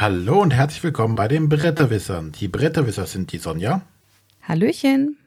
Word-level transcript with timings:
Hallo 0.00 0.40
und 0.40 0.52
herzlich 0.52 0.82
willkommen 0.82 1.14
bei 1.14 1.28
den 1.28 1.50
Bretterwissern. 1.50 2.32
Die 2.32 2.48
Bretterwisser 2.48 3.04
sind 3.04 3.32
die 3.32 3.36
Sonja. 3.36 3.82
Hallöchen. 4.40 5.18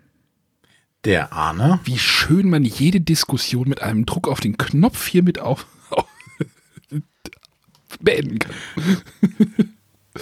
Der 1.06 1.32
Arne. 1.32 1.80
Wie 1.84 2.00
schön 2.00 2.50
man 2.50 2.64
jede 2.64 3.00
Diskussion 3.00 3.70
mit 3.70 3.84
einem 3.84 4.08
Druck 4.08 4.28
auf 4.28 4.40
den 4.40 4.58
Knopf 4.58 5.06
hier 5.06 5.22
mit 5.22 5.38
auf, 5.38 5.68
auf 5.92 6.08
beenden 8.00 8.40
kann. 8.40 8.56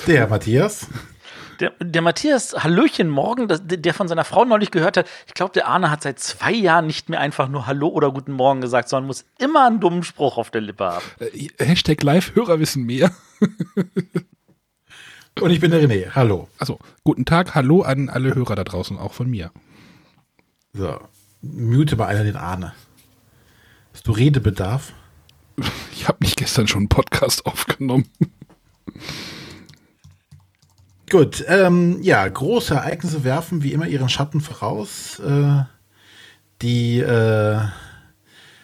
Der 0.06 0.28
Matthias. 0.28 0.88
Der, 1.62 1.72
der 1.80 2.02
Matthias, 2.02 2.54
Hallöchen 2.62 3.08
morgen, 3.08 3.48
das, 3.48 3.62
der 3.64 3.94
von 3.94 4.10
seiner 4.10 4.26
Frau 4.26 4.44
neulich 4.44 4.72
gehört 4.72 4.98
hat, 4.98 5.08
ich 5.28 5.34
glaube, 5.34 5.54
der 5.54 5.70
Arne 5.70 5.90
hat 5.90 6.04
seit 6.04 6.20
zwei 6.20 6.52
Jahren 6.52 6.88
nicht 6.88 7.08
mehr 7.08 7.22
einfach 7.22 7.48
nur 7.48 7.68
Hallo 7.68 7.88
oder 7.88 8.12
Guten 8.12 8.34
Morgen 8.34 8.60
gesagt, 8.60 8.90
sondern 8.90 9.08
muss 9.08 9.24
immer 9.40 9.66
einen 9.66 9.80
dummen 9.80 10.04
Spruch 10.04 10.38
auf 10.38 10.52
der 10.52 10.60
Lippe 10.60 10.84
haben. 10.84 11.06
Äh, 11.20 11.48
Hashtag 11.58 12.04
Live-Hörer 12.04 12.60
wissen 12.60 12.84
mehr. 12.84 13.12
Und 15.40 15.50
ich 15.52 15.60
bin 15.60 15.72
der 15.72 15.82
René. 15.82 16.10
Hallo. 16.14 16.50
Also, 16.60 16.78
guten 17.04 17.26
Tag, 17.26 17.56
hallo 17.56 17.82
an 17.82 18.10
alle 18.10 18.36
Hörer 18.36 18.56
da 18.56 18.64
draußen, 18.64 18.98
auch 18.98 19.14
von 19.14 19.30
mir. 19.30 19.52
So, 20.74 21.00
mute 21.42 21.96
mal 21.96 22.08
einer 22.08 22.24
den 22.24 22.36
Arne. 22.36 22.74
Hast 23.94 24.08
du 24.08 24.12
Redebedarf? 24.12 24.94
Ich 25.94 26.08
habe 26.08 26.18
nicht 26.24 26.38
gestern 26.38 26.68
schon 26.68 26.80
einen 26.80 26.90
Podcast 26.90 27.46
aufgenommen. 27.46 28.08
Gut, 31.12 31.44
ähm, 31.48 32.02
ja, 32.02 32.28
große 32.28 32.74
Ereignisse 32.74 33.24
werfen 33.24 33.62
wie 33.62 33.74
immer 33.74 33.86
ihren 33.86 34.10
Schatten 34.10 34.42
voraus. 34.42 35.20
Äh, 35.20 35.64
die, 36.64 36.98
äh, 37.00 37.60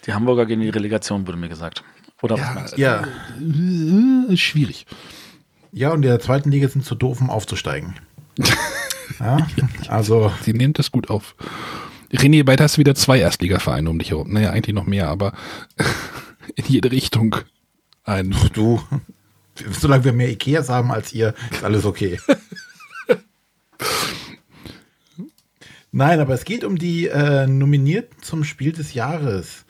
Die 0.07 0.13
Hamburger 0.13 0.47
gehen 0.47 0.61
in 0.61 0.65
die 0.65 0.71
Relegation, 0.71 1.27
wurde 1.27 1.37
mir 1.37 1.49
gesagt. 1.49 1.83
Oder 2.23 2.39
was 2.39 2.47
Ja, 2.47 2.53
meinst 2.53 2.77
du? 2.77 2.81
ja, 2.81 3.03
Äh, 4.31 4.37
schwierig. 4.37 4.87
Ja, 5.71 5.89
und 5.89 6.03
in 6.03 6.09
der 6.09 6.19
zweiten 6.19 6.51
Liga 6.51 6.67
sind 6.67 6.85
zu 6.85 6.95
doof, 6.95 7.21
um 7.21 7.29
aufzusteigen. 7.29 7.95
ja, 9.19 9.47
also, 9.87 10.31
Sie 10.41 10.53
nehmen 10.53 10.73
das 10.73 10.91
gut 10.91 11.09
auf. 11.09 11.35
René, 12.13 12.43
bald 12.43 12.61
hast 12.61 12.77
du 12.77 12.79
wieder 12.79 12.95
zwei 12.95 13.19
Erstligavereine 13.19 13.89
um 13.89 13.99
dich 13.99 14.11
herum. 14.11 14.31
Naja, 14.31 14.51
eigentlich 14.51 14.75
noch 14.75 14.85
mehr, 14.85 15.09
aber 15.09 15.33
in 16.55 16.65
jede 16.65 16.91
Richtung 16.91 17.35
ein. 18.03 18.33
du, 18.53 18.81
solange 19.71 20.05
wir 20.05 20.13
mehr 20.13 20.29
Ikeas 20.29 20.69
haben 20.69 20.91
als 20.91 21.13
ihr, 21.13 21.33
ist 21.51 21.63
alles 21.63 21.85
okay. 21.85 22.19
Nein, 25.91 26.19
aber 26.19 26.33
es 26.33 26.45
geht 26.45 26.63
um 26.63 26.77
die 26.77 27.07
äh, 27.07 27.47
Nominierten 27.47 28.21
zum 28.21 28.43
Spiel 28.43 28.71
des 28.71 28.93
Jahres. 28.93 29.65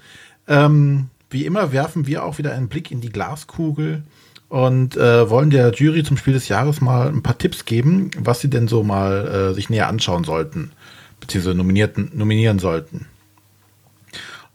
Ähm, 0.48 1.10
wie 1.30 1.46
immer 1.46 1.72
werfen 1.72 2.08
wir 2.08 2.24
auch 2.24 2.38
wieder 2.38 2.54
einen 2.54 2.68
Blick 2.70 2.92
in 2.92 3.02
die 3.02 3.12
Glaskugel 3.12 4.04
und 4.50 4.96
äh, 4.96 5.30
wollen 5.30 5.50
der 5.50 5.74
Jury 5.74 6.04
zum 6.04 6.18
Spiel 6.18 6.34
des 6.34 6.48
Jahres 6.48 6.82
mal 6.82 7.08
ein 7.08 7.24
paar 7.24 7.38
Tipps 7.38 7.66
geben, 7.66 8.12
was 8.18 8.40
sie 8.40 8.50
denn 8.50 8.68
so 8.68 8.84
mal 8.84 9.28
äh, 9.28 9.54
sich 9.54 9.70
näher 9.70 9.88
anschauen 9.88 10.24
sollten, 10.24 10.72
beziehungsweise 11.20 11.58
nominierten, 11.58 12.12
nominieren 12.14 12.60
sollten. 12.60 13.08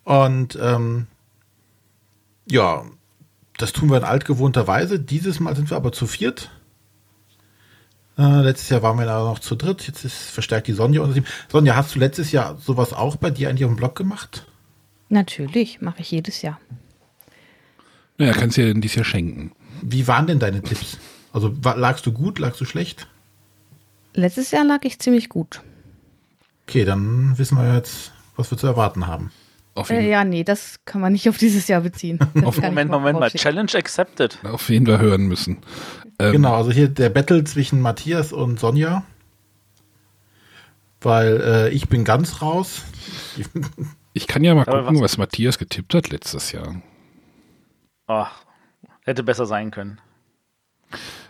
Und 0.05 0.59
ähm, 0.61 1.07
ja, 2.51 2.85
das 3.59 3.73
tun 3.73 3.91
wir 3.91 3.98
in 3.98 4.05
altgewohnter 4.05 4.67
Weise. 4.67 4.98
Dieses 4.98 5.41
Mal 5.41 5.55
sind 5.55 5.70
wir 5.70 5.77
aber 5.77 5.93
zu 5.93 6.07
viert. 6.07 6.51
Äh, 8.19 8.43
letztes 8.43 8.70
Jahr 8.70 8.83
waren 8.83 8.98
wir 8.98 9.07
da 9.07 9.23
noch 9.25 9.39
zu 9.39 9.57
dritt. 9.57 9.87
Jetzt 9.87 10.05
ist 10.05 10.31
verstärkt 10.31 10.67
die 10.69 10.73
Sonja 10.73 11.03
unser 11.03 11.15
Team. 11.15 11.25
Sonja, 11.48 11.77
hast 11.77 11.95
du 11.95 11.98
letztes 11.98 12.33
Jahr 12.33 12.57
sowas 12.59 12.93
auch 12.93 13.17
bei 13.17 13.31
dir 13.31 13.48
eigentlich 13.48 13.65
auf 13.65 13.70
dem 13.70 13.77
Blog 13.77 13.95
gemacht? 13.95 14.47
Natürlich, 15.09 15.80
mache 15.80 16.01
ich 16.01 16.11
jedes 16.11 16.42
Jahr. 16.42 16.59
Naja, 18.19 18.33
kannst 18.33 18.57
du 18.57 18.67
ja 18.67 18.73
dieses 18.74 18.97
Jahr 18.97 19.05
schenken. 19.05 19.53
Wie 19.83 20.07
waren 20.09 20.27
denn 20.27 20.39
deine 20.39 20.63
Tipps? 20.63 20.98
Also 21.33 21.55
lagst 21.63 22.07
du 22.07 22.13
gut, 22.13 22.39
lagst 22.39 22.61
du 22.61 22.65
schlecht? 22.65 23.09
Letztes 24.15 24.51
Jahr 24.51 24.65
lag 24.65 24.81
ich 24.85 24.98
ziemlich 24.98 25.29
gut. 25.29 25.61
Okay, 26.69 26.85
dann 26.85 27.37
wissen 27.39 27.57
wir 27.59 27.75
jetzt, 27.75 28.13
was 28.37 28.51
wir 28.51 28.59
zu 28.59 28.67
erwarten 28.67 29.07
haben. 29.07 29.31
Auf 29.75 29.89
Äh, 29.91 30.09
ja, 30.09 30.23
nee, 30.25 30.45
das 30.45 30.81
kann 30.85 31.01
man 31.01 31.13
nicht 31.13 31.29
auf 31.31 31.39
dieses 31.39 31.67
Jahr 31.69 31.81
beziehen. 31.81 32.19
Auf- 32.45 32.61
Moment, 32.61 32.91
Moment 32.91 33.19
mal. 33.19 33.31
Challenge 33.31 33.73
accepted. 33.75 34.39
auf 34.45 34.69
wen 34.69 34.87
wir 34.87 34.98
hören 34.98 35.27
müssen. 35.27 35.59
Ähm, 36.19 36.33
Genau, 36.33 36.55
also 36.55 36.71
hier 36.71 36.89
der 36.89 37.09
Battle 37.09 37.42
zwischen 37.45 37.81
Matthias 37.81 38.33
und 38.35 38.61
Sonja. 38.61 39.03
Weil 41.01 41.41
äh, 41.41 41.69
ich 41.71 41.89
bin 41.89 42.05
ganz 42.05 42.42
raus. 42.42 42.83
Ich 44.13 44.27
kann 44.27 44.45
ja 44.45 44.55
mal 44.55 44.63
Aber 44.69 44.83
gucken, 44.83 44.97
was- 44.97 45.03
was 45.13 45.19
Matthias 45.19 45.59
getippt 45.59 45.95
hat 45.95 46.11
letztes 46.11 46.53
Jahr. 46.53 46.81
Ach, 48.07 48.42
hätte 49.05 49.23
besser 49.23 49.46
sein 49.46 49.70
können. 49.70 49.98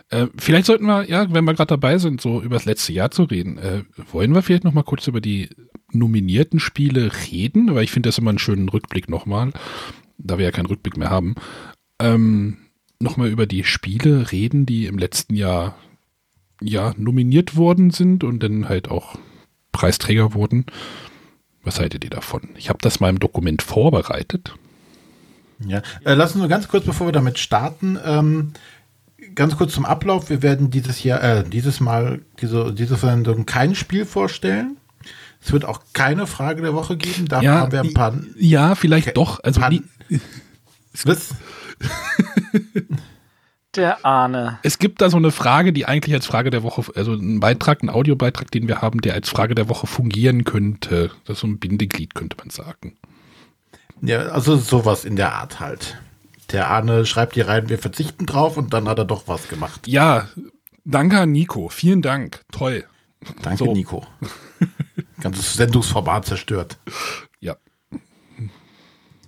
Äh, 0.09 0.27
vielleicht 0.37 0.65
sollten 0.65 0.85
wir, 0.85 1.09
ja, 1.09 1.33
wenn 1.33 1.45
wir 1.45 1.53
gerade 1.53 1.69
dabei 1.69 1.97
sind, 1.97 2.21
so 2.21 2.41
über 2.41 2.55
das 2.55 2.65
letzte 2.65 2.93
Jahr 2.93 3.11
zu 3.11 3.23
reden, 3.23 3.57
äh, 3.57 3.83
wollen 4.11 4.33
wir 4.33 4.41
vielleicht 4.41 4.63
noch 4.63 4.73
mal 4.73 4.83
kurz 4.83 5.07
über 5.07 5.21
die 5.21 5.49
nominierten 5.91 6.59
Spiele 6.59 7.11
reden? 7.31 7.73
Weil 7.73 7.83
ich 7.83 7.91
finde 7.91 8.09
das 8.09 8.17
immer 8.17 8.29
einen 8.29 8.39
schönen 8.39 8.69
Rückblick 8.69 9.09
nochmal, 9.09 9.51
da 10.17 10.37
wir 10.37 10.45
ja 10.45 10.51
keinen 10.51 10.67
Rückblick 10.67 10.97
mehr 10.97 11.09
haben. 11.09 11.35
Ähm, 11.99 12.57
nochmal 12.99 13.29
über 13.29 13.45
die 13.45 13.63
Spiele 13.63 14.31
reden, 14.31 14.65
die 14.65 14.85
im 14.85 14.97
letzten 14.97 15.35
Jahr 15.35 15.75
ja 16.61 16.93
nominiert 16.97 17.55
worden 17.55 17.91
sind 17.91 18.23
und 18.23 18.41
dann 18.41 18.69
halt 18.69 18.89
auch 18.89 19.17
Preisträger 19.71 20.33
wurden. 20.33 20.65
Was 21.63 21.79
haltet 21.79 22.03
ihr 22.03 22.09
davon? 22.09 22.49
Ich 22.57 22.69
habe 22.69 22.79
das 22.81 22.99
mal 22.99 23.09
im 23.09 23.19
Dokument 23.19 23.61
vorbereitet. 23.61 24.53
Ja, 25.65 25.79
äh, 26.05 26.13
lass 26.13 26.31
uns 26.31 26.39
nur 26.39 26.47
ganz 26.47 26.67
kurz, 26.67 26.85
bevor 26.85 27.07
wir 27.07 27.11
damit 27.11 27.39
starten, 27.39 27.97
ähm, 28.05 28.53
ganz 29.35 29.57
kurz 29.57 29.73
zum 29.73 29.85
Ablauf. 29.85 30.29
Wir 30.29 30.41
werden 30.41 30.69
dieses 30.71 31.03
Jahr, 31.03 31.23
äh, 31.23 31.43
dieses 31.43 31.79
Mal, 31.79 32.21
diese, 32.41 32.73
diese 32.73 32.95
Sendung 32.95 33.45
kein 33.45 33.75
Spiel 33.75 34.05
vorstellen. 34.05 34.77
Es 35.41 35.51
wird 35.51 35.65
auch 35.65 35.81
keine 35.93 36.25
Frage 36.27 36.61
der 36.61 36.73
Woche 36.73 36.95
geben. 36.95 37.27
Da 37.27 37.41
haben 37.43 37.71
wir 37.71 37.81
ein 37.81 37.93
paar. 37.93 38.13
ja, 38.37 38.75
vielleicht 38.75 39.07
Okay. 39.07 39.13
doch. 39.15 39.41
Also 39.43 39.59
nie, 39.67 39.83
Was? 41.03 41.29
Der 43.75 44.05
Arne. 44.05 44.59
Es 44.61 44.77
gibt 44.77 45.01
da 45.01 45.09
so 45.09 45.17
eine 45.17 45.31
Frage, 45.31 45.73
die 45.73 45.87
eigentlich 45.87 46.13
als 46.13 46.27
Frage 46.27 46.51
der 46.51 46.61
Woche, 46.61 46.83
also 46.95 47.13
ein 47.13 47.39
Beitrag, 47.39 47.81
ein 47.81 47.89
Audiobeitrag, 47.89 48.51
den 48.51 48.67
wir 48.67 48.81
haben, 48.83 49.01
der 49.01 49.15
als 49.15 49.29
Frage 49.29 49.55
der 49.55 49.67
Woche 49.67 49.87
fungieren 49.87 50.43
könnte. 50.43 51.09
Das 51.25 51.37
ist 51.37 51.41
so 51.41 51.47
ein 51.47 51.57
Bindeglied, 51.57 52.13
könnte 52.13 52.37
man 52.37 52.51
sagen. 52.51 52.97
Ja, 54.05 54.19
also 54.27 54.57
sowas 54.57 55.05
in 55.05 55.15
der 55.15 55.33
Art 55.33 55.59
halt. 55.61 55.97
Der 56.51 56.69
Arne 56.69 57.05
schreibt 57.05 57.35
hier 57.35 57.47
rein, 57.47 57.69
wir 57.69 57.79
verzichten 57.79 58.25
drauf 58.25 58.57
und 58.57 58.73
dann 58.73 58.89
hat 58.89 58.97
er 58.99 59.05
doch 59.05 59.27
was 59.27 59.47
gemacht. 59.47 59.87
Ja, 59.87 60.27
danke 60.83 61.21
an 61.21 61.31
Nico. 61.31 61.69
Vielen 61.69 62.01
Dank. 62.01 62.41
Toll. 62.51 62.83
Danke, 63.41 63.63
So. 63.63 63.73
Nico. 63.73 64.05
Ganzes 65.21 65.53
Sendungsformat 65.53 66.25
zerstört. 66.25 66.77
Ja. 67.39 67.55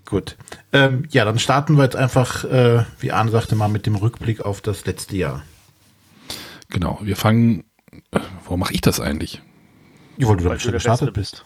Gut. 0.03 0.35
Ähm, 0.74 1.06
ja, 1.09 1.24
dann 1.24 1.40
starten 1.40 1.78
wir 1.78 1.84
jetzt 1.85 1.96
einfach, 1.96 2.44
äh, 2.44 2.84
wie 3.00 3.14
Arne 3.14 3.31
sagte, 3.31 3.56
mal 3.56 3.69
mit 3.69 3.85
dem 3.85 3.96
Rückblick 3.96 4.41
auf 4.41 4.59
das 4.59 4.85
letzte 4.85 5.16
Jahr. 5.16 5.44
Genau. 6.69 7.00
Wir 7.02 7.16
fangen. 7.16 7.64
Äh, 8.12 8.19
Warum 8.44 8.59
mache 8.59 8.74
ich 8.74 8.81
das 8.81 9.00
eigentlich? 9.00 9.41
Ja, 10.18 10.28
weil 10.28 10.35
du 10.35 10.44
Weil 10.44 10.58
du 10.58 10.72
gestartet 10.72 11.14
bist. 11.14 11.46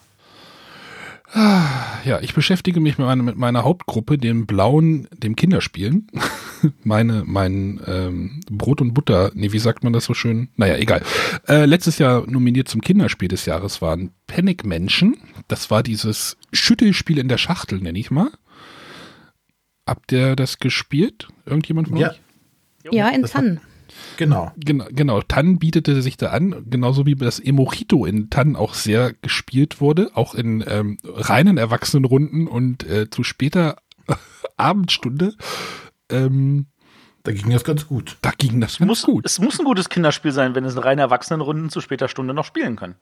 Ja, 1.34 2.20
ich 2.22 2.34
beschäftige 2.34 2.80
mich 2.80 2.98
mit 2.98 3.06
meiner, 3.06 3.22
mit 3.24 3.38
meiner 3.38 3.64
Hauptgruppe, 3.64 4.18
dem 4.18 4.48
Blauen, 4.48 5.08
dem 5.16 5.36
Kinderspielen. 5.36 6.08
Meine, 6.84 7.24
mein 7.26 7.80
ähm, 7.88 8.42
Brot 8.50 8.82
und 8.82 8.94
Butter, 8.94 9.32
nee, 9.34 9.52
wie 9.54 9.60
sagt 9.60 9.84
man 9.84 9.94
das 9.94 10.04
so 10.06 10.14
schön? 10.14 10.50
Naja, 10.58 10.76
egal. 10.76 11.02
Äh, 11.48 11.64
letztes 11.66 12.00
Jahr 12.00 12.26
nominiert 12.28 12.68
zum 12.68 12.82
Kinderspiel 12.82 13.30
des 13.30 13.46
Jahres 13.46 13.82
waren 13.82 14.12
Panic 14.28 14.66
Menschen. 14.66 15.16
Das 15.48 15.72
war 15.72 15.84
dieses 15.84 16.36
Schüttelspiel 16.52 17.18
in 17.18 17.30
der 17.30 17.38
Schachtel, 17.38 17.80
nenne 17.80 17.98
ich 17.98 18.12
mal. 18.12 18.30
Habt 19.88 20.12
ihr 20.12 20.36
das 20.36 20.58
gespielt? 20.60 21.30
Irgendjemand 21.46 21.88
von 21.90 21.98
Ja. 21.98 22.10
euch? 22.10 22.20
Ja, 22.92 23.08
in 23.10 23.24
Tannen. 23.24 23.62
Genau. 24.18 24.52
Genau, 24.58 24.86
genau, 24.90 25.22
Tann 25.22 25.60
bietete 25.60 26.02
sich 26.02 26.18
da 26.18 26.28
an, 26.30 26.66
genauso 26.70 27.06
wie 27.06 27.16
das 27.16 27.40
Emojito 27.40 28.06
in 28.06 28.30
Tann 28.30 28.56
auch 28.56 28.74
sehr 28.74 29.14
gespielt 29.14 29.82
wurde, 29.82 30.12
auch 30.14 30.36
in 30.36 30.64
ähm, 30.68 30.98
reinen 31.04 31.58
Erwachsenenrunden 31.58 32.48
und 32.48 32.84
äh, 32.88 33.10
zu 33.10 33.24
später 33.24 33.78
Abendstunde. 34.58 35.34
Ähm, 36.10 36.68
Da 37.24 37.32
ging 37.32 37.50
das 37.52 37.64
ganz 37.64 37.88
gut. 37.88 38.18
da 38.22 38.32
ging 38.38 38.60
das 38.62 38.80
ganz 38.80 38.88
Muss, 38.88 39.04
gut. 39.04 39.26
Es 39.26 39.40
muss 39.40 39.60
ein 39.60 39.66
gutes 39.66 39.90
Kinderspiel 39.90 40.32
sein, 40.32 40.56
wenn 40.56 40.66
es 40.66 40.76
in 40.76 40.80
reinen 40.80 41.00
Erwachsenenrunden 41.00 41.70
zu 41.70 41.82
später 41.82 42.08
Stunde 42.08 42.34
noch 42.34 42.46
spielen 42.46 42.76
können. 42.76 42.96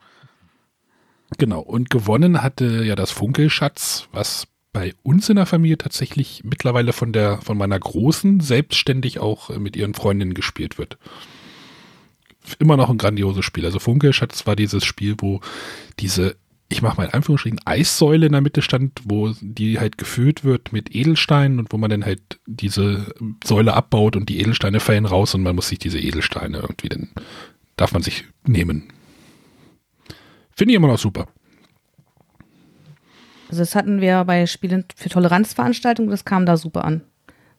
Genau, 1.37 1.59
und 1.59 1.89
gewonnen 1.89 2.41
hatte 2.41 2.83
ja 2.85 2.95
das 2.95 3.11
Funkelschatz, 3.11 4.07
was 4.13 4.47
bei 4.77 4.93
uns 5.01 5.27
in 5.27 5.37
der 5.37 5.47
Familie 5.47 5.79
tatsächlich 5.79 6.43
mittlerweile 6.43 6.93
von 6.93 7.11
der 7.11 7.39
von 7.41 7.57
meiner 7.57 7.79
Großen 7.79 8.41
selbstständig 8.41 9.17
auch 9.17 9.49
äh, 9.49 9.57
mit 9.57 9.75
ihren 9.75 9.95
Freundinnen 9.95 10.35
gespielt 10.35 10.77
wird. 10.77 10.99
Immer 12.59 12.77
noch 12.77 12.91
ein 12.91 12.99
grandioses 12.99 13.43
Spiel. 13.43 13.65
Also 13.65 13.79
Funkelschatz 13.79 14.45
war 14.45 14.55
dieses 14.55 14.85
Spiel, 14.85 15.15
wo 15.17 15.41
diese 15.99 16.35
ich 16.69 16.83
mache 16.83 16.97
mal 16.97 17.05
in 17.05 17.13
Anführungsstrichen, 17.13 17.61
Eissäule 17.65 18.27
in 18.27 18.33
der 18.33 18.41
Mitte 18.41 18.61
stand, 18.61 18.91
wo 19.05 19.33
die 19.41 19.79
halt 19.79 19.97
gefüllt 19.97 20.43
wird 20.43 20.73
mit 20.73 20.93
Edelsteinen 20.93 21.57
und 21.57 21.71
wo 21.71 21.77
man 21.77 21.89
dann 21.89 22.05
halt 22.05 22.39
diese 22.45 23.15
Säule 23.43 23.73
abbaut 23.73 24.15
und 24.15 24.29
die 24.29 24.39
Edelsteine 24.41 24.79
fallen 24.79 25.05
raus 25.05 25.33
und 25.33 25.41
man 25.41 25.55
muss 25.55 25.69
sich 25.69 25.79
diese 25.79 25.97
Edelsteine 25.97 26.57
irgendwie 26.57 26.89
dann, 26.89 27.09
darf 27.77 27.93
man 27.93 28.03
sich 28.03 28.25
nehmen. 28.45 28.91
Finde 30.51 30.73
ich 30.73 30.75
immer 30.75 30.89
noch 30.89 30.99
super. 30.99 31.29
Also 33.49 33.61
das 33.61 33.75
hatten 33.75 34.01
wir 34.01 34.23
bei 34.25 34.45
Spielen 34.45 34.85
für 34.95 35.09
Toleranzveranstaltungen, 35.09 36.11
das 36.11 36.25
kam 36.25 36.45
da 36.45 36.57
super 36.57 36.83
an. 36.85 37.01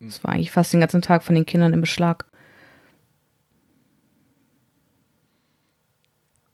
Das 0.01 0.23
war 0.23 0.33
eigentlich 0.33 0.51
fast 0.51 0.73
den 0.73 0.81
ganzen 0.81 1.03
Tag 1.03 1.23
von 1.25 1.35
den 1.35 1.47
Kindern 1.47 1.73
im 1.73 1.81
Beschlag. 1.81 2.27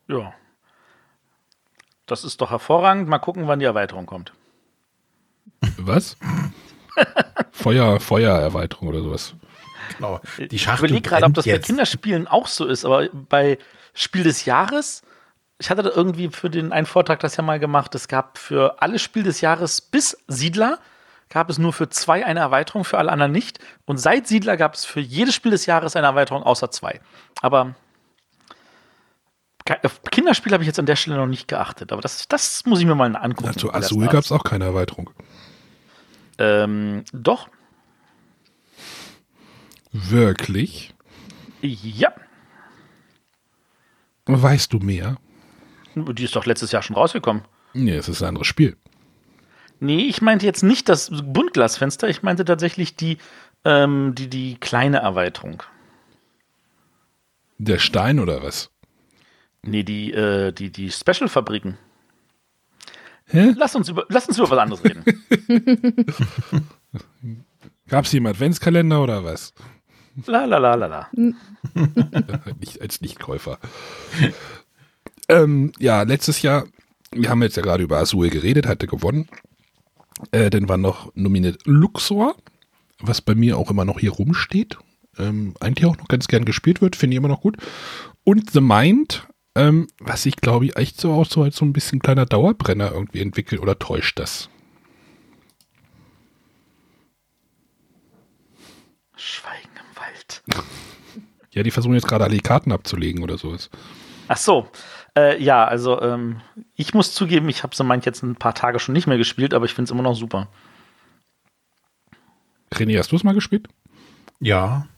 Ja. 0.09 0.35
Das 2.07 2.25
ist 2.25 2.41
doch 2.41 2.51
hervorragend. 2.51 3.09
Mal 3.09 3.19
gucken, 3.19 3.47
wann 3.49 3.59
die 3.59 3.65
Erweiterung 3.65 4.07
kommt. 4.07 4.33
Was? 5.79 6.17
Feuer, 7.53 7.99
Feuererweiterung 8.01 8.89
oder 8.89 9.03
sowas. 9.03 9.35
Genau. 9.97 10.21
Die 10.39 10.57
Ich 10.57 10.63
Schachtel 10.63 10.87
überlege 10.87 11.09
gerade, 11.09 11.27
ob 11.27 11.35
das 11.35 11.45
bei 11.45 11.53
jetzt. 11.53 11.67
Kinderspielen 11.67 12.27
auch 12.27 12.47
so 12.47 12.67
ist, 12.67 12.85
aber 12.85 13.09
bei 13.11 13.59
Spiel 13.95 14.23
des 14.25 14.45
Jahres, 14.45 15.03
ich 15.59 15.71
hatte 15.71 15.83
da 15.83 15.91
irgendwie 15.91 16.29
für 16.29 16.51
den 16.51 16.73
einen 16.73 16.87
Vortrag 16.87 17.21
das 17.21 17.37
ja 17.37 17.43
mal 17.43 17.59
gemacht, 17.59 17.95
es 17.95 18.09
gab 18.09 18.39
für 18.39 18.83
alle 18.83 18.99
Spiel 18.99 19.23
des 19.23 19.41
Jahres 19.41 19.81
bis 19.81 20.17
Siedler 20.27 20.79
gab 21.31 21.49
es 21.51 21.59
nur 21.59 21.73
für 21.73 21.89
zwei 21.89 22.25
eine 22.25 22.41
Erweiterung, 22.41 22.85
für 22.85 22.99
alle 22.99 23.11
anderen 23.11 23.33
nicht. 23.33 23.59
Und 23.87 23.97
seit 23.97 24.29
Siedler 24.29 24.57
gab 24.57 24.75
es 24.75 24.85
für 24.85 25.01
jedes 25.01 25.35
Spiel 25.35 25.51
des 25.51 25.67
Jahres 25.67 25.97
eine 25.97 26.07
Erweiterung 26.07 26.43
außer 26.43 26.71
zwei. 26.71 27.01
Aber 27.41 27.75
auf 29.83 30.03
Kinderspiel 30.11 30.53
habe 30.53 30.63
ich 30.63 30.67
jetzt 30.67 30.79
an 30.79 30.87
der 30.87 30.97
Stelle 30.97 31.17
noch 31.17 31.27
nicht 31.27 31.49
geachtet, 31.49 31.91
aber 31.91 32.03
das, 32.03 32.29
das 32.29 32.67
muss 32.67 32.79
ich 32.81 32.87
mir 32.87 32.95
mal 32.95 33.17
angucken. 33.17 33.47
Ja, 33.47 33.57
zu 33.57 33.73
Azul 33.73 34.07
gab 34.07 34.23
es 34.23 34.31
auch 34.31 34.45
keine 34.45 34.67
Erweiterung. 34.67 35.11
Ähm, 36.39 37.05
doch, 37.13 37.49
Wirklich? 39.97 40.93
ja. 41.63 42.13
Weißt 44.27 44.73
du 44.73 44.79
mehr? 44.79 45.17
Die 45.95 46.25
ist 46.25 46.37
doch 46.37 46.47
letztes 46.47 46.73
Jahr 46.73 46.83
schon 46.83 46.97
rausgekommen. 46.97 47.43
Nee, 47.73 47.97
es 47.97 48.09
ist 48.09 48.23
ein 48.23 48.29
anderes 48.29 48.47
Spiel. 48.47 48.77
Nee, 49.81 50.07
ich 50.07 50.23
meinte 50.23 50.47
jetzt 50.47 50.63
nicht 50.63 50.89
das 50.89 51.11
Buntglasfenster, 51.11 52.09
ich 52.09 52.23
meinte 52.23 52.45
tatsächlich 52.45 52.97
die, 52.97 53.19
ähm, 53.65 54.15
die, 54.15 54.29
die 54.29 54.57
kleine 54.57 54.99
Erweiterung. 54.99 55.63
Der 57.59 57.79
Stein 57.79 58.19
oder 58.21 58.43
was? 58.43 58.71
Nee, 59.63 59.83
die, 59.83 60.13
äh, 60.13 60.53
die, 60.53 60.71
die 60.71 60.91
Special-Fabriken. 60.91 61.79
Hä? 63.27 63.55
Lass 63.57 63.75
uns, 63.75 63.89
über, 63.89 64.05
lass 64.09 64.29
uns 64.29 64.39
über 64.39 64.51
was 64.51 64.59
anderes 64.59 64.85
reden. 64.85 65.05
Gab 67.89 68.05
es 68.05 68.11
hier 68.11 68.19
einen 68.19 68.27
Adventskalender 68.29 69.03
oder 69.03 69.25
was? 69.25 69.55
La 70.27 70.45
la 70.45 70.59
la 70.59 70.75
la 70.75 70.87
la. 70.87 71.09
nicht 72.61 72.81
als 72.81 73.01
Nichtkäufer. 73.01 73.59
Ähm, 75.29 75.73
ja, 75.79 76.03
letztes 76.03 76.43
Jahr, 76.43 76.65
wir 77.13 77.31
haben 77.31 77.43
jetzt 77.43 77.57
ja 77.57 77.63
gerade 77.63 77.83
über 77.83 77.99
Azul 77.99 78.31
geredet, 78.31 78.67
hatte 78.67 78.87
gewonnen. 78.87 79.29
Äh, 80.31 80.51
dann 80.51 80.69
war 80.69 80.77
noch 80.77 81.15
nominiert 81.15 81.61
Luxor, 81.65 82.37
was 82.99 83.21
bei 83.21 83.35
mir 83.35 83.59
auch 83.59 83.71
immer 83.71 83.85
noch 83.85 84.01
hier 84.01 84.13
rumsteht. 84.13 84.79
Ähm, 85.19 85.55
eigentlich 85.61 85.87
auch 85.87 85.97
noch 85.97 86.09
ganz 86.09 86.29
gern 86.29 86.45
gespielt 86.45 86.81
wird, 86.81 86.97
finde 86.97 87.15
ich 87.15 87.19
immer 87.19 87.29
noch 87.29 87.41
gut. 87.41 87.57
Und 88.25 88.51
The 88.51 88.61
Mind, 88.61 89.29
ähm, 89.55 89.87
was 90.01 90.23
sich, 90.23 90.37
glaube 90.37 90.67
ich, 90.67 90.77
echt 90.77 91.01
so 91.01 91.13
auch 91.13 91.27
so 91.27 91.43
als 91.43 91.57
so 91.57 91.65
ein 91.65 91.73
bisschen 91.73 92.01
kleiner 92.01 92.27
Dauerbrenner 92.27 92.93
irgendwie 92.93 93.21
entwickelt 93.21 93.61
oder 93.61 93.79
täuscht 93.79 94.19
das? 94.19 94.49
Schweigen 99.17 99.71
im 99.77 99.97
Wald. 99.97 100.43
Ja, 101.53 101.63
die 101.63 101.71
versuchen 101.71 101.95
jetzt 101.95 102.09
gerade 102.09 102.25
alle 102.25 102.35
die 102.35 102.41
Karten 102.41 102.73
abzulegen 102.73 103.23
oder 103.23 103.39
sowas. 103.39 103.71
Ach 104.29 104.37
so. 104.37 104.69
Äh, 105.17 105.41
ja, 105.43 105.65
also 105.65 106.01
ähm, 106.03 106.41
ich 106.75 106.93
muss 106.95 107.15
zugeben, 107.15 107.49
ich 107.49 107.63
habe 107.63 107.75
so 107.75 107.85
meint 107.85 108.05
jetzt 108.05 108.23
ein 108.23 108.35
paar 108.37 108.55
Tage 108.55 108.79
schon 108.81 108.93
nicht 108.95 109.07
mehr 109.07 109.19
gespielt, 109.19 109.55
aber 109.55 109.65
ich 109.65 109.75
finde 109.75 109.85
es 109.89 109.91
immer 109.93 110.03
noch 110.03 110.17
super. 110.17 110.49
René, 112.73 112.99
hast 112.99 113.13
du 113.13 113.17
es 113.17 113.23
mal 113.25 113.35
gespielt? 113.35 113.69
Ja, 114.41 114.89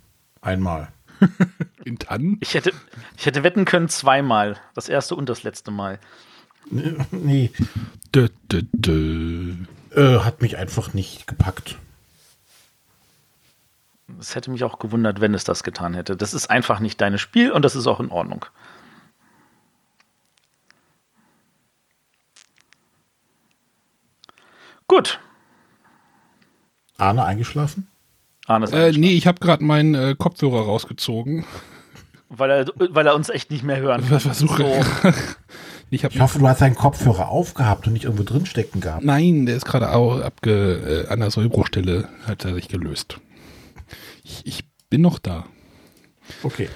einmal. 0.41 0.89
In 1.85 1.99
Tannen? 1.99 2.39
Ich 2.41 2.55
hätte, 2.55 2.73
ich 3.17 3.27
hätte 3.27 3.43
wetten 3.43 3.65
können 3.65 3.89
zweimal. 3.89 4.57
Das 4.75 4.89
erste 4.89 5.15
und 5.15 5.29
das 5.29 5.43
letzte 5.43 5.71
Mal. 5.71 5.99
Nee, 7.13 7.53
Dö, 8.13 8.29
dö, 8.51 8.63
dö. 8.73 9.55
äh, 9.95 10.19
hat 10.19 10.43
mich 10.43 10.57
einfach 10.57 10.95
nicht 10.95 11.29
gepackt. 11.29 11.79
Es 14.19 14.35
hätte 14.35 14.51
mich 14.51 14.65
auch 14.65 14.81
gewundert, 14.81 15.21
wenn 15.21 15.33
es 15.33 15.45
das 15.45 15.63
getan 15.63 15.95
hätte. 15.95 16.17
Das 16.17 16.35
ist 16.35 16.51
einfach 16.51 16.81
nicht 16.81 17.01
deines 17.01 17.21
Spiel 17.21 17.53
und 17.53 17.63
das 17.65 17.77
ist 17.77 17.87
auch 17.87 18.01
in 18.01 18.11
Ordnung. 18.11 18.47
Gut. 24.89 25.21
Arne 26.99 27.25
eingeschlafen? 27.25 27.89
Arne 28.47 28.65
ist 28.67 28.73
Äh, 28.73 28.77
eingeschlafen. 28.77 29.01
nee, 29.01 29.13
ich 29.17 29.27
habe 29.27 29.41
gerade 29.41 29.65
meinen 29.65 29.95
äh, 29.95 30.15
Kopfhörer 30.19 30.63
rausgezogen. 30.65 31.45
weil, 32.29 32.51
er, 32.51 32.67
weil 32.95 33.07
er 33.07 33.15
uns 33.15 33.29
echt 33.29 33.51
nicht 33.51 33.65
mehr 33.65 33.79
hören 33.79 34.07
kann. 34.09 34.21
Versuche. 34.21 34.83
So. 35.03 35.13
Ich 35.89 36.03
Ich 36.03 36.19
hoffe, 36.21 36.41
du 36.41 36.49
hast 36.49 36.61
deinen 36.61 36.75
Kopfhörer 36.75 37.29
aufgehabt 37.29 37.87
und 37.87 37.93
nicht 37.93 38.07
irgendwo 38.07 38.25
drin 38.25 38.45
stecken 38.45 38.81
gehabt. 38.81 39.05
Nein, 39.05 39.47
der 39.47 39.55
ist 39.55 39.67
gerade 39.67 39.89
abge 39.89 41.05
äh, 41.07 41.13
an 41.13 41.21
der 41.21 41.31
Sollbruchstelle 41.31 42.09
hat 42.27 42.45
er 42.45 42.55
sich 42.55 42.67
gelöst. 42.67 43.19
Ich, 44.25 44.45
ich 44.45 44.65
bin 44.91 45.01
noch 45.03 45.21
da. 45.21 45.45
Okay. 46.43 46.69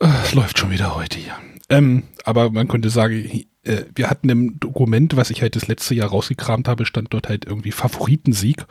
Äh, 0.00 0.08
Es 0.24 0.34
läuft 0.34 0.58
schon 0.58 0.70
wieder 0.70 0.94
heute 0.94 1.18
hier. 1.18 1.32
Ähm, 1.70 2.02
aber 2.26 2.50
man 2.50 2.68
könnte 2.68 2.90
sagen, 2.90 3.14
äh, 3.66 3.84
wir 3.94 4.08
hatten 4.08 4.28
im 4.28 4.60
Dokument, 4.60 5.16
was 5.16 5.30
ich 5.30 5.42
halt 5.42 5.56
das 5.56 5.66
letzte 5.68 5.94
Jahr 5.94 6.08
rausgekramt 6.08 6.68
habe, 6.68 6.86
stand 6.86 7.12
dort 7.12 7.28
halt 7.28 7.44
irgendwie 7.44 7.72
Favoritensieg, 7.72 8.64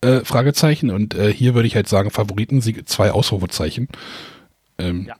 äh, 0.00 0.20
Fragezeichen. 0.20 0.90
Und 0.90 1.14
äh, 1.14 1.32
hier 1.32 1.54
würde 1.54 1.66
ich 1.66 1.74
halt 1.76 1.88
sagen, 1.88 2.10
Favoritensieg, 2.10 2.88
zwei 2.88 3.10
Ausrufezeichen. 3.10 3.88
Ähm, 4.78 5.06
Ja. 5.06 5.16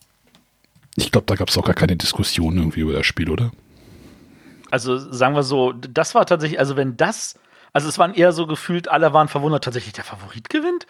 Ich 0.96 1.12
glaube, 1.12 1.26
da 1.26 1.36
gab 1.36 1.48
es 1.48 1.56
auch 1.56 1.64
gar 1.64 1.74
keine 1.74 1.96
Diskussion 1.96 2.56
irgendwie 2.58 2.80
über 2.80 2.92
das 2.92 3.06
Spiel, 3.06 3.31
oder? 3.31 3.52
Also 4.70 4.98
sagen 4.98 5.34
wir 5.34 5.43
so, 5.44 5.72
das 5.72 6.14
war 6.14 6.26
tatsächlich, 6.26 6.58
also 6.58 6.76
wenn 6.76 6.96
das, 6.96 7.36
also 7.72 7.88
es 7.88 7.98
waren 7.98 8.12
eher 8.12 8.32
so 8.32 8.46
gefühlt, 8.46 8.88
alle 8.88 9.12
waren 9.12 9.29
verwundert, 9.29 9.64
tatsächlich 9.64 9.93
der 9.93 10.05
Favorit 10.05 10.48
gewinnt. 10.50 10.86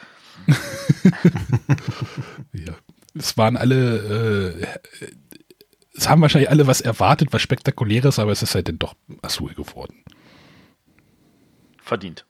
Ja. 2.53 2.75
Es 3.15 3.37
waren 3.37 3.57
alle, 3.57 4.55
äh, 4.61 4.67
es 5.95 6.09
haben 6.09 6.23
wahrscheinlich 6.23 6.51
alle 6.51 6.67
was 6.67 6.81
erwartet, 6.81 7.33
was 7.33 7.43
Spektakuläres, 7.43 8.19
aber 8.19 8.33
es 8.33 8.43
ist 8.43 8.55
halt 8.55 8.69
dann 8.69 8.79
doch 8.79 8.95
Azul 9.23 9.55
geworden. 9.55 10.05
Verdient. 11.83 12.25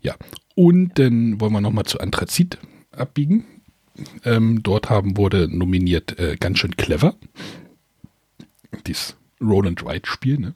Ja. 0.00 0.16
Und 0.54 0.98
dann 0.98 1.40
wollen 1.40 1.52
wir 1.52 1.60
nochmal 1.60 1.84
zu 1.84 1.98
Anthrazit 2.00 2.58
abbiegen. 2.90 3.44
Ähm, 4.24 4.62
dort 4.62 4.90
haben 4.90 5.16
wurde 5.16 5.48
nominiert 5.48 6.18
äh, 6.18 6.36
ganz 6.36 6.58
schön 6.58 6.76
clever. 6.76 7.14
Dies 8.86 9.16
Roland 9.40 9.84
Wright 9.84 10.06
Spiel, 10.06 10.38
ne? 10.38 10.54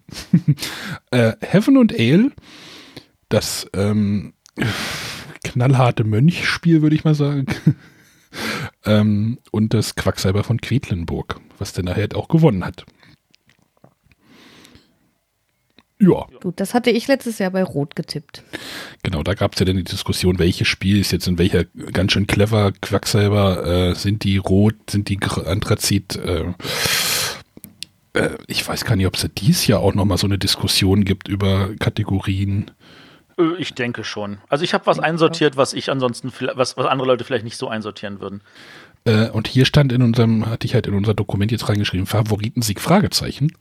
äh, 1.11 1.33
Heaven 1.41 1.77
und 1.77 1.99
Ale, 1.99 2.31
das 3.29 3.69
ähm, 3.73 4.33
knallharte 5.45 6.05
Mönchspiel, 6.05 6.83
würde 6.83 6.97
ich 6.97 7.05
mal 7.05 7.15
sagen. 7.15 7.47
ähm, 8.87 9.39
und 9.51 9.75
das 9.75 9.95
Quacksalber 9.95 10.45
von 10.45 10.61
Quedlinburg, 10.61 11.41
was 11.59 11.73
dann 11.73 11.85
nachher 11.87 12.09
auch 12.15 12.29
gewonnen 12.29 12.65
hat. 12.65 12.87
Ja, 15.99 16.27
Gut, 16.43 16.61
das 16.61 16.75
hatte 16.75 16.91
ich 16.91 17.09
letztes 17.09 17.39
Jahr 17.39 17.51
bei 17.51 17.63
Rot 17.63 17.97
getippt. 17.97 18.43
genau, 19.03 19.23
da 19.23 19.33
gab 19.33 19.55
es 19.55 19.61
ja 19.61 19.65
dann 19.65 19.79
die 19.79 19.85
Diskussion, 19.85 20.39
welches 20.39 20.69
Spiel 20.69 21.01
ist 21.01 21.11
jetzt 21.11 21.27
in 21.27 21.39
welcher 21.39 21.65
ganz 21.65 22.13
schön 22.13 22.27
clever 22.27 22.73
Quacksalber, 22.73 23.67
äh, 23.67 23.95
sind 23.95 24.23
die 24.23 24.37
rot, 24.37 24.75
sind 24.91 25.09
die 25.09 25.19
Anthrazit, 25.47 26.17
äh, 26.17 26.53
äh, 28.13 28.31
ich 28.47 28.67
weiß 28.67 28.85
gar 28.85 28.97
nicht, 28.97 29.07
ob 29.07 29.15
es 29.15 29.23
ja 29.23 29.29
dies 29.29 29.67
Jahr 29.67 29.81
auch 29.81 29.95
nochmal 29.95 30.19
so 30.19 30.27
eine 30.27 30.39
Diskussion 30.39 31.05
gibt 31.05 31.29
über 31.29 31.71
Kategorien. 31.79 32.71
Äh, 33.39 33.55
Ich 33.59 33.75
denke 33.75 34.05
schon. 34.05 34.39
Also 34.49 34.65
ich 34.65 34.75
habe 34.75 34.87
was 34.87 34.99
einsortiert, 34.99 35.57
was 35.57 35.73
ich 35.75 35.91
ansonsten, 35.91 36.31
vielleicht- 36.31 36.57
was, 36.57 36.77
was 36.77 36.87
andere 36.87 37.07
Leute 37.09 37.25
vielleicht 37.25 37.45
nicht 37.45 37.57
so 37.57 37.69
einsortieren 37.69 38.21
würden. 38.21 38.43
Äh, 39.05 39.29
und 39.31 39.47
hier 39.49 39.65
stand 39.67 39.93
in 39.93 40.03
unserem, 40.03 40.47
hatte 40.47 40.67
ich 40.67 40.75
halt 40.75 40.87
in 40.87 40.95
unser 40.95 41.15
Dokument 41.15 41.53
jetzt 41.53 41.69
reingeschrieben, 41.69 42.07
Favoritensieg, 42.07 42.81
Fragezeichen. 42.81 43.53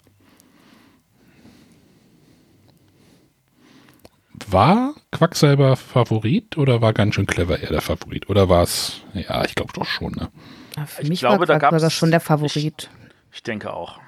War 4.48 4.96
Quacksalber 5.12 5.76
Favorit 5.76 6.58
oder 6.58 6.82
war 6.82 6.94
ganz 6.94 7.16
schön 7.16 7.26
clever 7.26 7.60
eher 7.60 7.70
der 7.70 7.82
Favorit? 7.82 8.30
Oder 8.30 8.50
war 8.50 8.64
es, 8.64 9.02
ja, 9.14 9.46
ich 9.46 9.56
glaube 9.56 9.72
doch 9.74 9.86
schon, 9.86 10.12
ne? 10.12 10.30
Ja, 10.76 10.86
für 10.86 11.04
Ich 11.04 11.10
mich 11.10 11.20
glaube, 11.20 11.46
da 11.46 11.54
war 11.54 11.60
Quacksalber 11.60 11.82
gab's- 11.86 11.94
schon 11.94 12.12
der 12.12 12.20
Favorit. 12.20 12.90
Ich 13.32 13.44
denke 13.44 13.74
auch. 13.74 14.00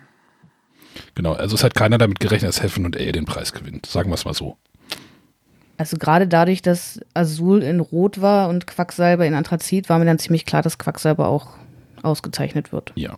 Genau, 1.15 1.33
also 1.33 1.55
es 1.55 1.63
hat 1.63 1.75
keiner 1.75 1.97
damit 1.97 2.19
gerechnet, 2.19 2.49
dass 2.49 2.61
Heaven 2.61 2.85
und 2.85 2.97
Ale 2.97 3.11
den 3.11 3.25
Preis 3.25 3.53
gewinnt. 3.53 3.85
Sagen 3.85 4.09
wir 4.09 4.15
es 4.15 4.25
mal 4.25 4.33
so. 4.33 4.57
Also 5.77 5.97
gerade 5.97 6.27
dadurch, 6.27 6.61
dass 6.61 6.99
Azul 7.13 7.61
in 7.61 7.79
Rot 7.79 8.19
war 8.19 8.49
und 8.49 8.65
Quacksalber 8.65 9.25
in 9.25 9.35
Anthrazit, 9.35 9.89
war 9.89 9.99
mir 9.99 10.05
dann 10.05 10.19
ziemlich 10.19 10.45
klar, 10.45 10.63
dass 10.63 10.79
Quacksalber 10.79 11.27
auch 11.27 11.49
ausgezeichnet 12.01 12.71
wird. 12.71 12.91
Ja. 12.95 13.15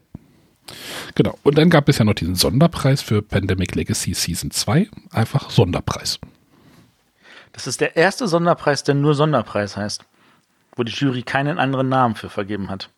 Genau. 1.16 1.38
Und 1.44 1.58
dann 1.58 1.70
gab 1.70 1.90
es 1.90 1.98
ja 1.98 2.06
noch 2.06 2.14
diesen 2.14 2.36
Sonderpreis 2.36 3.02
für 3.02 3.22
Pandemic 3.22 3.76
Legacy 3.76 4.14
Season 4.14 4.52
2. 4.52 4.90
Einfach 5.12 5.50
Sonderpreis. 5.50 6.20
Das 7.54 7.66
ist 7.66 7.82
der 7.82 7.96
erste 7.96 8.28
Sonderpreis, 8.28 8.84
der 8.84 8.96
nur 8.96 9.16
Sonderpreis 9.16 9.78
heißt. 9.78 10.04
Wo 10.76 10.84
die 10.84 10.92
Jury 10.92 11.24
keinen 11.24 11.60
anderen 11.60 11.90
Namen 11.90 12.16
für 12.16 12.30
vergeben 12.30 12.70
hat. 12.70 12.90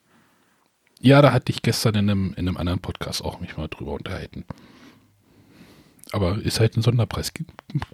Ja, 1.00 1.22
da 1.22 1.34
hatte 1.34 1.52
ich 1.52 1.62
gestern 1.62 1.96
in 1.96 2.10
einem, 2.10 2.34
in 2.36 2.48
einem 2.48 2.58
anderen 2.58 2.80
Podcast 2.80 3.24
auch 3.24 3.40
mich 3.40 3.58
mal 3.58 3.68
drüber 3.68 3.94
unterhalten. 3.94 4.46
Aber 6.12 6.42
ist 6.42 6.60
halt 6.60 6.76
ein 6.78 6.82
Sonderpreis. 6.82 7.32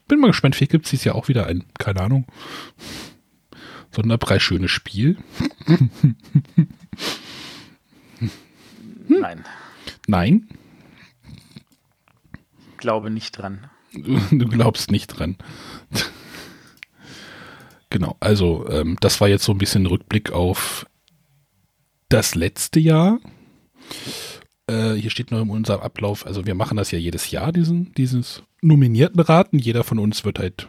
Bin 0.08 0.20
mal 0.20 0.28
gespannt, 0.28 0.56
vielleicht 0.56 0.72
gibt 0.72 0.86
es 0.86 0.92
dieses 0.92 1.06
Jahr 1.06 1.16
auch 1.16 1.28
wieder 1.28 1.48
ein, 1.48 1.66
keine 1.78 2.02
Ahnung. 2.02 2.26
Sonderpreis, 3.92 4.42
schönes 4.42 4.72
Spiel. 4.72 5.18
Nein, 9.08 9.44
Nein, 10.08 10.48
glaube 12.78 13.10
nicht 13.10 13.32
dran. 13.32 13.70
du, 13.94 14.20
du 14.32 14.48
glaubst 14.48 14.92
nicht 14.92 15.08
dran. 15.08 15.38
genau, 17.90 18.16
also 18.20 18.68
ähm, 18.70 18.98
das 19.02 19.20
war 19.20 19.28
jetzt 19.28 19.44
so 19.44 19.52
ein 19.52 19.58
bisschen 19.58 19.86
Rückblick 19.86 20.32
auf 20.32 20.86
das 22.10 22.36
letzte 22.36 22.80
Jahr. 22.80 23.20
Äh, 24.70 24.94
hier 24.94 25.10
steht 25.10 25.32
noch 25.32 25.42
in 25.42 25.50
unserem 25.50 25.82
Ablauf, 25.82 26.26
also 26.26 26.46
wir 26.46 26.56
machen 26.56 26.78
das 26.78 26.92
ja 26.92 27.00
jedes 27.00 27.32
Jahr, 27.32 27.52
diesen, 27.52 27.94
dieses 27.94 28.44
nominierten 28.62 29.22
Raten. 29.22 29.60
Jeder 29.60 29.84
von 29.84 30.00
uns 30.00 30.26
wird 30.26 30.40
halt. 30.40 30.68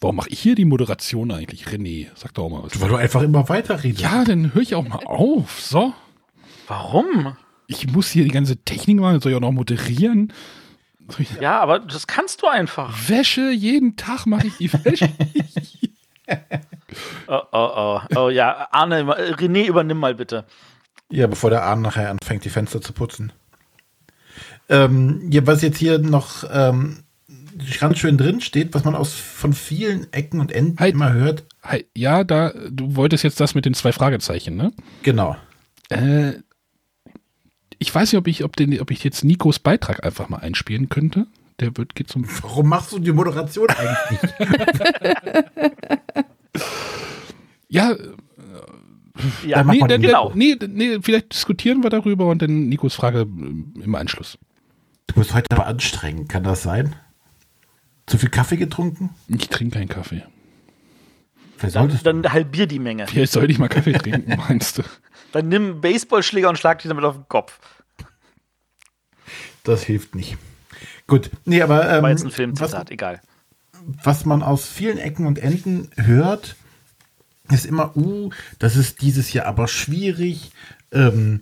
Warum 0.00 0.16
mache 0.16 0.30
ich 0.30 0.40
hier 0.40 0.54
die 0.54 0.64
Moderation 0.64 1.30
eigentlich? 1.30 1.66
René, 1.66 2.08
sag 2.14 2.32
doch 2.34 2.44
auch 2.44 2.50
mal 2.50 2.62
was. 2.62 2.80
Weil 2.80 2.88
du 2.88 2.96
einfach 2.96 3.22
immer 3.22 3.48
weiterredest. 3.48 4.00
Ja, 4.00 4.24
dann 4.24 4.54
höre 4.54 4.62
ich 4.62 4.74
auch 4.74 4.86
mal 4.86 5.04
auf. 5.04 5.60
So. 5.60 5.92
Warum? 6.66 7.36
Ich 7.66 7.86
muss 7.92 8.10
hier 8.10 8.24
die 8.24 8.30
ganze 8.30 8.56
Technik 8.56 8.98
machen, 8.98 9.20
soll 9.20 9.32
ich 9.32 9.36
auch 9.36 9.42
noch 9.42 9.52
moderieren. 9.52 10.32
Ja, 11.40 11.60
aber 11.60 11.80
das 11.80 12.06
kannst 12.06 12.42
du 12.42 12.46
einfach. 12.46 13.08
Wäsche, 13.08 13.50
jeden 13.50 13.96
Tag 13.96 14.26
mache 14.26 14.46
ich 14.46 14.56
die 14.56 14.72
Wäsche. 14.72 15.10
Oh, 17.28 17.42
oh, 17.52 17.70
oh. 17.76 18.00
Oh 18.16 18.28
ja, 18.28 18.68
Arne, 18.72 19.04
René, 19.04 19.66
übernimm 19.66 19.98
mal 19.98 20.14
bitte. 20.14 20.44
Ja, 21.10 21.26
bevor 21.26 21.50
der 21.50 21.64
Arne 21.64 21.82
nachher 21.82 22.10
anfängt, 22.10 22.44
die 22.44 22.50
Fenster 22.50 22.80
zu 22.80 22.92
putzen. 22.92 23.32
Ähm, 24.68 25.28
ja, 25.30 25.46
was 25.46 25.62
jetzt 25.62 25.78
hier 25.78 25.98
noch 25.98 26.44
ähm, 26.52 26.98
ganz 27.80 27.98
schön 27.98 28.16
drin 28.16 28.40
steht, 28.40 28.74
was 28.74 28.84
man 28.84 28.94
aus 28.94 29.14
von 29.14 29.52
vielen 29.52 30.12
Ecken 30.12 30.40
und 30.40 30.52
Enden 30.52 30.78
Halt. 30.78 30.94
immer 30.94 31.12
hört. 31.12 31.44
Hi, 31.62 31.84
ja, 31.96 32.22
da, 32.22 32.52
du 32.70 32.94
wolltest 32.94 33.24
jetzt 33.24 33.40
das 33.40 33.54
mit 33.54 33.64
den 33.64 33.74
zwei 33.74 33.92
Fragezeichen, 33.92 34.56
ne? 34.56 34.72
Genau. 35.02 35.36
Äh, 35.88 36.34
ich 37.78 37.92
weiß 37.92 38.12
nicht, 38.12 38.18
ob 38.18 38.28
ich, 38.28 38.44
ob, 38.44 38.54
den, 38.56 38.80
ob 38.80 38.90
ich 38.90 39.02
jetzt 39.02 39.24
Nikos 39.24 39.58
Beitrag 39.58 40.04
einfach 40.04 40.28
mal 40.28 40.38
einspielen 40.38 40.88
könnte. 40.88 41.26
Der 41.58 41.76
wird, 41.76 41.94
geht 41.94 42.08
zum. 42.08 42.24
Warum 42.42 42.68
machst 42.68 42.92
du 42.92 42.98
die 42.98 43.12
Moderation 43.12 43.68
eigentlich 43.68 44.22
nicht? 44.22 44.34
Ja, 47.70 47.94
Ja, 49.46 49.62
nee, 49.64 49.80
mal 49.80 49.88
dann, 49.88 50.02
genau. 50.02 50.32
nee, 50.34 50.56
nee, 50.68 50.98
vielleicht 51.02 51.32
diskutieren 51.32 51.82
wir 51.82 51.90
darüber 51.90 52.26
und 52.26 52.42
dann 52.42 52.68
Nikos 52.68 52.94
Frage 52.94 53.22
im 53.22 53.94
Anschluss. 53.94 54.38
Du 55.06 55.14
bist 55.14 55.34
heute 55.34 55.46
aber 55.50 55.66
anstrengend, 55.66 56.28
kann 56.28 56.44
das 56.44 56.62
sein? 56.62 56.94
Zu 58.06 58.18
viel 58.18 58.28
Kaffee 58.30 58.56
getrunken? 58.56 59.10
Ich 59.28 59.48
trinke 59.48 59.78
keinen 59.78 59.88
Kaffee. 59.88 60.22
Vielleicht 61.56 61.76
Dann, 61.76 61.88
du. 61.88 61.96
dann 62.02 62.32
halbier 62.32 62.66
die 62.66 62.78
Menge. 62.78 63.06
Vielleicht 63.06 63.32
sollte 63.32 63.52
ich 63.52 63.58
mal 63.58 63.68
Kaffee 63.68 63.92
trinken, 63.92 64.36
meinst 64.48 64.78
du? 64.78 64.82
Dann 65.32 65.48
nimm 65.48 65.64
einen 65.64 65.80
Baseballschläger 65.80 66.48
und 66.48 66.56
schlag 66.58 66.78
dich 66.78 66.88
damit 66.88 67.04
auf 67.04 67.16
den 67.16 67.28
Kopf. 67.28 67.58
Das 69.64 69.82
hilft 69.84 70.14
nicht. 70.14 70.38
Gut. 71.06 71.30
Nee, 71.44 71.60
aber 71.62 71.92
ähm, 71.92 72.02
War 72.02 72.10
jetzt 72.10 72.22
ein 72.22 72.28
was, 72.28 72.34
Filmzitat, 72.34 72.90
egal. 72.90 73.20
was 74.02 74.24
man 74.24 74.42
aus 74.42 74.66
vielen 74.68 74.96
Ecken 74.98 75.26
und 75.26 75.38
Enden 75.38 75.90
hört, 75.96 76.56
ist 77.50 77.66
immer, 77.66 77.96
uh, 77.96 78.30
das 78.58 78.76
ist 78.76 79.02
dieses 79.02 79.32
Jahr 79.32 79.46
aber 79.46 79.68
schwierig, 79.68 80.52
ähm, 80.92 81.40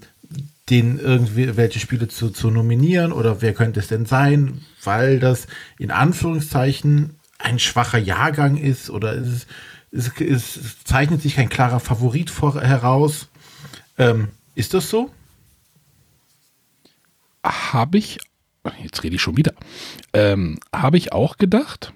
den 0.70 0.98
irgendwie 0.98 1.56
welche 1.56 1.80
Spiele 1.80 2.08
zu, 2.08 2.30
zu 2.30 2.50
nominieren 2.50 3.12
oder 3.12 3.40
wer 3.40 3.54
könnte 3.54 3.80
es 3.80 3.88
denn 3.88 4.06
sein, 4.06 4.60
weil 4.84 5.18
das 5.18 5.46
in 5.78 5.90
Anführungszeichen 5.90 7.18
ein 7.38 7.58
schwacher 7.58 7.98
Jahrgang 7.98 8.56
ist 8.56 8.90
oder 8.90 9.14
es, 9.14 9.46
es, 9.90 10.10
es, 10.20 10.84
zeichnet 10.84 11.22
sich 11.22 11.36
kein 11.36 11.48
klarer 11.48 11.80
Favorit 11.80 12.30
vor, 12.30 12.60
heraus. 12.60 13.28
Ähm, 13.96 14.28
ist 14.54 14.74
das 14.74 14.90
so? 14.90 15.10
Habe 17.42 17.96
ich, 17.96 18.18
jetzt 18.82 19.02
rede 19.02 19.16
ich 19.16 19.22
schon 19.22 19.36
wieder, 19.36 19.54
ähm, 20.12 20.58
habe 20.74 20.98
ich 20.98 21.12
auch 21.12 21.38
gedacht, 21.38 21.92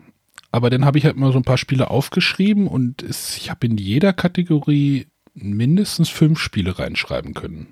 aber 0.53 0.69
dann 0.69 0.85
habe 0.85 0.99
ich 0.99 1.07
halt 1.07 1.17
mal 1.17 1.33
so 1.33 1.39
ein 1.39 1.45
paar 1.45 1.59
Spiele 1.59 1.91
aufgeschrieben 1.91 2.69
und 2.69 3.03
es, 3.03 3.37
ich 3.39 3.51
habe 3.51 3.67
in 3.67 3.79
jeder 3.79 4.13
Kategorie 4.13 5.07
mindestens 5.35 6.11
fünf 6.11 6.39
Spiele 6.39 6.79
reinschreiben 6.79 7.33
können. 7.33 7.69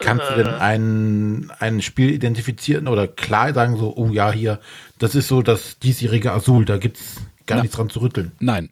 Kannst 0.00 0.30
du 0.30 0.34
denn 0.34 0.48
ein, 0.48 1.52
ein 1.58 1.82
Spiel 1.82 2.10
identifizieren 2.10 2.88
oder 2.88 3.06
klar 3.06 3.52
sagen, 3.52 3.76
so, 3.76 3.94
oh 3.96 4.08
ja, 4.08 4.32
hier, 4.32 4.58
das 4.98 5.14
ist 5.14 5.28
so 5.28 5.42
das 5.42 5.78
diesjährige 5.78 6.32
Azul, 6.32 6.64
da 6.64 6.78
gibt 6.78 6.96
es 6.96 7.16
gar 7.46 7.56
Na. 7.56 7.62
nichts 7.62 7.76
dran 7.76 7.90
zu 7.90 8.00
rütteln. 8.00 8.32
Nein. 8.40 8.70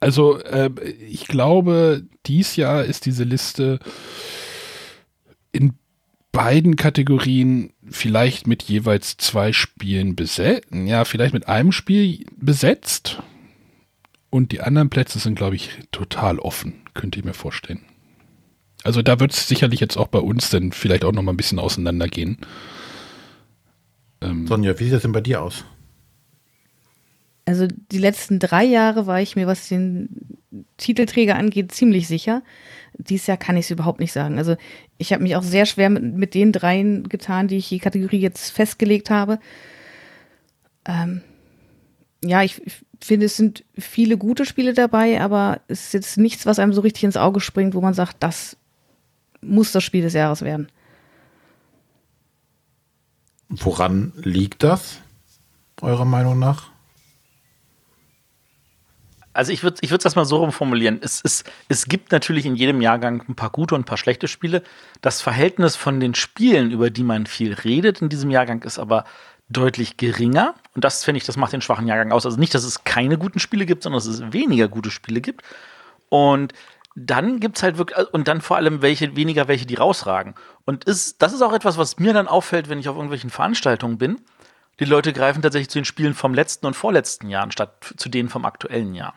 Also 0.00 0.38
äh, 0.38 0.70
ich 1.08 1.26
glaube, 1.26 2.04
dies 2.26 2.56
Jahr 2.56 2.84
ist 2.84 3.06
diese 3.06 3.24
Liste 3.24 3.80
in 5.50 5.72
beiden 6.34 6.76
Kategorien 6.76 7.72
vielleicht 7.88 8.46
mit 8.46 8.64
jeweils 8.64 9.16
zwei 9.16 9.52
Spielen 9.52 10.16
besetzt. 10.16 10.66
Ja, 10.72 11.04
vielleicht 11.04 11.32
mit 11.32 11.48
einem 11.48 11.72
Spiel 11.72 12.26
besetzt. 12.36 13.22
Und 14.30 14.50
die 14.50 14.60
anderen 14.60 14.90
Plätze 14.90 15.20
sind, 15.20 15.36
glaube 15.36 15.54
ich, 15.54 15.70
total 15.92 16.40
offen, 16.40 16.82
könnte 16.92 17.18
ich 17.18 17.24
mir 17.24 17.34
vorstellen. 17.34 17.80
Also 18.82 19.00
da 19.00 19.20
wird 19.20 19.32
es 19.32 19.46
sicherlich 19.46 19.80
jetzt 19.80 19.96
auch 19.96 20.08
bei 20.08 20.18
uns 20.18 20.50
dann 20.50 20.72
vielleicht 20.72 21.04
auch 21.04 21.12
noch 21.12 21.22
mal 21.22 21.32
ein 21.32 21.36
bisschen 21.36 21.60
auseinandergehen. 21.60 22.38
Ähm, 24.20 24.46
Sonja, 24.46 24.78
wie 24.78 24.84
sieht 24.84 24.92
das 24.92 25.02
denn 25.02 25.12
bei 25.12 25.20
dir 25.20 25.40
aus? 25.40 25.64
Also 27.46 27.68
die 27.68 27.98
letzten 27.98 28.40
drei 28.40 28.64
Jahre 28.64 29.06
war 29.06 29.20
ich 29.20 29.36
mir, 29.36 29.46
was 29.46 29.68
den 29.68 30.38
Titelträger 30.78 31.36
angeht, 31.36 31.72
ziemlich 31.72 32.08
sicher. 32.08 32.42
Dieses 32.98 33.26
Jahr 33.26 33.36
kann 33.36 33.56
ich 33.56 33.66
es 33.66 33.70
überhaupt 33.70 34.00
nicht 34.00 34.12
sagen. 34.12 34.38
Also 34.38 34.56
ich 34.98 35.12
habe 35.12 35.22
mich 35.22 35.36
auch 35.36 35.42
sehr 35.42 35.66
schwer 35.66 35.90
mit, 35.90 36.02
mit 36.02 36.34
den 36.34 36.52
dreien 36.52 37.08
getan, 37.08 37.48
die 37.48 37.56
ich 37.56 37.68
die 37.68 37.78
Kategorie 37.78 38.20
jetzt 38.20 38.50
festgelegt 38.50 39.10
habe. 39.10 39.38
Ähm, 40.84 41.22
ja, 42.24 42.42
ich, 42.42 42.62
ich 42.66 42.74
finde, 43.00 43.26
es 43.26 43.36
sind 43.36 43.64
viele 43.76 44.16
gute 44.16 44.46
Spiele 44.46 44.72
dabei, 44.72 45.20
aber 45.20 45.60
es 45.68 45.86
ist 45.86 45.94
jetzt 45.94 46.18
nichts, 46.18 46.46
was 46.46 46.58
einem 46.58 46.72
so 46.72 46.80
richtig 46.80 47.04
ins 47.04 47.16
Auge 47.16 47.40
springt, 47.40 47.74
wo 47.74 47.80
man 47.80 47.94
sagt, 47.94 48.16
das 48.20 48.56
muss 49.40 49.72
das 49.72 49.84
Spiel 49.84 50.02
des 50.02 50.14
Jahres 50.14 50.42
werden. 50.42 50.68
Woran 53.48 54.12
liegt 54.16 54.62
das, 54.62 55.00
eurer 55.80 56.06
Meinung 56.06 56.38
nach? 56.38 56.73
Also 59.34 59.52
ich 59.52 59.62
würde 59.62 59.76
ich 59.80 59.90
es 59.90 60.04
erstmal 60.04 60.24
so 60.24 60.36
rumformulieren. 60.36 61.00
Es, 61.02 61.20
es, 61.24 61.44
es 61.68 61.86
gibt 61.86 62.12
natürlich 62.12 62.46
in 62.46 62.54
jedem 62.54 62.80
Jahrgang 62.80 63.22
ein 63.28 63.34
paar 63.34 63.50
gute 63.50 63.74
und 63.74 63.82
ein 63.82 63.84
paar 63.84 63.98
schlechte 63.98 64.28
Spiele. 64.28 64.62
Das 65.02 65.20
Verhältnis 65.20 65.76
von 65.76 66.00
den 66.00 66.14
Spielen, 66.14 66.70
über 66.70 66.88
die 66.88 67.02
man 67.02 67.26
viel 67.26 67.52
redet 67.52 68.00
in 68.00 68.08
diesem 68.08 68.30
Jahrgang, 68.30 68.62
ist 68.62 68.78
aber 68.78 69.04
deutlich 69.48 69.96
geringer. 69.96 70.54
Und 70.74 70.84
das 70.84 71.04
finde 71.04 71.18
ich, 71.18 71.24
das 71.24 71.36
macht 71.36 71.52
den 71.52 71.60
schwachen 71.60 71.86
Jahrgang 71.86 72.12
aus. 72.12 72.24
Also 72.24 72.38
nicht, 72.38 72.54
dass 72.54 72.64
es 72.64 72.84
keine 72.84 73.18
guten 73.18 73.40
Spiele 73.40 73.66
gibt, 73.66 73.82
sondern 73.82 73.98
dass 73.98 74.06
es 74.06 74.32
weniger 74.32 74.68
gute 74.68 74.90
Spiele 74.90 75.20
gibt. 75.20 75.42
Und 76.08 76.54
dann 76.96 77.40
gibt 77.40 77.56
es 77.56 77.62
halt 77.64 77.76
wirklich, 77.76 77.98
und 78.12 78.28
dann 78.28 78.40
vor 78.40 78.56
allem 78.56 78.82
welche, 78.82 79.16
weniger 79.16 79.48
welche, 79.48 79.66
die 79.66 79.74
rausragen. 79.74 80.34
Und 80.64 80.84
ist, 80.84 81.20
das 81.20 81.32
ist 81.32 81.42
auch 81.42 81.52
etwas, 81.52 81.76
was 81.76 81.98
mir 81.98 82.12
dann 82.12 82.28
auffällt, 82.28 82.68
wenn 82.68 82.78
ich 82.78 82.88
auf 82.88 82.94
irgendwelchen 82.94 83.30
Veranstaltungen 83.30 83.98
bin. 83.98 84.20
Die 84.80 84.84
Leute 84.84 85.12
greifen 85.12 85.42
tatsächlich 85.42 85.70
zu 85.70 85.78
den 85.78 85.84
Spielen 85.84 86.14
vom 86.14 86.34
letzten 86.34 86.66
und 86.66 86.74
vorletzten 86.74 87.28
Jahr, 87.28 87.42
anstatt 87.42 87.94
zu 87.96 88.08
denen 88.08 88.28
vom 88.28 88.44
aktuellen 88.44 88.94
Jahr. 88.94 89.14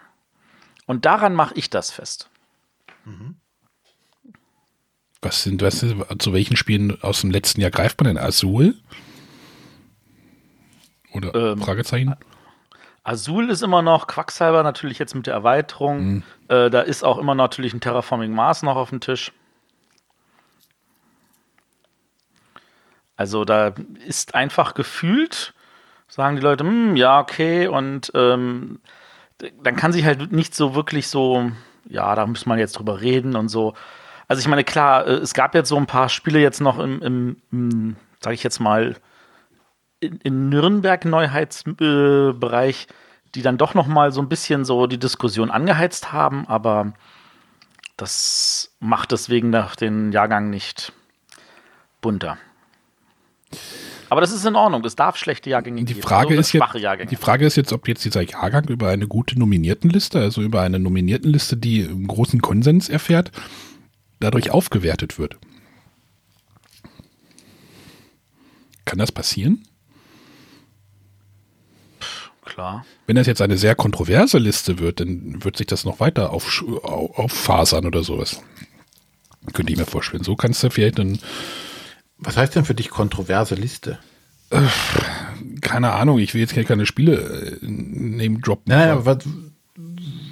Und 0.87 1.05
daran 1.05 1.35
mache 1.35 1.53
ich 1.55 1.69
das 1.69 1.91
fest. 1.91 2.29
Was 5.21 5.43
sind, 5.43 5.61
was 5.61 5.85
zu 6.19 6.33
welchen 6.33 6.55
Spielen 6.57 7.01
aus 7.03 7.21
dem 7.21 7.29
letzten 7.29 7.61
Jahr 7.61 7.71
greift 7.71 7.99
man 7.99 8.07
denn? 8.07 8.17
Azul? 8.17 8.75
Oder 11.13 11.35
Ähm, 11.35 11.61
Fragezeichen? 11.61 12.15
Azul 13.03 13.49
ist 13.49 13.63
immer 13.63 13.81
noch, 13.81 14.07
Quacksalber 14.07 14.63
natürlich 14.63 14.99
jetzt 14.99 15.15
mit 15.15 15.27
der 15.27 15.33
Erweiterung. 15.33 16.23
Äh, 16.49 16.69
da 16.69 16.81
ist 16.81 17.03
auch 17.03 17.17
immer 17.17 17.35
natürlich 17.35 17.73
ein 17.73 17.79
Terraforming 17.79 18.33
Mars 18.33 18.63
noch 18.63 18.75
auf 18.75 18.89
dem 18.89 18.99
Tisch. 18.99 19.31
Also 23.15 23.45
da 23.45 23.73
ist 24.05 24.35
einfach 24.35 24.73
gefühlt, 24.73 25.53
sagen 26.07 26.35
die 26.35 26.41
Leute, 26.41 26.63
hm, 26.63 26.95
ja, 26.95 27.19
okay, 27.19 27.67
und 27.67 28.11
ähm, 28.13 28.79
dann 29.61 29.75
kann 29.75 29.93
sich 29.93 30.05
halt 30.05 30.31
nicht 30.31 30.55
so 30.55 30.75
wirklich 30.75 31.07
so, 31.07 31.51
ja, 31.87 32.15
da 32.15 32.25
muss 32.25 32.45
man 32.45 32.59
jetzt 32.59 32.73
drüber 32.73 33.01
reden 33.01 33.35
und 33.35 33.49
so. 33.49 33.73
Also 34.27 34.39
ich 34.39 34.47
meine, 34.47 34.63
klar, 34.63 35.07
äh, 35.07 35.13
es 35.13 35.33
gab 35.33 35.55
jetzt 35.55 35.69
so 35.69 35.77
ein 35.77 35.87
paar 35.87 36.09
Spiele 36.09 36.39
jetzt 36.39 36.61
noch 36.61 36.79
im, 36.79 37.01
im, 37.01 37.37
im 37.51 37.95
sage 38.19 38.33
ich 38.33 38.43
jetzt 38.43 38.59
mal, 38.59 38.95
in, 39.99 40.17
in 40.17 40.49
Nürnberg-Neuheitsbereich, 40.49 42.87
die 43.35 43.41
dann 43.41 43.57
doch 43.57 43.73
noch 43.73 43.87
mal 43.87 44.11
so 44.11 44.21
ein 44.21 44.29
bisschen 44.29 44.65
so 44.65 44.87
die 44.87 44.99
Diskussion 44.99 45.51
angeheizt 45.51 46.11
haben, 46.11 46.47
aber 46.47 46.93
das 47.97 48.75
macht 48.79 49.11
deswegen 49.11 49.49
nach 49.49 49.75
den 49.75 50.11
Jahrgang 50.11 50.49
nicht 50.49 50.93
bunter. 52.01 52.37
Aber 54.09 54.21
das 54.21 54.31
ist 54.31 54.45
in 54.45 54.55
Ordnung. 54.55 54.83
Es 54.85 54.95
darf 54.95 55.17
schlechte 55.17 55.49
Jahrgänge 55.49 55.83
die 55.83 55.93
Frage 55.95 56.29
geben. 56.29 56.39
Ist 56.39 56.53
jetzt, 56.53 57.11
die 57.11 57.15
Frage 57.15 57.45
ist 57.45 57.57
jetzt, 57.57 57.73
ob 57.73 57.87
jetzt 57.87 58.05
dieser 58.05 58.21
Jahrgang 58.21 58.67
über 58.69 58.89
eine 58.89 59.07
gute 59.07 59.37
Nominiertenliste, 59.37 60.19
also 60.19 60.41
über 60.41 60.61
eine 60.61 60.79
Nominiertenliste, 60.79 61.57
die 61.57 61.83
einen 61.83 62.07
großen 62.07 62.41
Konsens 62.41 62.89
erfährt, 62.89 63.31
dadurch 64.19 64.51
aufgewertet 64.51 65.19
wird. 65.19 65.37
Kann 68.85 68.99
das 68.99 69.11
passieren? 69.11 69.63
Klar. 72.45 72.85
Wenn 73.05 73.17
das 73.17 73.27
jetzt 73.27 73.41
eine 73.41 73.57
sehr 73.57 73.75
kontroverse 73.75 74.37
Liste 74.37 74.79
wird, 74.79 75.01
dann 75.01 75.43
wird 75.43 75.57
sich 75.57 75.67
das 75.67 75.83
noch 75.83 75.99
weiter 75.99 76.31
auf, 76.31 76.63
auffasern 76.81 77.85
oder 77.85 78.03
sowas. 78.03 78.41
Könnte 79.53 79.73
ich 79.73 79.77
mir 79.77 79.85
vorstellen. 79.85 80.23
So 80.23 80.35
kannst 80.35 80.63
du 80.63 80.69
vielleicht 80.69 80.99
dann 80.99 81.19
was 82.17 82.37
heißt 82.37 82.55
denn 82.55 82.65
für 82.65 82.75
dich 82.75 82.89
kontroverse 82.89 83.55
Liste? 83.55 83.99
keine 85.61 85.91
Ahnung, 85.91 86.19
ich 86.19 86.33
will 86.33 86.41
jetzt 86.41 86.55
keine 86.55 86.85
Spiele 86.85 87.59
äh. 87.61 87.67
Nein, 88.65 88.89
aber 88.89 89.05
was, 89.05 89.17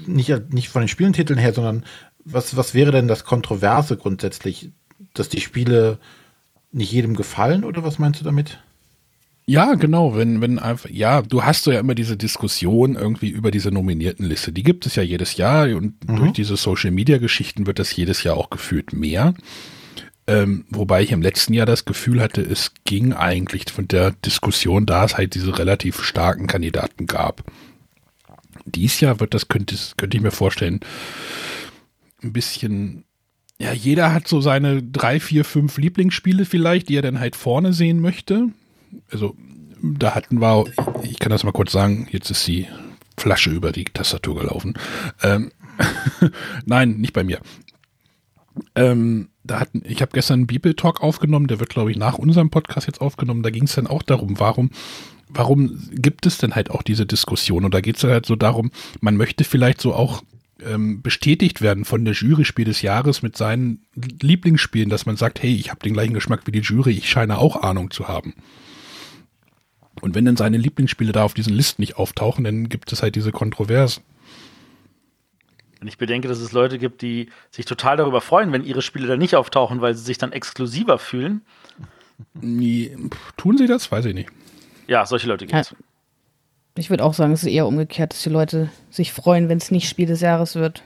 nicht, 0.06 0.54
nicht 0.54 0.70
von 0.70 0.84
den 0.84 0.88
Spielentiteln 0.88 1.39
her, 1.39 1.54
sondern 1.54 1.84
was, 2.24 2.56
was 2.56 2.74
wäre 2.74 2.92
denn 2.92 3.08
das 3.08 3.25
Kontroverse 3.25 3.98
grundsätzlich? 3.98 4.72
Dass 5.13 5.30
die 5.30 5.42
Spiele 5.42 6.00
nicht 6.72 6.92
jedem 6.92 7.15
gefallen 7.15 7.63
oder 7.63 7.84
was 7.84 8.00
meinst 8.00 8.22
du 8.22 8.25
damit? 8.25 8.60
Ja, 9.48 9.75
genau, 9.75 10.15
wenn, 10.15 10.42
wenn 10.42 10.58
einfach, 10.58 10.89
ja, 10.89 11.22
du 11.22 11.44
hast 11.44 11.65
so 11.65 11.72
ja 11.72 11.80
immer 11.80 11.94
diese 11.94 12.18
Diskussion 12.18 12.96
irgendwie 12.96 13.30
über 13.30 13.51
diese 13.51 13.70
nominierten 13.70 14.25
Liste. 14.25 14.51
Die 14.51 14.63
gibt 14.63 14.88
es 14.88 14.96
ja 14.96 15.04
jedes 15.04 15.38
Jahr 15.38 15.68
und 15.75 16.10
mhm. 16.10 16.15
durch 16.15 16.32
diese 16.32 16.58
Social 16.58 16.92
Media 16.92 17.20
Geschichten 17.20 17.68
wird 17.68 17.77
das 17.77 17.96
jedes 17.96 18.24
Jahr 18.24 18.38
auch 18.38 18.50
gefühlt 18.50 18.94
mehr. 18.94 19.36
Ähm, 20.27 20.65
wobei 20.70 21.03
ich 21.03 21.12
im 21.12 21.22
letzten 21.22 21.53
Jahr 21.53 21.67
das 21.67 21.86
Gefühl 21.86 22.22
hatte, 22.22 22.41
es 22.41 22.72
ging 22.84 23.13
eigentlich 23.13 23.65
von 23.72 23.88
der 23.88 24.12
Diskussion, 24.12 24.86
da 24.86 25.05
es 25.05 25.17
halt 25.17 25.36
diese 25.36 25.58
relativ 25.58 26.03
starken 26.03 26.48
Kandidaten 26.48 27.05
gab. 27.05 27.44
Dies 28.65 29.00
Jahr 29.00 29.20
wird 29.20 29.36
das, 29.36 29.48
könnte, 29.48 29.75
könnte 29.98 30.17
ich 30.17 30.24
mir 30.24 30.32
vorstellen, 30.32 30.79
ein 32.24 32.34
bisschen, 32.34 33.03
ja, 33.60 33.72
jeder 33.72 34.13
hat 34.13 34.27
so 34.27 34.41
seine 34.41 34.82
drei, 34.82 35.20
vier, 35.20 35.46
fünf 35.46 35.77
Lieblingsspiele 35.77 36.46
vielleicht, 36.46 36.89
die 36.89 36.96
er 36.96 37.03
dann 37.03 37.20
halt 37.20 37.36
vorne 37.36 37.74
sehen 37.74 38.00
möchte. 38.00 38.50
Also, 39.12 39.36
da 39.84 40.15
hatten 40.15 40.41
wir, 40.41 40.65
ich 41.03 41.20
kann 41.20 41.29
das 41.29 41.44
mal 41.44 41.51
kurz 41.51 41.72
sagen, 41.72 42.08
jetzt 42.10 42.32
ist 42.32 42.48
die 42.48 42.67
Flasche 43.17 43.51
über 43.51 43.72
die 43.72 43.86
Tastatur 43.86 44.39
gelaufen. 44.39 44.74
Ähm, 45.22 45.51
Nein, 46.65 46.98
nicht 46.98 47.13
bei 47.13 47.24
mir. 47.24 47.39
Ähm, 48.75 49.29
da 49.43 49.59
hatten, 49.59 49.81
ich 49.85 50.01
habe 50.01 50.12
gestern 50.13 50.39
einen 50.39 50.47
Bibel-Talk 50.47 51.01
aufgenommen, 51.01 51.47
der 51.47 51.59
wird, 51.59 51.69
glaube 51.69 51.91
ich, 51.91 51.97
nach 51.97 52.17
unserem 52.17 52.50
Podcast 52.50 52.88
jetzt 52.88 53.01
aufgenommen. 53.01 53.43
Da 53.43 53.50
ging 53.50 53.63
es 53.63 53.75
dann 53.75 53.87
auch 53.87 54.01
darum, 54.01 54.39
warum, 54.39 54.72
warum 55.29 55.79
gibt 55.91 56.25
es 56.25 56.37
denn 56.37 56.55
halt 56.55 56.72
auch 56.72 56.81
diese 56.81 57.05
Diskussion? 57.05 57.65
Und 57.65 57.74
da 57.74 57.81
geht 57.81 57.98
es 57.98 58.03
halt 58.03 58.25
so 58.25 58.35
darum, 58.35 58.72
man 59.01 59.18
möchte 59.18 59.44
vielleicht 59.44 59.81
so 59.81 59.94
auch 59.94 60.24
ähm, 60.63 61.01
bestätigt 61.01 61.61
werden 61.61 61.85
von 61.85 62.05
der 62.05 62.13
Jury 62.13 62.46
Spiel 62.46 62.65
des 62.65 62.81
Jahres 62.81 63.22
mit 63.22 63.37
seinen 63.37 63.81
Lieblingsspielen, 63.96 64.89
dass 64.89 65.05
man 65.05 65.18
sagt, 65.18 65.41
hey, 65.44 65.53
ich 65.53 65.70
habe 65.70 65.81
den 65.81 65.94
gleichen 65.94 66.13
Geschmack 66.13 66.41
wie 66.46 66.51
die 66.51 66.59
Jury, 66.59 66.91
ich 66.91 67.09
scheine 67.09 67.37
auch 67.37 67.61
Ahnung 67.61 67.91
zu 67.91 68.07
haben. 68.07 68.33
Und 70.01 70.15
wenn 70.15 70.25
dann 70.25 70.37
seine 70.37 70.57
Lieblingsspiele 70.57 71.11
da 71.11 71.24
auf 71.24 71.33
diesen 71.33 71.53
Listen 71.53 71.81
nicht 71.81 71.98
auftauchen, 71.98 72.44
dann 72.44 72.70
gibt 72.70 72.91
es 72.91 73.01
halt 73.01 73.15
diese 73.15 73.31
Kontroversen. 73.31 74.03
Wenn 75.79 75.88
ich 75.88 75.98
bedenke, 75.98 76.27
dass 76.27 76.40
es 76.40 76.51
Leute 76.51 76.77
gibt, 76.77 77.01
die 77.01 77.29
sich 77.51 77.66
total 77.66 77.98
darüber 77.98 78.22
freuen, 78.22 78.51
wenn 78.51 78.64
ihre 78.64 78.81
Spiele 78.81 79.07
da 79.07 79.18
nicht 79.18 79.35
auftauchen, 79.35 79.81
weil 79.81 79.94
sie 79.96 80.03
sich 80.03 80.18
dann 80.18 80.31
exklusiver 80.31 81.00
fühlen. 81.00 81.42
Nee, 82.33 82.96
tun 83.38 83.57
sie 83.57 83.68
das? 83.68 83.92
Weiß 83.92 84.05
ich 84.05 84.14
nicht. 84.14 84.29
Ja, 84.88 85.05
solche 85.05 85.27
Leute 85.27 85.46
gibt 85.46 85.59
es. 85.59 85.72
Ja. 85.72 85.77
Ich 86.77 86.90
würde 86.90 87.03
auch 87.03 87.14
sagen, 87.14 87.31
es 87.31 87.44
ist 87.44 87.51
eher 87.51 87.68
umgekehrt, 87.68 88.14
dass 88.14 88.24
die 88.24 88.29
Leute 88.29 88.70
sich 88.90 89.14
freuen, 89.14 89.48
wenn 89.48 89.57
es 89.57 89.72
nicht 89.72 89.88
Spiel 89.88 90.07
des 90.07 90.22
Jahres 90.22 90.55
wird. 90.55 90.83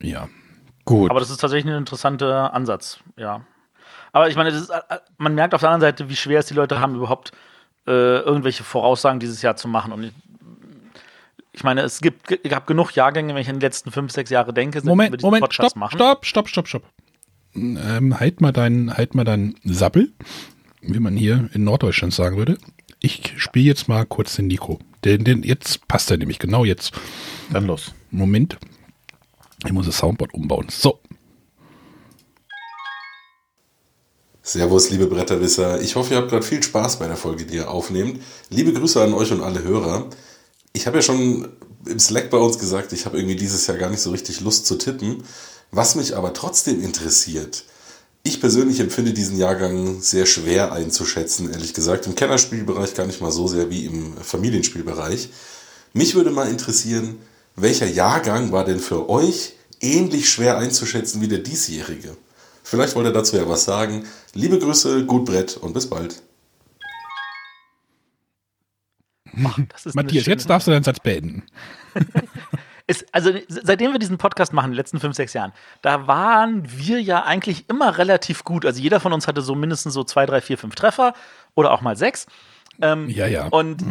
Ja, 0.00 0.28
gut. 0.84 1.10
Aber 1.10 1.18
das 1.18 1.30
ist 1.30 1.38
tatsächlich 1.38 1.72
ein 1.72 1.78
interessanter 1.78 2.54
Ansatz, 2.54 3.00
ja. 3.16 3.44
Aber 4.12 4.28
ich 4.28 4.36
meine, 4.36 4.50
ist, 4.50 4.70
äh, 4.70 4.80
man 5.18 5.34
merkt 5.34 5.54
auf 5.54 5.60
der 5.60 5.70
anderen 5.70 5.92
Seite, 5.92 6.08
wie 6.08 6.16
schwer 6.16 6.38
es 6.40 6.46
die 6.46 6.54
Leute 6.54 6.80
haben, 6.80 6.94
überhaupt 6.94 7.32
äh, 7.88 8.20
irgendwelche 8.20 8.64
Voraussagen 8.64 9.18
dieses 9.18 9.40
Jahr 9.40 9.56
zu 9.56 9.66
machen. 9.66 9.92
Und 9.92 10.04
ich, 10.04 10.12
ich 11.52 11.64
meine, 11.64 11.80
es 11.80 12.00
gibt, 12.00 12.42
gab 12.44 12.66
genug 12.66 12.92
Jahrgänge, 12.92 13.34
wenn 13.34 13.40
ich 13.40 13.48
an 13.48 13.58
die 13.58 13.66
letzten 13.66 13.90
fünf, 13.90 14.12
sechs 14.12 14.30
Jahre 14.30 14.52
denke, 14.52 14.82
Moment, 14.84 15.22
Moment, 15.22 15.42
Podcast 15.42 15.70
stopp, 15.70 15.80
machen. 15.80 15.96
stopp, 15.96 16.26
stopp, 16.26 16.48
stopp, 16.48 16.68
stopp. 16.68 16.82
Ähm, 17.54 18.20
halt 18.20 18.42
mal 18.42 18.52
deinen, 18.52 18.94
halt 18.94 19.14
mal 19.14 19.24
deinen 19.24 19.56
Sappel, 19.64 20.12
wie 20.82 21.00
man 21.00 21.16
hier 21.16 21.48
in 21.54 21.64
Norddeutschland 21.64 22.12
sagen 22.12 22.36
würde. 22.36 22.58
Ich 23.00 23.32
spiele 23.38 23.66
jetzt 23.66 23.88
mal 23.88 24.04
kurz 24.04 24.36
den 24.36 24.48
Nico. 24.48 24.78
Den, 25.04 25.24
den, 25.24 25.42
jetzt 25.42 25.88
passt 25.88 26.10
er 26.10 26.18
nämlich, 26.18 26.38
genau 26.38 26.64
jetzt. 26.64 26.92
Dann 27.50 27.66
los. 27.66 27.94
Moment. 28.10 28.58
Ich 29.64 29.72
muss 29.72 29.86
das 29.86 29.98
Soundboard 29.98 30.34
umbauen. 30.34 30.66
So. 30.68 31.00
Servus, 34.48 34.88
liebe 34.88 35.06
Bretterwisser. 35.06 35.78
Ich 35.82 35.94
hoffe, 35.94 36.14
ihr 36.14 36.16
habt 36.16 36.30
gerade 36.30 36.42
viel 36.42 36.62
Spaß 36.62 36.98
bei 36.98 37.06
der 37.06 37.18
Folge, 37.18 37.44
die 37.44 37.56
ihr 37.56 37.70
aufnehmt. 37.70 38.22
Liebe 38.48 38.72
Grüße 38.72 38.98
an 38.98 39.12
euch 39.12 39.30
und 39.30 39.42
alle 39.42 39.62
Hörer. 39.62 40.06
Ich 40.72 40.86
habe 40.86 40.96
ja 40.96 41.02
schon 41.02 41.48
im 41.84 41.98
Slack 41.98 42.30
bei 42.30 42.38
uns 42.38 42.58
gesagt, 42.58 42.94
ich 42.94 43.04
habe 43.04 43.18
irgendwie 43.18 43.36
dieses 43.36 43.66
Jahr 43.66 43.76
gar 43.76 43.90
nicht 43.90 44.00
so 44.00 44.10
richtig 44.10 44.40
Lust 44.40 44.64
zu 44.64 44.76
tippen. 44.76 45.22
Was 45.70 45.96
mich 45.96 46.16
aber 46.16 46.32
trotzdem 46.32 46.82
interessiert, 46.82 47.64
ich 48.22 48.40
persönlich 48.40 48.80
empfinde 48.80 49.12
diesen 49.12 49.36
Jahrgang 49.36 50.00
sehr 50.00 50.24
schwer 50.24 50.72
einzuschätzen, 50.72 51.52
ehrlich 51.52 51.74
gesagt. 51.74 52.06
Im 52.06 52.14
Kennerspielbereich 52.14 52.94
gar 52.94 53.04
nicht 53.06 53.20
mal 53.20 53.32
so 53.32 53.48
sehr 53.48 53.68
wie 53.68 53.84
im 53.84 54.16
Familienspielbereich. 54.16 55.28
Mich 55.92 56.14
würde 56.14 56.30
mal 56.30 56.48
interessieren, 56.48 57.18
welcher 57.54 57.86
Jahrgang 57.86 58.50
war 58.50 58.64
denn 58.64 58.80
für 58.80 59.10
euch 59.10 59.56
ähnlich 59.82 60.30
schwer 60.30 60.56
einzuschätzen 60.56 61.20
wie 61.20 61.28
der 61.28 61.40
diesjährige? 61.40 62.16
Vielleicht 62.68 62.94
wollt 62.96 63.06
ihr 63.06 63.14
dazu 63.14 63.34
ja 63.34 63.48
was 63.48 63.64
sagen. 63.64 64.04
Liebe 64.34 64.58
Grüße, 64.58 65.06
gut 65.06 65.24
Brett 65.24 65.56
und 65.56 65.72
bis 65.72 65.88
bald. 65.88 66.22
Matthias, 69.94 70.26
jetzt 70.26 70.50
darfst 70.50 70.66
du 70.66 70.72
deinen 70.72 70.84
Satz 70.84 71.00
beenden. 71.00 71.44
es, 72.86 73.06
also 73.10 73.32
seitdem 73.48 73.92
wir 73.92 73.98
diesen 73.98 74.18
Podcast 74.18 74.52
machen, 74.52 74.66
in 74.66 74.72
den 74.72 74.76
letzten 74.76 75.00
fünf, 75.00 75.16
sechs 75.16 75.32
Jahren, 75.32 75.54
da 75.80 76.06
waren 76.08 76.68
wir 76.70 77.00
ja 77.00 77.22
eigentlich 77.22 77.70
immer 77.70 77.96
relativ 77.96 78.44
gut. 78.44 78.66
Also 78.66 78.82
jeder 78.82 79.00
von 79.00 79.14
uns 79.14 79.26
hatte 79.26 79.40
so 79.40 79.54
mindestens 79.54 79.94
so 79.94 80.04
zwei, 80.04 80.26
drei, 80.26 80.42
vier, 80.42 80.58
fünf 80.58 80.74
Treffer 80.74 81.14
oder 81.54 81.72
auch 81.72 81.80
mal 81.80 81.96
sechs. 81.96 82.26
Ähm, 82.82 83.08
ja, 83.08 83.26
ja. 83.26 83.46
Und 83.46 83.82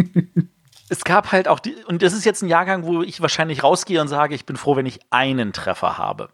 es 0.88 1.04
gab 1.04 1.30
halt 1.30 1.46
auch 1.46 1.58
die, 1.58 1.74
und 1.84 2.00
das 2.00 2.14
ist 2.14 2.24
jetzt 2.24 2.40
ein 2.40 2.48
Jahrgang, 2.48 2.84
wo 2.84 3.02
ich 3.02 3.20
wahrscheinlich 3.20 3.62
rausgehe 3.62 4.00
und 4.00 4.08
sage, 4.08 4.34
ich 4.34 4.46
bin 4.46 4.56
froh, 4.56 4.76
wenn 4.76 4.86
ich 4.86 5.00
einen 5.10 5.52
Treffer 5.52 5.98
habe. 5.98 6.30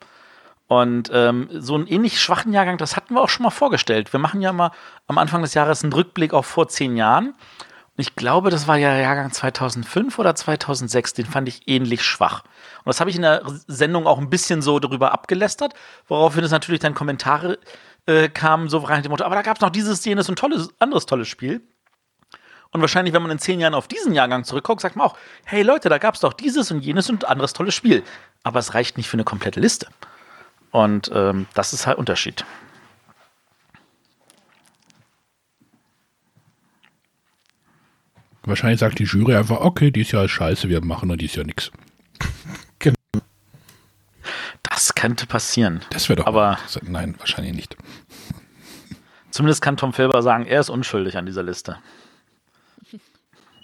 Und 0.73 1.11
ähm, 1.13 1.51
so 1.53 1.75
einen 1.75 1.87
ähnlich 1.87 2.19
schwachen 2.19 2.55
Jahrgang, 2.55 2.79
das 2.79 2.97
hatten 2.97 3.13
wir 3.13 3.21
auch 3.21 3.29
schon 3.29 3.43
mal 3.43 3.51
vorgestellt. 3.51 4.11
Wir 4.15 4.19
machen 4.19 4.41
ja 4.41 4.55
mal 4.55 4.71
am 5.07 5.19
Anfang 5.19 5.43
des 5.43 5.53
Jahres 5.53 5.85
einen 5.85 5.93
Rückblick 5.93 6.33
auf 6.33 6.47
vor 6.47 6.67
zehn 6.67 6.97
Jahren. 6.97 7.27
Und 7.27 7.99
ich 7.99 8.17
glaube, 8.17 8.49
das 8.49 8.67
war 8.67 8.79
ja 8.79 8.97
Jahrgang 8.97 9.31
2005 9.31 10.19
oder 10.19 10.35
2006, 10.35 11.13
den 11.13 11.27
fand 11.27 11.47
ich 11.47 11.69
ähnlich 11.69 12.03
schwach. 12.03 12.43
Und 12.85 12.87
das 12.87 13.01
habe 13.01 13.11
ich 13.11 13.17
in 13.17 13.23
der 13.23 13.43
Sendung 13.67 14.07
auch 14.07 14.17
ein 14.17 14.31
bisschen 14.31 14.63
so 14.63 14.79
darüber 14.79 15.13
abgelästert, 15.13 15.75
woraufhin 16.09 16.43
es 16.43 16.53
natürlich 16.53 16.81
dann 16.81 16.95
Kommentare 16.95 17.59
äh, 18.07 18.31
kamen, 18.31 18.71
so 18.71 18.79
rein 18.79 19.03
dem 19.03 19.11
Motto, 19.11 19.25
aber 19.25 19.35
da 19.35 19.43
gab 19.43 19.59
es 19.59 19.61
noch 19.61 19.69
dieses, 19.69 20.03
jenes 20.07 20.31
und 20.31 20.39
tolles, 20.39 20.71
anderes 20.79 21.05
tolles 21.05 21.29
Spiel. 21.29 21.61
Und 22.71 22.81
wahrscheinlich, 22.81 23.13
wenn 23.13 23.21
man 23.21 23.31
in 23.31 23.39
zehn 23.39 23.61
Jahren 23.61 23.75
auf 23.75 23.89
diesen 23.89 24.15
Jahrgang 24.15 24.45
zurückguckt, 24.45 24.81
sagt 24.81 24.97
man 24.97 25.07
auch, 25.07 25.19
hey 25.45 25.61
Leute, 25.61 25.91
da 25.91 25.99
gab 25.99 26.15
es 26.15 26.21
doch 26.21 26.33
dieses 26.33 26.71
und 26.71 26.81
jenes 26.81 27.11
und 27.11 27.27
anderes 27.27 27.53
tolles 27.53 27.75
Spiel. 27.75 28.03
Aber 28.43 28.59
es 28.59 28.73
reicht 28.73 28.97
nicht 28.97 29.11
für 29.11 29.17
eine 29.17 29.25
komplette 29.25 29.61
Liste. 29.61 29.89
Und 30.73 31.11
ähm, 31.15 31.47
das 31.55 31.73
ist 31.73 31.87
halt 31.87 31.99
Unterschied. 31.99 32.45
Wahrscheinlich 38.45 38.81
sagt 38.81 38.99
die 38.99 39.05
Jury 39.05 39.37
einfach, 39.37 39.61
okay, 39.61 39.93
dies 39.93 40.11
Jahr 40.11 40.25
ist 40.25 40.33
scheiße, 40.33 40.69
wir 40.69 40.83
machen 40.85 41.11
und 41.11 41.21
dies 41.21 41.35
Jahr 41.37 41.47
nichts. 41.47 41.71
Genau. 42.81 42.97
Das 44.65 44.95
könnte 44.95 45.27
passieren. 45.27 45.83
Das 45.91 46.09
wäre 46.09 46.17
doch. 46.17 46.27
Aber 46.27 46.59
nein, 46.83 47.15
wahrscheinlich 47.19 47.55
nicht. 47.55 47.77
Zumindest 49.31 49.63
kann 49.63 49.77
Tom 49.77 49.93
Felber 49.93 50.23
sagen, 50.23 50.47
er 50.47 50.61
ist 50.61 50.71
unschuldig 50.71 51.17
an 51.17 51.27
dieser 51.27 51.43
Liste. 51.45 51.79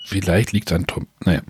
Vielleicht 0.06 0.52
liegt 0.52 0.70
es 0.70 0.76
an 0.76 0.86
Tom. 0.86 1.08
Naja. 1.24 1.42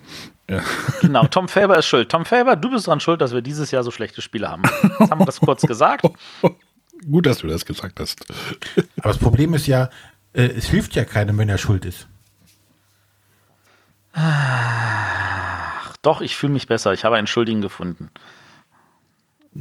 Ja. 0.50 0.62
Genau, 1.00 1.26
Tom 1.26 1.48
Felber 1.48 1.78
ist 1.78 1.86
schuld. 1.86 2.10
Tom 2.10 2.24
Felber, 2.24 2.56
du 2.56 2.70
bist 2.70 2.86
daran 2.86 3.00
schuld, 3.00 3.20
dass 3.20 3.32
wir 3.32 3.40
dieses 3.42 3.70
Jahr 3.70 3.82
so 3.84 3.90
schlechte 3.90 4.20
Spiele 4.22 4.48
haben. 4.50 4.62
Jetzt 4.98 5.10
haben 5.10 5.20
wir 5.20 5.26
das 5.26 5.40
kurz 5.40 5.62
gesagt. 5.62 6.04
Gut, 7.10 7.26
dass 7.26 7.38
du 7.38 7.46
das 7.46 7.64
gesagt 7.64 8.00
hast. 8.00 8.24
Aber 8.98 9.08
das 9.08 9.18
Problem 9.18 9.54
ist 9.54 9.66
ja, 9.68 9.88
äh, 10.32 10.42
es 10.46 10.66
hilft 10.66 10.94
ja 10.96 11.04
keinem, 11.04 11.38
wenn 11.38 11.48
er 11.48 11.58
schuld 11.58 11.84
ist. 11.84 12.08
Ach, 14.12 15.96
doch, 16.02 16.20
ich 16.20 16.36
fühle 16.36 16.52
mich 16.52 16.66
besser. 16.66 16.92
Ich 16.92 17.04
habe 17.04 17.16
einen 17.16 17.26
Schuldigen 17.28 17.60
gefunden. 17.60 18.10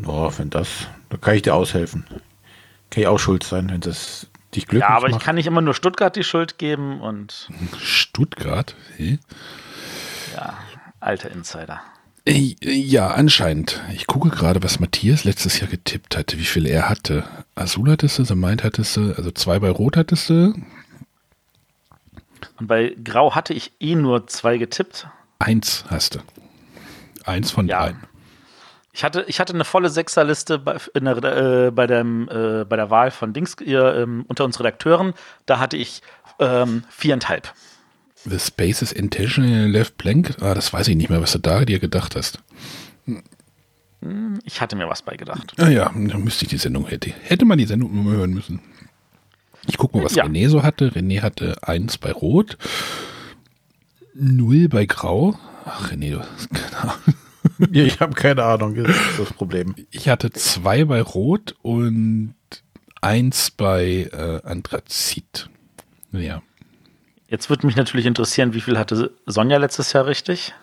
Oh, 0.05 0.31
wenn 0.37 0.49
das, 0.49 0.87
da 1.09 1.17
kann 1.17 1.35
ich 1.35 1.43
dir 1.43 1.53
aushelfen. 1.55 2.05
Kann 2.89 3.01
ich 3.01 3.07
auch 3.07 3.19
schuld 3.19 3.43
sein, 3.43 3.69
wenn 3.69 3.81
das 3.81 4.27
dich 4.55 4.67
glücklich 4.67 4.89
Ja, 4.89 4.95
aber 4.95 5.09
macht. 5.09 5.19
ich 5.21 5.25
kann 5.25 5.35
nicht 5.35 5.47
immer 5.47 5.61
nur 5.61 5.73
Stuttgart 5.73 6.15
die 6.15 6.23
Schuld 6.23 6.57
geben 6.57 7.01
und 7.01 7.49
Stuttgart? 7.77 8.75
Hey. 8.95 9.19
ja, 10.35 10.57
alter 10.99 11.31
Insider. 11.31 11.81
Äh, 12.25 12.55
Ja, 12.61 13.07
anscheinend. 13.11 13.81
Ich 13.93 14.07
gucke 14.07 14.29
gerade, 14.29 14.61
was 14.63 14.79
Matthias 14.79 15.23
letztes 15.23 15.59
Jahr 15.59 15.69
getippt 15.69 16.17
hatte, 16.17 16.37
wie 16.37 16.45
viel 16.45 16.65
er 16.65 16.89
hatte. 16.89 17.23
Azul 17.55 17.89
hattest 17.91 18.19
du, 18.19 18.23
The 18.25 18.35
Mind 18.35 18.63
hattest 18.63 18.97
du, 18.97 19.13
also 19.15 19.31
zwei 19.31 19.59
bei 19.59 19.69
Rot 19.69 19.97
hattest 19.97 20.29
du, 20.29 20.53
Und 22.59 22.67
bei 22.67 22.95
Grau 23.03 23.35
hatte 23.35 23.53
ich 23.53 23.71
eh 23.79 23.95
nur 23.95 24.27
zwei 24.27 24.57
getippt. 24.57 25.07
eins 25.39 25.85
hast 25.89 26.15
du. 26.15 26.19
Eins 27.25 27.51
von 27.51 27.67
Ja. 27.67 27.87
drei. 27.87 27.95
Ich 28.93 29.03
hatte, 29.03 29.25
ich 29.27 29.39
hatte 29.39 29.53
eine 29.53 29.63
volle 29.63 29.89
Sechserliste 29.91 30.57
bei, 30.57 30.77
der, 30.95 31.67
äh, 31.67 31.71
bei, 31.71 31.85
dem, 31.85 32.27
äh, 32.29 32.65
bei 32.65 32.75
der 32.77 32.89
Wahl 32.89 33.11
von 33.11 33.31
Dings 33.31 33.55
ähm, 33.61 34.25
unter 34.27 34.43
uns 34.43 34.59
Redakteuren. 34.59 35.13
Da 35.45 35.59
hatte 35.59 35.77
ich 35.77 36.01
ähm, 36.39 36.83
viereinhalb. 36.89 37.53
The 38.29 38.39
Space 38.39 38.81
is 38.81 38.91
intentionally 38.91 39.69
left 39.71 39.97
blank. 39.97 40.35
Ah, 40.41 40.53
das 40.53 40.73
weiß 40.73 40.87
ich 40.89 40.95
nicht 40.95 41.09
mehr, 41.09 41.21
was 41.21 41.31
du 41.31 41.39
da 41.39 41.63
dir 41.65 41.79
gedacht 41.79 42.15
hast. 42.15 42.39
Ich 44.43 44.61
hatte 44.61 44.75
mir 44.75 44.87
was 44.87 45.01
beigedacht. 45.01 45.53
Ah 45.57 45.69
ja, 45.69 45.85
dann 45.95 46.23
müsste 46.23 46.45
ich 46.45 46.49
die 46.49 46.57
Sendung 46.57 46.87
hätte. 46.87 47.11
Hätte 47.23 47.45
man 47.45 47.57
die 47.57 47.65
Sendung 47.65 48.03
nur 48.03 48.13
hören 48.13 48.33
müssen. 48.33 48.59
Ich 49.67 49.77
gucke 49.77 49.97
mal, 49.97 50.05
was 50.05 50.15
Ja. 50.15 50.25
René 50.25 50.49
so 50.49 50.63
hatte. 50.63 50.89
René 50.91 51.21
hatte 51.21 51.57
eins 51.63 51.97
bei 51.97 52.11
Rot, 52.11 52.57
null 54.13 54.67
bei 54.69 54.85
Grau. 54.85 55.37
Ach, 55.65 55.91
René, 55.91 56.11
du 56.11 56.19
hast 56.19 56.49
keine 56.51 56.77
Ahnung. 56.81 57.15
Ich 57.71 57.99
habe 57.99 58.13
keine 58.13 58.43
Ahnung, 58.43 58.75
das 58.75 58.89
ist 58.95 59.19
das 59.19 59.33
Problem. 59.33 59.73
Ich 59.89 60.09
hatte 60.09 60.31
zwei 60.31 60.85
bei 60.85 61.01
Rot 61.01 61.55
und 61.63 62.35
eins 63.01 63.51
bei 63.51 64.09
äh, 64.11 64.41
Anthrazit. 64.47 65.49
Ja. 66.11 66.41
Jetzt 67.27 67.49
würde 67.49 67.65
mich 67.65 67.75
natürlich 67.75 68.05
interessieren, 68.05 68.53
wie 68.53 68.61
viel 68.61 68.77
hatte 68.77 69.11
Sonja 69.25 69.57
letztes 69.57 69.93
Jahr 69.93 70.05
richtig? 70.05 70.53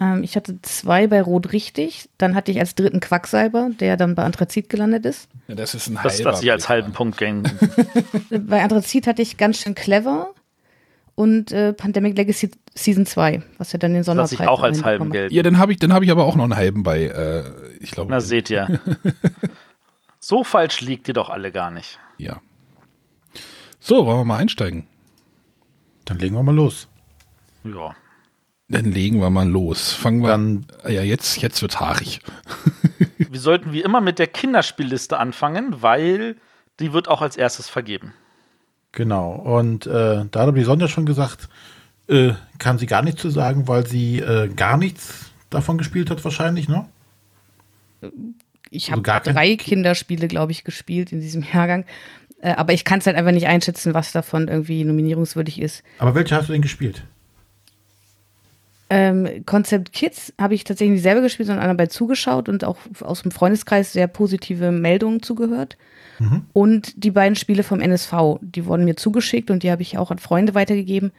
Ähm, 0.00 0.22
ich 0.22 0.36
hatte 0.36 0.60
zwei 0.62 1.06
bei 1.06 1.22
Rot 1.22 1.52
richtig. 1.52 2.08
Dann 2.18 2.34
hatte 2.34 2.50
ich 2.50 2.58
als 2.60 2.74
dritten 2.74 3.00
Quacksalber, 3.00 3.70
der 3.80 3.96
dann 3.96 4.14
bei 4.14 4.24
Anthrazit 4.24 4.68
gelandet 4.68 5.06
ist. 5.06 5.28
ja 5.48 5.54
das 5.54 5.74
ist 5.74 5.88
ein 5.88 5.98
Das 6.02 6.22
lasse 6.22 6.44
ich 6.44 6.52
als 6.52 6.68
halben 6.68 6.92
Punkt 6.92 7.16
gehen. 7.18 7.44
Bei 8.30 8.62
Anthrazit 8.62 9.06
hatte 9.06 9.22
ich 9.22 9.36
ganz 9.36 9.58
schön 9.58 9.74
clever 9.74 10.34
und 11.14 11.52
äh, 11.52 11.72
Pandemic 11.72 12.16
Legacy 12.16 12.50
Season 12.74 13.06
2, 13.06 13.42
was 13.58 13.72
ja 13.72 13.78
dann 13.78 13.92
den 13.92 14.00
Das 14.00 14.06
Sonderpreis 14.06 14.32
lasse 14.32 14.42
ich 14.42 14.48
auch 14.48 14.62
als 14.62 14.82
halben. 14.84 15.10
Geld. 15.10 15.32
Ja, 15.32 15.42
dann 15.42 15.58
habe 15.58 15.72
ich, 15.72 15.78
dann 15.78 15.92
habe 15.92 16.04
ich 16.04 16.10
aber 16.10 16.24
auch 16.24 16.36
noch 16.36 16.44
einen 16.44 16.56
halben 16.56 16.82
bei, 16.82 17.04
äh, 17.04 17.44
ich 17.80 17.90
glaube. 17.90 18.10
Na, 18.10 18.20
seht 18.20 18.50
ihr. 18.50 18.80
So 20.24 20.44
falsch 20.44 20.80
liegt 20.82 21.08
ihr 21.08 21.14
doch 21.14 21.30
alle 21.30 21.50
gar 21.50 21.72
nicht. 21.72 21.98
Ja. 22.16 22.40
So, 23.80 24.06
wollen 24.06 24.20
wir 24.20 24.24
mal 24.24 24.36
einsteigen? 24.38 24.86
Dann 26.04 26.18
legen 26.18 26.34
wir 26.34 26.42
mal 26.42 26.54
los. 26.54 26.88
Ja. 27.64 27.94
Dann 28.68 28.86
legen 28.86 29.20
wir 29.20 29.30
mal 29.30 29.48
los. 29.48 29.92
Fangen 29.92 30.20
wir 30.22 30.28
Dann- 30.28 30.66
an. 30.84 30.92
Ja, 30.92 31.02
jetzt, 31.02 31.40
jetzt 31.42 31.60
wird's 31.62 31.78
haarig. 31.80 32.20
Wir 33.18 33.40
sollten 33.40 33.72
wie 33.72 33.80
immer 33.80 34.02
mit 34.02 34.18
der 34.18 34.26
Kinderspielliste 34.26 35.18
anfangen, 35.18 35.80
weil 35.80 36.36
die 36.80 36.92
wird 36.92 37.08
auch 37.08 37.22
als 37.22 37.36
erstes 37.38 37.66
vergeben. 37.68 38.12
Genau. 38.92 39.32
Und 39.32 39.86
äh, 39.86 40.26
da 40.30 40.46
hat 40.46 40.54
die 40.56 40.64
Sonja 40.64 40.86
schon 40.86 41.06
gesagt, 41.06 41.48
äh, 42.08 42.32
kann 42.58 42.76
sie 42.76 42.84
gar 42.84 43.00
nichts 43.00 43.22
zu 43.22 43.30
sagen, 43.30 43.68
weil 43.68 43.86
sie 43.86 44.18
äh, 44.18 44.48
gar 44.54 44.76
nichts 44.76 45.30
davon 45.48 45.78
gespielt 45.78 46.10
hat, 46.10 46.22
wahrscheinlich, 46.24 46.68
ne? 46.68 46.86
Ich 48.70 48.84
Also 48.84 48.92
habe 48.92 49.02
gar 49.02 49.20
kein- 49.20 49.34
drei 49.34 49.56
Kinderspiele, 49.56 50.28
glaube 50.28 50.52
ich, 50.52 50.64
gespielt 50.64 51.12
in 51.12 51.20
diesem 51.20 51.42
Jahrgang. 51.42 51.84
Äh, 52.42 52.52
aber 52.52 52.74
ich 52.74 52.84
kann 52.84 52.98
es 52.98 53.06
halt 53.06 53.16
einfach 53.16 53.32
nicht 53.32 53.46
einschätzen, 53.46 53.94
was 53.94 54.12
davon 54.12 54.48
irgendwie 54.48 54.84
nominierungswürdig 54.84 55.60
ist. 55.60 55.82
Aber 55.98 56.14
welche 56.14 56.36
hast 56.36 56.48
du 56.48 56.52
denn 56.52 56.62
gespielt? 56.62 57.04
Ähm, 58.90 59.46
Concept 59.46 59.94
Kids 59.94 60.34
habe 60.38 60.54
ich 60.54 60.64
tatsächlich 60.64 60.96
nicht 60.96 61.02
selber 61.02 61.22
gespielt, 61.22 61.46
sondern 61.46 61.66
dabei 61.66 61.86
zugeschaut 61.86 62.50
und 62.50 62.62
auch 62.64 62.76
aus 63.00 63.22
dem 63.22 63.30
Freundeskreis 63.30 63.94
sehr 63.94 64.06
positive 64.06 64.70
Meldungen 64.70 65.22
zugehört. 65.22 65.78
Und 66.52 67.02
die 67.02 67.10
beiden 67.10 67.34
Spiele 67.36 67.62
vom 67.62 67.80
NSV, 67.80 68.38
die 68.40 68.66
wurden 68.66 68.84
mir 68.84 68.96
zugeschickt 68.96 69.50
und 69.50 69.62
die 69.62 69.70
habe 69.70 69.82
ich 69.82 69.98
auch 69.98 70.10
an 70.10 70.18
Freunde 70.18 70.54
weitergegeben, 70.54 71.12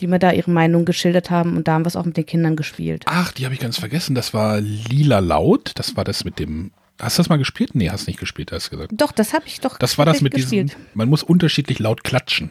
die 0.00 0.06
mir 0.06 0.18
da 0.18 0.32
ihre 0.32 0.50
Meinung 0.50 0.84
geschildert 0.84 1.30
haben 1.30 1.56
und 1.56 1.66
da 1.66 1.74
haben 1.74 1.84
wir 1.84 1.88
es 1.88 1.96
auch 1.96 2.04
mit 2.04 2.16
den 2.16 2.26
Kindern 2.26 2.56
gespielt. 2.56 3.04
Ach, 3.06 3.32
die 3.32 3.44
habe 3.44 3.54
ich 3.54 3.60
ganz 3.60 3.78
vergessen. 3.78 4.14
Das 4.14 4.34
war 4.34 4.60
Lila 4.60 5.20
Laut. 5.20 5.72
Das 5.76 5.96
war 5.96 6.04
das 6.04 6.24
mit 6.24 6.38
dem. 6.38 6.72
Hast 7.00 7.18
du 7.18 7.22
das 7.22 7.28
mal 7.28 7.36
gespielt? 7.38 7.74
Nee, 7.74 7.90
hast 7.90 8.06
nicht 8.06 8.18
gespielt, 8.20 8.52
hast 8.52 8.66
du 8.66 8.70
gesagt. 8.76 8.92
Doch, 8.96 9.12
das 9.12 9.32
habe 9.32 9.46
ich 9.46 9.60
doch 9.60 9.78
Das 9.78 9.98
war 9.98 10.04
das 10.06 10.20
mit 10.20 10.32
tatsächlich 10.32 10.66
diesem. 10.66 10.80
Man 10.94 11.08
muss 11.08 11.22
unterschiedlich 11.22 11.78
laut 11.78 12.04
klatschen. 12.04 12.50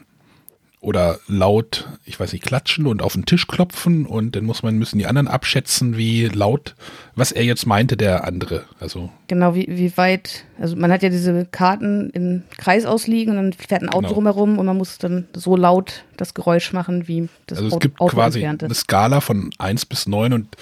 Oder 0.82 1.20
laut, 1.28 1.90
ich 2.06 2.18
weiß 2.18 2.32
nicht, 2.32 2.46
klatschen 2.46 2.88
und 2.88 3.02
auf 3.02 3.12
den 3.12 3.26
Tisch 3.26 3.48
klopfen 3.48 4.06
und 4.06 4.38
dann 4.38 4.46
muss 4.46 4.64
man, 4.64 4.78
müssen 4.78 4.98
die 4.98 5.08
anderen 5.08 5.28
abschätzen, 5.28 5.98
wie 5.98 6.28
laut, 6.28 6.74
was 7.16 7.34
er 7.34 7.44
jetzt 7.44 7.66
meinte, 7.66 7.98
der 7.98 8.24
andere. 8.24 8.64
Also, 8.80 9.10
Genau, 9.28 9.56
wie, 9.56 9.68
wie 9.70 9.98
weit, 9.98 10.46
also 10.58 10.78
man 10.78 10.90
hat 10.90 11.04
ja 11.04 11.10
diese 11.10 11.46
Karten 11.52 12.10
im 12.12 12.44
Kreis 12.58 12.86
ausliegen 12.86 13.32
und 13.38 13.44
dann 13.44 13.52
fährt 13.54 13.82
ein 13.82 13.90
Auto 13.90 14.04
Genau. 14.04 14.14
drumherum 14.14 14.58
und 14.58 14.66
man 14.68 14.78
muss 14.78 14.98
dann 15.00 15.28
so 15.34 15.58
laut 15.58 16.06
das 16.16 16.34
Geräusch 16.34 16.72
machen, 16.72 17.10
wie 17.10 17.28
das 17.48 17.58
also 17.58 17.68
es 17.68 17.74
Auto, 17.74 17.80
gibt 17.82 18.00
Auto 18.00 18.16
quasi 18.16 18.46
eine. 18.46 18.74
Skala 18.74 19.20
von 19.20 19.50
1 19.58 19.86
bis 19.86 20.08
9 20.08 20.32
und 20.32 20.56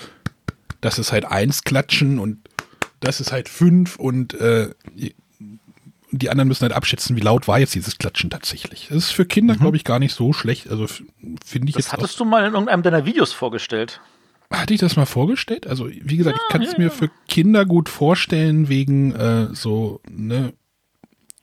das 0.82 0.98
ist 0.98 1.12
halt 1.12 1.26
1 1.26 1.64
klatschen 1.64 2.18
und 2.18 2.40
das 3.00 3.20
ist 3.20 3.32
halt 3.32 3.50
5 3.50 3.98
und 3.98 4.34
äh, 4.36 4.74
die 6.12 6.30
anderen 6.30 6.48
müssen 6.48 6.64
halt 6.64 6.74
abschätzen, 6.74 7.16
wie 7.16 7.22
laut 7.22 7.48
war 7.48 7.60
jetzt 7.60 7.76
dieses 7.76 7.98
Klatschen 7.98 8.30
tatsächlich. 8.30 8.88
Das 8.90 8.98
ist 8.98 9.12
für 9.12 9.26
Kinder, 9.26 9.56
glaube 9.56 9.78
ich, 9.78 9.84
gar 9.84 10.00
nicht 10.00 10.14
so 10.14 10.34
schlecht. 10.34 10.70
Also 10.70 10.88
finde 10.88 11.70
ich 11.70 11.76
Das 11.76 11.86
jetzt. 11.86 11.90
Auch, 11.90 11.98
hattest 11.98 12.20
du 12.20 12.26
mal 12.26 12.46
in 12.46 12.54
irgendeinem 12.54 12.84
deiner 12.84 13.06
Videos 13.06 13.34
vorgestellt. 13.34 14.00
hatte 14.52 14.74
ich 14.74 14.80
das 14.80 14.96
mal 14.96 15.06
vorgestellt? 15.06 15.68
Also, 15.68 15.90
wie 15.90 16.18
gesagt, 16.18 16.40
ich 16.42 16.52
kann 16.52 16.62
es 16.62 16.78
mir 16.78 16.92
für 16.92 17.10
Kinder 17.28 17.66
gut 17.66 17.90
vorstellen, 17.90 18.70
wegen 18.70 19.14
äh, 19.14 19.54
so, 19.54 20.02
ne, 20.10 20.54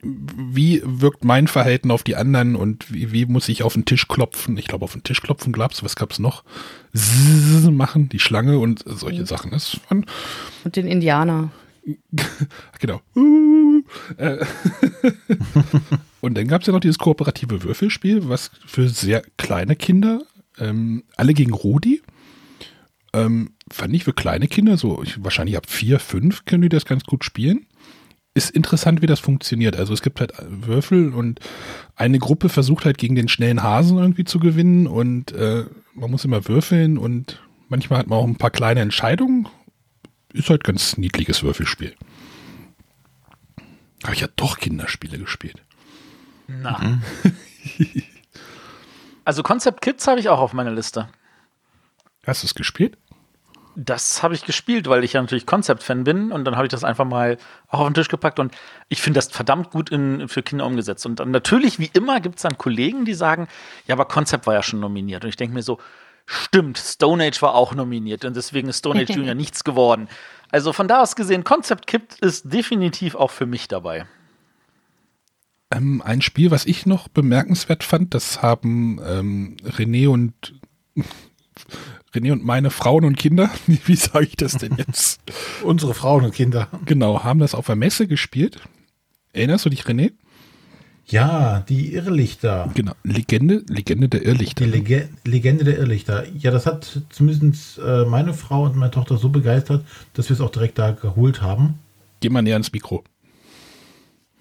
wie 0.02 0.82
wirkt 0.84 1.24
mein 1.24 1.46
Verhalten 1.46 1.90
auf 1.90 2.02
die 2.02 2.16
anderen 2.16 2.56
und 2.56 2.92
wie, 2.92 3.12
wie 3.12 3.26
muss 3.26 3.48
ich 3.48 3.62
auf 3.62 3.74
den 3.74 3.84
Tisch 3.84 4.08
klopfen? 4.08 4.56
Ich 4.56 4.66
glaube, 4.66 4.84
auf 4.84 4.92
den 4.92 5.02
Tisch 5.02 5.20
klopfen 5.20 5.52
du, 5.52 5.60
was 5.60 5.96
gab's 5.96 6.18
noch? 6.18 6.44
Zzz 6.94 7.70
machen, 7.70 8.08
die 8.08 8.20
Schlange 8.20 8.58
und 8.58 8.84
solche 8.86 9.26
Sachen. 9.26 9.50
Das 9.50 9.80
fand, 9.88 10.06
Und 10.64 10.76
den 10.76 10.86
Indianer. 10.86 11.50
genau. 12.80 13.00
Uh, 13.14 13.82
äh, 14.16 14.44
und 16.20 16.36
dann 16.36 16.48
gab's 16.48 16.66
ja 16.66 16.72
noch 16.72 16.80
dieses 16.80 16.98
kooperative 16.98 17.62
Würfelspiel, 17.62 18.28
was 18.28 18.50
für 18.66 18.88
sehr 18.88 19.22
kleine 19.36 19.76
Kinder, 19.76 20.22
ähm, 20.58 21.04
alle 21.16 21.34
gegen 21.34 21.52
Rudi. 21.52 22.02
Ähm, 23.12 23.52
fand 23.70 23.94
ich 23.94 24.04
für 24.04 24.12
kleine 24.12 24.48
Kinder, 24.48 24.76
so 24.76 25.02
ich, 25.02 25.22
wahrscheinlich 25.22 25.56
ab 25.56 25.68
vier, 25.68 25.98
fünf 26.00 26.44
können 26.44 26.62
die 26.62 26.68
das 26.68 26.84
ganz 26.84 27.04
gut 27.04 27.24
spielen. 27.24 27.66
Ist 28.34 28.50
interessant, 28.50 29.00
wie 29.02 29.06
das 29.06 29.20
funktioniert. 29.20 29.76
Also 29.76 29.92
es 29.94 30.02
gibt 30.02 30.18
halt 30.18 30.32
Würfel 30.48 31.12
und 31.12 31.38
eine 31.94 32.18
Gruppe 32.18 32.48
versucht 32.48 32.84
halt 32.84 32.98
gegen 32.98 33.14
den 33.14 33.28
schnellen 33.28 33.62
Hasen 33.62 33.98
irgendwie 33.98 34.24
zu 34.24 34.40
gewinnen 34.40 34.88
und 34.88 35.30
äh, 35.32 35.66
man 35.94 36.10
muss 36.10 36.24
immer 36.24 36.46
würfeln 36.48 36.98
und 36.98 37.40
manchmal 37.68 38.00
hat 38.00 38.08
man 38.08 38.18
auch 38.18 38.26
ein 38.26 38.36
paar 38.36 38.50
kleine 38.50 38.80
Entscheidungen. 38.80 39.48
Ist 40.32 40.50
halt 40.50 40.64
ganz 40.64 40.98
niedliches 40.98 41.42
Würfelspiel. 41.42 41.94
Habe 44.02 44.14
ich 44.14 44.20
ja 44.20 44.28
doch 44.36 44.58
Kinderspiele 44.58 45.18
gespielt. 45.18 45.62
Na. 46.48 47.00
also 49.24 49.42
Concept 49.42 49.80
Kids 49.80 50.06
habe 50.06 50.20
ich 50.20 50.28
auch 50.28 50.40
auf 50.40 50.52
meiner 50.52 50.72
Liste. 50.72 51.08
Hast 52.26 52.42
du 52.42 52.46
es 52.46 52.54
gespielt? 52.54 52.98
Das 53.76 54.22
habe 54.22 54.34
ich 54.34 54.44
gespielt, 54.44 54.88
weil 54.88 55.04
ich 55.04 55.14
ja 55.14 55.22
natürlich 55.22 55.46
Concept-Fan 55.46 56.04
bin 56.04 56.32
und 56.32 56.44
dann 56.44 56.56
habe 56.56 56.66
ich 56.66 56.70
das 56.70 56.84
einfach 56.84 57.04
mal 57.04 57.38
auch 57.68 57.80
auf 57.80 57.88
den 57.88 57.94
Tisch 57.94 58.08
gepackt 58.08 58.38
und 58.38 58.54
ich 58.88 59.02
finde 59.02 59.18
das 59.18 59.28
verdammt 59.28 59.70
gut 59.70 59.90
in, 59.90 60.28
für 60.28 60.42
Kinder 60.42 60.66
umgesetzt. 60.66 61.06
Und 61.06 61.20
dann 61.20 61.30
natürlich, 61.30 61.78
wie 61.78 61.90
immer, 61.92 62.20
gibt 62.20 62.36
es 62.36 62.42
dann 62.42 62.56
Kollegen, 62.58 63.04
die 63.04 63.14
sagen, 63.14 63.48
ja, 63.86 63.94
aber 63.94 64.04
Concept 64.04 64.46
war 64.46 64.54
ja 64.54 64.62
schon 64.62 64.80
nominiert. 64.80 65.24
Und 65.24 65.30
ich 65.30 65.36
denke 65.36 65.54
mir 65.54 65.62
so, 65.62 65.78
stimmt, 66.26 66.78
Stone 66.78 67.24
Age 67.24 67.42
war 67.42 67.54
auch 67.54 67.74
nominiert 67.74 68.24
und 68.24 68.36
deswegen 68.36 68.68
ist 68.68 68.78
Stone 68.78 69.00
Age 69.00 69.10
Junior 69.16 69.34
nichts 69.34 69.64
geworden. 69.64 70.08
Also 70.50 70.72
von 70.72 70.88
da 70.88 71.02
aus 71.02 71.16
gesehen, 71.16 71.44
Concept 71.44 71.86
Kit 71.86 72.18
ist 72.20 72.52
definitiv 72.52 73.14
auch 73.14 73.30
für 73.30 73.46
mich 73.46 73.68
dabei. 73.68 74.06
Ähm, 75.70 76.02
ein 76.02 76.22
Spiel, 76.22 76.50
was 76.50 76.66
ich 76.66 76.86
noch 76.86 77.08
bemerkenswert 77.08 77.82
fand, 77.82 78.14
das 78.14 78.42
haben 78.42 79.00
ähm, 79.04 79.56
René 79.64 80.08
und 80.08 80.54
René 82.14 82.32
und 82.32 82.44
meine 82.44 82.70
Frauen 82.70 83.04
und 83.04 83.16
Kinder, 83.16 83.50
wie 83.66 83.96
sage 83.96 84.26
ich 84.26 84.36
das 84.36 84.56
denn 84.56 84.76
jetzt? 84.76 85.20
Unsere 85.62 85.94
Frauen 85.94 86.24
und 86.24 86.34
Kinder. 86.34 86.68
Genau, 86.84 87.24
haben 87.24 87.40
das 87.40 87.54
auf 87.54 87.66
der 87.66 87.76
Messe 87.76 88.06
gespielt. 88.06 88.60
Erinnerst 89.32 89.64
du 89.64 89.70
dich, 89.70 89.82
René? 89.82 90.12
Ja, 91.06 91.60
die 91.68 91.92
Irrlichter. 91.92 92.70
Genau, 92.74 92.92
Legende, 93.02 93.62
Legende 93.68 94.08
der 94.08 94.24
Irrlichter. 94.24 94.64
Die 94.64 94.70
Lege 94.70 95.08
Legende 95.24 95.64
der 95.64 95.78
Irrlichter. 95.78 96.24
Ja, 96.34 96.50
das 96.50 96.64
hat 96.64 97.02
zumindest 97.10 97.78
äh, 97.78 98.06
meine 98.06 98.32
Frau 98.32 98.64
und 98.64 98.76
meine 98.76 98.90
Tochter 98.90 99.18
so 99.18 99.28
begeistert, 99.28 99.84
dass 100.14 100.30
wir 100.30 100.34
es 100.34 100.40
auch 100.40 100.50
direkt 100.50 100.78
da 100.78 100.92
geholt 100.92 101.42
haben. 101.42 101.78
Geh 102.20 102.30
mal 102.30 102.40
näher 102.40 102.54
ans 102.54 102.72
Mikro. 102.72 103.04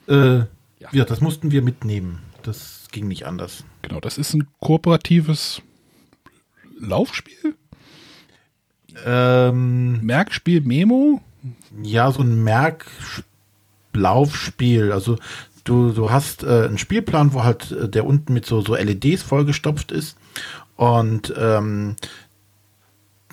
Äh, 0.07 0.37
ja. 0.37 0.45
ja, 0.93 1.03
das 1.03 1.19
mussten 1.19 1.51
wir 1.51 1.61
mitnehmen. 1.61 2.19
Das 2.43 2.87
ging 2.91 3.09
nicht 3.09 3.25
anders. 3.25 3.65
Genau, 3.81 3.99
das 3.99 4.17
ist 4.17 4.33
ein 4.33 4.47
kooperatives 4.61 5.61
Laufspiel? 6.79 7.55
Ähm, 9.05 10.01
Merkspiel 10.01 10.61
Memo? 10.61 11.21
Ja, 11.81 12.11
so 12.11 12.21
ein 12.21 12.43
Merklaufspiel. 12.43 14.91
Also 14.91 15.17
du, 15.63 15.91
du 15.91 16.11
hast 16.11 16.43
äh, 16.43 16.65
einen 16.65 16.77
Spielplan, 16.77 17.33
wo 17.33 17.43
halt 17.43 17.71
äh, 17.71 17.89
der 17.89 18.05
unten 18.05 18.33
mit 18.33 18.45
so, 18.45 18.61
so 18.61 18.75
LEDs 18.75 19.23
vollgestopft 19.23 19.91
ist. 19.91 20.17
Und 20.75 21.33
ähm, 21.37 21.95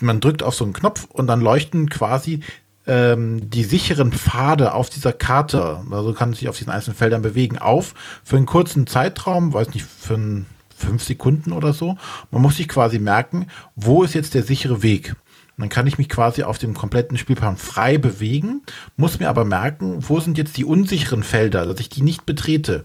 man 0.01 0.20
drückt 0.20 0.42
auf 0.42 0.55
so 0.55 0.64
einen 0.64 0.73
Knopf 0.73 1.07
und 1.11 1.27
dann 1.27 1.40
leuchten 1.40 1.88
quasi 1.88 2.40
ähm, 2.87 3.51
die 3.51 3.64
sicheren 3.64 4.12
Pfade 4.12 4.75
auf 4.75 4.90
dieser 4.90 5.12
Karte, 5.12 5.83
also 5.90 6.12
kann 6.12 6.33
sich 6.33 6.49
auf 6.49 6.57
diesen 6.57 6.73
einzelnen 6.73 6.96
Feldern 6.96 7.23
bewegen, 7.23 7.59
auf 7.59 7.94
für 8.25 8.37
einen 8.37 8.46
kurzen 8.46 8.87
Zeitraum, 8.87 9.53
weiß 9.53 9.75
nicht, 9.75 9.87
für 9.87 10.14
einen 10.14 10.46
fünf 10.75 11.05
Sekunden 11.05 11.53
oder 11.53 11.73
so. 11.73 11.96
Man 12.31 12.42
muss 12.42 12.57
sich 12.57 12.68
quasi 12.68 12.99
merken, 12.99 13.46
wo 13.77 14.03
ist 14.03 14.14
jetzt 14.14 14.35
der 14.35 14.42
sichere 14.42 14.83
Weg. 14.83 15.14
Dann 15.61 15.68
kann 15.68 15.87
ich 15.87 15.99
mich 15.99 16.09
quasi 16.09 16.42
auf 16.42 16.59
dem 16.59 16.75
kompletten 16.75 17.18
Spielplan 17.18 17.57
frei 17.57 17.99
bewegen, 17.99 18.62
muss 18.96 19.20
mir 19.20 19.29
aber 19.29 19.44
merken, 19.44 19.99
wo 20.01 20.18
sind 20.20 20.38
jetzt 20.38 20.57
die 20.57 20.64
unsicheren 20.64 21.23
Felder, 21.23 21.66
dass 21.66 21.81
ich 21.81 21.88
die 21.88 22.03
nicht 22.03 22.27
betrete. 22.27 22.85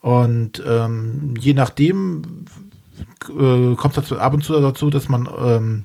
Und 0.00 0.62
ähm, 0.66 1.34
je 1.38 1.54
nachdem 1.54 2.46
äh, 3.28 3.74
kommt 3.76 3.96
es 3.96 4.12
ab 4.12 4.34
und 4.34 4.42
zu 4.42 4.58
dazu, 4.60 4.90
dass 4.90 5.08
man 5.08 5.28
ähm, 5.38 5.84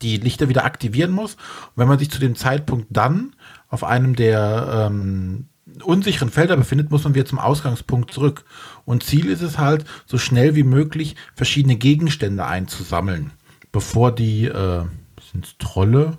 die 0.00 0.16
Lichter 0.16 0.48
wieder 0.48 0.64
aktivieren 0.64 1.10
muss. 1.10 1.34
Und 1.34 1.76
wenn 1.76 1.88
man 1.88 1.98
sich 1.98 2.10
zu 2.10 2.20
dem 2.20 2.36
Zeitpunkt 2.36 2.86
dann 2.90 3.34
auf 3.68 3.84
einem 3.84 4.14
der 4.14 4.90
ähm, 4.90 5.46
unsicheren 5.82 6.30
Felder 6.30 6.56
befindet, 6.56 6.90
muss 6.90 7.04
man 7.04 7.14
wieder 7.14 7.24
zum 7.24 7.38
Ausgangspunkt 7.38 8.12
zurück. 8.12 8.44
Und 8.84 9.02
Ziel 9.02 9.26
ist 9.26 9.42
es 9.42 9.58
halt, 9.58 9.84
so 10.06 10.18
schnell 10.18 10.54
wie 10.54 10.62
möglich 10.62 11.16
verschiedene 11.34 11.76
Gegenstände 11.76 12.44
einzusammeln, 12.44 13.32
bevor 13.70 14.12
die, 14.12 14.46
äh, 14.46 14.84
sind 15.32 15.58
Trolle? 15.58 16.16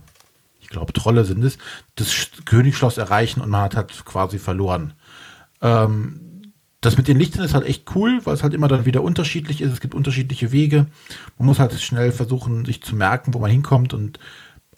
Ich 0.60 0.70
glaube, 0.70 0.94
Trolle 0.94 1.26
sind 1.26 1.44
es, 1.44 1.58
das 1.96 2.32
Königsschloss 2.46 2.98
erreichen 2.98 3.42
und 3.42 3.50
man 3.50 3.62
hat 3.62 3.76
halt 3.76 4.06
quasi 4.06 4.40
verloren. 4.40 4.94
Ähm, 5.62 6.24
das 6.84 6.98
mit 6.98 7.08
den 7.08 7.18
Lichtern 7.18 7.46
ist 7.46 7.54
halt 7.54 7.66
echt 7.66 7.96
cool, 7.96 8.20
weil 8.26 8.34
es 8.34 8.44
halt 8.44 8.54
immer 8.54 8.68
dann 8.68 8.86
wieder 8.86 9.04
unterschiedlich 9.04 9.62
ist. 9.62 9.72
Es 9.72 9.80
gibt 9.80 9.96
unterschiedliche 9.96 10.52
Wege. 10.52 10.88
Man 11.38 11.46
muss 11.46 11.60
halt 11.60 11.80
schnell 11.80 12.12
versuchen, 12.12 12.66
sich 12.66 12.84
zu 12.84 12.96
merken, 12.96 13.34
wo 13.34 13.40
man 13.40 13.50
hinkommt. 13.50 13.94
Und 13.94 14.20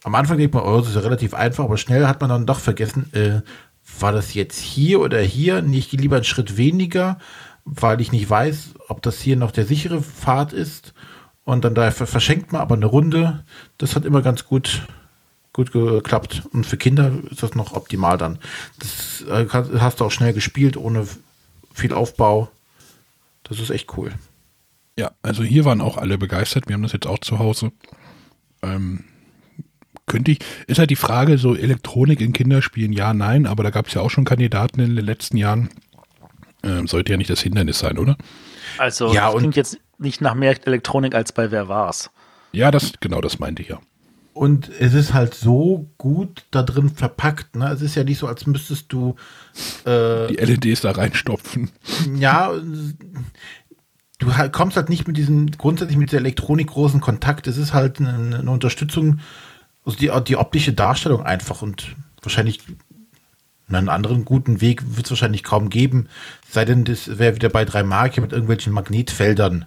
am 0.04 0.14
Anfang 0.14 0.38
denkt 0.38 0.54
man, 0.54 0.64
oh, 0.64 0.78
das 0.78 0.90
ist 0.90 0.96
ja 0.96 1.02
relativ 1.02 1.34
einfach, 1.34 1.64
aber 1.64 1.78
schnell 1.78 2.06
hat 2.06 2.22
man 2.22 2.30
dann 2.30 2.46
doch 2.46 2.60
vergessen, 2.60 3.12
äh, 3.14 3.42
war 4.00 4.12
das 4.12 4.34
jetzt 4.36 4.60
hier 4.60 5.00
oder 5.00 5.20
hier? 5.20 5.62
Nicht 5.62 5.92
lieber 5.94 6.18
einen 6.18 6.26
Schritt 6.26 6.58
weniger, 6.58 7.18
weil 7.64 8.00
ich 8.02 8.12
nicht 8.12 8.30
weiß, 8.30 8.76
ob 8.88 9.02
das 9.02 9.20
hier 9.20 9.36
noch 9.36 9.52
der 9.52 9.66
sichere 9.66 10.02
Pfad 10.02 10.54
ist. 10.54 10.94
Und 11.46 11.64
dann 11.64 11.76
da 11.76 11.92
verschenkt 11.92 12.52
man 12.52 12.62
aber 12.62 12.76
eine 12.76 12.88
Runde. 12.88 13.44
Das 13.78 13.96
hat 13.96 14.04
immer 14.04 14.22
ganz 14.22 14.46
gut, 14.46 14.88
gut 15.54 15.72
geklappt. 15.72 16.44
Und 16.52 16.66
für 16.66 16.78
Kinder 16.78 17.12
ist 17.30 17.44
das 17.44 17.54
noch 17.54 17.74
optimal 17.74 18.18
dann. 18.18 18.40
Das 18.80 19.24
äh, 19.30 19.48
hast 19.80 20.00
du 20.00 20.06
auch 20.06 20.12
schnell 20.12 20.34
gespielt, 20.34 20.76
ohne 20.76 21.08
viel 21.74 21.94
Aufbau. 21.94 22.50
Das 23.44 23.60
ist 23.60 23.70
echt 23.70 23.96
cool. 23.96 24.12
Ja, 24.98 25.12
also 25.22 25.44
hier 25.44 25.66
waren 25.66 25.82
auch 25.82 25.98
alle 25.98 26.18
begeistert. 26.18 26.68
Wir 26.68 26.74
haben 26.74 26.84
das 26.84 26.94
jetzt 26.94 27.06
auch 27.06 27.20
zu 27.20 27.38
Hause. 27.38 27.72
Ähm, 28.64 29.04
könnte 30.08 30.32
ich, 30.32 30.40
ist 30.68 30.80
halt 30.80 30.90
die 30.90 30.96
Frage, 30.96 31.38
so 31.38 31.56
Elektronik 31.56 32.22
in 32.22 32.34
Kinderspielen, 32.34 32.94
ja, 32.94 33.14
nein, 33.14 33.46
aber 33.46 33.64
da 33.64 33.70
gab 33.70 33.88
es 33.88 33.94
ja 33.94 34.02
auch 34.02 34.10
schon 34.10 34.26
Kandidaten 34.26 34.80
in 34.80 34.96
den 34.96 35.06
letzten 35.06 35.38
Jahren. 35.38 35.70
Ähm, 36.64 36.88
sollte 36.88 37.12
ja 37.12 37.18
nicht 37.18 37.30
das 37.30 37.42
Hindernis 37.42 37.80
sein, 37.80 37.98
oder? 37.98 38.18
Also, 38.78 39.14
ja, 39.14 39.32
das 39.32 39.40
klingt 39.40 39.56
jetzt 39.56 39.80
nicht 39.98 40.22
nach 40.22 40.34
mehr 40.34 40.56
Elektronik 40.66 41.16
als 41.16 41.32
bei 41.32 41.52
Wer 41.52 41.68
war's. 41.68 42.10
Ja, 42.52 42.72
das, 42.72 42.94
genau, 43.00 43.22
das 43.22 43.40
meinte 43.40 43.62
ich 43.62 43.70
ja. 43.70 43.80
Und 44.34 44.70
es 44.80 44.94
ist 44.94 45.14
halt 45.14 45.34
so 45.34 45.90
gut 45.98 46.46
da 46.52 46.62
drin 46.62 46.90
verpackt. 46.90 47.56
Ne? 47.56 47.70
Es 47.70 47.82
ist 47.82 47.96
ja 47.96 48.04
nicht 48.04 48.18
so, 48.18 48.28
als 48.28 48.46
müsstest 48.46 48.92
du 48.92 49.16
äh, 49.86 50.28
die 50.28 50.36
LEDs 50.36 50.82
da 50.82 50.92
reinstopfen. 50.92 51.72
Ja, 52.16 52.52
du 54.20 54.50
kommst 54.52 54.76
halt 54.76 54.90
nicht 54.90 55.08
mit 55.08 55.16
diesem, 55.16 55.52
grundsätzlich 55.52 55.98
mit 55.98 56.12
der 56.12 56.20
Elektronik 56.20 56.68
großen 56.68 57.00
Kontakt. 57.00 57.48
Es 57.48 57.58
ist 57.58 57.74
halt 57.74 58.00
eine, 58.00 58.40
eine 58.40 58.52
Unterstützung 58.52 59.22
also 59.86 59.98
die, 59.98 60.12
die 60.28 60.38
optische 60.38 60.74
Darstellung 60.74 61.24
einfach 61.24 61.62
und 61.62 61.96
wahrscheinlich 62.22 62.60
einen 63.68 63.90
anderen 63.90 64.26
guten 64.26 64.62
Weg 64.62 64.96
wird 64.96 65.06
es 65.06 65.12
wahrscheinlich 65.12 65.44
kaum 65.44 65.70
geben. 65.70 66.08
Sei 66.50 66.66
denn, 66.66 66.86
das 66.86 67.20
wäre 67.20 67.36
wieder 67.36 67.50
bei 67.50 67.66
drei 67.66 67.84
Marke 67.84 68.22
mit 68.22 68.32
irgendwelchen 68.32 68.74
Magnetfeldern, 68.74 69.66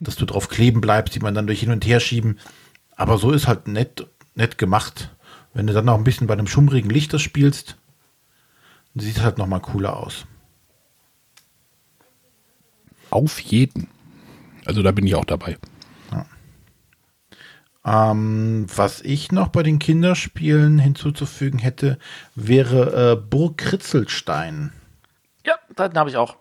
dass 0.00 0.16
du 0.16 0.26
drauf 0.26 0.48
kleben 0.48 0.80
bleibst, 0.80 1.14
die 1.14 1.20
man 1.20 1.34
dann 1.34 1.46
durch 1.46 1.60
hin 1.60 1.70
und 1.70 1.86
her 1.86 2.00
schieben. 2.00 2.38
Aber 2.96 3.18
so 3.18 3.32
ist 3.32 3.46
halt 3.48 3.68
nett, 3.68 4.06
nett 4.34 4.58
gemacht. 4.58 5.10
Wenn 5.54 5.66
du 5.66 5.72
dann 5.72 5.86
noch 5.86 5.96
ein 5.96 6.04
bisschen 6.04 6.26
bei 6.26 6.34
einem 6.34 6.46
schummrigen 6.46 6.90
Licht 6.90 7.12
das 7.12 7.22
spielst, 7.22 7.76
sieht 8.94 9.16
es 9.16 9.22
halt 9.22 9.38
nochmal 9.38 9.60
cooler 9.60 9.96
aus. 9.96 10.26
Auf 13.10 13.38
jeden. 13.40 13.88
Also 14.64 14.82
da 14.82 14.90
bin 14.90 15.06
ich 15.06 15.14
auch 15.14 15.24
dabei. 15.24 15.56
Ähm, 17.86 18.66
was 18.74 19.00
ich 19.02 19.30
noch 19.30 19.48
bei 19.48 19.62
den 19.62 19.78
Kinderspielen 19.78 20.80
hinzuzufügen 20.80 21.60
hätte, 21.60 21.98
wäre 22.34 23.12
äh, 23.12 23.16
Burg 23.16 23.58
Kritzelstein. 23.58 24.72
Ja, 25.44 25.54
den 25.78 25.96
habe 25.96 26.10
ich 26.10 26.16
auch. 26.16 26.36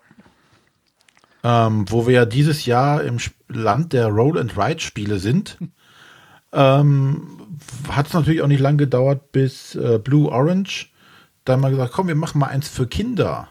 Ähm, 1.47 1.85
wo 1.89 2.07
wir 2.07 2.13
ja 2.15 2.25
dieses 2.25 2.65
Jahr 2.65 3.03
im 3.03 3.17
Land 3.47 3.93
der 3.93 4.07
Roll-and-Ride-Spiele 4.07 5.19
sind. 5.19 5.59
Ähm, 6.51 7.37
Hat 7.87 8.07
es 8.07 8.13
natürlich 8.13 8.41
auch 8.41 8.47
nicht 8.47 8.61
lange 8.61 8.77
gedauert, 8.77 9.31
bis 9.31 9.75
äh, 9.75 9.99
Blue 9.99 10.31
Orange 10.31 10.87
dann 11.43 11.59
mal 11.59 11.69
gesagt, 11.69 11.93
komm, 11.93 12.07
wir 12.07 12.15
machen 12.15 12.39
mal 12.39 12.47
eins 12.47 12.67
für 12.67 12.87
Kinder. 12.87 13.47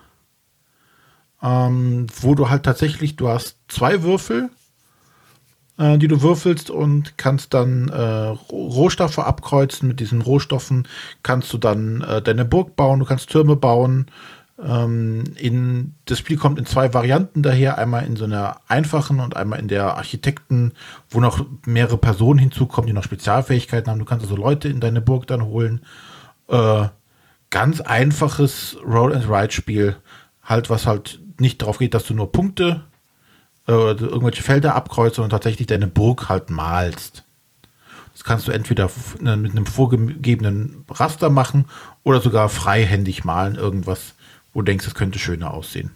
Ähm, 1.40 2.08
wo 2.20 2.34
du 2.34 2.50
halt 2.50 2.64
tatsächlich, 2.64 3.14
du 3.14 3.28
hast 3.28 3.58
zwei 3.68 4.02
Würfel, 4.02 4.50
äh, 5.78 5.96
die 5.96 6.08
du 6.08 6.20
würfelst 6.20 6.70
und 6.70 7.16
kannst 7.16 7.54
dann 7.54 7.90
äh, 7.90 8.34
Rohstoffe 8.50 9.20
abkreuzen. 9.20 9.86
Mit 9.86 10.00
diesen 10.00 10.20
Rohstoffen 10.20 10.88
kannst 11.22 11.52
du 11.52 11.58
dann 11.58 12.00
äh, 12.00 12.20
deine 12.20 12.44
Burg 12.44 12.74
bauen, 12.74 12.98
du 12.98 13.04
kannst 13.04 13.30
Türme 13.30 13.54
bauen. 13.54 14.06
Ähm, 14.62 15.24
in, 15.36 15.94
das 16.04 16.18
Spiel 16.18 16.36
kommt 16.36 16.58
in 16.58 16.66
zwei 16.66 16.94
Varianten 16.94 17.42
daher, 17.42 17.76
einmal 17.78 18.06
in 18.06 18.16
so 18.16 18.24
einer 18.24 18.60
einfachen 18.68 19.20
und 19.20 19.36
einmal 19.36 19.58
in 19.58 19.68
der 19.68 19.96
Architekten, 19.96 20.72
wo 21.10 21.20
noch 21.20 21.44
mehrere 21.66 21.98
Personen 21.98 22.38
hinzukommen, 22.38 22.86
die 22.86 22.92
noch 22.92 23.02
Spezialfähigkeiten 23.02 23.90
haben. 23.90 23.98
Du 23.98 24.04
kannst 24.04 24.24
also 24.24 24.36
Leute 24.36 24.68
in 24.68 24.80
deine 24.80 25.00
Burg 25.00 25.26
dann 25.26 25.44
holen. 25.44 25.80
Äh, 26.48 26.86
ganz 27.50 27.80
einfaches 27.80 28.76
Roll-and-Ride-Spiel, 28.84 29.96
halt 30.42 30.70
was 30.70 30.86
halt 30.86 31.20
nicht 31.38 31.62
darauf 31.62 31.78
geht, 31.78 31.94
dass 31.94 32.06
du 32.06 32.14
nur 32.14 32.30
Punkte 32.30 32.84
äh, 33.66 33.72
irgendwelche 33.72 34.42
Felder 34.42 34.74
abkreuzt 34.74 35.18
und 35.18 35.30
tatsächlich 35.30 35.66
deine 35.66 35.86
Burg 35.86 36.28
halt 36.28 36.50
malst. 36.50 37.24
Das 38.12 38.22
kannst 38.22 38.46
du 38.46 38.52
entweder 38.52 38.90
ne, 39.20 39.36
mit 39.36 39.52
einem 39.52 39.66
vorgegebenen 39.66 40.84
Raster 40.88 41.30
machen 41.30 41.66
oder 42.04 42.20
sogar 42.20 42.48
freihändig 42.48 43.24
malen, 43.24 43.56
irgendwas, 43.56 44.14
wo 44.54 44.62
du 44.62 44.66
denkst, 44.66 44.86
es 44.86 44.94
könnte 44.94 45.18
schöner 45.18 45.52
aussehen. 45.52 45.90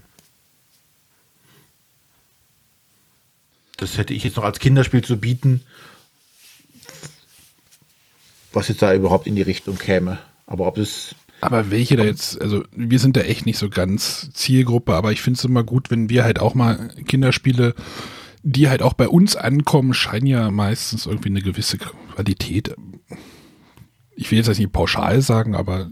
Das 3.78 3.96
hätte 3.96 4.12
ich 4.12 4.24
jetzt 4.24 4.36
noch 4.36 4.44
als 4.44 4.58
Kinderspiel 4.58 5.02
zu 5.02 5.18
bieten, 5.18 5.62
was 8.52 8.68
jetzt 8.68 8.82
da 8.82 8.92
überhaupt 8.92 9.28
in 9.28 9.36
die 9.36 9.42
Richtung 9.42 9.78
käme. 9.78 10.18
Aber 10.46 10.66
ob 10.66 10.78
es 10.78 11.14
aber 11.40 11.70
welche 11.70 11.96
da 11.96 12.02
jetzt, 12.02 12.40
also 12.42 12.64
wir 12.72 12.98
sind 12.98 13.16
da 13.16 13.20
echt 13.20 13.46
nicht 13.46 13.58
so 13.58 13.70
ganz 13.70 14.32
Zielgruppe, 14.32 14.94
aber 14.94 15.12
ich 15.12 15.22
finde 15.22 15.38
es 15.38 15.44
immer 15.44 15.62
gut, 15.62 15.88
wenn 15.88 16.10
wir 16.10 16.24
halt 16.24 16.40
auch 16.40 16.56
mal 16.56 16.88
Kinderspiele, 17.06 17.76
die 18.42 18.68
halt 18.68 18.82
auch 18.82 18.94
bei 18.94 19.06
uns 19.06 19.36
ankommen, 19.36 19.94
scheinen 19.94 20.26
ja 20.26 20.50
meistens 20.50 21.06
irgendwie 21.06 21.28
eine 21.28 21.42
gewisse 21.42 21.78
Qualität 21.78 22.74
ich 24.18 24.32
will 24.32 24.38
jetzt 24.38 24.48
nicht 24.58 24.72
pauschal 24.72 25.22
sagen, 25.22 25.54
aber 25.54 25.90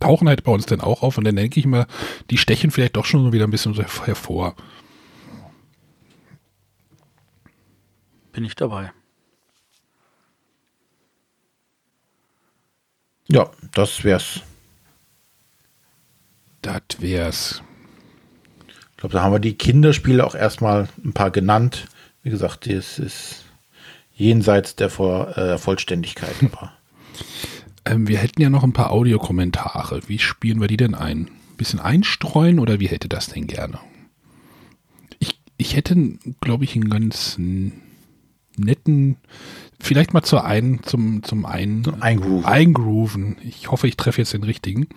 tauchen 0.00 0.28
halt 0.28 0.44
bei 0.44 0.52
uns 0.52 0.66
dann 0.66 0.80
auch 0.80 1.02
auf 1.02 1.18
und 1.18 1.24
dann 1.24 1.36
denke 1.36 1.58
ich 1.58 1.66
immer, 1.66 1.86
die 2.30 2.38
stechen 2.38 2.70
vielleicht 2.70 2.96
doch 2.96 3.04
schon 3.04 3.32
wieder 3.32 3.46
ein 3.46 3.50
bisschen 3.50 3.74
so 3.74 3.82
hervor. 3.82 4.54
Bin 8.32 8.44
ich 8.44 8.54
dabei. 8.54 8.92
Ja, 13.28 13.50
das 13.74 14.04
wär's. 14.04 14.40
Das 16.62 16.82
wär's. 16.98 17.62
Ich 18.68 18.96
glaube, 18.96 19.12
da 19.12 19.22
haben 19.22 19.32
wir 19.32 19.38
die 19.38 19.56
Kinderspiele 19.56 20.24
auch 20.24 20.34
erstmal 20.34 20.88
ein 21.04 21.12
paar 21.12 21.30
genannt. 21.30 21.86
Wie 22.22 22.30
gesagt, 22.30 22.66
das 22.66 22.98
ist 22.98 23.44
jenseits 24.14 24.76
der 24.76 24.90
Vor 24.90 25.36
äh, 25.36 25.58
Vollständigkeit. 25.58 26.34
ähm, 27.88 28.08
wir 28.08 28.18
hätten 28.18 28.42
ja 28.42 28.50
noch 28.50 28.64
ein 28.64 28.72
paar 28.72 28.90
Audiokommentare. 28.90 30.02
Wie 30.06 30.18
spielen 30.18 30.60
wir 30.60 30.68
die 30.68 30.76
denn 30.76 30.94
ein? 30.94 31.28
Ein 31.28 31.56
bisschen 31.56 31.80
einstreuen 31.80 32.58
oder 32.58 32.80
wie 32.80 32.88
hätte 32.88 33.08
das 33.08 33.28
denn 33.28 33.46
gerne? 33.46 33.78
Ich, 35.18 35.40
ich 35.56 35.74
hätte, 35.76 35.96
glaube 36.40 36.64
ich, 36.64 36.74
einen 36.74 36.90
ganz 36.90 37.36
netten, 38.56 39.16
vielleicht 39.80 40.12
mal 40.12 40.22
zur 40.22 40.44
ein, 40.44 40.80
zum, 40.82 41.22
zum 41.22 41.46
ein, 41.46 41.84
Eingrooven. 42.00 42.44
Eingrooven. 42.44 43.36
Ich 43.42 43.70
hoffe, 43.70 43.88
ich 43.88 43.96
treffe 43.96 44.20
jetzt 44.20 44.34
den 44.34 44.44
richtigen. 44.44 44.88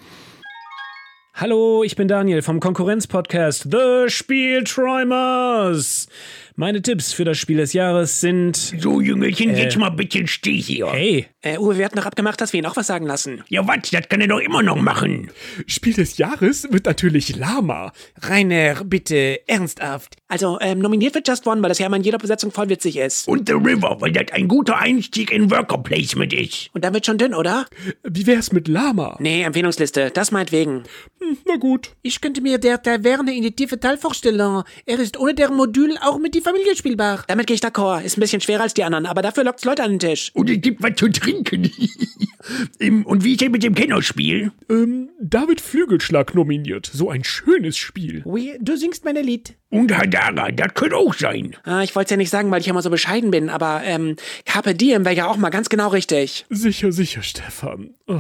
Hallo, 1.42 1.84
ich 1.84 1.96
bin 1.96 2.08
Daniel 2.08 2.44
vom 2.44 2.60
Konkurrenzpodcast 2.60 3.68
The 3.72 4.10
Spielträumers. 4.10 6.08
Meine 6.56 6.82
Tipps 6.84 7.14
für 7.14 7.24
das 7.24 7.40
Spiel 7.40 7.58
des 7.58 7.74
Jahres 7.74 8.20
sind. 8.22 8.56
So, 8.56 9.02
Jüngelchen, 9.02 9.56
jetzt 9.56 9.78
mal 9.78 9.90
ein 9.90 9.96
bisschen 9.96 10.28
still 10.28 10.62
hier. 10.62 10.92
Hey, 10.92 11.26
äh, 11.42 11.58
Uwe, 11.58 11.78
wir 11.78 11.86
hatten 11.86 11.96
doch 11.96 12.06
abgemacht, 12.06 12.40
dass 12.42 12.54
wir 12.54 12.60
ihn 12.60 12.66
auch 12.66 12.76
was 12.76 12.88
sagen 12.88 13.08
lassen. 13.08 13.44
Ja, 13.48 13.66
was? 13.68 13.90
Das 13.90 14.10
kann 14.10 14.22
er 14.22 14.28
doch 14.28 14.40
immer 14.40 14.62
noch 14.62 14.76
machen. 14.76 15.32
Spiel 15.66 15.94
des 15.94 16.18
Jahres 16.18 16.68
wird 16.70 16.86
natürlich 16.86 17.36
Lama. 17.38 17.94
Rainer, 18.22 18.84
bitte, 18.84 19.40
ernsthaft. 19.48 20.18
Also, 20.28 20.60
ähm, 20.62 20.80
nominiert 20.80 21.16
wird 21.16 21.28
Just 21.28 21.48
One, 21.48 21.64
weil 21.64 21.70
das 21.70 21.80
ja 21.80 21.88
immer 21.88 21.96
in 21.96 22.04
jeder 22.04 22.20
Besetzung 22.20 22.52
voll 22.52 22.70
witzig 22.70 22.98
ist. 22.98 23.28
Und 23.28 23.48
The 23.48 23.56
River, 23.56 23.98
weil 24.00 24.12
das 24.12 24.32
ein 24.34 24.48
guter 24.48 24.78
Einstieg 24.78 25.32
in 25.32 25.50
Worker 25.50 25.80
Placement 25.80 26.34
ist. 26.34 26.70
Und 26.74 26.84
dann 26.84 26.94
wird 26.94 27.06
schon 27.06 27.18
dünn, 27.18 27.34
oder? 27.34 27.66
Wie 28.04 28.28
wär's 28.28 28.52
mit 28.52 28.68
Lama? 28.68 29.16
Nee, 29.20 29.42
Empfehlungsliste, 29.44 30.12
das 30.12 30.32
meinetwegen. 30.32 30.84
Hm, 31.20 31.31
na 31.46 31.56
gut. 31.58 31.92
Ich 32.02 32.22
könnte 32.22 32.42
mir 32.42 32.58
der 32.58 32.82
Taverne 32.82 33.36
in 33.36 33.44
die 33.44 33.52
tiefe 33.52 33.80
Tal 33.80 33.98
vorstellen. 33.98 34.64
Er 34.86 35.00
ist 35.00 35.20
ohne 35.20 35.34
deren 35.34 35.56
Modul 35.56 35.98
auch 36.02 36.20
mit 36.20 36.36
die 36.36 36.42
Familie 36.42 36.76
spielbar. 36.76 37.24
Damit 37.28 37.48
gehe 37.48 37.56
ich 37.56 37.62
d'accord. 37.62 38.02
Ist 38.02 38.18
ein 38.18 38.22
bisschen 38.22 38.42
schwerer 38.42 38.64
als 38.64 38.74
die 38.74 38.84
anderen, 38.84 39.06
aber 39.06 39.22
dafür 39.22 39.44
lockt's 39.44 39.66
Leute 39.66 39.84
an 39.84 39.92
den 39.92 40.00
Tisch. 40.00 40.32
Und 40.34 40.50
es 40.50 40.62
gibt 40.62 40.82
was 40.82 40.96
zu 40.96 41.10
trinken. 41.10 41.72
Und 43.06 43.24
wie 43.24 43.34
ist 43.34 43.42
denn 43.42 43.52
mit 43.52 43.64
dem 43.64 43.76
Kennerspiel? 43.76 44.52
Ähm, 44.70 45.10
David 45.20 45.62
Flügelschlag 45.62 46.34
nominiert. 46.34 46.90
So 46.92 47.10
ein 47.10 47.24
schönes 47.24 47.78
Spiel. 47.78 48.22
Oui, 48.26 48.58
du 48.60 48.76
singst 48.78 49.06
meine 49.06 49.22
Lied. 49.22 49.56
Und 49.70 49.96
Hadara, 49.96 50.52
das 50.52 50.74
könnte 50.74 50.98
auch 50.98 51.14
sein. 51.14 51.56
Ah, 51.64 51.82
ich 51.82 51.96
wollte 51.96 52.12
ja 52.12 52.18
nicht 52.18 52.30
sagen, 52.30 52.52
weil 52.52 52.62
ich 52.62 52.68
immer 52.68 52.82
so 52.82 52.90
bescheiden 52.90 53.32
bin, 53.32 53.50
aber 53.50 53.82
ähm, 53.84 54.16
Carpe 54.46 54.76
Diem 54.76 55.06
wäre 55.06 55.16
ja 55.16 55.28
auch 55.28 55.38
mal 55.38 55.50
ganz 55.50 55.70
genau 55.70 55.90
richtig. 55.90 56.46
Sicher, 56.50 56.92
sicher, 56.92 57.24
Stefan. 57.24 57.94
Oh. 58.08 58.20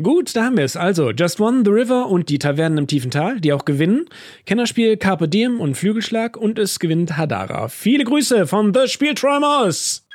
Gut, 0.00 0.34
da 0.34 0.44
haben 0.44 0.56
wir 0.56 0.64
es. 0.64 0.74
Also, 0.76 1.10
Just 1.10 1.38
One, 1.38 1.62
The 1.64 1.70
River 1.70 2.06
und 2.08 2.30
die 2.30 2.38
Tavernen 2.38 2.78
im 2.78 2.86
tiefen 2.86 3.10
Tal, 3.10 3.40
die 3.40 3.52
auch 3.52 3.66
gewinnen. 3.66 4.06
Kennerspiel 4.46 4.96
Carpe 4.96 5.28
Diem 5.28 5.60
und 5.60 5.74
Flügelschlag 5.76 6.36
und 6.38 6.58
es 6.58 6.78
gewinnt 6.78 7.18
Hadara. 7.18 7.68
Viele 7.68 8.04
Grüße 8.04 8.46
von 8.46 8.72
The 8.72 8.88
Spielträumers! 8.88 10.06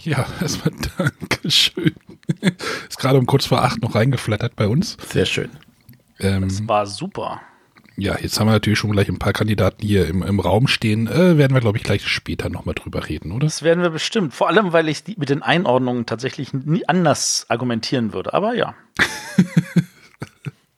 Ja, 0.00 0.26
erstmal 0.40 0.74
Dankeschön. 0.96 1.94
Ist 2.88 2.98
gerade 2.98 3.18
um 3.18 3.26
kurz 3.26 3.44
vor 3.46 3.62
acht 3.62 3.82
noch 3.82 3.94
reingeflattert 3.94 4.56
bei 4.56 4.66
uns. 4.66 4.96
Sehr 5.10 5.26
schön. 5.26 5.50
Ähm, 6.18 6.42
Das 6.48 6.66
war 6.66 6.86
super. 6.86 7.40
Ja, 7.96 8.18
jetzt 8.18 8.38
haben 8.40 8.46
wir 8.46 8.52
natürlich 8.52 8.78
schon 8.78 8.92
gleich 8.92 9.08
ein 9.08 9.18
paar 9.18 9.32
Kandidaten 9.32 9.86
hier 9.86 10.06
im, 10.06 10.22
im 10.22 10.40
Raum 10.40 10.66
stehen. 10.66 11.06
Äh, 11.06 11.38
werden 11.38 11.54
wir, 11.54 11.60
glaube 11.60 11.78
ich, 11.78 11.84
gleich 11.84 12.06
später 12.06 12.48
nochmal 12.48 12.74
drüber 12.74 13.08
reden, 13.08 13.32
oder? 13.32 13.46
Das 13.46 13.62
werden 13.62 13.82
wir 13.82 13.90
bestimmt. 13.90 14.34
Vor 14.34 14.48
allem, 14.48 14.72
weil 14.72 14.88
ich 14.88 15.04
die, 15.04 15.16
mit 15.18 15.28
den 15.28 15.42
Einordnungen 15.42 16.06
tatsächlich 16.06 16.52
nie 16.52 16.88
anders 16.88 17.46
argumentieren 17.48 18.12
würde. 18.12 18.32
Aber 18.34 18.54
ja. 18.54 18.74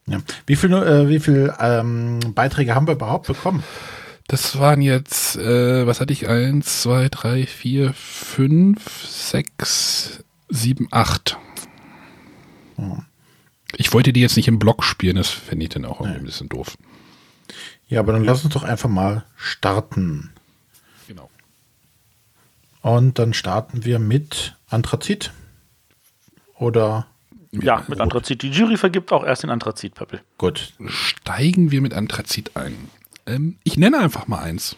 Ja. 0.07 0.19
Wie 0.47 0.57
viele 0.57 0.85
äh, 0.85 1.09
wie 1.09 1.21
viel, 1.21 1.53
ähm, 1.59 2.21
Beiträge 2.35 2.75
haben 2.75 2.87
wir 2.87 2.95
überhaupt 2.95 3.27
bekommen? 3.27 3.63
Das 4.27 4.59
waren 4.59 4.83
jetzt, 4.83 5.37
äh, 5.37 5.87
was 5.87 6.01
hatte 6.01 6.13
ich? 6.13 6.29
Eins, 6.29 6.83
zwei, 6.83 7.09
drei, 7.11 7.47
vier, 7.47 7.93
fünf, 7.95 9.07
sechs, 9.07 10.25
sieben, 10.49 10.89
acht. 10.91 11.39
Ich 13.77 13.93
wollte 13.93 14.13
die 14.13 14.21
jetzt 14.21 14.37
nicht 14.37 14.49
im 14.49 14.59
Block 14.59 14.83
spielen, 14.83 15.17
das 15.17 15.29
fände 15.29 15.65
ich 15.65 15.71
dann 15.71 15.85
auch 15.85 16.01
irgendwie 16.01 16.21
ein 16.21 16.27
bisschen 16.27 16.49
doof. 16.49 16.77
Ja, 17.95 18.01
aber 18.01 18.13
dann 18.13 18.25
lass 18.25 18.45
uns 18.45 18.53
doch 18.53 18.65
einfach 18.65 18.89
mal 18.89 19.25
starten. 19.37 20.33
Genau. 21.07 21.31
Und 22.83 23.21
dann 23.21 23.33
starten 23.35 23.85
wir 23.85 24.01
mit 24.01 24.57
Anthrazit. 24.69 25.33
Oder 26.59 27.07
Ja, 27.53 27.85
mit 27.87 28.01
Anthrazit. 28.01 28.43
Die 28.43 28.51
Jury 28.51 28.77
vergibt 28.77 29.13
auch 29.13 29.25
erst 29.25 29.45
den 29.45 29.51
Anthrazit-Pöppel. 29.51 30.23
gut. 30.39 30.73
Steigen 30.89 31.71
wir 31.71 31.81
mit 31.81 31.95
Anthrazit 31.95 32.57
ein. 32.57 32.75
Ähm, 33.27 33.59
ich 33.63 33.77
nenne 33.77 34.01
einfach 34.01 34.27
mal 34.27 34.41
eins. 34.41 34.75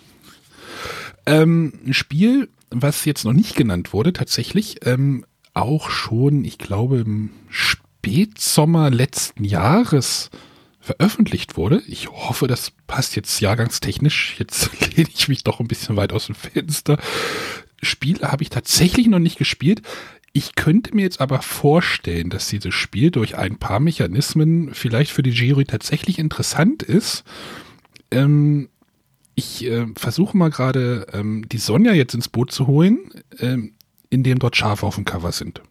Ähm, 1.24 1.72
ein 1.86 1.94
Spiel, 1.94 2.50
was 2.68 3.06
jetzt 3.06 3.24
noch 3.24 3.32
nicht 3.32 3.56
genannt 3.56 3.94
wurde, 3.94 4.12
tatsächlich 4.12 4.84
ähm, 4.86 5.24
auch 5.54 5.88
schon, 5.88 6.44
ich 6.44 6.58
glaube, 6.58 6.98
im 6.98 7.30
Spätsommer 7.48 8.90
letzten 8.90 9.44
Jahres 9.44 10.30
veröffentlicht 10.86 11.56
wurde. 11.56 11.82
Ich 11.88 12.08
hoffe, 12.08 12.46
das 12.46 12.72
passt 12.86 13.16
jetzt 13.16 13.40
jahrgangstechnisch. 13.40 14.36
Jetzt 14.38 14.70
lehne 14.96 15.08
ich 15.12 15.28
mich 15.28 15.42
doch 15.44 15.60
ein 15.60 15.68
bisschen 15.68 15.96
weit 15.96 16.12
aus 16.12 16.26
dem 16.26 16.36
Fenster. 16.36 16.98
Spiel 17.82 18.20
habe 18.22 18.42
ich 18.42 18.50
tatsächlich 18.50 19.08
noch 19.08 19.18
nicht 19.18 19.36
gespielt. 19.36 19.82
Ich 20.32 20.54
könnte 20.54 20.94
mir 20.94 21.02
jetzt 21.02 21.20
aber 21.20 21.42
vorstellen, 21.42 22.30
dass 22.30 22.48
dieses 22.48 22.74
Spiel 22.74 23.10
durch 23.10 23.36
ein 23.36 23.58
paar 23.58 23.80
Mechanismen 23.80 24.74
vielleicht 24.74 25.10
für 25.10 25.22
die 25.22 25.30
Jury 25.30 25.64
tatsächlich 25.64 26.18
interessant 26.18 26.82
ist. 26.82 27.24
Ähm, 28.10 28.68
ich 29.34 29.64
äh, 29.64 29.86
versuche 29.96 30.36
mal 30.36 30.50
gerade 30.50 31.06
ähm, 31.12 31.48
die 31.48 31.58
Sonja 31.58 31.94
jetzt 31.94 32.14
ins 32.14 32.28
Boot 32.28 32.52
zu 32.52 32.66
holen, 32.66 33.10
ähm, 33.38 33.74
in 34.08 34.22
dem 34.22 34.38
dort 34.38 34.56
Schafe 34.56 34.86
auf 34.86 34.94
dem 34.94 35.04
Cover 35.04 35.32
sind. 35.32 35.62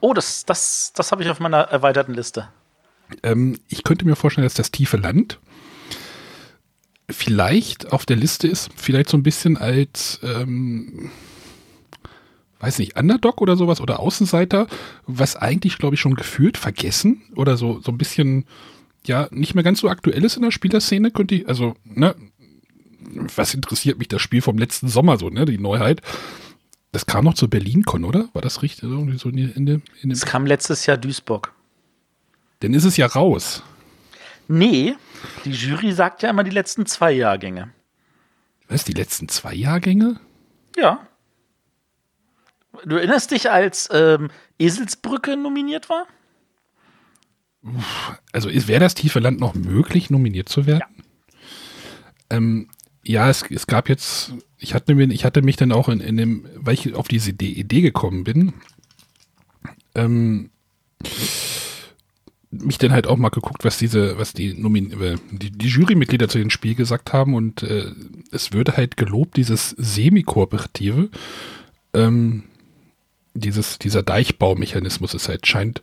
Oh, 0.00 0.12
das, 0.12 0.44
das, 0.44 0.92
das 0.94 1.10
habe 1.10 1.22
ich 1.22 1.30
auf 1.30 1.40
meiner 1.40 1.62
erweiterten 1.62 2.12
Liste. 2.12 2.48
Ähm, 3.22 3.58
ich 3.68 3.84
könnte 3.84 4.04
mir 4.04 4.16
vorstellen, 4.16 4.46
dass 4.46 4.54
das 4.54 4.70
tiefe 4.70 4.96
Land 4.96 5.38
vielleicht 7.10 7.92
auf 7.92 8.06
der 8.06 8.16
Liste 8.16 8.48
ist, 8.48 8.70
vielleicht 8.76 9.08
so 9.08 9.16
ein 9.16 9.22
bisschen 9.22 9.56
als, 9.56 10.20
ähm, 10.22 11.10
weiß 12.60 12.78
nicht, 12.78 12.98
Underdog 12.98 13.40
oder 13.42 13.56
sowas 13.56 13.80
oder 13.80 14.00
Außenseiter, 14.00 14.66
was 15.06 15.36
eigentlich, 15.36 15.78
glaube 15.78 15.94
ich, 15.96 16.00
schon 16.00 16.14
gefühlt 16.14 16.56
vergessen 16.56 17.22
oder 17.36 17.56
so, 17.56 17.80
so 17.80 17.92
ein 17.92 17.98
bisschen, 17.98 18.46
ja, 19.06 19.28
nicht 19.30 19.54
mehr 19.54 19.64
ganz 19.64 19.80
so 19.80 19.88
aktuell 19.88 20.24
ist 20.24 20.36
in 20.36 20.42
der 20.42 20.50
Spielerszene, 20.50 21.10
könnte 21.10 21.34
ich, 21.34 21.48
also, 21.48 21.76
ne, 21.84 22.14
was 23.36 23.52
interessiert 23.52 23.98
mich 23.98 24.08
das 24.08 24.22
Spiel 24.22 24.40
vom 24.40 24.56
letzten 24.56 24.88
Sommer 24.88 25.18
so, 25.18 25.28
ne, 25.28 25.44
die 25.44 25.58
Neuheit. 25.58 26.00
Das 26.92 27.06
kam 27.06 27.24
noch 27.24 27.34
zur 27.34 27.50
BerlinCon, 27.50 28.04
oder? 28.04 28.28
War 28.34 28.42
das 28.42 28.62
richtig? 28.62 28.88
So 29.18 29.28
in, 29.28 29.38
in 29.38 29.50
in 29.50 29.66
dem, 29.66 30.10
Es 30.10 30.24
kam 30.24 30.46
letztes 30.46 30.86
Jahr 30.86 30.96
Duisburg. 30.96 31.52
Dann 32.64 32.74
ist 32.74 32.84
es 32.84 32.96
ja 32.96 33.06
raus. 33.06 33.62
Nee, 34.48 34.96
die 35.44 35.52
Jury 35.52 35.92
sagt 35.92 36.22
ja 36.22 36.30
immer 36.30 36.44
die 36.44 36.50
letzten 36.50 36.86
zwei 36.86 37.12
Jahrgänge. 37.12 37.70
Was, 38.68 38.84
die 38.84 38.92
letzten 38.92 39.28
zwei 39.28 39.54
Jahrgänge? 39.54 40.18
Ja. 40.76 41.06
Du 42.84 42.96
erinnerst 42.96 43.30
dich, 43.30 43.50
als 43.50 43.88
ähm, 43.92 44.30
Eselsbrücke 44.58 45.36
nominiert 45.36 45.88
war? 45.88 46.06
Also 48.32 48.50
wäre 48.50 48.80
das 48.80 48.94
tiefe 48.94 49.20
Land 49.20 49.40
noch 49.40 49.54
möglich, 49.54 50.10
nominiert 50.10 50.48
zu 50.48 50.66
werden? 50.66 50.82
Ja, 52.30 52.36
ähm, 52.36 52.68
ja 53.02 53.30
es, 53.30 53.42
es 53.50 53.66
gab 53.66 53.88
jetzt, 53.88 54.32
ich 54.58 54.74
hatte, 54.74 54.94
mir, 54.94 55.10
ich 55.10 55.24
hatte 55.24 55.40
mich 55.42 55.56
dann 55.56 55.72
auch 55.72 55.88
in, 55.88 56.00
in 56.00 56.16
dem, 56.16 56.48
weil 56.56 56.74
ich 56.74 56.94
auf 56.94 57.08
diese 57.08 57.30
Idee, 57.30 57.52
Idee 57.52 57.80
gekommen 57.80 58.24
bin, 58.24 58.54
ähm, 59.94 60.50
mich 62.62 62.78
dann 62.78 62.92
halt 62.92 63.06
auch 63.06 63.16
mal 63.16 63.30
geguckt, 63.30 63.64
was 63.64 63.78
diese, 63.78 64.18
was 64.18 64.32
die, 64.32 64.54
Nomin 64.54 64.92
äh, 65.00 65.16
die, 65.30 65.50
die 65.50 65.68
Jurymitglieder 65.68 66.28
zu 66.28 66.38
dem 66.38 66.50
Spiel 66.50 66.74
gesagt 66.74 67.12
haben 67.12 67.34
und 67.34 67.62
äh, 67.62 67.90
es 68.30 68.52
würde 68.52 68.76
halt 68.76 68.96
gelobt, 68.96 69.36
dieses 69.36 69.70
Semi-Kooperative, 69.70 71.10
ähm, 71.92 72.44
dieses, 73.34 73.78
dieser 73.78 74.02
Deichbaumechanismus 74.02 75.14
ist 75.14 75.28
halt, 75.28 75.46
scheint 75.46 75.82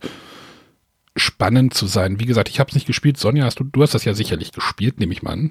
spannend 1.16 1.74
zu 1.74 1.86
sein. 1.86 2.18
Wie 2.20 2.26
gesagt, 2.26 2.48
ich 2.48 2.58
habe 2.60 2.68
es 2.68 2.74
nicht 2.74 2.86
gespielt. 2.86 3.18
Sonja, 3.18 3.44
hast 3.44 3.60
du, 3.60 3.64
du 3.64 3.82
hast 3.82 3.94
das 3.94 4.04
ja 4.04 4.14
sicherlich 4.14 4.52
gespielt, 4.52 4.98
nehme 4.98 5.12
ich 5.12 5.22
mal 5.22 5.32
an. 5.32 5.50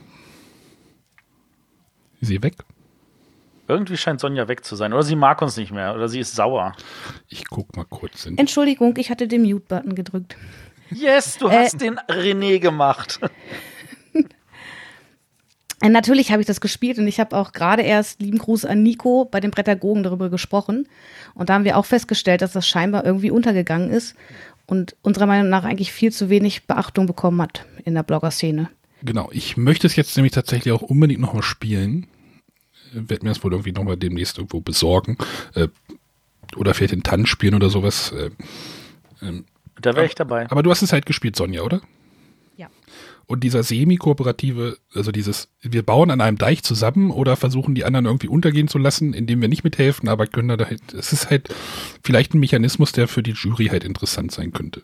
Ist 2.20 2.28
sie 2.28 2.42
weg? 2.42 2.56
Irgendwie 3.68 3.98
scheint 3.98 4.20
Sonja 4.20 4.48
weg 4.48 4.66
zu 4.66 4.76
sein. 4.76 4.92
Oder 4.92 5.04
sie 5.04 5.16
mag 5.16 5.42
uns 5.42 5.56
nicht 5.58 5.72
mehr. 5.72 5.94
Oder 5.96 6.10
sie 6.10 6.20
ist 6.20 6.36
sauer. 6.36 6.76
Ich 7.30 7.48
guck 7.48 7.76
mal 7.78 7.86
kurz. 7.86 8.26
In 8.26 8.38
Entschuldigung, 8.38 8.96
ich 8.98 9.10
hatte 9.10 9.28
den 9.28 9.44
Mute-Button 9.44 9.96
gedrückt. 9.96 10.36
Yes, 10.94 11.38
du 11.38 11.48
Äh. 11.48 11.66
hast 11.66 11.82
den 11.82 11.98
René 12.08 12.60
gemacht. 12.60 13.20
Äh, 15.84 15.90
Natürlich 15.90 16.32
habe 16.32 16.42
ich 16.42 16.48
das 16.48 16.62
gespielt 16.62 17.00
und 17.00 17.08
ich 17.08 17.20
habe 17.20 17.36
auch 17.36 17.54
gerade 17.54 17.82
erst, 17.82 18.22
lieben 18.22 18.38
Gruß 18.38 18.66
an 18.66 18.84
Nico, 18.84 19.26
bei 19.26 19.40
den 19.40 19.50
Prädagogen 19.50 20.04
darüber 20.04 20.30
gesprochen. 20.30 20.88
Und 21.34 21.50
da 21.50 21.56
haben 21.56 21.64
wir 21.66 21.76
auch 21.78 21.86
festgestellt, 21.86 22.44
dass 22.44 22.52
das 22.52 22.68
scheinbar 22.68 23.04
irgendwie 23.04 23.32
untergegangen 23.32 23.90
ist 23.90 24.16
und 24.68 24.96
unserer 25.02 25.26
Meinung 25.26 25.50
nach 25.50 25.64
eigentlich 25.64 25.92
viel 25.92 26.12
zu 26.12 26.30
wenig 26.30 26.68
Beachtung 26.68 27.08
bekommen 27.08 27.42
hat 27.42 27.66
in 27.84 27.96
der 27.96 28.04
Blogger-Szene. 28.04 28.70
Genau, 29.02 29.30
ich 29.32 29.58
möchte 29.58 29.88
es 29.88 29.96
jetzt 29.96 30.16
nämlich 30.16 30.34
tatsächlich 30.34 30.72
auch 30.72 30.84
unbedingt 30.84 31.20
nochmal 31.20 31.42
spielen. 31.42 32.06
Werde 32.94 33.26
mir 33.26 33.32
das 33.32 33.44
wohl 33.44 33.52
irgendwie 33.52 33.72
nochmal 33.72 33.98
demnächst 33.98 34.38
irgendwo 34.38 34.60
besorgen. 34.62 35.18
Äh, 35.56 35.68
oder 36.58 36.76
vielleicht 36.76 36.94
in 36.94 37.02
Tann 37.02 37.26
spielen 37.26 37.56
oder 37.56 37.72
sowas. 37.72 38.12
Äh, 38.12 38.30
Da 39.82 39.96
wäre 39.96 40.06
ich 40.06 40.16
dabei. 40.16 40.50
aber 40.50 40.64
du 40.64 40.72
hast 40.72 40.82
es 40.82 40.94
halt 40.94 41.06
gespielt, 41.06 41.36
Sonja, 41.36 41.62
oder? 41.62 41.82
Ja. 42.58 42.68
Und 43.26 43.44
dieser 43.44 43.64
semi-kooperative, 43.64 44.78
also 44.94 45.12
dieses, 45.12 45.48
wir 45.62 45.84
bauen 45.84 46.12
an 46.12 46.22
einem 46.22 46.38
Deich 46.38 46.64
zusammen 46.64 47.12
oder 47.12 47.36
versuchen 47.38 47.76
die 47.76 47.86
anderen 47.86 48.06
irgendwie 48.06 48.28
untergehen 48.28 48.68
zu 48.68 48.78
lassen, 48.78 49.14
indem 49.14 49.42
wir 49.42 49.48
nicht 49.48 49.64
mithelfen, 49.64 50.10
aber 50.10 50.28
können 50.28 50.58
da 50.58 50.66
halt, 50.66 50.94
es 50.94 51.14
ist 51.14 51.30
halt 51.30 51.50
vielleicht 52.04 52.34
ein 52.34 52.40
Mechanismus, 52.40 52.92
der 52.92 53.08
für 53.08 53.24
die 53.24 53.32
Jury 53.32 53.68
halt 53.68 53.84
interessant 53.84 54.32
sein 54.32 54.52
könnte. 54.52 54.82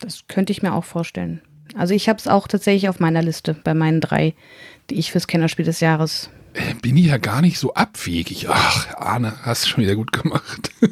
Das 0.00 0.24
könnte 0.28 0.52
ich 0.52 0.62
mir 0.62 0.74
auch 0.74 0.84
vorstellen. 0.84 1.40
Also 1.74 1.94
ich 1.94 2.08
habe 2.08 2.18
es 2.18 2.28
auch 2.28 2.48
tatsächlich 2.48 2.88
auf 2.88 3.00
meiner 3.00 3.22
Liste 3.22 3.54
bei 3.64 3.74
meinen 3.74 4.00
drei, 4.00 4.34
die 4.90 4.96
ich 4.96 5.10
fürs 5.12 5.26
Kennerspiel 5.26 5.64
des 5.64 5.80
Jahres. 5.80 6.28
Äh, 6.54 6.74
Bin 6.82 6.96
ich 6.96 7.06
ja 7.06 7.16
gar 7.18 7.40
nicht 7.40 7.58
so 7.58 7.74
abwegig. 7.74 8.48
Ach, 8.48 8.94
Arne, 8.96 9.34
hast 9.42 9.64
du 9.64 9.68
schon 9.68 9.84
wieder 9.84 9.96
gut 9.96 10.12
gemacht. 10.12 10.70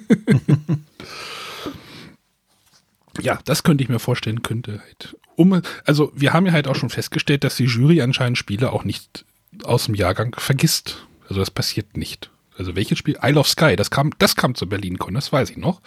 ja, 3.20 3.38
das 3.44 3.62
könnte 3.62 3.82
ich 3.82 3.88
mir 3.88 3.98
vorstellen, 3.98 4.42
könnte 4.42 4.80
halt. 4.80 5.16
Um, 5.36 5.62
also, 5.84 6.12
wir 6.14 6.32
haben 6.32 6.46
ja 6.46 6.52
halt 6.52 6.68
auch 6.68 6.74
schon 6.74 6.90
festgestellt, 6.90 7.44
dass 7.44 7.56
die 7.56 7.64
Jury 7.64 8.02
anscheinend 8.02 8.38
Spiele 8.38 8.72
auch 8.72 8.84
nicht 8.84 9.24
aus 9.64 9.86
dem 9.86 9.94
Jahrgang 9.94 10.34
vergisst. 10.38 11.06
Also, 11.28 11.40
das 11.40 11.50
passiert 11.50 11.96
nicht. 11.96 12.30
Also, 12.58 12.76
welches 12.76 12.98
Spiel? 12.98 13.18
Isle 13.22 13.40
of 13.40 13.48
Sky, 13.48 13.76
das 13.76 13.90
kam, 13.90 14.10
das 14.18 14.36
kam 14.36 14.54
zu 14.54 14.68
BerlinCon, 14.68 15.14
das 15.14 15.32
weiß 15.32 15.50
ich 15.50 15.56
noch. 15.56 15.80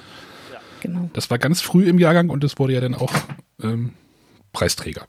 Genau. 0.81 1.09
Das 1.13 1.29
war 1.29 1.37
ganz 1.37 1.61
früh 1.61 1.87
im 1.87 1.99
Jahrgang 1.99 2.29
und 2.29 2.43
es 2.43 2.59
wurde 2.59 2.73
ja 2.73 2.81
dann 2.81 2.95
auch 2.95 3.13
ähm, 3.61 3.93
Preisträger. 4.51 5.07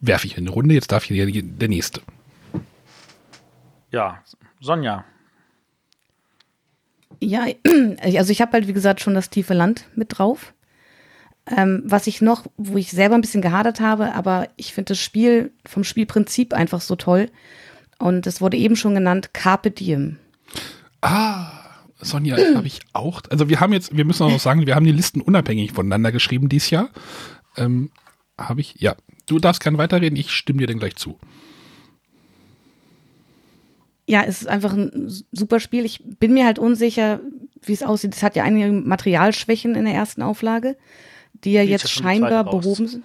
Werfe 0.00 0.26
ich 0.26 0.36
in 0.36 0.44
eine 0.44 0.50
Runde, 0.50 0.74
jetzt 0.74 0.92
darf 0.92 1.04
hier 1.04 1.26
der, 1.26 1.42
der 1.42 1.68
nächste. 1.68 2.00
Ja, 3.90 4.22
Sonja. 4.60 5.04
Ja, 7.20 7.46
also 8.02 8.32
ich 8.32 8.40
habe 8.40 8.52
halt, 8.52 8.68
wie 8.68 8.72
gesagt, 8.72 9.00
schon 9.00 9.14
das 9.14 9.30
tiefe 9.30 9.54
Land 9.54 9.86
mit 9.94 10.18
drauf. 10.18 10.54
Ähm, 11.46 11.82
was 11.84 12.06
ich 12.06 12.20
noch, 12.20 12.46
wo 12.56 12.76
ich 12.76 12.90
selber 12.90 13.14
ein 13.14 13.20
bisschen 13.22 13.42
gehadert 13.42 13.80
habe, 13.80 14.14
aber 14.14 14.48
ich 14.56 14.72
finde 14.74 14.90
das 14.90 15.00
Spiel 15.00 15.52
vom 15.66 15.84
Spielprinzip 15.84 16.52
einfach 16.52 16.80
so 16.80 16.96
toll. 16.96 17.30
Und 17.98 18.26
es 18.26 18.40
wurde 18.40 18.56
eben 18.56 18.76
schon 18.76 18.94
genannt, 18.94 19.34
Carpe 19.34 19.70
Diem. 19.70 20.18
Sonja, 22.00 22.36
habe 22.54 22.66
ich 22.66 22.80
auch. 22.92 23.22
Also 23.30 23.48
wir 23.48 23.60
haben 23.60 23.72
jetzt, 23.72 23.96
wir 23.96 24.04
müssen 24.04 24.22
auch 24.22 24.30
noch 24.30 24.40
sagen, 24.40 24.66
wir 24.66 24.74
haben 24.74 24.86
die 24.86 24.92
Listen 24.92 25.20
unabhängig 25.20 25.72
voneinander 25.72 26.12
geschrieben 26.12 26.48
dieses 26.48 26.70
Jahr. 26.70 26.90
Ähm, 27.56 27.90
habe 28.38 28.60
ich, 28.60 28.76
ja. 28.78 28.96
Du 29.26 29.38
darfst 29.38 29.62
gerne 29.62 29.78
weiterreden, 29.78 30.16
ich 30.16 30.30
stimme 30.30 30.60
dir 30.60 30.66
dann 30.66 30.78
gleich 30.78 30.96
zu. 30.96 31.18
Ja, 34.10 34.24
es 34.26 34.40
ist 34.40 34.48
einfach 34.48 34.72
ein 34.72 35.08
super 35.30 35.60
Spiel. 35.60 35.84
Ich 35.84 36.02
bin 36.18 36.34
mir 36.34 36.44
halt 36.44 36.58
unsicher, 36.58 37.20
wie 37.62 37.72
es 37.72 37.84
aussieht. 37.84 38.12
Es 38.12 38.24
hat 38.24 38.34
ja 38.34 38.42
einige 38.42 38.72
Materialschwächen 38.72 39.76
in 39.76 39.84
der 39.84 39.94
ersten 39.94 40.20
Auflage, 40.20 40.76
die 41.44 41.52
ja 41.52 41.62
jetzt 41.62 41.84
ja 41.84 41.90
scheinbar 41.90 42.42
behoben 42.42 42.88
sind. 42.88 43.04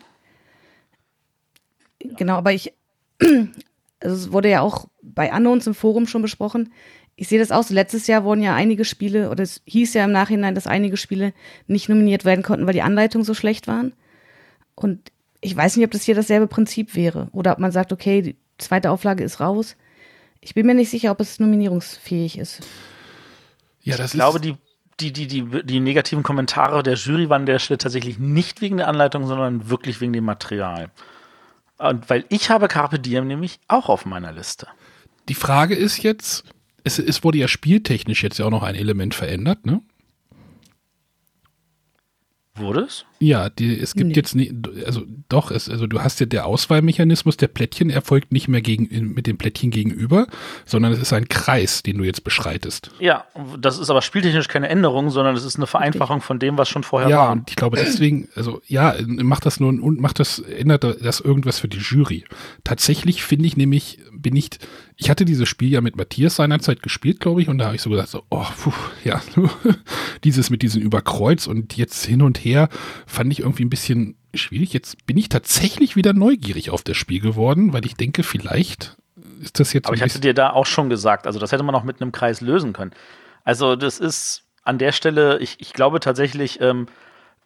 Genau, 2.00 2.34
aber 2.34 2.54
ich, 2.54 2.74
also 4.00 4.16
es 4.16 4.32
wurde 4.32 4.50
ja 4.50 4.62
auch 4.62 4.88
bei 5.04 5.32
Unknowns 5.32 5.68
im 5.68 5.76
Forum 5.76 6.08
schon 6.08 6.24
besprochen. 6.24 6.74
Ich 7.16 7.28
sehe 7.28 7.38
das 7.38 7.52
auch 7.52 7.62
so. 7.62 7.76
Letztes 7.76 8.08
Jahr 8.08 8.24
wurden 8.24 8.42
ja 8.42 8.56
einige 8.56 8.84
Spiele, 8.84 9.30
oder 9.30 9.44
es 9.44 9.62
hieß 9.66 9.94
ja 9.94 10.06
im 10.06 10.12
Nachhinein, 10.12 10.56
dass 10.56 10.66
einige 10.66 10.98
Spiele 10.98 11.34
nicht 11.68 11.88
nominiert 11.88 12.26
werden 12.26 12.44
konnten, 12.44 12.66
weil 12.66 12.74
die 12.74 12.82
Anleitungen 12.82 13.26
so 13.26 13.36
schlecht 13.36 13.68
waren. 13.68 13.94
Und 14.74 15.12
ich 15.40 15.56
weiß 15.56 15.76
nicht, 15.76 15.86
ob 15.86 15.92
das 15.92 16.02
hier 16.02 16.16
dasselbe 16.16 16.48
Prinzip 16.48 16.96
wäre. 16.96 17.28
Oder 17.32 17.52
ob 17.52 17.60
man 17.60 17.72
sagt, 17.72 17.94
okay, 17.94 18.24
die 18.24 18.38
zweite 18.58 18.90
Auflage 18.90 19.24
ist 19.24 19.40
raus. 19.40 19.76
Ich 20.46 20.54
bin 20.54 20.68
mir 20.68 20.76
nicht 20.76 20.92
sicher, 20.92 21.10
ob 21.10 21.20
es 21.22 21.40
nominierungsfähig 21.40 22.38
ist. 22.38 22.62
Ja, 23.82 23.98
das 23.98 24.14
Ich 24.14 24.20
glaube, 24.20 24.40
die, 24.40 24.56
die, 25.00 25.12
die, 25.12 25.26
die, 25.26 25.66
die 25.66 25.80
negativen 25.80 26.22
Kommentare 26.22 26.84
der 26.84 26.94
Jury 26.94 27.30
waren 27.30 27.48
der 27.48 27.58
Stelle 27.58 27.80
tatsächlich 27.80 28.20
nicht 28.20 28.62
wegen 28.62 28.78
der 28.78 28.88
Anleitung, 28.88 29.26
sondern 29.26 29.70
wirklich 29.70 30.02
wegen 30.02 30.14
dem 30.14 30.24
Material. 30.24 30.92
Und 31.80 32.08
weil 32.12 32.26
ich 32.30 32.52
habe 32.52 32.68
Carpe 32.68 33.00
Diem 33.00 33.26
nämlich 33.26 33.60
auch 33.68 33.90
auf 33.90 34.06
meiner 34.06 34.32
Liste. 34.32 34.68
Die 35.30 35.34
Frage 35.34 35.74
ist 35.74 36.04
jetzt, 36.04 36.44
es, 36.84 37.00
es 37.00 37.24
wurde 37.24 37.40
ja 37.40 37.48
spieltechnisch 37.48 38.22
jetzt 38.22 38.38
ja 38.38 38.46
auch 38.46 38.52
noch 38.52 38.64
ein 38.64 38.76
Element 38.76 39.16
verändert, 39.16 39.66
ne? 39.66 39.82
Wurde 42.54 42.82
es? 42.82 43.06
Ja, 43.20 43.50
die, 43.50 43.80
es 43.80 43.94
gibt 43.94 44.10
Nee. 44.10 44.14
jetzt 44.16 44.36
nie, 44.36 44.54
also 44.86 45.04
doch, 45.30 45.50
es, 45.50 45.70
also 45.70 45.88
du 45.88 46.02
hast 46.02 46.20
ja 46.20 46.26
der 46.26 46.46
Auswahlmechanismus 46.46 47.38
der 47.38 47.48
Plättchen 47.48 47.90
erfolgt 47.90 48.34
nicht 48.34 48.48
mehr 48.50 48.62
gegen, 48.62 49.14
mit 49.14 49.26
dem 49.26 49.38
Plättchen 49.38 49.72
gegenüber, 49.72 50.28
sondern 50.66 50.92
es 50.92 51.00
ist 51.00 51.14
ein 51.14 51.30
Kreis, 51.30 51.82
den 51.82 51.98
du 51.98 52.04
jetzt 52.04 52.26
beschreitest. 52.26 52.92
Ja, 53.00 53.24
das 53.58 53.80
ist 53.80 53.90
aber 53.90 54.02
spieltechnisch 54.02 54.50
keine 54.50 54.68
Änderung, 54.68 55.12
sondern 55.12 55.36
es 55.36 55.46
ist 55.46 55.56
eine 55.56 55.66
Vereinfachung 55.68 56.20
von 56.22 56.40
dem, 56.40 56.58
was 56.58 56.68
schon 56.68 56.84
vorher 56.84 57.10
Ja, 57.10 57.18
war. 57.20 57.32
und 57.32 57.50
ich 57.50 57.56
glaube 57.56 57.78
deswegen, 57.78 58.28
also 58.36 58.62
ja, 58.68 58.96
macht 59.08 59.46
das 59.46 59.60
nur 59.62 59.70
und 59.70 60.00
macht 60.02 60.20
das, 60.20 60.40
ändert 60.40 60.84
das 60.84 61.22
irgendwas 61.22 61.60
für 61.60 61.70
die 61.70 61.78
Jury. 61.78 62.26
Tatsächlich 62.66 63.24
finde 63.24 63.48
ich 63.48 63.56
nämlich, 63.56 64.00
bin 64.12 64.36
ich, 64.36 64.50
ich 64.98 65.10
hatte 65.10 65.24
dieses 65.26 65.48
Spiel 65.48 65.70
ja 65.72 65.82
mit 65.82 65.96
Matthias 65.96 66.36
seinerzeit 66.36 66.82
gespielt, 66.82 67.20
glaube 67.20 67.42
ich, 67.42 67.48
und 67.50 67.58
da 67.58 67.66
habe 67.66 67.76
ich 67.76 67.82
so 67.82 67.90
gedacht, 67.90 68.10
so, 68.10 68.24
oh, 68.30 68.46
puh, 68.62 68.72
ja, 69.04 69.22
dieses 70.24 70.50
mit 70.50 70.62
diesem 70.62 70.82
Überkreuz 70.82 71.48
und 71.48 71.76
jetzt 71.78 72.06
hin 72.06 72.22
und 72.22 72.38
her 72.44 72.70
fand 73.06 73.32
ich 73.32 73.40
irgendwie 73.40 73.66
ein 73.66 73.70
bisschen 73.70 74.16
schwierig. 74.34 74.74
Jetzt 74.74 75.06
bin 75.06 75.18
ich 75.18 75.30
tatsächlich 75.30 75.96
wieder 75.96 76.14
neugierig 76.14 76.70
auf 76.70 76.84
das 76.84 76.98
Spiel 76.98 77.22
geworden, 77.22 77.74
weil 77.74 77.86
ich 77.86 77.96
denke, 77.96 78.24
vielleicht 78.24 78.98
ist 79.42 79.60
das 79.60 79.74
jetzt 79.74 79.88
Aber 79.88 79.96
ich 79.96 80.02
hatte 80.02 80.20
dir 80.20 80.34
da 80.34 80.52
auch 80.52 80.66
schon 80.66 80.90
gesagt, 80.90 81.28
also 81.28 81.40
das 81.40 81.52
hätte 81.52 81.64
man 81.64 81.76
auch 81.76 81.84
mit 81.84 82.02
einem 82.02 82.12
Kreis 82.12 82.42
lösen 82.42 82.74
können. 82.74 82.92
Also 83.44 83.76
das 83.76 84.00
ist 84.00 84.44
an 84.64 84.78
der 84.78 84.92
Stelle, 84.92 85.40
ich, 85.40 85.58
ich 85.60 85.74
glaube 85.74 86.00
tatsächlich, 86.00 86.60
ähm, 86.62 86.88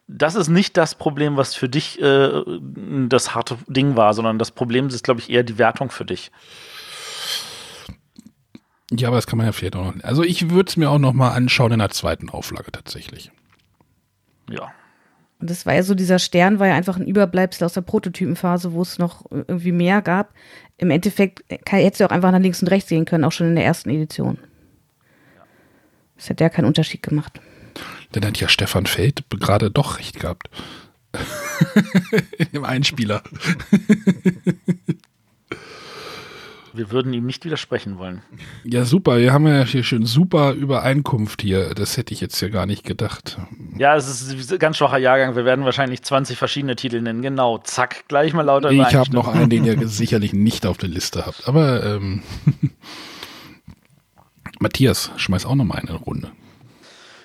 das 0.07 0.35
ist 0.35 0.47
nicht 0.47 0.75
das 0.77 0.95
Problem, 0.95 1.37
was 1.37 1.53
für 1.53 1.69
dich 1.69 2.01
äh, 2.01 2.43
das 3.07 3.35
harte 3.35 3.57
Ding 3.67 3.95
war, 3.95 4.13
sondern 4.13 4.39
das 4.39 4.51
Problem 4.51 4.87
ist, 4.87 5.03
glaube 5.03 5.19
ich, 5.19 5.29
eher 5.29 5.43
die 5.43 5.57
Wertung 5.57 5.91
für 5.91 6.05
dich. 6.05 6.31
ja, 8.91 9.09
aber 9.09 9.17
das 9.17 9.27
kann 9.27 9.37
man 9.37 9.45
ja 9.45 9.51
vielleicht 9.51 9.75
auch 9.75 9.93
noch, 9.93 10.03
also 10.03 10.23
ich 10.23 10.49
würde 10.49 10.69
es 10.69 10.77
mir 10.77 10.89
auch 10.89 10.97
noch 10.97 11.13
mal 11.13 11.31
anschauen 11.31 11.73
in 11.73 11.79
der 11.79 11.91
zweiten 11.91 12.29
Auflage 12.29 12.71
tatsächlich. 12.71 13.31
Ja. 14.49 14.71
Und 15.39 15.49
das 15.49 15.65
war 15.65 15.73
ja 15.73 15.83
so, 15.83 15.95
dieser 15.95 16.19
Stern 16.19 16.59
war 16.59 16.67
ja 16.67 16.75
einfach 16.75 16.97
ein 16.97 17.07
Überbleibsel 17.07 17.65
aus 17.65 17.73
der 17.73 17.81
Prototypenphase, 17.81 18.73
wo 18.73 18.81
es 18.81 18.99
noch 18.99 19.25
irgendwie 19.31 19.71
mehr 19.71 20.01
gab. 20.01 20.33
Im 20.77 20.91
Endeffekt 20.91 21.43
kann, 21.65 21.79
hättest 21.79 22.01
du 22.01 22.05
auch 22.05 22.11
einfach 22.11 22.31
nach 22.31 22.39
links 22.39 22.61
und 22.61 22.67
rechts 22.67 22.89
gehen 22.89 23.05
können, 23.05 23.23
auch 23.23 23.31
schon 23.31 23.47
in 23.47 23.55
der 23.55 23.65
ersten 23.65 23.89
Edition. 23.89 24.37
Das 26.17 26.29
hätte 26.29 26.43
ja 26.43 26.49
keinen 26.49 26.65
Unterschied 26.65 27.01
gemacht. 27.01 27.39
Dann 28.11 28.25
hat 28.25 28.39
ja 28.39 28.49
Stefan 28.49 28.85
Feld 28.85 29.23
gerade 29.29 29.71
doch 29.71 29.99
recht 29.99 30.19
gehabt. 30.19 30.49
Im 32.51 32.65
Einspieler. 32.65 33.23
Wir 36.79 36.91
würden 36.91 37.11
ihm 37.11 37.25
nicht 37.25 37.43
widersprechen 37.43 37.97
wollen. 37.97 38.21
Ja, 38.63 38.85
super. 38.85 39.17
Wir 39.17 39.33
haben 39.33 39.45
ja 39.45 39.65
hier 39.65 39.83
schon 39.83 40.05
super 40.05 40.53
Übereinkunft 40.53 41.41
hier. 41.41 41.73
Das 41.73 41.97
hätte 41.97 42.13
ich 42.13 42.21
jetzt 42.21 42.39
ja 42.39 42.47
gar 42.47 42.65
nicht 42.65 42.85
gedacht. 42.85 43.37
Ja, 43.77 43.97
es 43.97 44.07
ist 44.07 44.49
ein 44.49 44.59
ganz 44.59 44.77
schwacher 44.77 44.97
Jahrgang. 44.97 45.35
Wir 45.35 45.43
werden 45.43 45.65
wahrscheinlich 45.65 46.03
20 46.03 46.37
verschiedene 46.37 46.77
Titel 46.77 47.01
nennen. 47.01 47.21
Genau, 47.21 47.57
zack, 47.57 48.05
gleich 48.07 48.31
mal 48.31 48.43
lauter 48.43 48.71
Ich 48.71 48.95
habe 48.95 49.11
noch 49.11 49.27
einen, 49.27 49.49
den 49.49 49.65
ihr 49.65 49.77
sicherlich 49.89 50.31
nicht 50.31 50.65
auf 50.65 50.77
der 50.77 50.87
Liste 50.87 51.25
habt. 51.25 51.49
Aber 51.49 51.83
ähm, 51.83 52.23
Matthias, 54.61 55.11
schmeiß 55.17 55.45
auch 55.45 55.55
noch 55.55 55.65
mal 55.65 55.79
eine 55.79 55.95
Runde. 55.95 56.31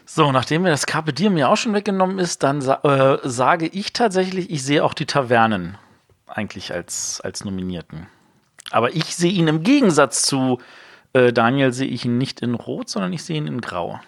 So, 0.05 0.33
nachdem 0.33 0.63
mir 0.63 0.71
das 0.71 0.87
Carpe 0.87 1.13
Diem 1.13 1.37
ja 1.37 1.47
auch 1.47 1.57
schon 1.57 1.75
weggenommen 1.75 2.19
ist, 2.19 2.43
dann 2.43 2.61
äh, 2.61 3.19
sage 3.23 3.69
ich 3.69 3.93
tatsächlich, 3.93 4.51
ich 4.51 4.65
sehe 4.65 4.83
auch 4.83 4.95
die 4.95 5.07
Tavernen 5.07 5.79
eigentlich 6.27 6.75
als, 6.75 7.21
als 7.21 7.45
Nominierten. 7.45 8.09
Aber 8.75 8.97
ich 8.97 9.15
sehe 9.15 9.31
ihn 9.31 9.47
im 9.47 9.63
Gegensatz 9.63 10.23
zu 10.23 10.59
äh, 11.13 11.33
Daniel, 11.33 11.73
sehe 11.73 11.87
ich 11.87 12.07
ihn 12.07 12.19
nicht 12.19 12.43
in 12.43 12.55
Rot, 12.55 12.89
sondern 12.89 13.13
ich 13.13 13.23
sehe 13.23 13.37
ihn 13.37 13.47
in 13.47 13.61
Grau. 13.61 14.01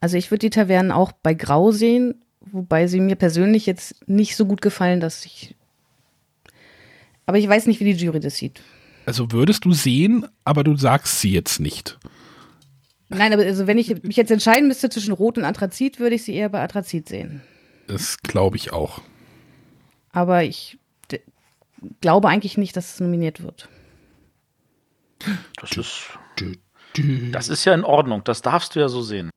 Also 0.00 0.16
ich 0.16 0.32
würde 0.32 0.40
die 0.40 0.50
Tavernen 0.50 0.90
auch 0.90 1.12
bei 1.12 1.34
Grau 1.34 1.70
sehen, 1.70 2.24
wobei 2.40 2.88
sie 2.88 2.98
mir 2.98 3.14
persönlich 3.14 3.64
jetzt 3.64 4.08
nicht 4.08 4.34
so 4.34 4.44
gut 4.44 4.60
gefallen, 4.60 4.98
dass 4.98 5.24
ich 5.24 5.54
Aber 7.26 7.38
ich 7.38 7.48
weiß 7.48 7.68
nicht, 7.68 7.78
wie 7.78 7.92
die 7.92 8.04
Jury 8.04 8.18
das 8.18 8.34
sieht. 8.34 8.60
Also 9.06 9.30
würdest 9.30 9.64
du 9.64 9.72
sehen, 9.72 10.26
aber 10.44 10.64
du 10.64 10.76
sagst 10.76 11.20
sie 11.20 11.30
jetzt 11.30 11.60
nicht. 11.60 12.00
Nein, 13.08 13.32
aber 13.32 13.44
also 13.44 13.68
wenn 13.68 13.78
ich 13.78 14.02
mich 14.02 14.16
jetzt 14.16 14.32
entscheiden 14.32 14.66
müsste 14.66 14.90
zwischen 14.90 15.12
Rot 15.12 15.38
und 15.38 15.44
Anthrazit, 15.44 16.00
würde 16.00 16.16
ich 16.16 16.24
sie 16.24 16.34
eher 16.34 16.48
bei 16.48 16.60
Anthrazit 16.60 17.08
sehen. 17.08 17.40
Das 17.86 18.18
glaube 18.18 18.56
ich 18.56 18.72
auch. 18.72 19.00
Aber 20.12 20.44
ich 20.44 20.78
glaube 22.00 22.28
eigentlich 22.28 22.58
nicht, 22.58 22.76
dass 22.76 22.94
es 22.94 23.00
nominiert 23.00 23.42
wird. 23.42 23.68
Das 25.60 25.76
ist, 25.76 26.10
das 27.32 27.48
ist 27.48 27.64
ja 27.64 27.74
in 27.74 27.84
Ordnung. 27.84 28.22
Das 28.24 28.42
darfst 28.42 28.74
du 28.74 28.80
ja 28.80 28.88
so 28.88 29.02
sehen. 29.02 29.30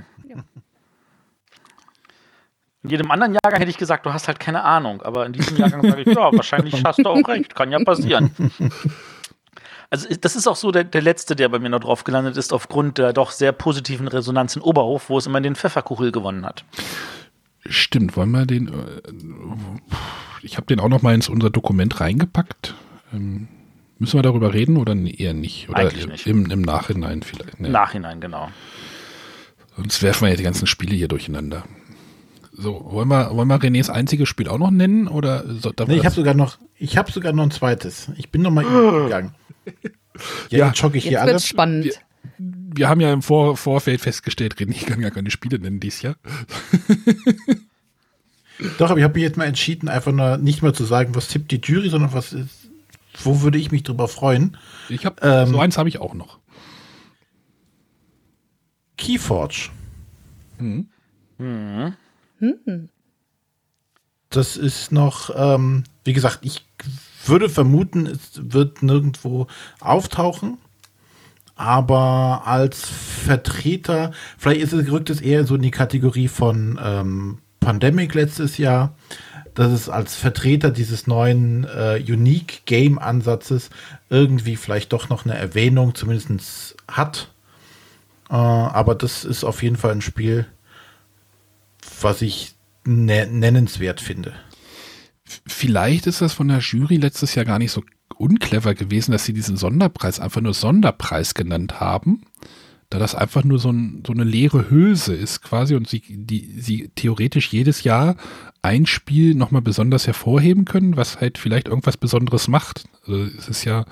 In 2.84 2.92
jedem 2.92 3.10
anderen 3.10 3.34
Jahrgang 3.34 3.60
hätte 3.60 3.72
ich 3.72 3.78
gesagt, 3.78 4.06
du 4.06 4.14
hast 4.14 4.28
halt 4.28 4.40
keine 4.40 4.64
Ahnung. 4.64 5.02
Aber 5.02 5.26
in 5.26 5.34
diesem 5.34 5.58
Jahrgang 5.58 5.82
sage 5.82 6.04
ich, 6.04 6.08
ja, 6.08 6.32
wahrscheinlich 6.32 6.84
hast 6.84 7.00
du 7.00 7.10
auch 7.10 7.28
recht. 7.28 7.56
Kann 7.56 7.72
ja 7.72 7.84
passieren. 7.84 8.32
Also 9.92 10.10
das 10.20 10.36
ist 10.36 10.48
auch 10.48 10.56
so 10.56 10.72
der, 10.72 10.84
der 10.84 11.04
letzte, 11.04 11.36
der 11.36 11.48
bei 11.48 11.60
mir 11.60 11.70
noch 11.70 11.80
drauf 11.80 12.04
gelandet 12.04 12.38
ist, 12.38 12.52
aufgrund 12.52 12.98
der 12.98 13.14
doch 13.14 13.30
sehr 13.30 13.52
positiven 13.52 14.08
Resonanz 14.08 14.56
in 14.56 14.64
Oberhof, 14.64 15.10
wo 15.10 15.18
es 15.20 15.28
immer 15.28 15.40
den 15.40 15.56
Pfefferkuchel 15.56 16.12
gewonnen 16.12 16.44
hat. 16.44 16.66
Stimmt, 17.68 18.18
wollen 18.18 18.32
wir 18.32 18.48
den. 18.48 18.68
Äh, 18.68 19.02
ich 20.46 20.58
habe 20.58 20.68
den 20.68 20.80
auch 20.80 20.90
noch 20.90 21.02
mal 21.02 21.14
ins 21.16 21.30
unser 21.30 21.50
Dokument 21.50 22.00
reingepackt. 22.00 22.76
Ähm, 23.14 23.48
müssen 24.00 24.18
wir 24.18 24.24
darüber 24.24 24.54
reden 24.54 24.78
oder 24.78 24.96
eher 24.96 25.34
nicht? 25.34 25.70
Oder 25.70 25.80
Eigentlich 25.80 26.08
nicht. 26.08 26.28
Im, 26.28 26.50
im 26.50 26.62
Nachhinein 26.62 27.24
vielleicht. 27.24 27.56
Im 27.56 27.64
Nee. 27.66 27.70
Nachhinein, 27.70 28.22
genau. 28.22 28.50
Sonst 29.76 30.02
werfen 30.04 30.26
wir 30.26 30.30
ja 30.32 30.36
die 30.38 30.44
ganzen 30.44 30.68
Spiele 30.68 30.96
hier 30.96 31.08
durcheinander. 31.08 31.64
So, 32.54 32.86
wollen 32.90 33.10
wir, 33.10 33.36
wollen 33.36 33.50
wir 33.50 33.60
Renés 33.60 33.90
einziges 33.90 34.30
Spiel 34.30 34.48
auch 34.48 34.58
noch 34.58 34.72
nennen? 34.72 35.10
Oder 35.10 35.44
so, 35.56 35.74
Nee, 35.88 35.98
ich 35.98 36.06
habe 36.06 36.16
sogar 36.16 36.34
noch, 36.34 36.58
ich 36.78 36.96
habe 36.98 37.12
sogar 37.12 37.34
noch 37.34 37.44
ein 37.44 37.52
zweites. 37.52 38.10
Ich 38.16 38.30
bin 38.32 38.42
noch 38.42 38.52
mal 38.52 38.64
gegangen. 39.04 39.36
Ja, 40.50 40.60
Ja. 40.60 40.68
jetzt 40.68 40.80
jogge 40.82 40.98
ich 40.98 41.04
hier 41.04 41.14
Jetzt 41.14 41.22
alle. 41.22 41.32
wird's 41.34 41.48
spannend. 41.48 42.00
wir 42.38 42.88
haben 42.88 43.02
ja 43.02 43.12
im 43.12 43.22
Vor 43.22 43.58
Vorfeld 43.58 44.00
festgestellt, 44.02 44.56
René 44.56 44.86
kann 44.86 45.02
gar 45.02 45.12
keine 45.12 45.32
Spiele 45.32 45.60
nennen 45.60 45.82
dieses 45.82 46.02
Jahr. 46.04 46.16
Doch, 48.78 48.90
aber 48.90 49.00
ich 49.00 49.04
habe 49.04 49.16
mich 49.16 49.24
jetzt 49.24 49.38
mal 49.38 49.46
entschieden, 49.46 49.90
einfach 49.90 50.12
nur 50.12 50.38
nicht 50.38 50.62
mal 50.62 50.74
zu 50.74 50.86
sagen, 50.86 51.16
was 51.16 51.28
tippt 51.28 51.52
die 51.52 51.62
Jury, 51.62 51.90
sondern 51.90 52.14
was 52.14 52.34
ist, 52.34 52.70
wo 53.24 53.42
würde 53.42 53.58
ich 53.58 53.72
mich 53.72 53.84
drüber 53.84 54.08
freuen. 54.08 54.58
Ich 54.90 55.06
habe 55.06 55.18
Ähm, 55.22 55.48
so 55.48 55.60
eins 55.60 55.78
habe 55.78 55.90
ich 55.90 56.00
auch 56.00 56.14
noch. 56.14 56.40
Keyforge. 58.98 59.70
Mhm. 60.58 60.88
Das 64.30 64.58
ist 64.58 64.92
noch, 64.92 65.32
ähm, 65.36 65.84
wie 66.04 66.14
gesagt, 66.14 66.40
ich 66.42 66.66
würde 67.26 67.50
vermuten, 67.50 68.06
es 68.06 68.32
wird 68.36 68.84
nirgendwo 68.84 69.48
auftauchen. 69.80 70.58
Aber 71.58 72.44
als 72.46 72.86
Vertreter, 72.86 74.12
vielleicht 74.38 74.62
ist 74.62 74.74
es 74.74 74.86
gerückt 74.86 75.10
es 75.10 75.22
eher 75.22 75.46
so 75.46 75.56
in 75.56 75.62
die 75.62 75.72
Kategorie 75.72 76.28
von 76.28 76.78
ähm, 76.84 77.38
Pandemic 77.66 78.14
letztes 78.14 78.58
Jahr, 78.60 78.96
dass 79.56 79.72
es 79.72 79.90
als 79.90 80.16
Vertreter 80.16 80.70
dieses 80.70 81.08
neuen 81.08 81.64
äh, 81.64 82.00
Unique 82.08 82.62
Game 82.66 83.00
Ansatzes 83.00 83.72
irgendwie 84.10 84.56
vielleicht 84.56 84.94
doch 84.94 85.10
noch 85.10 85.26
eine 85.26 85.36
Erwähnung 85.36 85.96
zumindest 85.96 86.76
hat. 86.88 87.32
Äh, 88.30 88.36
aber 88.36 88.94
das 88.94 89.26
ist 89.26 89.44
auf 89.44 89.64
jeden 89.64 89.78
Fall 89.78 89.94
ein 89.94 90.02
Spiel, 90.02 90.46
was 92.02 92.22
ich 92.22 92.54
ne 92.84 93.26
nennenswert 93.26 94.00
finde. 94.00 94.34
Vielleicht 95.48 96.06
ist 96.06 96.22
das 96.22 96.34
von 96.34 96.50
der 96.50 96.60
Jury 96.60 96.98
letztes 96.98 97.34
Jahr 97.34 97.46
gar 97.46 97.58
nicht 97.58 97.72
so 97.72 97.84
unclever 98.18 98.76
gewesen, 98.76 99.12
dass 99.12 99.26
sie 99.26 99.34
diesen 99.34 99.58
Sonderpreis 99.58 100.20
einfach 100.20 100.42
nur 100.42 100.54
Sonderpreis 100.54 101.34
genannt 101.34 101.80
haben, 101.80 102.22
da 102.90 103.00
das 103.00 103.16
einfach 103.16 103.44
nur 103.44 103.60
so, 103.60 103.72
ein, 103.72 104.04
so 104.06 104.14
eine 104.14 104.24
leere 104.24 104.70
Hülse 104.70 105.14
ist 105.14 105.42
quasi 105.42 105.76
und 105.76 105.88
sie, 105.88 106.02
die, 106.02 106.60
sie 106.60 106.90
theoretisch 106.96 107.52
jedes 107.52 107.84
Jahr 107.84 108.16
ein 108.62 108.86
Spiel 108.86 109.36
nochmal 109.36 109.62
besonders 109.62 110.08
hervorheben 110.08 110.66
können, 110.66 110.98
was 110.98 111.20
halt 111.20 111.38
vielleicht 111.38 111.68
irgendwas 111.68 111.98
Besonderes 111.98 112.48
macht. 112.48 112.86
Also 113.08 113.24
es 113.24 113.48
ist 113.48 113.66
ja 113.66 113.86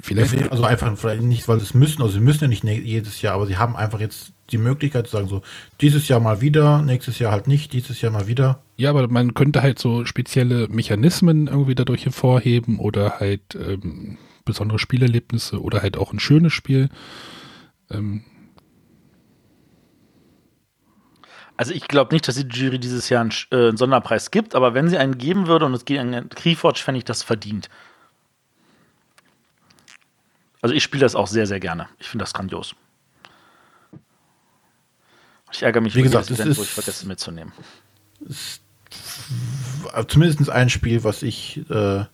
vielleicht 0.00 0.50
Also 0.50 0.64
einfach 0.64 0.96
vielleicht 0.96 1.22
nicht, 1.22 1.48
weil 1.48 1.58
sie 1.58 1.64
es 1.64 1.74
müssen, 1.74 2.02
also 2.02 2.14
sie 2.14 2.20
müssen 2.20 2.44
ja 2.44 2.48
nicht 2.48 2.64
ne- 2.64 2.80
jedes 2.80 3.22
Jahr, 3.22 3.34
aber 3.34 3.46
sie 3.46 3.56
haben 3.56 3.76
einfach 3.76 4.00
jetzt 4.00 4.32
die 4.50 4.58
Möglichkeit 4.58 5.06
zu 5.06 5.12
sagen, 5.16 5.28
so 5.28 5.42
dieses 5.80 6.06
Jahr 6.08 6.20
mal 6.20 6.40
wieder, 6.40 6.82
nächstes 6.82 7.18
Jahr 7.18 7.32
halt 7.32 7.48
nicht, 7.48 7.72
dieses 7.72 8.00
Jahr 8.00 8.12
mal 8.12 8.28
wieder. 8.28 8.62
Ja, 8.76 8.90
aber 8.90 9.08
man 9.08 9.34
könnte 9.34 9.62
halt 9.62 9.78
so 9.78 10.04
spezielle 10.04 10.68
Mechanismen 10.68 11.46
irgendwie 11.48 11.74
dadurch 11.74 12.04
hervorheben 12.04 12.78
oder 12.78 13.18
halt 13.18 13.56
ähm, 13.56 14.18
besondere 14.44 14.78
Spielerlebnisse 14.78 15.60
oder 15.60 15.82
halt 15.82 15.96
auch 15.96 16.12
ein 16.12 16.20
schönes 16.20 16.52
Spiel. 16.52 16.88
Ähm, 17.90 18.24
Also 21.58 21.72
ich 21.72 21.88
glaube 21.88 22.14
nicht, 22.14 22.28
dass 22.28 22.34
die 22.36 22.42
Jury 22.46 22.78
dieses 22.78 23.08
Jahr 23.08 23.22
einen, 23.22 23.32
äh, 23.50 23.68
einen 23.68 23.76
Sonderpreis 23.78 24.30
gibt, 24.30 24.54
aber 24.54 24.74
wenn 24.74 24.90
sie 24.90 24.98
einen 24.98 25.16
geben 25.16 25.46
würde 25.46 25.64
und 25.64 25.72
es 25.72 25.86
geht 25.86 25.98
an 25.98 26.28
Keyforge, 26.28 26.80
fände 26.80 26.98
ich 26.98 27.04
das 27.04 27.22
verdient. 27.22 27.70
Also 30.60 30.74
ich 30.74 30.82
spiele 30.82 31.00
das 31.00 31.14
auch 31.14 31.26
sehr, 31.26 31.46
sehr 31.46 31.60
gerne. 31.60 31.88
Ich 31.98 32.08
finde 32.08 32.24
das 32.24 32.34
grandios. 32.34 32.74
Ich 35.50 35.62
ärgere 35.62 35.80
mich 35.80 35.94
Wie 35.94 36.00
über 36.00 36.08
gesagt, 36.08 36.30
es 36.30 36.40
Event, 36.40 36.58
wo 36.58 36.62
ist- 36.62 36.68
ich 36.68 36.74
vergesse 36.74 37.06
mitzunehmen. 37.08 37.52
Zumindest 40.08 40.50
ein 40.50 40.68
Spiel, 40.68 41.04
was 41.04 41.22
ich 41.22 41.58
äh, 41.70 42.04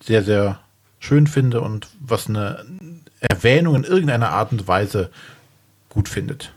sehr, 0.00 0.22
sehr 0.22 0.60
schön 1.00 1.26
finde 1.26 1.62
und 1.62 1.88
was 1.98 2.28
eine 2.28 2.64
Erwähnung 3.22 3.76
in 3.76 3.84
irgendeiner 3.84 4.30
Art 4.30 4.52
und 4.52 4.66
Weise 4.68 5.10
gut 5.88 6.08
findet. 6.08 6.52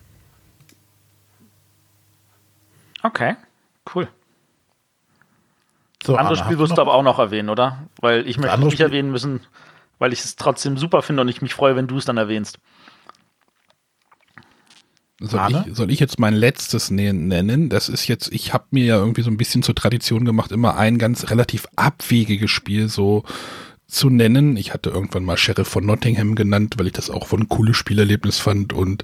Okay, 3.04 3.36
cool. 3.94 4.08
So, 6.04 6.16
Anderes 6.18 6.40
Spiel 6.40 6.58
wirst 6.60 6.78
du 6.78 6.82
aber 6.82 6.94
auch 6.94 7.04
noch 7.04 7.20
erwähnen, 7.20 7.50
oder? 7.50 7.84
Weil 8.00 8.28
ich 8.28 8.38
möchte 8.38 8.52
andere 8.54 8.68
nicht 8.68 8.76
Spiel- 8.76 8.86
erwähnen 8.88 9.12
müssen, 9.12 9.42
weil 10.00 10.14
ich 10.14 10.24
es 10.24 10.36
trotzdem 10.36 10.78
super 10.78 11.02
finde 11.02 11.22
und 11.22 11.28
ich 11.28 11.42
mich 11.42 11.54
freue, 11.54 11.76
wenn 11.76 11.88
du 11.88 11.98
es 11.98 12.06
dann 12.06 12.18
erwähnst. 12.18 12.60
Soll 15.22 15.50
ich, 15.50 15.76
soll 15.76 15.92
ich 15.92 16.00
jetzt 16.00 16.20
mein 16.20 16.34
letztes 16.34 16.92
ne- 16.92 17.14
nennen? 17.14 17.70
Das 17.70 17.88
ist 17.90 18.08
jetzt, 18.08 18.32
ich 18.34 18.54
habe 18.54 18.66
mir 18.72 18.84
ja 18.86 18.98
irgendwie 18.98 19.22
so 19.22 19.32
ein 19.32 19.38
bisschen 19.38 19.64
zur 19.64 19.74
Tradition 19.74 20.26
gemacht, 20.26 20.52
immer 20.52 20.76
ein 20.78 20.98
ganz 20.98 21.30
relativ 21.30 21.68
abwegiges 21.78 22.52
Spiel 22.52 22.90
so 22.90 23.24
zu 23.88 24.10
nennen. 24.10 24.58
Ich 24.58 24.74
hatte 24.74 24.90
irgendwann 24.90 25.24
mal 25.24 25.38
Sheriff 25.38 25.68
von 25.68 25.86
Nottingham 25.86 26.36
genannt, 26.36 26.76
weil 26.78 26.88
ich 26.88 26.94
das 26.94 27.10
auch 27.10 27.28
von 27.28 27.48
cooles 27.50 27.78
Spielerlebnis 27.78 28.40
fand. 28.40 28.74
Und 28.74 29.04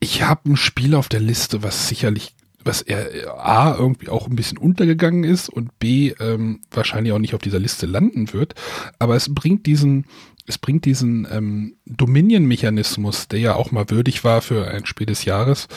ich 0.00 0.22
habe 0.22 0.50
ein 0.50 0.56
Spiel 0.56 0.94
auf 0.94 1.08
der 1.08 1.20
Liste, 1.20 1.62
was 1.62 1.88
sicherlich, 1.88 2.34
was 2.62 2.82
er 2.82 3.38
A 3.38 3.74
irgendwie 3.74 4.08
auch 4.08 4.28
ein 4.28 4.36
bisschen 4.36 4.58
untergegangen 4.58 5.24
ist 5.24 5.48
und 5.48 5.78
B 5.78 6.12
ähm, 6.20 6.60
wahrscheinlich 6.70 7.12
auch 7.12 7.18
nicht 7.18 7.34
auf 7.34 7.40
dieser 7.40 7.58
Liste 7.58 7.86
landen 7.86 8.32
wird. 8.32 8.54
Aber 8.98 9.16
es 9.16 9.32
bringt 9.34 9.66
diesen, 9.66 10.06
es 10.46 10.58
bringt 10.58 10.84
diesen 10.84 11.26
ähm, 11.30 11.76
Dominion-Mechanismus, 11.86 13.28
der 13.28 13.40
ja 13.40 13.54
auch 13.54 13.70
mal 13.72 13.88
würdig 13.90 14.24
war 14.24 14.42
für 14.42 14.68
ein 14.68 14.86
Spiel 14.86 15.06
des 15.06 15.24
Jahres, 15.24 15.68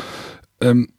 ähm, 0.60 0.89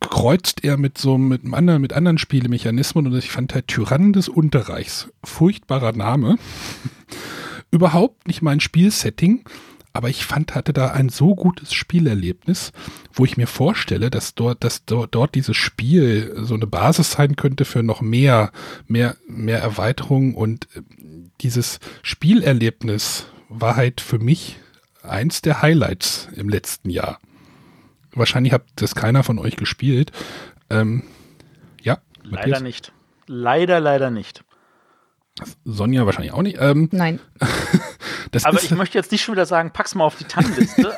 kreuzt 0.00 0.64
er 0.64 0.76
mit 0.76 0.98
so 0.98 1.18
mit 1.18 1.42
einem 1.42 1.54
anderen, 1.54 1.82
mit 1.82 1.92
anderen 1.92 2.18
Spielemechanismen 2.18 3.06
und 3.06 3.16
ich 3.16 3.30
fand 3.30 3.54
halt 3.54 3.68
Tyrann 3.68 4.12
des 4.12 4.28
Unterreichs, 4.28 5.08
furchtbarer 5.24 5.92
Name, 5.92 6.36
überhaupt 7.70 8.26
nicht 8.26 8.42
mein 8.42 8.60
Spielsetting, 8.60 9.44
aber 9.92 10.08
ich 10.08 10.24
fand, 10.24 10.54
hatte 10.54 10.72
da 10.72 10.88
ein 10.88 11.08
so 11.08 11.34
gutes 11.34 11.74
Spielerlebnis, 11.74 12.72
wo 13.12 13.24
ich 13.24 13.36
mir 13.36 13.46
vorstelle, 13.46 14.10
dass 14.10 14.34
dort, 14.34 14.64
dass 14.64 14.84
dort, 14.84 15.14
dort 15.14 15.34
dieses 15.34 15.56
Spiel 15.56 16.34
so 16.42 16.54
eine 16.54 16.66
Basis 16.66 17.12
sein 17.12 17.36
könnte 17.36 17.64
für 17.64 17.82
noch 17.82 18.00
mehr, 18.00 18.52
mehr, 18.86 19.16
mehr 19.26 19.60
Erweiterung 19.60 20.34
und 20.34 20.68
äh, 20.74 20.82
dieses 21.40 21.78
Spielerlebnis 22.02 23.26
war 23.48 23.76
halt 23.76 24.00
für 24.00 24.18
mich 24.18 24.56
eins 25.02 25.42
der 25.42 25.60
Highlights 25.60 26.28
im 26.36 26.48
letzten 26.48 26.88
Jahr. 26.88 27.18
Wahrscheinlich 28.14 28.52
hat 28.52 28.62
das 28.76 28.94
keiner 28.94 29.22
von 29.22 29.38
euch 29.38 29.56
gespielt. 29.56 30.12
Ähm, 30.70 31.02
ja, 31.82 31.98
Leider 32.22 32.36
Matthias? 32.36 32.62
nicht. 32.62 32.92
Leider, 33.26 33.80
leider 33.80 34.10
nicht. 34.10 34.44
Sonja 35.64 36.04
wahrscheinlich 36.04 36.32
auch 36.32 36.42
nicht. 36.42 36.58
Ähm, 36.60 36.88
Nein. 36.92 37.18
das 38.32 38.44
Aber 38.44 38.58
ist, 38.58 38.64
ich 38.64 38.70
möchte 38.72 38.98
jetzt 38.98 39.10
nicht 39.12 39.22
schon 39.22 39.34
wieder 39.34 39.46
sagen, 39.46 39.70
pack's 39.72 39.94
mal 39.94 40.04
auf 40.04 40.16
die 40.16 40.24
Tannenliste. 40.24 40.94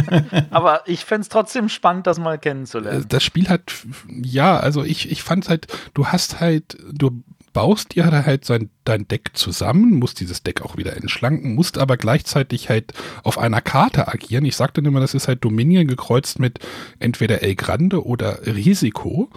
Aber 0.50 0.82
ich 0.86 1.04
fände 1.04 1.22
es 1.22 1.28
trotzdem 1.28 1.68
spannend, 1.68 2.06
das 2.08 2.18
mal 2.18 2.34
Äh, 2.34 2.38
kennenzulernen. 2.38 3.04
das 3.08 3.22
Spiel 3.22 3.48
hat, 3.48 3.72
ja, 4.08 4.58
also 4.58 4.82
ich, 4.82 5.10
ich 5.10 5.22
fand 5.22 5.48
halt, 5.48 5.68
du 5.94 6.08
hast 6.08 6.40
halt, 6.40 6.76
du 6.92 7.22
baust 7.56 7.94
dir 7.94 8.04
halt 8.04 8.44
sein, 8.44 8.68
dein 8.84 9.08
Deck 9.08 9.30
zusammen, 9.32 9.94
musst 9.94 10.20
dieses 10.20 10.42
Deck 10.42 10.60
auch 10.60 10.76
wieder 10.76 10.94
entschlanken, 10.94 11.54
musst 11.54 11.78
aber 11.78 11.96
gleichzeitig 11.96 12.68
halt 12.68 12.92
auf 13.22 13.38
einer 13.38 13.62
Karte 13.62 14.08
agieren. 14.08 14.44
Ich 14.44 14.56
sagte 14.56 14.82
immer, 14.82 15.00
das 15.00 15.14
ist 15.14 15.26
halt 15.26 15.42
Dominion 15.42 15.86
gekreuzt 15.86 16.38
mit 16.38 16.58
entweder 16.98 17.42
El 17.42 17.54
Grande 17.54 18.04
oder 18.04 18.44
Risiko. 18.44 19.30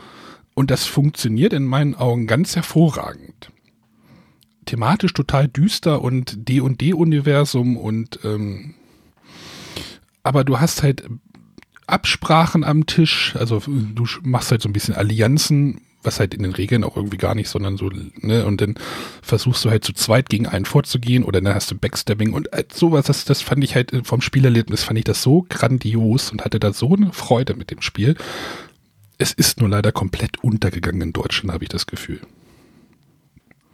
Und 0.53 0.69
das 0.69 0.83
funktioniert 0.83 1.53
in 1.53 1.63
meinen 1.63 1.95
Augen 1.95 2.27
ganz 2.27 2.57
hervorragend. 2.57 3.53
Thematisch 4.65 5.13
total 5.13 5.47
düster 5.47 6.01
und 6.01 6.49
D&D-Universum 6.49 7.77
und 7.77 8.19
ähm, 8.25 8.73
aber 10.23 10.43
du 10.43 10.59
hast 10.59 10.83
halt 10.83 11.05
Absprachen 11.87 12.65
am 12.65 12.85
Tisch, 12.85 13.37
also 13.37 13.63
du 13.65 14.05
machst 14.23 14.51
halt 14.51 14.61
so 14.61 14.67
ein 14.67 14.73
bisschen 14.73 14.95
Allianzen, 14.95 15.79
was 16.03 16.19
halt 16.19 16.33
in 16.33 16.43
den 16.43 16.53
Regeln 16.53 16.83
auch 16.83 16.95
irgendwie 16.95 17.17
gar 17.17 17.35
nicht, 17.35 17.49
sondern 17.49 17.77
so, 17.77 17.89
ne, 17.89 18.45
und 18.45 18.61
dann 18.61 18.75
versuchst 19.21 19.65
du 19.65 19.69
halt 19.69 19.83
zu 19.83 19.93
zweit 19.93 20.29
gegen 20.29 20.47
einen 20.47 20.65
vorzugehen 20.65 21.23
oder 21.23 21.41
dann 21.41 21.53
hast 21.53 21.71
du 21.71 21.77
Backstabbing 21.77 22.33
und 22.33 22.49
halt 22.51 22.73
sowas, 22.73 23.05
das, 23.05 23.25
das 23.25 23.41
fand 23.41 23.63
ich 23.63 23.75
halt 23.75 23.91
vom 24.03 24.21
Spielerlebnis, 24.21 24.83
fand 24.83 24.97
ich 24.99 25.05
das 25.05 25.21
so 25.21 25.45
grandios 25.49 26.31
und 26.31 26.45
hatte 26.45 26.59
da 26.59 26.71
so 26.71 26.95
eine 26.95 27.11
Freude 27.11 27.55
mit 27.55 27.71
dem 27.71 27.81
Spiel. 27.81 28.15
Es 29.17 29.33
ist 29.33 29.59
nur 29.59 29.69
leider 29.69 29.91
komplett 29.91 30.41
untergegangen 30.41 31.01
in 31.01 31.13
Deutschland, 31.13 31.53
habe 31.53 31.65
ich 31.65 31.69
das 31.69 31.85
Gefühl. 31.85 32.21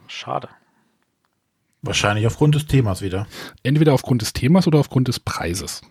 Schade. 0.07 0.49
Wahrscheinlich 1.83 2.25
aufgrund 2.25 2.55
des 2.55 2.65
Themas 2.65 3.03
wieder. 3.03 3.27
Entweder 3.61 3.93
aufgrund 3.93 4.23
des 4.23 4.33
Themas 4.33 4.65
oder 4.65 4.79
aufgrund 4.79 5.07
des 5.07 5.19
Preises. 5.19 5.81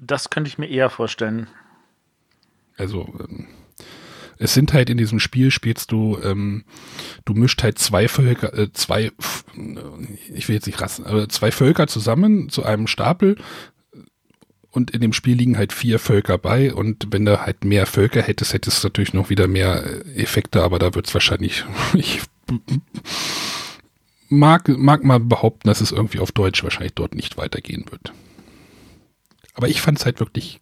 Das 0.00 0.30
könnte 0.30 0.48
ich 0.48 0.58
mir 0.58 0.68
eher 0.68 0.88
vorstellen. 0.88 1.48
Also, 2.76 3.12
ähm, 3.18 3.48
es 4.38 4.54
sind 4.54 4.72
halt 4.72 4.90
in 4.90 4.98
diesem 4.98 5.20
Spiel 5.20 5.50
spielst 5.50 5.92
du, 5.92 6.18
ähm, 6.22 6.64
du 7.24 7.34
mischt 7.34 7.62
halt 7.62 7.78
zwei 7.78 8.08
Völker, 8.08 8.52
äh, 8.56 8.72
zwei, 8.72 9.12
f- 9.18 9.44
ich 10.34 10.48
will 10.48 10.56
jetzt 10.56 10.66
nicht 10.66 10.80
rassen, 10.80 11.06
aber 11.06 11.28
zwei 11.28 11.50
Völker 11.50 11.86
zusammen 11.86 12.48
zu 12.48 12.64
einem 12.64 12.86
Stapel 12.86 13.36
und 14.70 14.90
in 14.90 15.00
dem 15.00 15.12
Spiel 15.12 15.36
liegen 15.36 15.56
halt 15.56 15.72
vier 15.72 15.98
Völker 15.98 16.36
bei 16.38 16.74
und 16.74 17.06
wenn 17.10 17.24
du 17.24 17.40
halt 17.40 17.64
mehr 17.64 17.86
Völker 17.86 18.22
hättest, 18.22 18.52
hättest 18.54 18.82
du 18.82 18.88
natürlich 18.88 19.14
noch 19.14 19.30
wieder 19.30 19.46
mehr 19.46 19.84
äh, 19.86 20.22
Effekte, 20.22 20.62
aber 20.62 20.78
da 20.78 20.94
wird 20.94 21.06
es 21.06 21.14
wahrscheinlich, 21.14 21.64
ich 21.94 22.20
mag, 24.28 24.68
mag 24.68 25.04
mal 25.04 25.20
behaupten, 25.20 25.68
dass 25.68 25.80
es 25.80 25.92
irgendwie 25.92 26.18
auf 26.18 26.32
Deutsch 26.32 26.62
wahrscheinlich 26.64 26.94
dort 26.94 27.14
nicht 27.14 27.36
weitergehen 27.36 27.84
wird. 27.90 28.12
Aber 29.54 29.68
ich 29.68 29.80
fand 29.80 29.98
es 29.98 30.04
halt 30.04 30.18
wirklich 30.20 30.60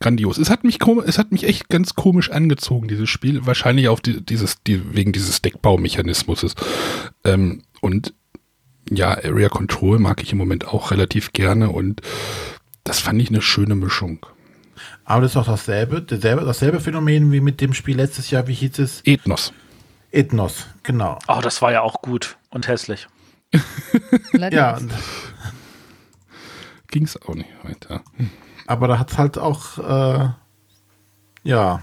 grandios. 0.00 0.38
Es 0.38 0.50
hat 0.50 0.64
mich 0.64 0.78
es 1.06 1.18
hat 1.18 1.32
mich 1.32 1.44
echt 1.44 1.68
ganz 1.68 1.94
komisch 1.94 2.30
angezogen, 2.30 2.88
dieses 2.88 3.08
Spiel. 3.08 3.46
Wahrscheinlich 3.46 3.88
auf 3.88 4.00
die, 4.00 4.24
dieses, 4.24 4.62
die, 4.62 4.94
wegen 4.94 5.12
dieses 5.12 5.42
Deckbaumechanismus. 5.42 6.54
Ähm, 7.24 7.62
und 7.80 8.14
ja, 8.90 9.10
Area 9.10 9.48
Control 9.48 9.98
mag 9.98 10.22
ich 10.22 10.32
im 10.32 10.38
Moment 10.38 10.66
auch 10.66 10.90
relativ 10.90 11.32
gerne 11.32 11.70
und 11.70 12.00
das 12.84 13.00
fand 13.00 13.20
ich 13.20 13.28
eine 13.28 13.42
schöne 13.42 13.74
Mischung. 13.74 14.24
Aber 15.04 15.22
das 15.22 15.32
ist 15.32 15.36
auch 15.36 15.46
dasselbe, 15.46 16.02
dasselbe, 16.02 16.44
dasselbe 16.44 16.80
Phänomen 16.80 17.32
wie 17.32 17.40
mit 17.40 17.60
dem 17.60 17.74
Spiel 17.74 17.96
letztes 17.96 18.30
Jahr, 18.30 18.46
wie 18.46 18.54
hieß 18.54 18.78
es? 18.78 19.02
Ethnos. 19.04 19.52
Ethnos, 20.10 20.66
genau. 20.82 21.18
Oh, 21.28 21.40
das 21.42 21.60
war 21.60 21.72
ja 21.72 21.82
auch 21.82 22.00
gut 22.02 22.38
und 22.50 22.68
hässlich. 22.68 23.08
Ja, 24.50 24.78
Ging 26.90 27.04
es 27.04 27.20
auch 27.20 27.34
nicht 27.34 27.50
weiter. 27.62 28.02
Aber 28.68 28.86
da 28.88 28.98
hat 28.98 29.10
es 29.10 29.18
halt 29.18 29.38
auch, 29.38 29.78
äh, 29.78 30.28
ja, 31.44 31.82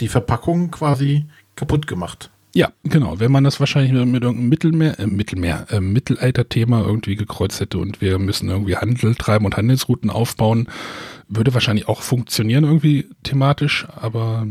die 0.00 0.08
Verpackung 0.08 0.70
quasi 0.70 1.26
kaputt 1.56 1.86
gemacht. 1.86 2.30
Ja, 2.54 2.70
genau. 2.84 3.18
Wenn 3.18 3.32
man 3.32 3.44
das 3.44 3.60
wahrscheinlich 3.60 3.92
mit, 3.92 4.06
mit 4.06 4.22
irgendeinem 4.22 4.48
Mittelmeer, 4.50 5.00
äh, 5.00 5.06
Mittelmeer, 5.06 5.66
äh, 5.70 5.80
Mittelalter-Thema 5.80 6.82
irgendwie 6.82 7.16
gekreuzt 7.16 7.60
hätte 7.60 7.78
und 7.78 8.02
wir 8.02 8.18
müssen 8.18 8.50
irgendwie 8.50 8.76
Handel 8.76 9.14
treiben 9.14 9.46
und 9.46 9.56
Handelsrouten 9.56 10.10
aufbauen, 10.10 10.68
würde 11.28 11.54
wahrscheinlich 11.54 11.88
auch 11.88 12.02
funktionieren 12.02 12.64
irgendwie 12.64 13.08
thematisch, 13.22 13.86
aber 13.96 14.46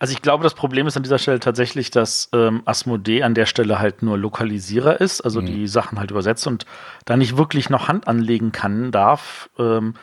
Also 0.00 0.12
ich 0.12 0.22
glaube, 0.22 0.42
das 0.42 0.54
Problem 0.54 0.88
ist 0.88 0.96
an 0.96 1.04
dieser 1.04 1.18
Stelle 1.18 1.38
tatsächlich, 1.38 1.92
dass 1.92 2.30
ähm, 2.32 2.62
Asmodee 2.64 3.22
an 3.22 3.34
der 3.34 3.46
Stelle 3.46 3.78
halt 3.78 4.02
nur 4.02 4.18
Lokalisierer 4.18 5.00
ist, 5.00 5.20
also 5.20 5.40
die 5.40 5.68
Sachen 5.68 6.00
halt 6.00 6.10
übersetzt 6.10 6.48
und 6.48 6.66
da 7.04 7.16
nicht 7.16 7.36
wirklich 7.36 7.70
noch 7.70 7.86
Hand 7.86 8.08
anlegen 8.08 8.50
kann, 8.50 8.90
darf, 8.90 9.50
ähm, 9.56 9.94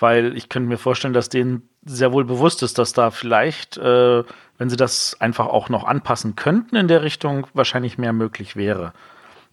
weil 0.00 0.36
ich 0.36 0.48
könnte 0.48 0.68
mir 0.68 0.78
vorstellen, 0.78 1.14
dass 1.14 1.28
denen 1.28 1.68
sehr 1.84 2.12
wohl 2.12 2.24
bewusst 2.24 2.62
ist, 2.62 2.78
dass 2.78 2.92
da 2.92 3.10
vielleicht, 3.10 3.76
äh, 3.78 4.24
wenn 4.58 4.70
sie 4.70 4.76
das 4.76 5.20
einfach 5.20 5.46
auch 5.46 5.68
noch 5.68 5.84
anpassen 5.84 6.36
könnten 6.36 6.76
in 6.76 6.88
der 6.88 7.02
Richtung, 7.02 7.46
wahrscheinlich 7.54 7.96
mehr 7.98 8.12
möglich 8.12 8.56
wäre. 8.56 8.92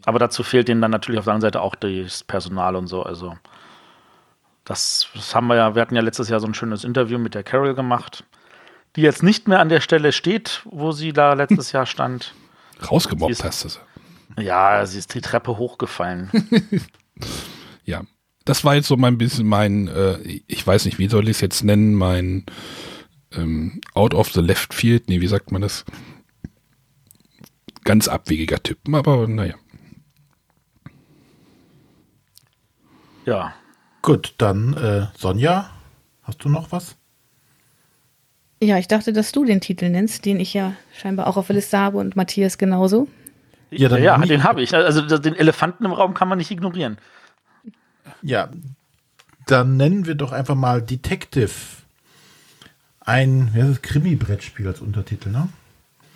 Aber 0.05 0.19
dazu 0.19 0.43
fehlt 0.43 0.67
denen 0.67 0.81
dann 0.81 0.91
natürlich 0.91 1.19
auf 1.19 1.25
der 1.25 1.33
anderen 1.33 1.51
Seite 1.51 1.61
auch 1.61 1.75
das 1.75 2.23
Personal 2.23 2.75
und 2.75 2.87
so. 2.87 3.03
Also 3.03 3.37
das, 4.65 5.07
das 5.13 5.35
haben 5.35 5.47
wir 5.47 5.55
ja, 5.55 5.75
wir 5.75 5.81
hatten 5.81 5.95
ja 5.95 6.01
letztes 6.01 6.29
Jahr 6.29 6.39
so 6.39 6.47
ein 6.47 6.53
schönes 6.53 6.83
Interview 6.83 7.17
mit 7.17 7.35
der 7.35 7.43
Carol 7.43 7.73
gemacht 7.75 8.23
die 8.97 9.03
jetzt 9.03 9.21
nicht 9.21 9.47
mehr 9.47 9.59
an 9.59 9.69
der 9.69 9.79
Stelle 9.79 10.11
steht, 10.11 10.61
wo 10.65 10.91
sie 10.91 11.13
da 11.13 11.33
letztes 11.33 11.71
Jahr 11.71 11.85
stand. 11.85 12.33
rausgemobbt 12.91 13.43
hast 13.43 13.63
du 13.63 13.69
sie. 13.69 13.79
Ja, 14.39 14.85
sie 14.85 14.97
ist 14.97 15.13
die 15.13 15.21
Treppe 15.21 15.57
hochgefallen. 15.57 16.29
Ja. 17.85 18.01
Das 18.47 18.63
war 18.63 18.75
jetzt 18.75 18.87
so 18.87 18.95
mein 18.95 19.17
bisschen 19.17 19.45
mein, 19.45 19.89
äh, 19.89 20.19
ich 20.47 20.65
weiß 20.65 20.85
nicht, 20.85 20.99
wie 20.99 21.09
soll 21.09 21.25
ich 21.25 21.31
es 21.31 21.41
jetzt 21.41 21.65
nennen, 21.65 21.93
mein 21.93 22.45
ähm, 23.33 23.81
Out 23.93 24.13
of 24.13 24.31
the 24.31 24.39
Left 24.39 24.73
Field, 24.73 25.09
nee, 25.09 25.19
wie 25.19 25.27
sagt 25.27 25.51
man 25.51 25.61
das? 25.61 25.83
Ganz 27.83 28.07
abwegiger 28.07 28.63
Tipp, 28.63 28.79
aber 28.89 29.27
naja. 29.27 29.55
ja. 33.25 33.53
Gut, 34.01 34.33
dann 34.37 34.73
äh, 34.75 35.07
Sonja, 35.17 35.69
hast 36.23 36.41
du 36.45 36.47
noch 36.47 36.71
was? 36.71 36.95
Ja, 38.63 38.77
ich 38.77 38.87
dachte, 38.87 39.11
dass 39.11 39.33
du 39.33 39.43
den 39.43 39.59
Titel 39.59 39.89
nennst, 39.89 40.23
den 40.23 40.39
ich 40.39 40.53
ja 40.53 40.73
scheinbar 40.97 41.27
auch 41.27 41.35
auf 41.35 41.47
der 41.47 41.57
Liste 41.57 41.77
habe 41.77 41.97
und 41.97 42.15
Matthias 42.15 42.57
genauso. 42.57 43.09
Ja, 43.71 43.77
Ja, 43.77 43.89
dann 43.89 44.03
ja 44.03 44.17
den 44.19 44.43
habe 44.45 44.61
ich. 44.61 44.73
Also 44.73 45.01
den 45.17 45.35
Elefanten 45.35 45.83
im 45.83 45.91
Raum 45.91 46.13
kann 46.13 46.29
man 46.29 46.37
nicht 46.37 46.49
ignorieren. 46.49 46.97
Ja, 48.21 48.49
dann 49.45 49.77
nennen 49.77 50.05
wir 50.05 50.15
doch 50.15 50.31
einfach 50.31 50.55
mal 50.55 50.81
Detective. 50.81 51.51
Ein 52.99 53.51
ja, 53.55 53.71
Krimi-Brettspiel 53.81 54.67
als 54.67 54.81
Untertitel, 54.81 55.29
ne? 55.29 55.47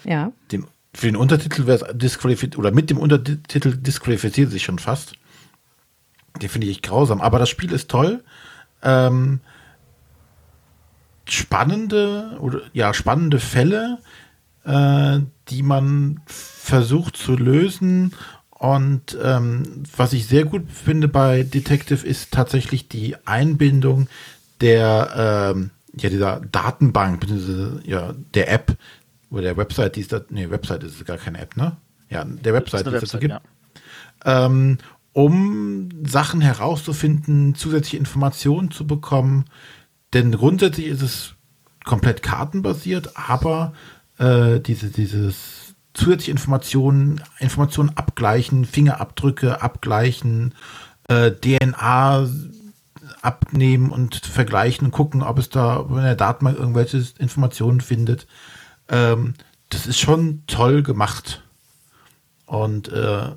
Ja. 0.04 0.32
Den, 0.52 0.66
für 0.94 1.08
den 1.08 1.16
Untertitel 1.16 1.66
wäre 1.66 1.86
es 1.86 1.98
disqualifiziert, 1.98 2.58
oder 2.58 2.72
mit 2.72 2.90
dem 2.90 2.98
Untertitel 2.98 3.78
disqualifiziert 3.78 4.52
sich 4.52 4.64
schon 4.64 4.80
fast. 4.80 5.14
Den 6.42 6.50
finde 6.50 6.68
ich 6.68 6.82
grausam. 6.82 7.22
Aber 7.22 7.40
das 7.40 7.50
Spiel 7.50 7.72
ist 7.72 7.90
toll. 7.90 8.24
Ähm, 8.84 9.40
spannende 11.26 12.38
oder 12.40 12.62
ja, 12.74 12.94
spannende 12.94 13.40
Fälle, 13.40 14.00
äh, 14.66 15.20
die 15.50 15.64
man 15.64 16.20
versucht 16.26 17.16
zu 17.16 17.38
lösen. 17.38 18.14
Und 18.62 19.18
ähm, 19.24 19.64
was 19.98 20.14
ich 20.14 20.28
sehr 20.28 20.46
gut 20.46 20.70
finde 20.72 21.08
bei 21.08 21.42
Detective 21.42 22.06
ist 22.06 22.32
tatsächlich 22.32 22.88
die 22.88 23.16
Einbindung 23.26 24.08
der 24.62 25.56
ähm, 25.56 25.72
ja, 25.96 26.12
dieser 26.12 26.42
Datenbank, 26.42 27.22
beziehungsweise 27.22 27.82
ja, 27.86 28.14
der 28.36 28.52
App 28.52 28.78
oder 29.32 29.42
der 29.42 29.58
Website, 29.58 29.96
die 29.96 30.02
ist 30.02 30.14
da, 30.14 30.22
nee, 30.30 30.48
Website 30.52 30.84
ist 30.84 31.04
gar 31.08 31.18
keine 31.18 31.40
App, 31.40 31.58
ne? 31.58 31.76
Ja, 32.12 32.24
der 32.24 32.54
Website, 32.54 32.86
die 32.86 32.94
es 32.94 33.02
dazu 33.02 33.18
gibt 33.18 33.34
ja. 33.34 33.42
ähm, 34.26 34.78
um 35.12 35.90
Sachen 36.06 36.42
herauszufinden, 36.42 37.56
zusätzliche 37.56 37.98
Informationen 37.98 38.70
zu 38.70 38.86
bekommen. 38.86 39.46
Denn 40.14 40.34
grundsätzlich 40.34 40.86
ist 40.86 41.02
es 41.02 41.34
komplett 41.84 42.22
kartenbasiert, 42.22 43.18
aber 43.18 43.74
äh, 44.20 44.60
diese, 44.60 44.90
dieses 44.90 45.61
zusätzliche 45.94 46.32
Informationen, 46.32 47.22
Informationen 47.40 47.92
abgleichen, 47.96 48.66
Fingerabdrücke 48.66 49.62
abgleichen, 49.62 50.54
äh, 51.08 51.32
DNA 51.32 52.28
abnehmen 53.22 53.92
und 53.92 54.16
vergleichen 54.16 54.92
gucken, 54.92 55.22
ob 55.22 55.38
es 55.38 55.50
da 55.50 55.86
in 55.90 55.96
der 55.96 56.16
Datenbank 56.16 56.58
irgendwelche 56.58 57.04
Informationen 57.20 57.82
findet. 57.82 58.28
Ähm, 58.90 59.36
das 59.70 59.88
ist 59.88 60.00
schon 60.00 60.44
toll 60.48 60.84
gemacht. 60.84 61.44
Und 62.46 62.90
äh, 62.90 63.32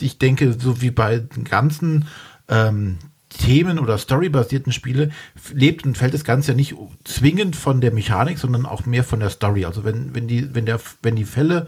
ich 0.00 0.18
denke, 0.18 0.52
so 0.58 0.80
wie 0.80 0.90
bei 0.90 1.18
den 1.18 1.44
ganzen 1.44 2.06
ähm, 2.48 2.98
Themen- 3.38 3.78
oder 3.78 3.98
storybasierten 3.98 4.72
Spiele 4.72 5.10
lebt 5.52 5.84
und 5.84 5.98
fällt 5.98 6.14
das 6.14 6.24
Ganze 6.24 6.52
ja 6.52 6.56
nicht 6.56 6.74
zwingend 7.04 7.56
von 7.56 7.80
der 7.80 7.92
Mechanik, 7.92 8.38
sondern 8.38 8.66
auch 8.66 8.86
mehr 8.86 9.04
von 9.04 9.20
der 9.20 9.30
Story. 9.30 9.64
Also 9.64 9.84
wenn, 9.84 10.14
wenn 10.14 10.28
die, 10.28 10.54
wenn 10.54 10.66
der, 10.66 10.80
wenn 11.02 11.16
die 11.16 11.24
Fälle 11.24 11.66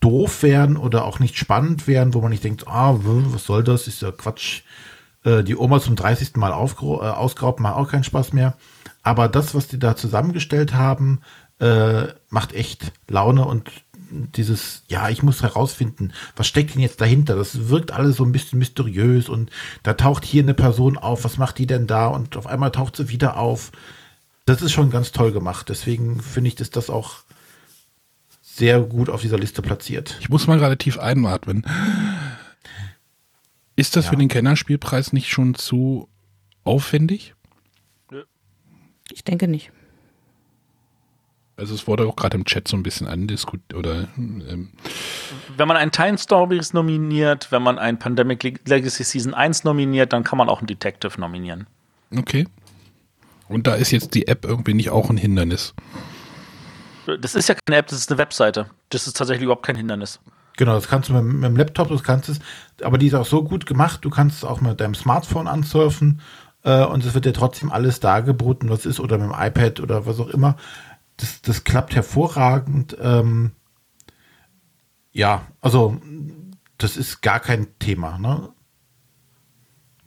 doof 0.00 0.42
wären 0.42 0.76
oder 0.76 1.04
auch 1.04 1.18
nicht 1.18 1.36
spannend 1.36 1.86
wären, 1.86 2.14
wo 2.14 2.20
man 2.20 2.30
nicht 2.30 2.44
denkt, 2.44 2.68
ah, 2.68 2.98
was 3.02 3.44
soll 3.44 3.64
das, 3.64 3.88
ist 3.88 4.02
ja 4.02 4.12
Quatsch, 4.12 4.62
äh, 5.24 5.42
die 5.42 5.56
Oma 5.56 5.80
zum 5.80 5.96
30. 5.96 6.36
Mal 6.36 6.50
äh, 6.50 6.52
ausgeraubt, 6.52 7.60
macht 7.60 7.76
auch 7.76 7.90
keinen 7.90 8.04
Spaß 8.04 8.32
mehr. 8.32 8.56
Aber 9.02 9.28
das, 9.28 9.54
was 9.54 9.68
die 9.68 9.78
da 9.78 9.96
zusammengestellt 9.96 10.74
haben, 10.74 11.20
äh, 11.60 12.08
macht 12.28 12.52
echt 12.52 12.92
Laune 13.08 13.44
und 13.44 13.70
dieses, 14.10 14.82
ja, 14.88 15.08
ich 15.08 15.22
muss 15.22 15.42
herausfinden, 15.42 16.12
was 16.36 16.46
steckt 16.46 16.74
denn 16.74 16.82
jetzt 16.82 17.00
dahinter? 17.00 17.36
Das 17.36 17.68
wirkt 17.68 17.92
alles 17.92 18.16
so 18.16 18.24
ein 18.24 18.32
bisschen 18.32 18.58
mysteriös 18.58 19.28
und 19.28 19.50
da 19.82 19.94
taucht 19.94 20.24
hier 20.24 20.42
eine 20.42 20.54
Person 20.54 20.96
auf, 20.96 21.24
was 21.24 21.38
macht 21.38 21.58
die 21.58 21.66
denn 21.66 21.86
da? 21.86 22.06
Und 22.08 22.36
auf 22.36 22.46
einmal 22.46 22.70
taucht 22.70 22.96
sie 22.96 23.08
wieder 23.08 23.36
auf. 23.36 23.72
Das 24.46 24.62
ist 24.62 24.72
schon 24.72 24.90
ganz 24.90 25.12
toll 25.12 25.32
gemacht. 25.32 25.68
Deswegen 25.68 26.20
finde 26.20 26.48
ich, 26.48 26.54
dass 26.54 26.70
das 26.70 26.88
auch 26.90 27.16
sehr 28.42 28.80
gut 28.80 29.10
auf 29.10 29.20
dieser 29.20 29.38
Liste 29.38 29.62
platziert. 29.62 30.16
Ich 30.20 30.28
muss 30.30 30.46
mal 30.46 30.58
gerade 30.58 30.78
tief 30.78 30.98
einatmen. 30.98 31.64
Ist 33.76 33.94
das 33.94 34.06
Ja. 34.06 34.10
für 34.10 34.16
den 34.16 34.28
Kennerspielpreis 34.28 35.12
nicht 35.12 35.28
schon 35.28 35.54
zu 35.54 36.08
aufwendig? 36.64 37.34
Ich 39.12 39.24
denke 39.24 39.48
nicht. 39.48 39.70
Also 41.58 41.74
es 41.74 41.86
wurde 41.86 42.06
auch 42.06 42.14
gerade 42.16 42.36
im 42.36 42.44
Chat 42.44 42.68
so 42.68 42.76
ein 42.76 42.82
bisschen 42.84 43.08
andiskutiert 43.08 43.74
oder 43.74 44.06
ähm, 44.16 44.68
Wenn 45.56 45.68
man 45.68 45.76
einen 45.76 45.90
Time 45.90 46.16
Stories 46.16 46.72
nominiert, 46.72 47.50
wenn 47.50 47.62
man 47.62 47.78
ein 47.78 47.98
Pandemic 47.98 48.42
Leg- 48.44 48.60
Legacy 48.66 49.02
Season 49.04 49.34
1 49.34 49.64
nominiert, 49.64 50.12
dann 50.12 50.22
kann 50.24 50.38
man 50.38 50.48
auch 50.48 50.58
einen 50.60 50.68
Detective 50.68 51.20
nominieren. 51.20 51.66
okay. 52.16 52.46
Und 53.48 53.66
da 53.66 53.74
ist 53.76 53.92
jetzt 53.92 54.14
die 54.14 54.28
App 54.28 54.44
irgendwie 54.44 54.74
nicht 54.74 54.90
auch 54.90 55.08
ein 55.08 55.16
Hindernis. 55.16 55.72
Das 57.22 57.34
ist 57.34 57.48
ja 57.48 57.54
keine 57.64 57.78
App, 57.78 57.86
das 57.86 57.98
ist 58.00 58.10
eine 58.10 58.18
Webseite. 58.18 58.66
Das 58.90 59.06
ist 59.06 59.16
tatsächlich 59.16 59.44
überhaupt 59.44 59.64
kein 59.64 59.76
Hindernis. 59.76 60.20
Genau, 60.58 60.74
das 60.74 60.86
kannst 60.86 61.08
du 61.08 61.14
mit, 61.14 61.24
mit 61.24 61.44
dem 61.44 61.56
Laptop, 61.56 61.88
das 61.88 62.02
kannst 62.02 62.28
du 62.28 62.32
es, 62.32 62.40
aber 62.82 62.98
die 62.98 63.06
ist 63.06 63.14
auch 63.14 63.24
so 63.24 63.42
gut 63.42 63.64
gemacht, 63.64 64.00
du 64.04 64.10
kannst 64.10 64.38
es 64.38 64.44
auch 64.44 64.60
mit 64.60 64.80
deinem 64.80 64.94
Smartphone 64.94 65.46
ansurfen 65.48 66.20
äh, 66.62 66.84
und 66.84 67.04
es 67.06 67.14
wird 67.14 67.24
dir 67.24 67.32
trotzdem 67.32 67.72
alles 67.72 68.00
dargeboten, 68.00 68.68
was 68.68 68.84
ist, 68.84 69.00
oder 69.00 69.16
mit 69.16 69.28
dem 69.30 69.34
iPad 69.38 69.80
oder 69.80 70.04
was 70.04 70.20
auch 70.20 70.28
immer. 70.28 70.56
Das, 71.18 71.42
das 71.42 71.64
klappt 71.64 71.94
hervorragend. 71.94 72.96
Ähm, 73.00 73.52
ja, 75.12 75.46
also 75.60 76.00
das 76.78 76.96
ist 76.96 77.20
gar 77.20 77.40
kein 77.40 77.78
Thema. 77.78 78.18
Ne? 78.18 78.50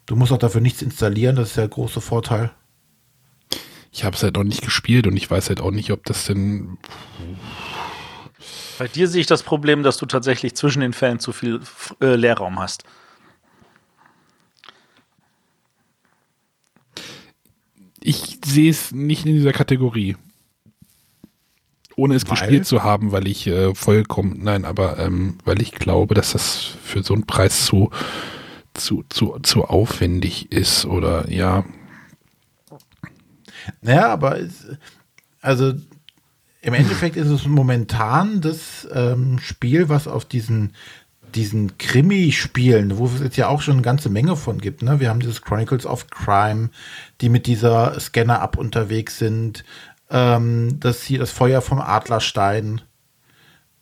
Du 0.06 0.16
musst 0.16 0.32
auch 0.32 0.38
dafür 0.38 0.62
nichts 0.62 0.82
installieren, 0.82 1.36
das 1.36 1.50
ist 1.50 1.58
der 1.58 1.68
große 1.68 2.02
Vorteil. 2.02 2.52
Ich 3.92 4.06
habe 4.06 4.16
es 4.16 4.24
halt 4.24 4.38
auch 4.38 4.44
nicht 4.44 4.62
gespielt 4.62 5.06
und 5.06 5.18
ich 5.18 5.30
weiß 5.30 5.50
halt 5.50 5.60
auch 5.60 5.72
nicht, 5.72 5.92
ob 5.92 6.06
das 6.06 6.26
denn. 6.26 6.78
Bei 8.80 8.88
dir 8.88 9.08
sehe 9.08 9.22
ich 9.22 9.28
das 9.28 9.44
Problem, 9.44 9.84
dass 9.84 9.98
du 9.98 10.06
tatsächlich 10.06 10.56
zwischen 10.56 10.80
den 10.80 10.94
Fällen 10.94 11.20
zu 11.20 11.34
viel 11.34 11.60
äh, 12.00 12.16
Leerraum 12.16 12.58
hast. 12.60 12.84
Ich 18.00 18.40
sehe 18.44 18.72
es 18.72 18.92
nicht 18.92 19.26
in 19.26 19.34
dieser 19.34 19.54
Kategorie. 19.54 20.16
Ohne 22.02 22.16
es 22.16 22.28
Weil? 22.28 22.32
gespielt 22.32 22.66
zu 22.66 22.82
haben, 22.82 23.12
weil 23.12 23.28
ich 23.28 23.46
äh, 23.46 23.76
vollkommen, 23.76 24.40
nein, 24.42 24.66
aber 24.66 24.98
ähm, 24.98 25.38
weil 25.46 25.62
ich 25.62 25.72
glaube, 25.72 26.16
dass 26.16 26.32
das 26.32 26.74
für 26.84 27.04
so 27.04 27.14
einen 27.14 27.28
Preis 27.28 27.66
zu, 27.66 27.92
zu, 28.74 29.04
zu, 29.10 29.38
zu 29.44 29.66
aufwendig 29.66 30.52
ist 30.52 30.86
oder 30.86 31.30
ja. 31.30 31.64
Naja, 33.84 34.08
aber 34.08 34.40
es, 34.40 34.66
also 35.42 35.74
im 36.64 36.74
Endeffekt 36.74 37.18
ist 37.18 37.30
es 37.30 37.46
momentan 37.46 38.42
das 38.42 38.88
ähm, 38.92 39.38
Spiel, 39.38 39.88
was 39.88 40.08
auf 40.08 40.26
diesen, 40.26 40.74
diesen 41.36 41.78
Krimi-Spielen, 41.78 42.98
wo 42.98 43.06
es 43.06 43.20
jetzt 43.20 43.38
ja 43.38 43.48
auch 43.48 43.62
schon 43.62 43.76
eine 43.76 43.84
ganze 43.84 44.10
Menge 44.10 44.36
von 44.36 44.60
gibt. 44.60 44.82
Ne? 44.82 45.00
Wir 45.00 45.10
haben 45.10 45.20
dieses 45.20 45.44
Chronicles 45.44 45.86
of 45.86 46.10
Crime, 46.10 46.72
die 47.22 47.30
mit 47.30 47.46
dieser 47.46 48.00
Scanner-App 48.00 48.58
unterwegs 48.58 49.20
sind. 49.20 49.64
Ähm, 50.12 50.78
das 50.80 51.04
hier 51.04 51.20
das 51.20 51.32
Feuer 51.32 51.62
vom 51.62 51.80
Adlerstein, 51.80 52.82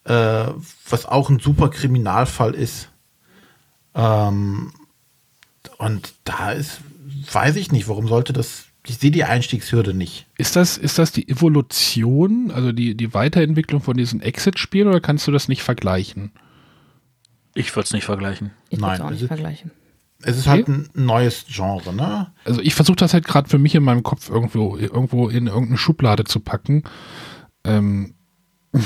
äh, 0.04 0.46
was 0.88 1.06
auch 1.06 1.30
ein 1.30 1.40
super 1.40 1.70
Kriminalfall 1.70 2.54
ist. 2.54 2.90
Ähm, 3.96 4.72
und 5.78 6.14
da 6.24 6.52
ist, 6.52 6.82
weiß 7.32 7.56
ich 7.56 7.72
nicht, 7.72 7.88
warum 7.88 8.08
sollte 8.08 8.32
das, 8.34 8.66
ich 8.86 8.98
sehe 8.98 9.12
die 9.12 9.24
Einstiegshürde 9.24 9.94
nicht. 9.94 10.28
Ist 10.38 10.56
das, 10.56 10.78
ist 10.78 11.00
das 11.00 11.12
die 11.12 11.28
Evolution, 11.28 12.52
also 12.52 12.72
die, 12.72 12.96
die 12.96 13.14
Weiterentwicklung 13.14 13.82
von 13.82 13.98
diesen 13.98 14.22
Exit-Spielen 14.22 14.88
oder 14.88 15.02
kannst 15.02 15.26
du 15.28 15.32
das 15.32 15.48
nicht 15.48 15.64
vergleichen? 15.64 16.32
Ich 17.56 17.76
würde 17.76 17.86
es 17.86 17.94
nicht 17.94 18.06
vergleichen. 18.06 18.52
Ich 18.70 18.80
Nein, 18.80 18.92
würde 18.92 18.96
es 18.96 19.02
auch 19.02 19.10
nicht 19.10 19.22
also- 19.24 19.28
vergleichen. 19.28 19.72
Es 20.22 20.38
ist 20.38 20.48
halt 20.48 20.68
ein 20.68 20.90
neues 20.94 21.46
Genre, 21.48 21.94
ne? 21.94 22.28
Also 22.44 22.62
ich 22.62 22.76
versuche 22.76 22.98
das 22.98 23.14
halt 23.14 23.26
gerade 23.26 23.50
für 23.50 23.58
mich 23.58 23.74
in 23.76 23.84
meinem 23.84 24.04
Kopf 24.04 24.30
irgendwo, 24.30 24.76
irgendwo 24.76 25.30
in 25.30 25.48
irgendeine 25.48 25.78
Schublade 25.78 26.26
zu 26.26 26.42
packen. 26.42 26.84
Ähm, 27.64 28.16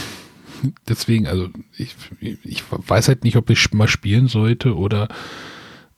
deswegen, 0.87 1.27
also 1.27 1.49
ich, 1.75 1.95
ich 2.43 2.63
weiß 2.69 3.07
halt 3.07 3.23
nicht, 3.23 3.35
ob 3.35 3.49
ich 3.49 3.73
mal 3.73 3.87
spielen 3.87 4.27
sollte 4.27 4.75
oder 4.75 5.07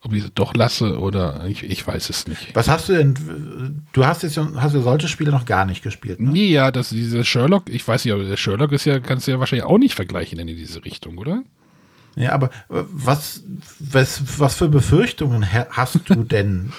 ob 0.05 0.13
ich 0.13 0.23
es 0.23 0.33
doch 0.33 0.53
lasse 0.53 0.99
oder 0.99 1.45
ich, 1.47 1.63
ich 1.63 1.85
weiß 1.85 2.09
es 2.09 2.27
nicht. 2.27 2.55
Was 2.55 2.69
hast 2.69 2.89
du 2.89 2.93
denn? 2.93 3.83
Du 3.91 4.05
hast 4.05 4.23
jetzt 4.23 4.37
hast 4.37 4.75
du 4.75 4.81
solche 4.81 5.07
Spiele 5.07 5.31
noch 5.31 5.45
gar 5.45 5.65
nicht 5.65 5.81
gespielt, 5.83 6.19
ne? 6.19 6.31
Nee, 6.31 6.51
ja, 6.51 6.71
das, 6.71 6.89
dieser 6.89 7.23
Sherlock, 7.23 7.69
ich 7.69 7.85
weiß 7.85 8.05
nicht, 8.05 8.13
aber 8.13 8.23
der 8.23 8.37
Sherlock 8.37 8.71
ist 8.71 8.85
ja, 8.85 8.99
kannst 8.99 9.27
du 9.27 9.31
ja 9.31 9.39
wahrscheinlich 9.39 9.65
auch 9.65 9.79
nicht 9.79 9.95
vergleichen 9.95 10.37
in 10.39 10.47
diese 10.47 10.85
Richtung, 10.85 11.17
oder? 11.17 11.43
Ja, 12.15 12.31
aber 12.31 12.47
äh, 12.69 12.83
was, 12.91 13.43
was, 13.79 14.21
was 14.39 14.55
für 14.55 14.69
Befürchtungen 14.69 15.51
ha- 15.51 15.67
hast 15.71 15.99
du 16.09 16.15
denn 16.23 16.71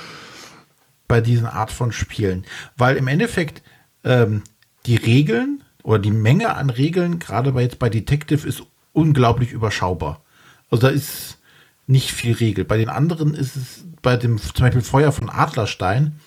bei 1.08 1.20
diesen 1.20 1.46
Art 1.46 1.70
von 1.70 1.92
Spielen? 1.92 2.44
Weil 2.76 2.96
im 2.96 3.06
Endeffekt 3.08 3.62
ähm, 4.04 4.42
die 4.86 4.96
Regeln 4.96 5.62
oder 5.82 5.98
die 5.98 6.10
Menge 6.10 6.54
an 6.54 6.70
Regeln, 6.70 7.18
gerade 7.18 7.52
bei 7.52 7.62
jetzt 7.62 7.78
bei 7.78 7.88
Detective, 7.90 8.46
ist 8.46 8.62
unglaublich 8.92 9.52
überschaubar. 9.52 10.22
Also 10.70 10.86
da 10.88 10.92
ist 10.92 11.38
nicht 11.86 12.10
viel 12.10 12.32
Regel. 12.34 12.64
Bei 12.64 12.76
den 12.78 12.88
anderen 12.88 13.34
ist 13.34 13.54
es, 13.56 13.84
bei 14.02 14.16
dem 14.16 14.38
zum 14.38 14.52
Beispiel 14.58 14.82
Feuer 14.82 15.12
von 15.12 15.30
Adlerstein, 15.30 16.18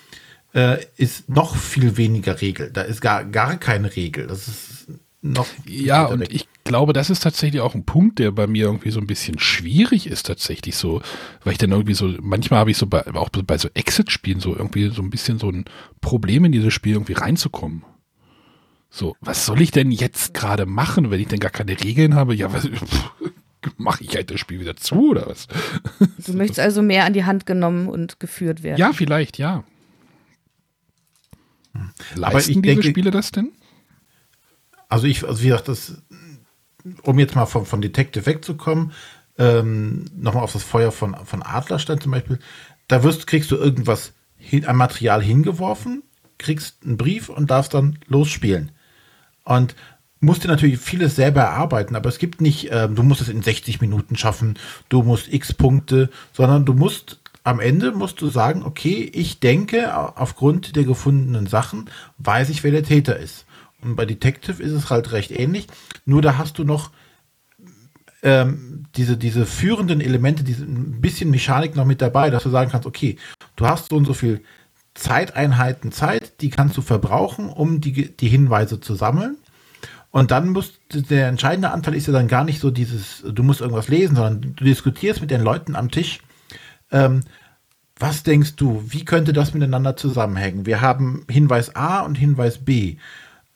äh, 0.54 0.78
ist 0.98 1.30
noch 1.30 1.56
viel 1.56 1.98
weniger 1.98 2.40
Regel. 2.42 2.72
Da 2.72 2.82
ist 2.82 3.02
gar, 3.02 3.26
gar 3.26 3.58
keine 3.58 3.96
Regel. 3.96 4.28
Das 4.28 4.48
ist 4.48 4.88
noch 5.22 5.48
Ja, 5.66 6.06
und 6.06 6.22
weg. 6.22 6.30
ich 6.32 6.48
glaube, 6.64 6.94
das 6.94 7.10
ist 7.10 7.22
tatsächlich 7.22 7.62
auch 7.62 7.76
ein 7.76 7.84
Punkt, 7.86 8.20
der 8.20 8.32
bei 8.32 8.48
mir 8.48 8.66
irgendwie 8.66 8.92
so 8.92 9.00
ein 9.00 9.08
bisschen 9.08 9.38
schwierig 9.40 10.08
ist, 10.08 10.26
tatsächlich 10.28 10.76
so, 10.78 11.02
weil 11.44 11.54
ich 11.54 11.58
dann 11.58 11.72
irgendwie 11.72 11.94
so, 11.94 12.14
manchmal 12.22 12.60
habe 12.62 12.72
ich 12.72 12.78
so 12.78 12.88
bei, 12.88 13.06
auch 13.16 13.30
bei 13.30 13.58
so 13.58 13.68
Exit-Spielen 13.74 14.40
so 14.40 14.56
irgendwie 14.56 14.90
so 14.90 15.02
ein 15.02 15.10
bisschen 15.10 15.40
so 15.40 15.50
ein 15.52 15.66
Problem 16.02 16.46
in 16.46 16.52
dieses 16.52 16.74
Spiel 16.74 16.94
irgendwie 16.94 17.14
reinzukommen. 17.14 17.84
So, 18.92 19.16
was 19.22 19.46
soll 19.46 19.62
ich 19.62 19.72
denn 19.72 19.92
jetzt 19.92 20.34
gerade 20.34 20.66
machen, 20.66 21.12
wenn 21.12 21.20
ich 21.20 21.28
denn 21.28 21.40
gar 21.40 21.52
keine 21.52 21.80
Regeln 21.84 22.16
habe? 22.16 22.34
Ja, 22.34 22.52
was 22.54 22.68
mache 23.78 24.04
ich 24.04 24.16
halt 24.16 24.32
das 24.32 24.40
Spiel 24.40 24.60
wieder 24.62 24.76
zu 24.78 25.10
oder 25.12 25.28
was? 25.28 25.48
Du 26.26 26.34
möchtest 26.34 26.60
also 26.60 26.82
mehr 26.82 27.06
an 27.06 27.14
die 27.14 27.26
Hand 27.26 27.46
genommen 27.46 27.88
und 27.88 28.20
geführt 28.20 28.64
werden. 28.64 28.80
Ja, 28.80 28.94
vielleicht, 28.94 29.38
ja. 29.38 29.64
Leisten 32.16 32.52
ich 32.52 32.62
diese 32.62 32.76
denke- 32.76 32.90
Spiele 32.90 33.12
das 33.12 33.32
denn? 33.32 33.52
Also 34.90 35.08
ich, 35.08 35.26
also 35.28 35.42
wie 35.44 35.48
gesagt, 35.48 35.68
das, 35.68 36.02
um 37.04 37.20
jetzt 37.20 37.36
mal 37.36 37.46
von, 37.46 37.66
von 37.66 37.82
Detective 37.82 38.26
wegzukommen, 38.26 38.92
ähm, 39.38 40.06
nochmal 40.18 40.44
auf 40.44 40.54
das 40.54 40.64
Feuer 40.64 40.92
von, 40.92 41.16
von 41.26 41.44
Adlerstein 41.44 42.02
zum 42.02 42.12
Beispiel, 42.12 42.40
da 42.88 43.04
wirst, 43.04 43.28
kriegst 43.28 43.52
du 43.52 43.56
irgendwas 43.56 44.14
hin, 44.38 44.66
an 44.66 44.76
Material 44.76 45.22
hingeworfen, 45.22 46.04
kriegst 46.38 46.78
einen 46.84 46.98
Brief 46.98 47.30
und 47.30 47.52
darfst 47.52 47.74
dann 47.74 48.00
losspielen. 48.08 48.72
Und 49.44 49.76
musst 50.20 50.44
dir 50.44 50.48
natürlich 50.50 50.80
vieles 50.80 51.16
selber 51.16 51.42
erarbeiten, 51.42 51.96
aber 51.96 52.10
es 52.10 52.18
gibt 52.20 52.42
nicht, 52.42 52.70
ähm, 52.72 52.96
du 52.96 53.04
musst 53.04 53.22
es 53.22 53.30
in 53.30 53.42
60 53.42 53.82
Minuten 53.82 54.18
schaffen, 54.18 54.58
du 54.90 55.04
musst 55.04 55.32
x 55.32 55.54
Punkte, 55.54 56.10
sondern 56.34 56.66
du 56.66 56.74
musst 56.74 57.22
am 57.44 57.60
Ende 57.62 57.92
musst 57.94 58.22
du 58.22 58.30
sagen, 58.30 58.64
okay, 58.64 59.10
ich 59.14 59.40
denke, 59.40 59.96
au- 59.98 60.14
aufgrund 60.16 60.76
der 60.76 60.84
gefundenen 60.84 61.48
Sachen 61.48 61.90
weiß 62.18 62.50
ich, 62.50 62.64
wer 62.64 62.72
der 62.72 62.84
Täter 62.84 63.18
ist. 63.18 63.46
Und 63.82 63.96
bei 63.96 64.06
Detective 64.06 64.62
ist 64.62 64.72
es 64.72 64.90
halt 64.90 65.12
recht 65.12 65.32
ähnlich, 65.32 65.68
nur 66.06 66.22
da 66.22 66.38
hast 66.38 66.58
du 66.58 66.64
noch 66.64 66.92
ähm, 68.22 68.86
diese, 68.96 69.18
diese 69.18 69.46
führenden 69.46 70.02
Elemente, 70.02 70.44
diese 70.44 70.66
ein 70.66 71.00
bisschen 71.00 71.30
Mechanik 71.30 71.76
noch 71.76 71.86
mit 71.86 72.02
dabei, 72.02 72.30
dass 72.30 72.44
du 72.44 72.50
sagen 72.50 72.70
kannst, 72.70 72.88
okay, 72.88 73.18
du 73.56 73.66
hast 73.66 73.90
so 73.90 73.96
und 73.96 74.06
so 74.06 74.14
viel 74.14 74.42
Zeiteinheiten 74.94 75.92
Zeit, 75.92 76.42
die 76.42 76.50
kannst 76.50 76.76
du 76.76 76.82
verbrauchen, 76.82 77.50
um 77.50 77.80
die, 77.80 78.16
die 78.16 78.28
Hinweise 78.28 78.82
zu 78.82 78.96
sammeln. 78.96 79.38
Und 80.12 80.32
dann 80.32 80.50
muss 80.50 80.80
der 80.92 81.28
entscheidende 81.28 81.72
Anteil 81.72 81.94
ist 81.94 82.08
ja 82.08 82.14
dann 82.14 82.28
gar 82.28 82.44
nicht 82.44 82.60
so 82.60 82.72
dieses, 82.72 83.24
du 83.24 83.44
musst 83.44 83.62
irgendwas 83.62 83.88
lesen, 83.88 84.16
sondern 84.16 84.56
du 84.56 84.64
diskutierst 84.64 85.22
mit 85.22 85.32
den 85.32 85.42
Leuten 85.42 85.76
am 85.76 85.92
Tisch. 85.92 86.20
Ähm, 86.92 87.22
was 87.98 88.24
denkst 88.24 88.56
du, 88.56 88.84
wie 88.88 89.06
könnte 89.06 89.34
das 89.34 89.54
miteinander 89.54 89.96
zusammenhängen? 89.96 90.66
Wir 90.66 90.82
haben 90.82 91.26
Hinweis 91.30 91.76
A 91.76 92.00
und 92.00 92.16
Hinweis 92.16 92.58
B. 92.58 92.98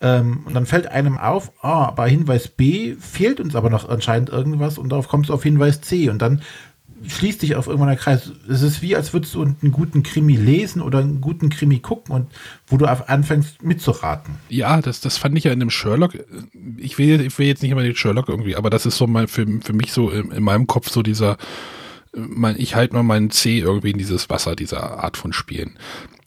Ähm, 0.03 0.41
und 0.45 0.53
dann 0.53 0.65
fällt 0.65 0.87
einem 0.87 1.17
auf, 1.17 1.53
ah, 1.63 1.89
bei 1.91 2.09
Hinweis 2.09 2.49
B 2.49 2.95
fehlt 2.99 3.39
uns 3.39 3.55
aber 3.55 3.69
noch 3.69 3.87
anscheinend 3.87 4.29
irgendwas 4.29 4.77
und 4.77 4.89
darauf 4.89 5.07
kommst 5.07 5.29
du 5.29 5.33
auf 5.33 5.43
Hinweis 5.43 5.79
C 5.79 6.09
und 6.09 6.21
dann 6.21 6.41
schließt 7.07 7.39
sich 7.39 7.55
auf 7.55 7.67
irgendwann 7.67 7.89
der 7.89 7.97
Kreis. 7.97 8.31
Es 8.49 8.61
ist 8.61 8.81
wie, 8.81 8.95
als 8.95 9.13
würdest 9.13 9.33
du 9.33 9.41
einen 9.41 9.71
guten 9.71 10.03
Krimi 10.03 10.35
lesen 10.35 10.81
oder 10.81 10.99
einen 10.99 11.21
guten 11.21 11.49
Krimi 11.49 11.79
gucken 11.79 12.13
und 12.13 12.27
wo 12.67 12.77
du 12.77 12.85
anfängst 12.85 13.63
mitzuraten. 13.63 14.35
Ja, 14.49 14.81
das, 14.81 14.99
das 14.99 15.17
fand 15.17 15.37
ich 15.37 15.45
ja 15.45 15.53
in 15.53 15.59
dem 15.59 15.69
Sherlock. 15.69 16.17
Ich 16.77 16.97
will, 16.97 17.21
ich 17.21 17.37
will 17.39 17.47
jetzt 17.47 17.61
nicht 17.61 17.71
immer 17.71 17.83
den 17.83 17.95
Sherlock 17.95 18.27
irgendwie, 18.27 18.55
aber 18.55 18.69
das 18.69 18.85
ist 18.85 18.97
so 18.97 19.07
mal 19.07 19.27
für, 19.27 19.45
für 19.61 19.73
mich 19.73 19.93
so 19.93 20.09
in, 20.09 20.31
in 20.31 20.43
meinem 20.43 20.67
Kopf 20.67 20.89
so 20.89 21.01
dieser, 21.01 21.37
mein, 22.13 22.55
ich 22.57 22.75
halte 22.75 22.93
mal 22.93 23.03
meinen 23.03 23.31
C 23.31 23.59
irgendwie 23.59 23.91
in 23.91 23.97
dieses 23.97 24.29
Wasser, 24.29 24.55
dieser 24.55 25.03
Art 25.03 25.17
von 25.17 25.33
Spielen. 25.33 25.77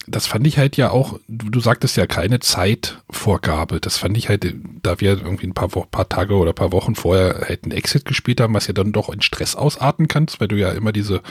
Das 0.06 0.26
fand 0.26 0.46
ich 0.46 0.58
halt 0.58 0.76
ja 0.76 0.90
auch, 0.90 1.18
du, 1.28 1.50
du 1.50 1.60
sagtest 1.60 1.96
ja 1.96 2.06
keine 2.06 2.40
Zeitvorgabe. 2.40 3.80
Das 3.80 3.98
fand 3.98 4.16
ich 4.16 4.28
halt, 4.28 4.54
da 4.82 5.00
wir 5.00 5.20
irgendwie 5.20 5.46
ein 5.46 5.54
paar, 5.54 5.68
paar 5.68 6.08
Tage 6.08 6.34
oder 6.34 6.52
paar 6.52 6.72
Wochen 6.72 6.94
vorher 6.94 7.46
halt 7.48 7.64
einen 7.64 7.72
Exit 7.72 8.04
gespielt 8.04 8.40
haben, 8.40 8.54
was 8.54 8.66
ja 8.66 8.72
dann 8.72 8.92
doch 8.92 9.08
in 9.08 9.22
Stress 9.22 9.56
ausarten 9.56 10.08
kannst, 10.08 10.40
weil 10.40 10.48
du 10.48 10.56
ja 10.56 10.70
immer 10.72 10.92
diese 10.92 11.22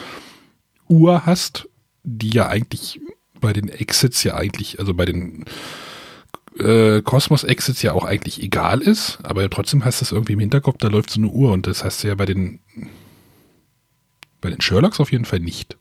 Uhr 0.87 1.25
hast, 1.25 1.69
die 2.03 2.31
ja 2.31 2.47
eigentlich 2.47 2.99
bei 3.39 3.53
den 3.53 3.69
Exits 3.69 4.23
ja 4.23 4.35
eigentlich, 4.35 4.79
also 4.79 4.93
bei 4.93 5.05
den 5.05 5.45
äh, 6.59 7.01
Cosmos-Exits 7.01 7.81
ja 7.81 7.93
auch 7.93 8.05
eigentlich 8.05 8.41
egal 8.41 8.81
ist, 8.81 9.19
aber 9.23 9.49
trotzdem 9.49 9.85
hast 9.85 10.01
du 10.01 10.05
es 10.05 10.11
irgendwie 10.11 10.33
im 10.33 10.39
Hinterkopf, 10.39 10.77
da 10.79 10.87
läuft 10.87 11.09
so 11.09 11.19
eine 11.19 11.27
Uhr 11.27 11.51
und 11.51 11.67
das 11.67 11.83
hast 11.83 12.03
du 12.03 12.07
ja 12.07 12.15
bei 12.15 12.25
den 12.25 12.59
bei 14.41 14.51
den 14.51 14.61
Sherlocks 14.61 14.99
auf 14.99 15.11
jeden 15.11 15.25
Fall 15.25 15.39
nicht. 15.39 15.75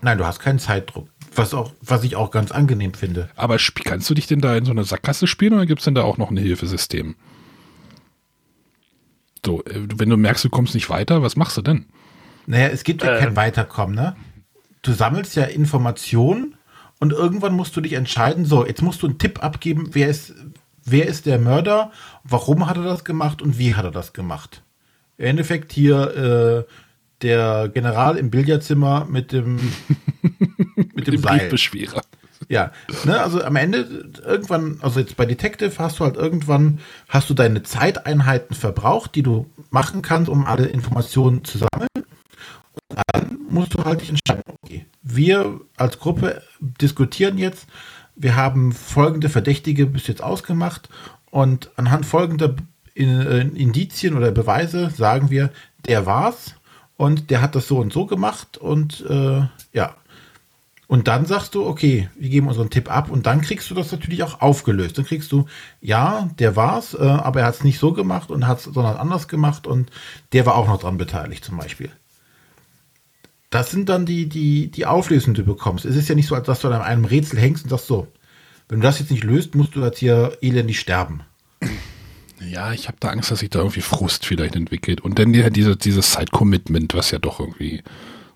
Nein, 0.00 0.18
du 0.18 0.26
hast 0.26 0.38
keinen 0.38 0.60
Zeitdruck. 0.60 1.08
Was, 1.36 1.54
auch, 1.54 1.72
was 1.82 2.02
ich 2.04 2.16
auch 2.16 2.30
ganz 2.30 2.50
angenehm 2.50 2.94
finde. 2.94 3.28
Aber 3.36 3.58
kannst 3.84 4.08
du 4.08 4.14
dich 4.14 4.26
denn 4.26 4.40
da 4.40 4.56
in 4.56 4.64
so 4.64 4.70
einer 4.72 4.84
Sackgasse 4.84 5.26
spielen 5.26 5.52
oder 5.54 5.66
gibt 5.66 5.80
es 5.80 5.84
denn 5.84 5.94
da 5.94 6.02
auch 6.02 6.18
noch 6.18 6.30
ein 6.30 6.36
Hilfesystem? 6.36 7.14
So, 9.44 9.64
äh, 9.64 9.86
wenn 9.96 10.08
du 10.10 10.16
merkst, 10.16 10.44
du 10.44 10.50
kommst 10.50 10.74
nicht 10.74 10.90
weiter, 10.90 11.22
was 11.22 11.36
machst 11.36 11.56
du 11.56 11.62
denn? 11.62 11.86
Naja, 12.46 12.68
es 12.68 12.84
gibt 12.84 13.02
ja 13.02 13.16
Äh. 13.16 13.20
kein 13.20 13.36
Weiterkommen, 13.36 13.94
ne? 13.94 14.16
Du 14.82 14.92
sammelst 14.92 15.34
ja 15.36 15.44
Informationen 15.44 16.56
und 17.00 17.12
irgendwann 17.12 17.54
musst 17.54 17.76
du 17.76 17.80
dich 17.80 17.94
entscheiden, 17.94 18.44
so, 18.44 18.66
jetzt 18.66 18.82
musst 18.82 19.02
du 19.02 19.06
einen 19.08 19.18
Tipp 19.18 19.42
abgeben, 19.42 19.90
wer 19.92 20.08
ist, 20.08 20.32
wer 20.84 21.06
ist 21.06 21.26
der 21.26 21.38
Mörder, 21.38 21.90
warum 22.24 22.66
hat 22.68 22.76
er 22.76 22.84
das 22.84 23.04
gemacht 23.04 23.42
und 23.42 23.58
wie 23.58 23.74
hat 23.74 23.84
er 23.84 23.90
das 23.90 24.12
gemacht. 24.12 24.62
Im 25.18 25.26
Endeffekt 25.26 25.72
hier 25.72 26.66
äh, 26.68 26.72
der 27.22 27.68
General 27.68 28.16
im 28.16 28.30
Billardzimmer 28.30 29.06
mit 29.08 29.32
dem, 29.32 29.56
mit 30.94 31.06
dem 31.06 31.14
Dem. 31.14 31.22
Briefbeschwerer. 31.22 32.02
Ja, 32.48 32.70
ne, 33.04 33.20
also 33.20 33.42
am 33.42 33.56
Ende 33.56 34.10
irgendwann, 34.24 34.78
also 34.82 35.00
jetzt 35.00 35.16
bei 35.16 35.24
Detective 35.24 35.72
hast 35.78 35.98
du 35.98 36.04
halt 36.04 36.16
irgendwann, 36.16 36.80
hast 37.08 37.30
du 37.30 37.34
deine 37.34 37.62
Zeiteinheiten 37.62 38.54
verbraucht, 38.54 39.14
die 39.14 39.22
du 39.22 39.46
machen 39.70 40.02
kannst, 40.02 40.28
um 40.28 40.46
alle 40.46 40.66
Informationen 40.66 41.44
zu 41.44 41.58
sammeln. 41.58 41.88
Und 41.94 43.00
dann 43.12 43.38
musst 43.48 43.74
du 43.74 43.84
halt 43.84 44.02
dich 44.02 44.10
entscheiden, 44.10 44.42
okay, 44.62 44.86
wir 45.02 45.60
als 45.76 45.98
Gruppe 45.98 46.42
diskutieren 46.60 47.38
jetzt, 47.38 47.66
wir 48.14 48.36
haben 48.36 48.72
folgende 48.72 49.28
Verdächtige 49.28 49.86
bis 49.86 50.06
jetzt 50.06 50.22
ausgemacht 50.22 50.88
und 51.30 51.70
anhand 51.76 52.06
folgender 52.06 52.54
äh, 52.94 53.40
Indizien 53.40 54.16
oder 54.16 54.30
Beweise 54.30 54.90
sagen 54.90 55.30
wir, 55.30 55.50
der 55.86 56.06
war's 56.06 56.54
und 56.96 57.30
der 57.30 57.42
hat 57.42 57.54
das 57.54 57.68
so 57.68 57.78
und 57.78 57.92
so 57.92 58.06
gemacht 58.06 58.58
und 58.58 59.04
äh, 59.08 59.42
ja, 59.72 59.96
und 60.88 61.08
dann 61.08 61.26
sagst 61.26 61.54
du, 61.54 61.66
okay, 61.66 62.08
wir 62.16 62.28
geben 62.28 62.46
unseren 62.46 62.70
Tipp 62.70 62.90
ab 62.90 63.10
und 63.10 63.26
dann 63.26 63.40
kriegst 63.40 63.68
du 63.70 63.74
das 63.74 63.90
natürlich 63.90 64.22
auch 64.22 64.40
aufgelöst. 64.40 64.96
Dann 64.96 65.04
kriegst 65.04 65.32
du, 65.32 65.46
ja, 65.80 66.30
der 66.38 66.54
war's, 66.54 66.94
äh, 66.94 67.02
aber 67.02 67.40
er 67.40 67.46
hat 67.46 67.56
es 67.56 67.64
nicht 67.64 67.80
so 67.80 67.92
gemacht 67.92 68.30
und 68.30 68.46
hat 68.46 68.58
es 68.58 68.64
sondern 68.64 68.96
anders 68.96 69.26
gemacht 69.26 69.66
und 69.66 69.90
der 70.32 70.46
war 70.46 70.54
auch 70.54 70.68
noch 70.68 70.78
dran 70.78 70.96
beteiligt 70.96 71.44
zum 71.44 71.56
Beispiel. 71.56 71.90
Das 73.50 73.70
sind 73.70 73.88
dann 73.88 74.06
die, 74.06 74.28
die, 74.28 74.70
die 74.70 74.86
Auflösungen, 74.86 75.34
die 75.34 75.42
du 75.42 75.46
bekommst. 75.54 75.84
Es 75.84 75.96
ist 75.96 76.08
ja 76.08 76.14
nicht 76.14 76.28
so, 76.28 76.34
als 76.34 76.46
dass 76.46 76.60
du 76.60 76.68
an 76.68 76.82
einem 76.82 77.04
Rätsel 77.04 77.38
hängst 77.38 77.64
und 77.64 77.70
sagst 77.70 77.86
so, 77.86 78.06
wenn 78.68 78.80
du 78.80 78.86
das 78.86 78.98
jetzt 79.00 79.10
nicht 79.10 79.24
löst, 79.24 79.54
musst 79.54 79.74
du 79.74 79.82
jetzt 79.82 79.98
hier 79.98 80.38
elendig 80.40 80.78
sterben. 80.78 81.22
Ja, 82.40 82.72
ich 82.72 82.88
habe 82.88 82.98
da 83.00 83.08
Angst, 83.08 83.30
dass 83.30 83.38
sich 83.40 83.50
da 83.50 83.60
irgendwie 83.60 83.80
Frust 83.80 84.26
vielleicht 84.26 84.56
entwickelt. 84.56 85.00
Und 85.00 85.18
dann 85.18 85.32
ja 85.32 85.50
diese, 85.50 85.76
dieses 85.76 86.12
Side-Commitment, 86.12 86.94
was 86.94 87.10
ja 87.10 87.18
doch 87.18 87.40
irgendwie 87.40 87.82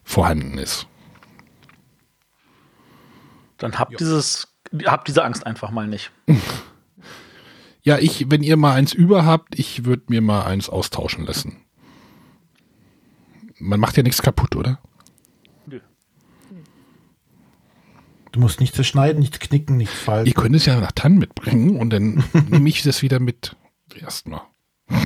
vorhanden 0.04 0.58
ist. 0.58 0.86
Dann 3.58 3.78
habt 3.78 4.00
dieses, 4.00 4.48
habt 4.86 5.08
diese 5.08 5.22
Angst 5.22 5.46
einfach 5.46 5.70
mal 5.70 5.86
nicht. 5.86 6.10
Ja, 7.82 7.98
ich, 7.98 8.30
wenn 8.30 8.42
ihr 8.42 8.58
mal 8.58 8.74
eins 8.74 8.92
über 8.92 9.24
habt, 9.24 9.58
ich 9.58 9.86
würde 9.86 10.02
mir 10.08 10.20
mal 10.20 10.42
eins 10.42 10.68
austauschen 10.68 11.24
lassen. 11.24 11.56
Man 13.58 13.80
macht 13.80 13.96
ja 13.96 14.02
nichts 14.02 14.20
kaputt, 14.20 14.54
oder? 14.54 14.78
Du 18.32 18.38
musst 18.38 18.60
nichts 18.60 18.76
zerschneiden, 18.76 19.18
nichts 19.18 19.40
knicken, 19.40 19.76
nichts 19.76 19.94
falten. 19.94 20.26
Ihr 20.26 20.34
könnt 20.34 20.54
es 20.54 20.66
ja 20.66 20.78
nach 20.78 20.92
Tann 20.92 21.18
mitbringen 21.18 21.76
und 21.76 21.90
dann 21.90 22.22
nehme 22.48 22.68
ich 22.68 22.82
das 22.82 23.02
wieder 23.02 23.18
mit. 23.18 23.56
Erstmal. 23.94 24.42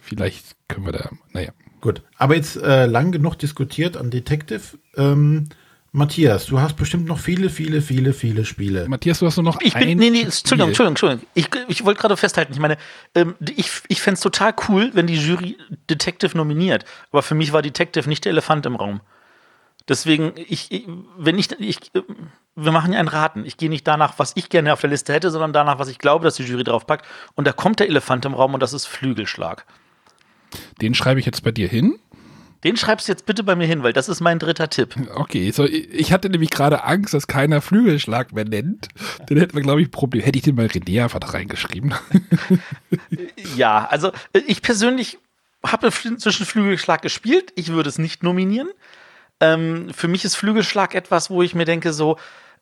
Vielleicht 0.00 0.56
können 0.68 0.86
wir 0.86 0.92
da, 0.92 1.10
naja. 1.32 1.52
Gut, 1.80 2.02
aber 2.18 2.36
jetzt 2.36 2.56
äh, 2.56 2.86
lang 2.86 3.10
genug 3.12 3.36
diskutiert 3.36 3.96
an 3.96 4.10
Detective. 4.10 4.78
Ähm, 4.96 5.48
Matthias, 5.92 6.46
du 6.46 6.60
hast 6.60 6.76
bestimmt 6.76 7.06
noch 7.06 7.18
viele, 7.18 7.50
viele, 7.50 7.82
viele, 7.82 8.12
viele 8.12 8.44
Spiele. 8.44 8.86
Matthias, 8.88 9.18
du 9.18 9.26
hast 9.26 9.36
nur 9.36 9.44
noch 9.44 9.60
Ich 9.60 9.74
bin, 9.74 9.88
ein 9.88 9.96
nee, 9.96 10.10
nee. 10.10 10.22
Entschuldigung, 10.22 10.68
Entschuldigung, 10.68 10.92
Entschuldigung. 10.92 11.26
Ich, 11.34 11.48
ich 11.68 11.84
wollte 11.84 12.00
gerade 12.00 12.16
festhalten, 12.16 12.52
ich 12.52 12.60
meine, 12.60 12.76
ähm, 13.14 13.34
ich, 13.56 13.70
ich 13.88 14.00
fände 14.00 14.14
es 14.14 14.20
total 14.20 14.54
cool, 14.68 14.90
wenn 14.94 15.08
die 15.08 15.16
Jury 15.16 15.56
Detective 15.88 16.36
nominiert. 16.36 16.84
Aber 17.10 17.22
für 17.22 17.34
mich 17.34 17.52
war 17.52 17.62
Detective 17.62 18.08
nicht 18.08 18.24
der 18.24 18.30
Elefant 18.30 18.66
im 18.66 18.76
Raum. 18.76 19.00
Deswegen, 19.90 20.32
ich, 20.36 20.70
ich 20.70 20.86
wenn 21.18 21.36
ich, 21.36 21.50
ich, 21.58 21.78
wir 22.54 22.72
machen 22.72 22.92
ja 22.92 23.00
ein 23.00 23.08
Raten. 23.08 23.44
Ich 23.44 23.56
gehe 23.56 23.68
nicht 23.68 23.88
danach, 23.88 24.20
was 24.20 24.32
ich 24.36 24.48
gerne 24.48 24.72
auf 24.72 24.80
der 24.80 24.88
Liste 24.88 25.12
hätte, 25.12 25.32
sondern 25.32 25.52
danach, 25.52 25.80
was 25.80 25.88
ich 25.88 25.98
glaube, 25.98 26.22
dass 26.22 26.36
die 26.36 26.44
Jury 26.44 26.62
draufpackt. 26.62 27.04
Und 27.34 27.44
da 27.48 27.52
kommt 27.52 27.80
der 27.80 27.88
Elefant 27.88 28.24
im 28.24 28.34
Raum 28.34 28.54
und 28.54 28.60
das 28.60 28.72
ist 28.72 28.86
Flügelschlag. 28.86 29.66
Den 30.80 30.94
schreibe 30.94 31.18
ich 31.18 31.26
jetzt 31.26 31.42
bei 31.42 31.50
dir 31.50 31.66
hin. 31.66 31.98
Den 32.62 32.76
schreibst 32.76 33.08
du 33.08 33.12
jetzt 33.12 33.26
bitte 33.26 33.42
bei 33.42 33.56
mir 33.56 33.66
hin, 33.66 33.82
weil 33.82 33.92
das 33.92 34.08
ist 34.08 34.20
mein 34.20 34.38
dritter 34.38 34.70
Tipp. 34.70 34.94
Okay, 35.14 35.50
so, 35.50 35.64
ich 35.64 36.12
hatte 36.12 36.30
nämlich 36.30 36.50
gerade 36.50 36.84
Angst, 36.84 37.12
dass 37.12 37.26
keiner 37.26 37.60
Flügelschlag 37.60 38.32
mehr 38.32 38.44
nennt. 38.44 38.86
Dann 39.26 39.38
hätten 39.38 39.56
wir, 39.56 39.62
glaube 39.62 39.80
ich, 39.80 39.88
ein 39.88 39.90
Problem. 39.90 40.22
Hätte 40.22 40.38
ich 40.38 40.44
den 40.44 40.54
mal 40.54 40.66
René 40.66 41.02
einfach 41.02 41.34
reingeschrieben. 41.34 41.94
Ja, 43.56 43.86
also 43.90 44.12
äh, 44.32 44.40
ich 44.46 44.62
persönlich 44.62 45.18
habe 45.66 45.90
zwischen 45.90 46.46
Flügelschlag 46.46 47.02
gespielt. 47.02 47.52
Ich 47.56 47.72
würde 47.72 47.88
es 47.88 47.98
nicht 47.98 48.22
nominieren. 48.22 48.68
Ähm, 49.40 49.90
für 49.92 50.08
mich 50.08 50.24
ist 50.24 50.36
Flügelschlag 50.36 50.94
etwas, 50.94 51.30
wo 51.30 51.42
ich 51.42 51.54
mir 51.54 51.64
denke, 51.64 51.92
so, 51.92 52.18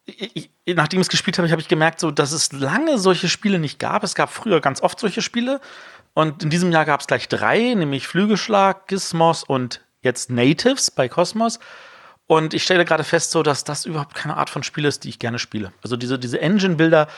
ich, 0.07 0.51
nachdem 0.67 1.01
ich 1.01 1.07
es 1.07 1.11
gespielt 1.11 1.39
habe, 1.39 1.51
habe 1.51 1.61
ich 1.61 1.69
gemerkt, 1.69 2.01
so, 2.01 2.11
dass 2.11 2.33
es 2.33 2.53
lange 2.53 2.99
solche 2.99 3.29
Spiele 3.29 3.59
nicht 3.59 3.79
gab. 3.79 4.05
Es 4.05 4.15
gab 4.15 4.31
früher 4.31 4.61
ganz 4.61 4.81
oft 4.83 4.99
solche 4.99 5.23
Spiele. 5.23 5.61
Und 6.15 6.43
in 6.43 6.51
diesem 6.51 6.73
Jahr 6.73 6.85
gab 6.85 7.01
es 7.01 7.07
gleich 7.07 7.29
drei, 7.29 7.75
nämlich 7.75 8.09
Flügelschlag, 8.09 8.89
Gizmos 8.89 9.45
und 9.45 9.83
jetzt 10.03 10.31
Natives 10.31 10.91
bei 10.91 11.09
Cosmos. 11.09 11.59
Und 12.27 12.55
ich 12.55 12.63
stelle 12.63 12.85
gerade 12.85 13.05
fest, 13.05 13.31
so, 13.31 13.43
dass 13.43 13.65
das 13.65 13.85
überhaupt 13.85 14.15
keine 14.15 14.37
Art 14.37 14.51
von 14.51 14.63
Spiel 14.63 14.85
ist, 14.85 15.05
die 15.05 15.09
ich 15.09 15.19
gerne 15.19 15.39
spiele. 15.39 15.73
Also 15.83 15.97
diese, 15.97 16.19
diese 16.19 16.41
Engine-Bilder 16.41 17.09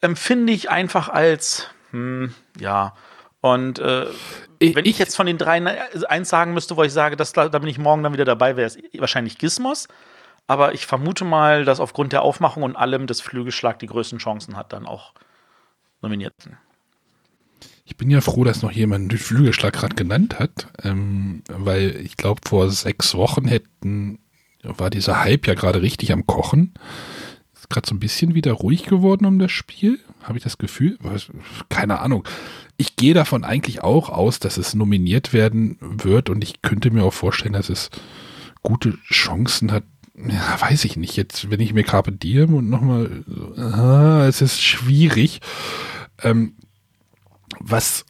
empfinde 0.00 0.52
ich 0.52 0.70
einfach 0.70 1.08
als, 1.08 1.66
hm, 1.90 2.34
ja. 2.58 2.94
Und 3.40 3.78
äh, 3.78 4.06
Ich- 4.60 4.76
wenn 4.76 4.84
ich 4.84 4.98
jetzt 4.98 5.16
von 5.16 5.26
den 5.26 5.38
dreien 5.38 5.66
äh, 5.66 5.78
eins 6.08 6.28
sagen 6.28 6.54
müsste, 6.54 6.76
wo 6.76 6.84
ich 6.84 6.92
sage, 6.92 7.16
dass, 7.16 7.32
da 7.32 7.48
bin 7.48 7.66
ich 7.68 7.78
morgen 7.78 8.02
dann 8.04 8.12
wieder 8.12 8.24
dabei, 8.24 8.56
wäre 8.56 8.66
es 8.68 8.78
wahrscheinlich 8.98 9.38
Gizmos. 9.38 9.88
Aber 10.46 10.74
ich 10.74 10.86
vermute 10.86 11.24
mal, 11.24 11.64
dass 11.64 11.80
aufgrund 11.80 12.12
der 12.12 12.22
Aufmachung 12.22 12.62
und 12.62 12.76
allem 12.76 13.06
das 13.06 13.20
Flügelschlag 13.20 13.78
die 13.78 13.86
größten 13.86 14.18
Chancen 14.18 14.56
hat, 14.56 14.72
dann 14.72 14.86
auch 14.86 15.12
nominiert. 16.02 16.34
zu 16.38 16.50
werden. 16.50 16.58
Ich 17.84 17.96
bin 17.96 18.10
ja 18.10 18.20
froh, 18.20 18.44
dass 18.44 18.62
noch 18.62 18.70
jemand 18.70 19.10
den 19.10 19.18
Flügelschlag 19.18 19.72
gerade 19.72 19.94
genannt 19.96 20.38
hat, 20.38 20.68
ähm, 20.84 21.42
weil 21.48 21.96
ich 22.04 22.16
glaube, 22.16 22.40
vor 22.46 22.70
sechs 22.70 23.14
Wochen 23.14 23.46
hätten, 23.48 24.18
war 24.62 24.90
dieser 24.90 25.20
Hype 25.24 25.46
ja 25.46 25.54
gerade 25.54 25.82
richtig 25.82 26.12
am 26.12 26.26
Kochen. 26.26 26.74
Ist 27.54 27.70
gerade 27.70 27.88
so 27.88 27.94
ein 27.94 28.00
bisschen 28.00 28.34
wieder 28.34 28.52
ruhig 28.52 28.84
geworden 28.84 29.24
um 29.26 29.38
das 29.38 29.50
Spiel, 29.52 29.98
habe 30.22 30.38
ich 30.38 30.44
das 30.44 30.58
Gefühl. 30.58 30.98
Keine 31.68 32.00
Ahnung. 32.00 32.26
Ich 32.76 32.96
gehe 32.96 33.14
davon 33.14 33.44
eigentlich 33.44 33.82
auch 33.82 34.08
aus, 34.08 34.38
dass 34.38 34.56
es 34.56 34.74
nominiert 34.74 35.32
werden 35.32 35.76
wird 35.80 36.30
und 36.30 36.42
ich 36.42 36.62
könnte 36.62 36.90
mir 36.90 37.04
auch 37.04 37.12
vorstellen, 37.12 37.52
dass 37.52 37.68
es 37.68 37.90
gute 38.62 38.96
Chancen 39.08 39.72
hat. 39.72 39.84
Ja, 40.16 40.60
weiß 40.60 40.84
ich 40.84 40.96
nicht. 40.96 41.16
Jetzt, 41.16 41.50
wenn 41.50 41.60
ich 41.60 41.72
mir 41.72 41.84
Carpe 41.84 42.12
Diem 42.12 42.54
und 42.54 42.68
nochmal, 42.68 43.24
ah, 43.56 44.26
es 44.26 44.42
ist 44.42 44.62
schwierig. 44.62 45.40
Ähm, 46.22 46.54
was 47.58 48.04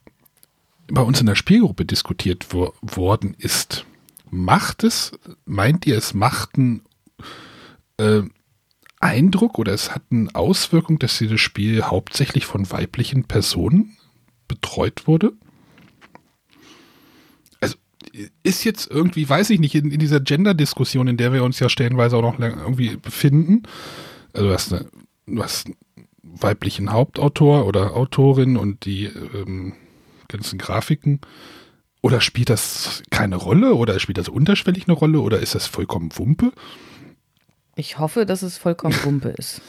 bei 0.88 1.02
uns 1.02 1.20
in 1.20 1.26
der 1.26 1.36
Spielgruppe 1.36 1.84
diskutiert 1.84 2.46
wo 2.50 2.74
worden 2.82 3.34
ist, 3.38 3.86
macht 4.30 4.84
es, 4.84 5.12
meint 5.44 5.86
ihr, 5.86 5.96
es 5.96 6.14
macht 6.14 6.56
einen 6.56 6.82
äh, 7.98 8.22
Eindruck 9.00 9.58
oder 9.58 9.72
es 9.72 9.94
hat 9.94 10.02
eine 10.10 10.34
Auswirkung, 10.34 10.98
dass 10.98 11.18
dieses 11.18 11.40
Spiel 11.40 11.82
hauptsächlich 11.82 12.46
von 12.46 12.70
weiblichen 12.70 13.24
Personen 13.24 13.96
betreut 14.48 15.06
wurde? 15.06 15.32
Also 17.60 17.76
ist 18.42 18.64
jetzt 18.64 18.90
irgendwie, 18.90 19.28
weiß 19.28 19.50
ich 19.50 19.60
nicht, 19.60 19.74
in, 19.74 19.90
in 19.90 20.00
dieser 20.00 20.20
Gender-Diskussion, 20.20 21.08
in 21.08 21.16
der 21.16 21.32
wir 21.32 21.44
uns 21.44 21.58
ja 21.58 21.68
stellenweise 21.68 22.16
auch 22.16 22.22
noch 22.22 22.38
irgendwie 22.38 22.96
befinden, 22.96 23.62
also 24.32 24.48
du 24.48 24.54
hast, 24.54 24.72
eine, 24.72 24.86
du 25.26 25.42
hast 25.42 25.66
einen 25.66 25.76
weiblichen 26.22 26.92
Hauptautor 26.92 27.66
oder 27.66 27.96
Autorin 27.96 28.56
und 28.56 28.84
die 28.84 29.06
ähm, 29.06 29.74
ganzen 30.28 30.58
Grafiken 30.58 31.20
Oder 32.02 32.20
spielt 32.20 32.50
das 32.50 33.02
keine 33.10 33.36
Rolle? 33.36 33.74
Oder 33.74 33.98
spielt 33.98 34.18
das 34.18 34.28
unterschwellig 34.28 34.88
eine 34.88 34.94
Rolle? 34.96 35.20
Oder 35.20 35.40
ist 35.40 35.54
das 35.54 35.66
vollkommen 35.66 36.10
Wumpe? 36.16 36.52
Ich 37.80 37.98
hoffe, 37.98 38.26
dass 38.26 38.42
es 38.42 38.58
vollkommen 38.58 38.94
Wumpe 39.04 39.30
ist. 39.30 39.62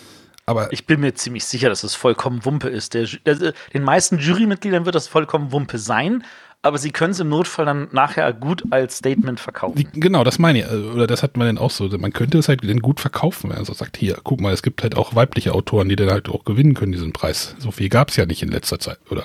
Aber 0.46 0.74
Ich 0.74 0.86
bin 0.86 1.00
mir 1.00 1.14
ziemlich 1.14 1.46
sicher, 1.46 1.70
dass 1.70 1.84
es 1.84 1.96
vollkommen 1.96 2.44
Wumpe 2.44 2.68
ist. 2.68 2.94
Der, 2.94 3.08
der, 3.26 3.54
den 3.74 3.84
meisten 3.84 4.18
Jurymitgliedern 4.18 4.86
wird 4.86 4.96
das 4.96 5.08
vollkommen 5.08 5.54
Wumpe 5.54 5.78
sein, 5.78 6.26
aber 6.62 6.78
sie 6.78 6.92
können 6.92 7.12
es 7.12 7.22
im 7.22 7.30
Notfall 7.30 7.66
dann 7.66 7.88
nachher 7.94 8.34
gut 8.34 8.64
als 8.70 8.98
Statement 8.98 9.40
verkaufen. 9.40 9.88
Genau, 9.94 10.26
das 10.26 10.40
meine 10.40 10.60
ich. 10.60 10.66
Also, 10.68 10.92
Oder 10.92 11.08
das 11.08 11.24
hat 11.24 11.38
man 11.38 11.48
dann 11.48 11.58
auch 11.58 11.72
so. 11.72 11.88
Man 11.88 12.12
könnte 12.12 12.38
es 12.38 12.50
halt 12.50 12.68
dann 12.68 12.80
gut 12.82 13.00
verkaufen, 13.00 13.50
wenn 13.50 13.58
man 13.58 13.66
so 13.66 13.74
sagt, 13.74 13.96
hier, 13.96 14.18
guck 14.24 14.42
mal, 14.42 14.52
es 14.52 14.62
gibt 14.62 14.84
halt 14.84 14.98
auch 14.98 15.16
weibliche 15.16 15.54
Autoren, 15.54 15.88
die 15.88 15.96
dann 15.96 16.10
halt 16.10 16.28
auch 16.28 16.44
gewinnen 16.44 16.74
können, 16.74 16.92
diesen 16.92 17.14
Preis. 17.14 17.56
So 17.60 17.72
viel 17.72 17.88
gab 17.88 18.10
es 18.10 18.18
ja 18.18 18.26
nicht 18.26 18.44
in 18.44 18.50
letzter 18.50 18.80
Zeit. 18.80 19.00
Oder 19.10 19.24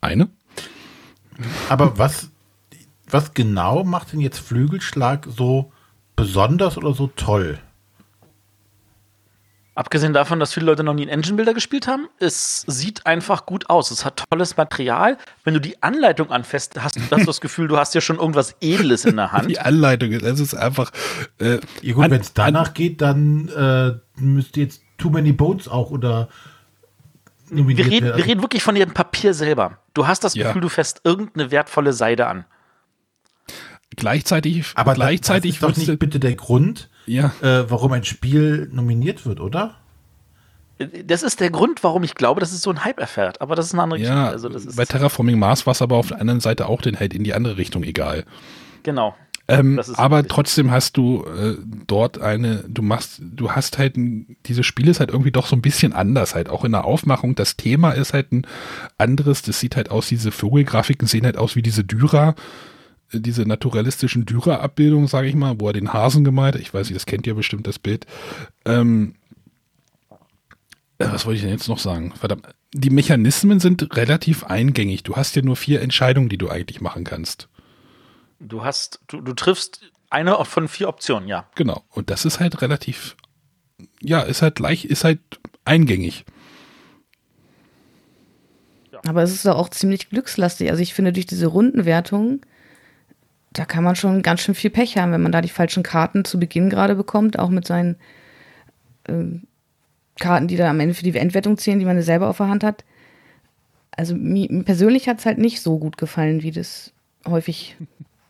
eine? 0.00 0.30
Aber 1.68 1.98
was, 1.98 2.30
was 3.10 3.34
genau 3.34 3.84
macht 3.84 4.14
denn 4.14 4.20
jetzt 4.20 4.38
Flügelschlag 4.38 5.28
so 5.28 5.72
besonders 6.16 6.78
oder 6.78 6.94
so 6.94 7.08
toll? 7.08 7.58
Abgesehen 9.78 10.12
davon, 10.12 10.40
dass 10.40 10.52
viele 10.54 10.66
Leute 10.66 10.82
noch 10.82 10.92
nie 10.92 11.02
einen 11.02 11.10
Engine-Builder 11.10 11.54
gespielt 11.54 11.86
haben, 11.86 12.08
es 12.18 12.62
sieht 12.66 13.06
einfach 13.06 13.46
gut 13.46 13.70
aus. 13.70 13.92
Es 13.92 14.04
hat 14.04 14.24
tolles 14.28 14.56
Material. 14.56 15.16
Wenn 15.44 15.54
du 15.54 15.60
die 15.60 15.80
Anleitung 15.84 16.32
anfasst, 16.32 16.82
hast, 16.82 16.96
du 16.96 17.24
das 17.24 17.40
Gefühl, 17.40 17.68
du 17.68 17.76
hast 17.76 17.94
ja 17.94 18.00
schon 18.00 18.16
irgendwas 18.16 18.56
Edles 18.60 19.04
in 19.04 19.14
der 19.14 19.30
Hand. 19.32 19.48
Die 19.48 19.60
Anleitung, 19.60 20.18
das 20.18 20.40
ist 20.40 20.54
einfach. 20.54 20.90
Äh, 21.38 21.58
Ja 21.82 21.94
gut, 21.94 22.06
an- 22.06 22.10
wenn 22.10 22.20
es 22.20 22.32
danach 22.34 22.74
geht, 22.74 23.00
dann 23.00 23.48
äh, 23.50 23.92
müsste 24.20 24.60
jetzt 24.62 24.82
Too 24.98 25.10
Many 25.10 25.30
Bones 25.32 25.68
auch 25.68 25.92
oder 25.92 26.28
Wir 27.50 27.64
reden, 27.86 28.06
wir 28.16 28.26
reden 28.26 28.42
wirklich 28.42 28.64
von 28.64 28.74
dem 28.74 28.92
Papier 28.92 29.32
selber. 29.32 29.78
Du 29.94 30.08
hast 30.08 30.24
das 30.24 30.34
Ja. 30.34 30.48
Gefühl, 30.48 30.62
du 30.62 30.68
fässt 30.68 31.02
irgendeine 31.04 31.52
wertvolle 31.52 31.92
Seide 31.92 32.26
an. 32.26 32.44
Gleichzeitig, 33.96 34.64
Aber 34.74 34.94
gleichzeitig 34.94 35.58
das 35.58 35.70
ist 35.70 35.78
doch 35.78 35.88
nicht 35.88 35.98
bitte 35.98 36.20
der 36.20 36.34
Grund, 36.34 36.88
ja, 37.06 37.32
äh, 37.42 37.70
warum 37.70 37.92
ein 37.92 38.04
Spiel 38.04 38.68
nominiert 38.72 39.26
wird, 39.26 39.40
oder? 39.40 39.76
Das 41.06 41.24
ist 41.24 41.40
der 41.40 41.50
Grund, 41.50 41.82
warum 41.82 42.04
ich 42.04 42.14
glaube, 42.14 42.40
dass 42.40 42.52
es 42.52 42.62
so 42.62 42.70
einen 42.70 42.84
Hype 42.84 43.00
erfährt. 43.00 43.40
Aber 43.40 43.56
das 43.56 43.66
ist 43.66 43.72
eine 43.72 43.82
andere 43.82 43.98
ja. 43.98 44.08
Geschichte. 44.08 44.32
Also 44.32 44.48
das 44.48 44.64
ist, 44.64 44.76
bei 44.76 44.84
Terraforming 44.84 45.38
Mars 45.38 45.66
war 45.66 45.72
es 45.72 45.82
aber 45.82 45.96
auf 45.96 46.08
der 46.08 46.20
anderen 46.20 46.40
Seite 46.40 46.68
auch 46.68 46.80
den 46.80 47.00
halt 47.00 47.14
in 47.14 47.24
die 47.24 47.34
andere 47.34 47.56
Richtung 47.56 47.82
egal. 47.82 48.24
genau. 48.84 49.14
Ähm, 49.50 49.80
aber 49.94 50.18
richtig. 50.18 50.34
trotzdem 50.34 50.70
hast 50.70 50.98
du 50.98 51.24
äh, 51.24 51.56
dort 51.86 52.20
eine, 52.20 52.64
du 52.68 52.82
machst, 52.82 53.22
du 53.22 53.52
hast 53.52 53.78
halt, 53.78 53.96
ein, 53.96 54.36
dieses 54.44 54.66
Spiel 54.66 54.88
ist 54.88 55.00
halt 55.00 55.08
irgendwie 55.08 55.30
doch 55.30 55.46
so 55.46 55.56
ein 55.56 55.62
bisschen 55.62 55.94
anders 55.94 56.34
halt, 56.34 56.50
auch 56.50 56.64
in 56.64 56.72
der 56.72 56.84
Aufmachung. 56.84 57.34
Das 57.34 57.56
Thema 57.56 57.92
ist 57.92 58.12
halt 58.12 58.30
ein 58.30 58.46
anderes, 58.98 59.40
das 59.40 59.58
sieht 59.58 59.74
halt 59.74 59.90
aus, 59.90 60.06
diese 60.08 60.32
Vogelgrafiken 60.32 61.08
sehen 61.08 61.24
halt 61.24 61.38
aus 61.38 61.56
wie 61.56 61.62
diese 61.62 61.82
Dürer, 61.82 62.34
äh, 62.34 62.34
diese 63.12 63.42
naturalistischen 63.42 64.26
Dürer-Abbildungen, 64.26 65.06
sage 65.06 65.28
ich 65.28 65.34
mal, 65.34 65.58
wo 65.58 65.68
er 65.68 65.72
den 65.72 65.92
Hasen 65.92 66.24
gemalt 66.24 66.54
hat. 66.54 66.60
Ich 66.60 66.74
weiß 66.74 66.88
nicht, 66.88 66.96
das 66.96 67.06
kennt 67.06 67.26
ihr 67.26 67.34
bestimmt, 67.34 67.66
das 67.66 67.78
Bild. 67.78 68.06
Ähm, 68.64 69.14
äh, 70.98 71.06
was 71.10 71.24
wollte 71.24 71.36
ich 71.36 71.42
denn 71.42 71.52
jetzt 71.52 71.68
noch 71.68 71.78
sagen? 71.78 72.12
Verdammt. 72.14 72.48
Die 72.74 72.90
Mechanismen 72.90 73.60
sind 73.60 73.96
relativ 73.96 74.44
eingängig. 74.44 75.02
Du 75.02 75.16
hast 75.16 75.34
ja 75.36 75.42
nur 75.42 75.56
vier 75.56 75.80
Entscheidungen, 75.80 76.28
die 76.28 76.36
du 76.36 76.50
eigentlich 76.50 76.80
machen 76.80 77.04
kannst. 77.04 77.48
Du 78.40 78.62
hast, 78.62 79.00
du, 79.08 79.20
du 79.20 79.32
triffst 79.32 79.80
eine 80.10 80.44
von 80.44 80.68
vier 80.68 80.88
Optionen, 80.88 81.28
ja. 81.28 81.46
Genau. 81.54 81.82
Und 81.90 82.10
das 82.10 82.24
ist 82.24 82.40
halt 82.40 82.60
relativ, 82.60 83.16
ja, 84.00 84.20
ist 84.20 84.42
halt 84.42 84.58
leicht, 84.58 84.84
ist 84.84 85.04
halt 85.04 85.20
eingängig. 85.64 86.24
Aber 89.06 89.22
es 89.22 89.32
ist 89.32 89.46
doch 89.46 89.56
auch 89.56 89.68
ziemlich 89.68 90.10
glückslastig. 90.10 90.70
Also 90.70 90.82
ich 90.82 90.92
finde, 90.92 91.12
durch 91.12 91.26
diese 91.26 91.46
Rundenwertung, 91.46 92.40
da 93.52 93.64
kann 93.64 93.84
man 93.84 93.96
schon 93.96 94.22
ganz 94.22 94.40
schön 94.40 94.54
viel 94.54 94.70
Pech 94.70 94.98
haben, 94.98 95.12
wenn 95.12 95.22
man 95.22 95.32
da 95.32 95.40
die 95.40 95.48
falschen 95.48 95.82
Karten 95.82 96.24
zu 96.24 96.38
Beginn 96.38 96.70
gerade 96.70 96.94
bekommt, 96.94 97.38
auch 97.38 97.48
mit 97.48 97.66
seinen 97.66 97.96
ähm, 99.08 99.44
Karten, 100.18 100.48
die 100.48 100.56
da 100.56 100.70
am 100.70 100.80
Ende 100.80 100.94
für 100.94 101.04
die 101.04 101.16
Endwertung 101.16 101.56
zählen, 101.56 101.78
die 101.78 101.84
man 101.84 102.00
selber 102.02 102.28
auf 102.28 102.38
der 102.38 102.48
Hand 102.48 102.64
hat. 102.64 102.84
Also 103.92 104.14
mir, 104.14 104.48
persönlich 104.64 105.08
hat 105.08 105.18
es 105.18 105.26
halt 105.26 105.38
nicht 105.38 105.60
so 105.60 105.78
gut 105.78 105.96
gefallen, 105.96 106.42
wie 106.42 106.50
das 106.50 106.92
häufig 107.26 107.76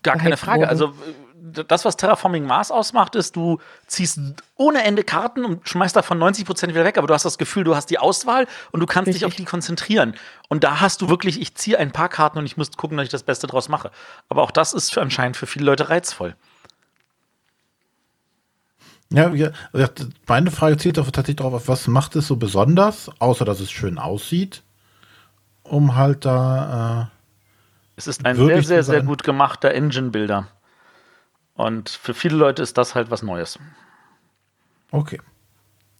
Gar 0.02 0.16
keine 0.16 0.36
Frage. 0.36 0.60
wurde. 0.60 0.70
Also 0.70 0.94
das, 1.40 1.84
was 1.84 1.96
Terraforming 1.96 2.44
Mars 2.44 2.70
ausmacht, 2.70 3.14
ist, 3.14 3.36
du 3.36 3.58
ziehst 3.86 4.20
ohne 4.56 4.82
Ende 4.82 5.04
Karten 5.04 5.44
und 5.44 5.68
schmeißt 5.68 5.94
davon 5.94 6.18
90% 6.18 6.68
wieder 6.68 6.84
weg, 6.84 6.98
aber 6.98 7.06
du 7.06 7.14
hast 7.14 7.24
das 7.24 7.38
Gefühl, 7.38 7.64
du 7.64 7.76
hast 7.76 7.86
die 7.90 7.98
Auswahl 7.98 8.46
und 8.72 8.80
du 8.80 8.86
kannst 8.86 9.08
dich 9.08 9.16
Richtig. 9.16 9.26
auf 9.26 9.34
die 9.34 9.44
konzentrieren. 9.44 10.14
Und 10.48 10.64
da 10.64 10.80
hast 10.80 11.02
du 11.02 11.08
wirklich, 11.08 11.40
ich 11.40 11.54
ziehe 11.54 11.78
ein 11.78 11.92
paar 11.92 12.08
Karten 12.08 12.38
und 12.38 12.46
ich 12.46 12.56
muss 12.56 12.72
gucken, 12.72 12.96
dass 12.96 13.04
ich 13.04 13.10
das 13.10 13.22
Beste 13.22 13.46
draus 13.46 13.68
mache. 13.68 13.90
Aber 14.28 14.42
auch 14.42 14.50
das 14.50 14.72
ist 14.72 14.92
für 14.92 15.00
anscheinend 15.00 15.36
für 15.36 15.46
viele 15.46 15.64
Leute 15.66 15.88
reizvoll. 15.88 16.34
Ja, 19.10 19.32
meine 20.26 20.50
Frage 20.50 20.76
zielt 20.76 20.98
auf, 20.98 21.06
tatsächlich 21.06 21.36
darauf, 21.36 21.54
auf, 21.54 21.68
was 21.68 21.86
macht 21.86 22.14
es 22.16 22.26
so 22.26 22.36
besonders, 22.36 23.10
außer 23.20 23.46
dass 23.46 23.60
es 23.60 23.70
schön 23.70 23.98
aussieht, 23.98 24.62
um 25.62 25.96
halt 25.96 26.26
da, 26.26 27.10
Es 27.96 28.06
ist 28.06 28.26
ein 28.26 28.36
sehr, 28.36 28.62
sehr, 28.62 28.82
sehr 28.82 29.02
gut 29.02 29.24
gemachter 29.24 29.72
Engine-Builder. 29.72 30.48
Und 31.58 31.88
für 31.88 32.14
viele 32.14 32.36
Leute 32.36 32.62
ist 32.62 32.78
das 32.78 32.94
halt 32.94 33.10
was 33.10 33.22
Neues. 33.22 33.58
okay. 34.92 35.20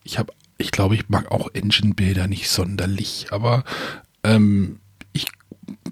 Ich 0.04 0.18
habe, 0.18 0.32
ich 0.56 0.70
glaube, 0.70 0.94
ich 0.94 1.08
mag 1.08 1.30
auch 1.32 1.48
Engine-Bilder 1.52 2.28
nicht 2.28 2.48
sonderlich, 2.48 3.26
aber 3.30 3.64
ähm, 4.22 4.78
ich 5.12 5.26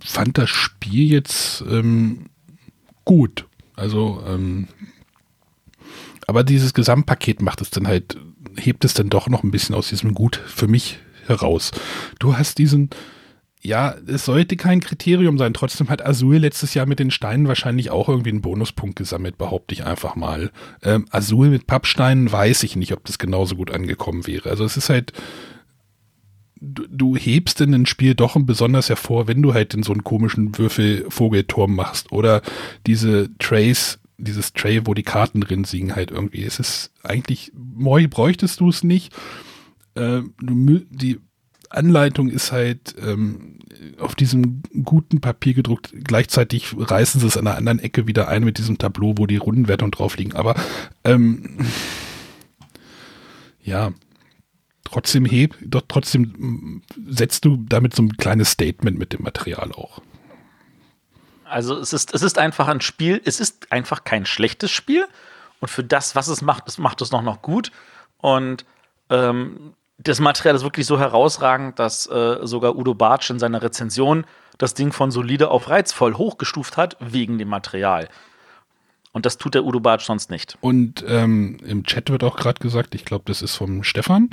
fand 0.03 0.39
das 0.39 0.49
Spiel 0.49 1.11
jetzt 1.11 1.63
ähm, 1.69 2.31
gut. 3.05 3.47
Also, 3.75 4.23
ähm, 4.27 4.69
aber 6.29 6.45
dieses 6.45 6.73
Gesamtpaket 6.73 7.43
macht 7.43 7.61
es 7.61 7.71
dann 7.71 7.89
halt, 7.89 8.17
hebt 8.57 8.85
es 8.85 8.95
dann 8.95 9.11
doch 9.11 9.29
noch 9.29 9.43
ein 9.43 9.51
bisschen 9.51 9.75
aus 9.75 9.89
diesem 9.89 10.15
Gut 10.15 10.37
für 10.37 10.69
mich 10.69 11.01
heraus. 11.27 11.73
Du 12.21 12.39
hast 12.39 12.59
diesen, 12.59 12.89
ja, 13.67 13.95
es 14.07 14.25
sollte 14.25 14.57
kein 14.57 14.81
Kriterium 14.81 15.39
sein. 15.39 15.53
Trotzdem 15.53 15.89
hat 15.89 16.05
Azul 16.05 16.37
letztes 16.37 16.75
Jahr 16.75 16.87
mit 16.87 16.99
den 16.99 17.11
Steinen 17.11 17.49
wahrscheinlich 17.49 17.91
auch 17.91 18.09
irgendwie 18.09 18.31
einen 18.31 18.41
Bonuspunkt 18.41 18.97
gesammelt, 18.97 19.39
behaupte 19.39 19.75
ich 19.75 19.85
einfach 19.85 20.15
mal. 20.15 20.51
Ähm, 20.83 21.07
Azul 21.11 21.49
mit 21.49 21.67
Pappsteinen 21.67 22.31
weiß 22.31 22.63
ich 22.63 22.77
nicht, 22.77 22.93
ob 22.93 23.05
das 23.05 23.19
genauso 23.19 23.57
gut 23.57 23.71
angekommen 23.71 24.27
wäre. 24.27 24.51
Also 24.51 24.65
es 24.65 24.77
ist 24.77 24.89
halt, 24.89 25.13
du, 26.61 26.87
du 26.89 27.17
hebst 27.17 27.61
in 27.61 27.75
ein 27.75 27.87
Spiel 27.87 28.15
doch 28.15 28.37
besonders 28.39 28.89
hervor, 28.89 29.27
wenn 29.27 29.43
du 29.43 29.53
halt 29.53 29.75
in 29.75 29.83
so 29.83 29.93
einen 29.93 30.05
komischen 30.05 30.57
Würfel-Vogelturm 30.57 31.75
machst 31.75 32.13
oder 32.13 32.43
diese 32.87 33.31
Trays, 33.39 33.99
dieses 34.17 34.53
Tray, 34.53 34.87
wo 34.87 34.95
die 34.95 35.03
Karten 35.03 35.41
drin 35.41 35.67
liegen, 35.71 35.97
halt 35.97 36.13
irgendwie. 36.13 36.45
Es 36.45 36.61
ist 36.61 36.93
eigentlich, 37.03 37.53
moi 37.55 38.07
bräuchtest 38.07 38.61
du 38.61 38.69
es 38.69 38.85
nicht. 38.85 39.13
Ähm, 39.97 40.35
du, 40.41 40.81
die 40.91 41.19
Anleitung 41.71 42.29
ist 42.29 42.53
halt 42.53 42.95
ähm, 42.99 43.59
auf 43.99 44.15
diesem 44.15 44.63
guten 44.85 45.21
Papier 45.21 45.55
gedruckt. 45.55 45.93
Gleichzeitig 45.93 46.75
reißen 46.77 47.21
sie 47.21 47.27
es 47.27 47.37
an 47.37 47.45
der 47.45 47.57
anderen 47.57 47.79
Ecke 47.79 48.07
wieder 48.07 48.29
ein 48.29 48.45
mit 48.45 48.59
diesem 48.59 48.79
Tableau, 48.79 49.15
wo 49.17 49.27
die 49.27 49.37
Rundenwertung 49.37 49.91
drauf 49.91 50.17
liegen. 50.17 50.35
Aber 50.35 50.55
ähm, 51.05 51.59
ja, 53.63 53.93
trotzdem 54.85 55.25
heb, 55.25 55.57
doch 55.61 55.83
trotzdem 55.89 56.23
mm, 56.23 56.83
setzt 57.09 57.45
du 57.45 57.65
damit 57.69 57.95
so 57.95 58.03
ein 58.03 58.17
kleines 58.17 58.51
Statement 58.51 58.99
mit 58.99 59.13
dem 59.13 59.23
Material 59.23 59.73
auch. 59.73 60.01
Also 61.45 61.79
es 61.79 61.93
ist, 61.93 62.15
es 62.15 62.23
ist 62.23 62.39
einfach 62.39 62.69
ein 62.69 62.81
Spiel, 62.81 63.21
es 63.25 63.41
ist 63.41 63.71
einfach 63.71 64.05
kein 64.05 64.27
schlechtes 64.27 64.71
Spiel. 64.71 65.07
Und 65.61 65.69
für 65.69 65.85
das, 65.85 66.15
was 66.15 66.29
es 66.29 66.43
macht, 66.43 66.69
es 66.69 66.79
macht 66.79 67.01
es 67.01 67.13
noch, 67.13 67.23
noch 67.23 67.43
gut. 67.43 67.73
Und 68.19 68.65
ähm, 69.11 69.75
das 69.99 70.21
Material 70.21 70.55
ist 70.55 70.63
wirklich 70.63 70.87
so 70.87 70.99
herausragend, 70.99 71.79
dass 71.79 72.07
äh, 72.07 72.39
sogar 72.43 72.77
Udo 72.77 72.95
Bartsch 72.95 73.31
in 73.31 73.39
seiner 73.39 73.63
Rezension 73.63 74.25
das 74.59 74.75
Ding 74.75 74.93
von 74.93 75.11
solide 75.11 75.51
auf 75.51 75.69
reizvoll 75.69 76.15
hochgestuft 76.15 76.77
hat, 76.77 76.97
wegen 77.01 77.39
dem 77.39 77.49
Material. 77.49 78.09
Und 79.13 79.25
das 79.25 79.39
tut 79.39 79.55
der 79.55 79.65
Udo 79.65 79.81
Bartsch 79.81 80.05
sonst 80.05 80.31
nicht. 80.31 80.59
Und 80.61 81.05
ähm, 81.09 81.59
im 81.65 81.85
Chat 81.85 82.11
wird 82.11 82.23
auch 82.23 82.37
gerade 82.37 82.61
gesagt, 82.61 82.95
ich 82.95 83.05
glaube, 83.05 83.25
das 83.27 83.41
ist 83.41 83.57
vom 83.57 83.83
Stefan, 83.83 84.29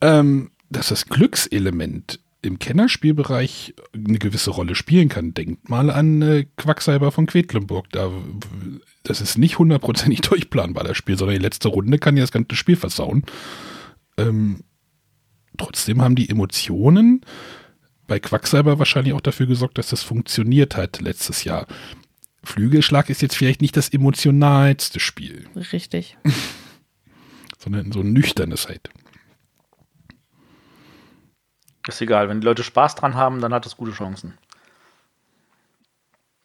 ähm, 0.00 0.50
dass 0.70 0.88
das 0.88 1.06
Glückselement 1.06 2.18
im 2.42 2.58
Kennerspielbereich 2.58 3.74
eine 3.94 4.18
gewisse 4.18 4.50
Rolle 4.50 4.74
spielen 4.74 5.08
kann. 5.08 5.34
Denkt 5.34 5.68
mal 5.68 5.90
an 5.90 6.20
äh, 6.22 6.46
Quacksalber 6.56 7.12
von 7.12 7.26
Quedlinburg. 7.26 7.88
Da, 7.90 8.10
das 9.04 9.20
ist 9.20 9.38
nicht 9.38 9.58
hundertprozentig 9.58 10.20
durchplanbar, 10.22 10.84
das 10.84 10.96
Spiel, 10.96 11.16
sondern 11.16 11.36
die 11.36 11.42
letzte 11.42 11.68
Runde 11.68 11.98
kann 11.98 12.16
ja 12.16 12.24
das 12.24 12.32
ganze 12.32 12.56
Spiel 12.56 12.76
versauen. 12.76 13.24
Ähm, 14.18 14.64
trotzdem 15.58 16.02
haben 16.02 16.16
die 16.16 16.28
Emotionen 16.28 17.22
bei 18.06 18.20
Quacksalber 18.20 18.78
wahrscheinlich 18.78 19.14
auch 19.14 19.20
dafür 19.20 19.46
gesorgt, 19.46 19.78
dass 19.78 19.88
das 19.88 20.02
funktioniert 20.02 20.76
hat 20.76 21.00
letztes 21.00 21.44
Jahr. 21.44 21.66
Flügelschlag 22.42 23.08
ist 23.08 23.22
jetzt 23.22 23.36
vielleicht 23.36 23.62
nicht 23.62 23.76
das 23.76 23.88
emotionalste 23.88 25.00
Spiel, 25.00 25.48
Richtig. 25.72 26.18
sondern 27.58 27.92
so 27.92 28.00
ein 28.00 28.12
nüchternes 28.12 28.68
halt. 28.68 28.90
Ist 31.88 32.00
egal, 32.00 32.28
wenn 32.28 32.40
die 32.40 32.46
Leute 32.46 32.62
Spaß 32.62 32.94
dran 32.94 33.14
haben, 33.14 33.40
dann 33.40 33.52
hat 33.52 33.66
es 33.66 33.76
gute 33.76 33.92
Chancen. 33.92 34.34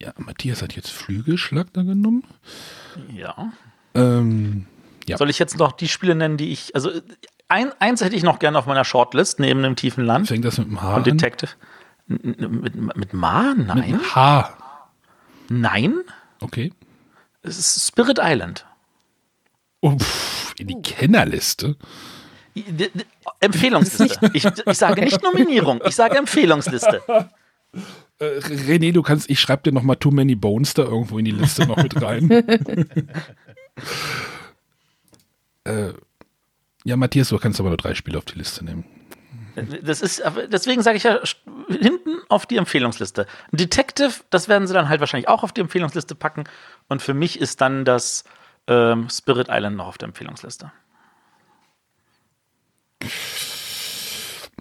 Ja, 0.02 0.14
Matthias 0.18 0.62
hat 0.62 0.76
jetzt 0.76 0.92
Flügelschlag 0.92 1.68
da 1.74 1.84
genommen. 1.84 2.24
Ja. 3.14 3.52
Ähm, 3.94 4.66
ja. 5.08 5.18
Soll 5.18 5.30
ich 5.30 5.40
jetzt 5.40 5.58
noch 5.58 5.74
die 5.74 5.88
Spiele 5.88 6.16
nennen, 6.16 6.38
die 6.38 6.52
ich. 6.52 6.74
Also 6.76 6.92
ein, 7.50 7.72
eins 7.80 8.02
hätte 8.02 8.16
ich 8.16 8.24
noch 8.24 8.40
gerne 8.40 8.58
auf 8.58 8.66
meiner 8.66 8.86
Shortlist, 8.86 9.40
neben 9.40 9.62
dem 9.64 9.76
tiefen 9.76 10.06
Land. 10.06 10.28
Fängt 10.28 10.46
das 10.46 10.58
mit 10.58 10.68
dem 10.68 10.82
H 10.82 10.88
Und 10.96 10.96
an? 10.98 11.04
Detective. 11.18 11.52
N- 12.08 12.36
n- 12.40 12.62
Mit, 12.62 12.76
mit 12.98 13.14
Ma? 13.14 13.54
Mit 13.56 13.68
Nein. 13.68 13.84
dem 13.92 14.16
H. 14.16 14.58
Nein. 15.50 15.96
Okay. 16.42 16.72
Es 17.42 17.58
ist 17.60 17.88
Spirit 17.88 18.20
Island. 18.22 18.66
Oh, 19.82 19.98
pff, 19.98 20.54
in 20.58 20.68
die 20.68 20.82
Kennerliste. 20.82 21.76
D- 22.56 22.90
d- 22.90 23.06
Empfehlungsliste. 23.40 24.30
Ich, 24.34 24.46
ich 24.46 24.78
sage 24.78 25.02
nicht 25.02 25.22
Nominierung, 25.24 25.82
ich 25.86 25.96
sage 25.96 26.18
Empfehlungsliste. 26.18 27.02
Äh, 28.20 28.26
René, 28.40 28.92
du 28.92 29.02
kannst, 29.02 29.30
ich 29.30 29.40
schreibe 29.40 29.64
dir 29.64 29.72
noch 29.72 29.84
mal 29.84 29.96
Too 29.96 30.12
Many 30.12 30.36
Bones 30.36 30.74
da 30.74 30.84
irgendwo 30.84 31.18
in 31.20 31.26
die 31.26 31.32
Liste 31.32 31.66
noch 31.68 31.78
mit 31.78 32.02
rein. 32.02 32.30
äh, 35.64 35.94
ja, 36.90 36.98
Matthias, 36.98 37.30
du 37.30 37.38
kannst 37.38 37.60
aber 37.60 37.70
nur 37.70 37.78
drei 37.78 37.94
Spiele 37.94 38.18
auf 38.18 38.26
die 38.26 38.38
Liste 38.38 38.66
nehmen. 38.66 38.84
Das 39.84 40.02
ist, 40.02 40.24
deswegen 40.52 40.82
sage 40.82 40.98
ich 40.98 41.04
ja 41.04 41.20
hinten 41.68 42.18
auf 42.30 42.48
die 42.48 42.58
Empfehlungsliste. 42.58 43.28
Detective, 43.52 44.14
das 44.32 44.48
werden 44.48 44.68
sie 44.68 44.74
dann 44.74 44.90
halt 44.90 45.00
wahrscheinlich 45.00 45.28
auch 45.28 45.44
auf 45.44 45.52
die 45.52 45.62
Empfehlungsliste 45.62 46.16
packen. 46.16 46.46
Und 46.88 47.04
für 47.04 47.14
mich 47.14 47.40
ist 47.40 47.62
dann 47.62 47.86
das 47.86 48.24
ähm, 48.68 49.08
Spirit 49.10 49.50
Island 49.52 49.78
noch 49.78 49.86
auf 49.86 49.98
der 50.00 50.08
Empfehlungsliste. 50.08 50.72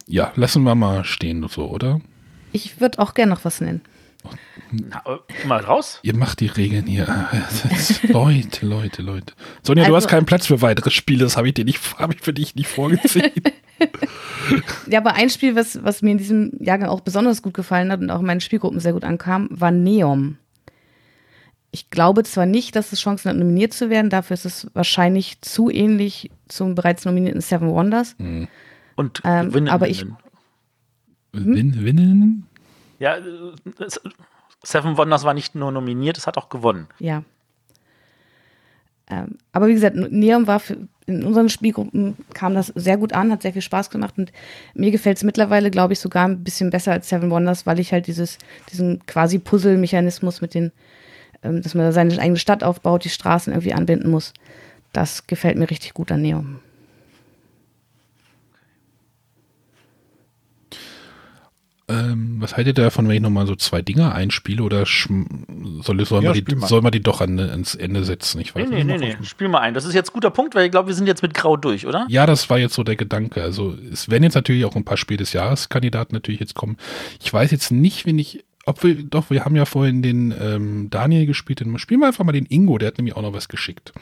Ja, 0.07 0.33
lassen 0.37 0.65
wir 0.65 0.75
mal 0.75 1.05
stehen 1.05 1.47
so, 1.49 1.71
oder? 1.71 2.01
Ich 2.53 2.79
würde 2.81 2.99
auch 2.99 3.15
gerne 3.15 3.33
noch 3.33 3.45
was 3.45 3.63
nennen. 3.63 3.81
Na, 4.71 5.03
äh, 5.07 5.47
mal 5.47 5.61
raus. 5.61 5.99
Ihr 6.03 6.15
macht 6.17 6.41
die 6.41 6.47
Regeln 6.47 6.87
hier. 6.87 7.07
Leute, 8.09 8.67
Leute, 8.67 9.03
Leute. 9.03 9.35
Sonja, 9.63 9.85
du 9.85 9.95
Also- 9.95 10.07
hast 10.07 10.11
keinen 10.11 10.27
Platz 10.27 10.47
für 10.47 10.61
weitere 10.63 10.91
Spiele, 10.91 11.25
das 11.25 11.37
habe 11.37 11.49
ich 11.49 11.55
dir 11.55 11.65
nicht, 11.65 11.81
habe 11.99 12.15
ich 12.15 12.21
für 12.21 12.33
dich 12.33 12.55
nicht 12.55 12.69
vorgesehen. 12.69 13.31
Ja, 14.89 15.01
aber 15.01 15.13
ein 15.15 15.29
Spiel, 15.29 15.55
was, 15.55 15.85
was 15.85 16.01
mir 16.01 16.11
in 16.13 16.19
diesem 16.19 16.53
Jahrgang 16.59 16.89
auch 16.89 17.01
besonders 17.01 17.43
gut 17.43 17.53
gefallen 17.53 17.93
hat 17.93 18.01
und 18.01 18.11
auch 18.11 18.21
in 18.21 18.27
meinen 18.27 18.41
Spielgruppen 18.41 18.81
sehr 18.81 18.95
gut 18.95 19.05
ankam, 19.05 19.47
war 19.51 19.71
Neom. 19.71 20.39
Ich 21.71 21.91
glaube 21.91 22.25
zwar 22.25 22.47
nicht, 22.47 22.75
dass 22.75 22.93
es 22.93 23.01
Chancen 23.01 23.29
hat, 23.31 23.37
nominiert 23.37 23.75
zu 23.75 23.91
werden, 23.91 24.09
dafür 24.09 24.35
ist 24.35 24.47
es 24.47 24.67
wahrscheinlich 24.73 25.43
zu 25.43 25.69
ähnlich 25.71 26.31
zum 26.49 26.75
bereits 26.75 27.05
nominierten 27.05 27.43
Seven 27.43 27.69
Wonders. 27.69 28.17
Und 28.97 29.21
Ähm, 29.25 29.49
gewinnen. 29.51 29.69
aber 29.69 29.89
ich- 29.89 30.07
Win, 31.33 31.85
winnen? 31.85 32.47
Ja, 32.99 33.17
äh, 33.17 33.23
es- 33.85 34.01
Seven 34.63 34.97
Wonders 34.97 35.25
war 35.25 35.35
nicht 35.35 35.55
nur 35.55 35.73
nominiert, 35.73 36.19
es 36.19 36.27
hat 36.27 36.37
auch 36.37 36.49
gewonnen. 36.49 36.89
Ja. 36.99 37.23
Ähm, 39.11 39.39
aber 39.53 39.69
wie 39.69 39.75
gesagt, 39.75 39.97
Neon 39.97 40.47
war 40.47 40.61
für, 40.61 40.77
in 41.07 41.25
unseren 41.25 41.49
Spielgruppen 41.49 42.17
kam 42.35 42.55
das 42.55 42.67
sehr 42.75 42.99
gut 42.99 43.13
an, 43.15 43.33
hat 43.33 43.43
sehr 43.43 43.55
viel 43.55 43.63
Spaß 43.63 43.89
gemacht 43.89 44.15
und 44.19 44.33
mir 44.75 44.91
gefällt 44.91 45.17
es 45.17 45.25
mittlerweile, 45.25 45.71
glaube 45.71 45.95
ich, 45.95 46.01
sogar 46.01 46.27
ein 46.27 46.45
bisschen 46.45 46.71
besser 46.71 46.93
als 46.93 47.09
Seven 47.09 47.31
Wonders, 47.31 47.65
weil 47.65 47.81
ich 47.81 47.93
halt 47.93 48.07
dieses, 48.07 48.37
diesen 48.71 49.05
quasi 49.07 49.39
Puzzle-Mechanismus 49.39 50.43
mit 50.43 50.53
den, 50.53 50.73
ähm, 51.43 51.63
dass 51.63 51.75
man 51.75 51.87
da 51.87 51.93
seine 51.93 52.19
eigene 52.19 52.39
Stadt 52.39 52.63
aufbaut, 52.63 53.05
die 53.05 53.09
Straßen 53.09 53.53
irgendwie 53.53 53.73
anbinden 53.73 54.11
muss. 54.11 54.35
Das 54.93 55.27
gefällt 55.27 55.57
mir 55.57 55.71
richtig 55.71 55.95
gut 55.95 56.13
an 56.13 56.21
Neon. 56.21 56.61
Ähm, 61.91 62.37
was 62.39 62.57
haltet 62.57 62.77
ihr 62.79 62.85
davon, 62.85 63.09
wenn 63.09 63.17
ich 63.17 63.23
nochmal 63.23 63.47
so 63.47 63.57
zwei 63.57 63.81
Dinger 63.81 64.15
einspiele 64.15 64.63
oder 64.63 64.85
soll, 64.87 66.05
soll, 66.05 66.23
Ja, 66.23 66.33
man, 66.35 66.45
die, 66.45 66.55
mal. 66.55 66.67
soll 66.67 66.83
man 66.83 66.93
die 66.93 67.01
doch 67.01 67.21
an, 67.23 67.39
ans 67.41 67.75
Ende 67.75 68.05
setzen? 68.05 68.41
Ich 68.41 68.55
Nee, 68.55 68.63
weiß 68.65 68.69
nee, 68.71 68.85
nicht. 68.85 69.01
nee, 69.01 69.17
nee. 69.19 69.25
Spiel 69.27 69.49
mal 69.49 69.61
ein. 69.61 69.73
Das 69.73 69.87
ist 69.87 69.95
jetzt 69.95 70.11
ein 70.11 70.13
guter 70.13 70.31
Punkt, 70.31 70.55
weil 70.55 70.67
ich 70.67 70.71
glaube, 70.71 70.89
wir 70.89 70.95
sind 70.95 71.07
jetzt 71.07 71.23
mit 71.23 71.33
Grau 71.33 71.57
durch, 71.57 71.87
oder? 71.87 72.05
Ja, 72.11 72.27
das 72.27 72.51
war 72.51 72.59
jetzt 72.59 72.75
so 72.75 72.85
der 72.85 72.97
Gedanke. 72.97 73.43
Also 73.43 73.75
es 73.91 74.11
werden 74.11 74.23
jetzt 74.25 74.35
natürlich 74.35 74.65
auch 74.67 74.77
ein 74.77 74.85
paar 74.85 74.99
Spiel 74.99 75.17
des 75.17 75.33
Jahreskandidaten 75.33 76.15
natürlich 76.15 76.41
jetzt 76.41 76.55
kommen. 76.55 76.77
Ich 77.23 77.33
weiß 77.33 77.51
jetzt 77.53 77.71
nicht, 77.71 78.05
wenn 78.05 78.19
ich, 78.19 78.45
ob 78.67 78.83
wir, 78.85 78.95
doch, 79.03 79.31
wir 79.31 79.47
haben 79.47 79.57
ja 79.57 79.65
vorhin 79.65 80.03
den 80.03 80.35
ähm, 80.39 80.91
Daniel 80.91 81.25
gespielt. 81.25 81.61
Den, 81.61 81.79
spielen 81.79 82.01
wir 82.01 82.09
einfach 82.09 82.25
mal 82.25 82.33
den 82.33 82.47
Ingo, 82.47 82.77
der 82.77 82.89
hat 82.89 82.99
nämlich 82.99 83.17
auch 83.17 83.23
noch 83.23 83.33
was 83.33 83.49
geschickt. 83.49 83.93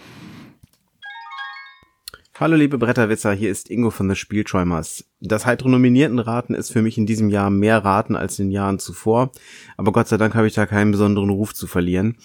Hallo 2.38 2.54
liebe 2.54 2.76
Bretterwisser, 2.76 3.32
hier 3.32 3.50
ist 3.50 3.70
Ingo 3.70 3.88
von 3.88 4.10
The 4.10 4.14
Spielträumers. 4.14 5.08
Das 5.22 5.46
heitere 5.46 5.70
Nominiertenraten 5.70 6.54
ist 6.54 6.70
für 6.70 6.82
mich 6.82 6.98
in 6.98 7.06
diesem 7.06 7.30
Jahr 7.30 7.48
mehr 7.48 7.82
Raten 7.82 8.14
als 8.14 8.38
in 8.38 8.48
den 8.48 8.52
Jahren 8.52 8.78
zuvor, 8.78 9.30
aber 9.78 9.90
Gott 9.90 10.08
sei 10.08 10.18
Dank 10.18 10.34
habe 10.34 10.46
ich 10.46 10.52
da 10.52 10.66
keinen 10.66 10.90
besonderen 10.90 11.30
Ruf 11.30 11.54
zu 11.54 11.66
verlieren. 11.66 12.18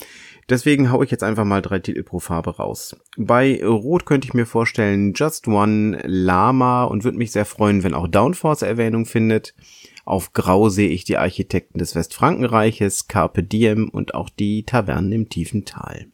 Deswegen 0.50 0.92
hau 0.92 1.02
ich 1.02 1.12
jetzt 1.12 1.24
einfach 1.24 1.46
mal 1.46 1.62
drei 1.62 1.80
Titel 1.80 2.04
pro 2.04 2.20
Farbe 2.20 2.58
raus. 2.58 2.94
Bei 3.16 3.66
Rot 3.66 4.06
könnte 4.06 4.28
ich 4.28 4.34
mir 4.34 4.46
vorstellen 4.46 5.14
Just 5.14 5.48
One, 5.48 6.02
Lama 6.06 6.84
und 6.84 7.06
würde 7.06 7.18
mich 7.18 7.32
sehr 7.32 7.46
freuen, 7.46 7.84
wenn 7.84 7.94
auch 7.94 8.10
Downforce 8.10 8.64
Erwähnung 8.64 9.06
findet. 9.06 9.56
Auf 10.04 10.34
Grau 10.34 10.68
sehe 10.68 10.90
ich 10.90 11.06
die 11.06 11.16
Architekten 11.16 11.80
des 11.80 11.96
Westfrankenreiches, 11.96 13.08
Carpe 13.08 13.44
Diem 13.44 13.88
und 13.88 14.14
auch 14.14 14.28
die 14.30 14.64
Tavernen 14.64 15.14
im 15.14 15.30
tiefen 15.30 15.64
Tal. 15.64 16.08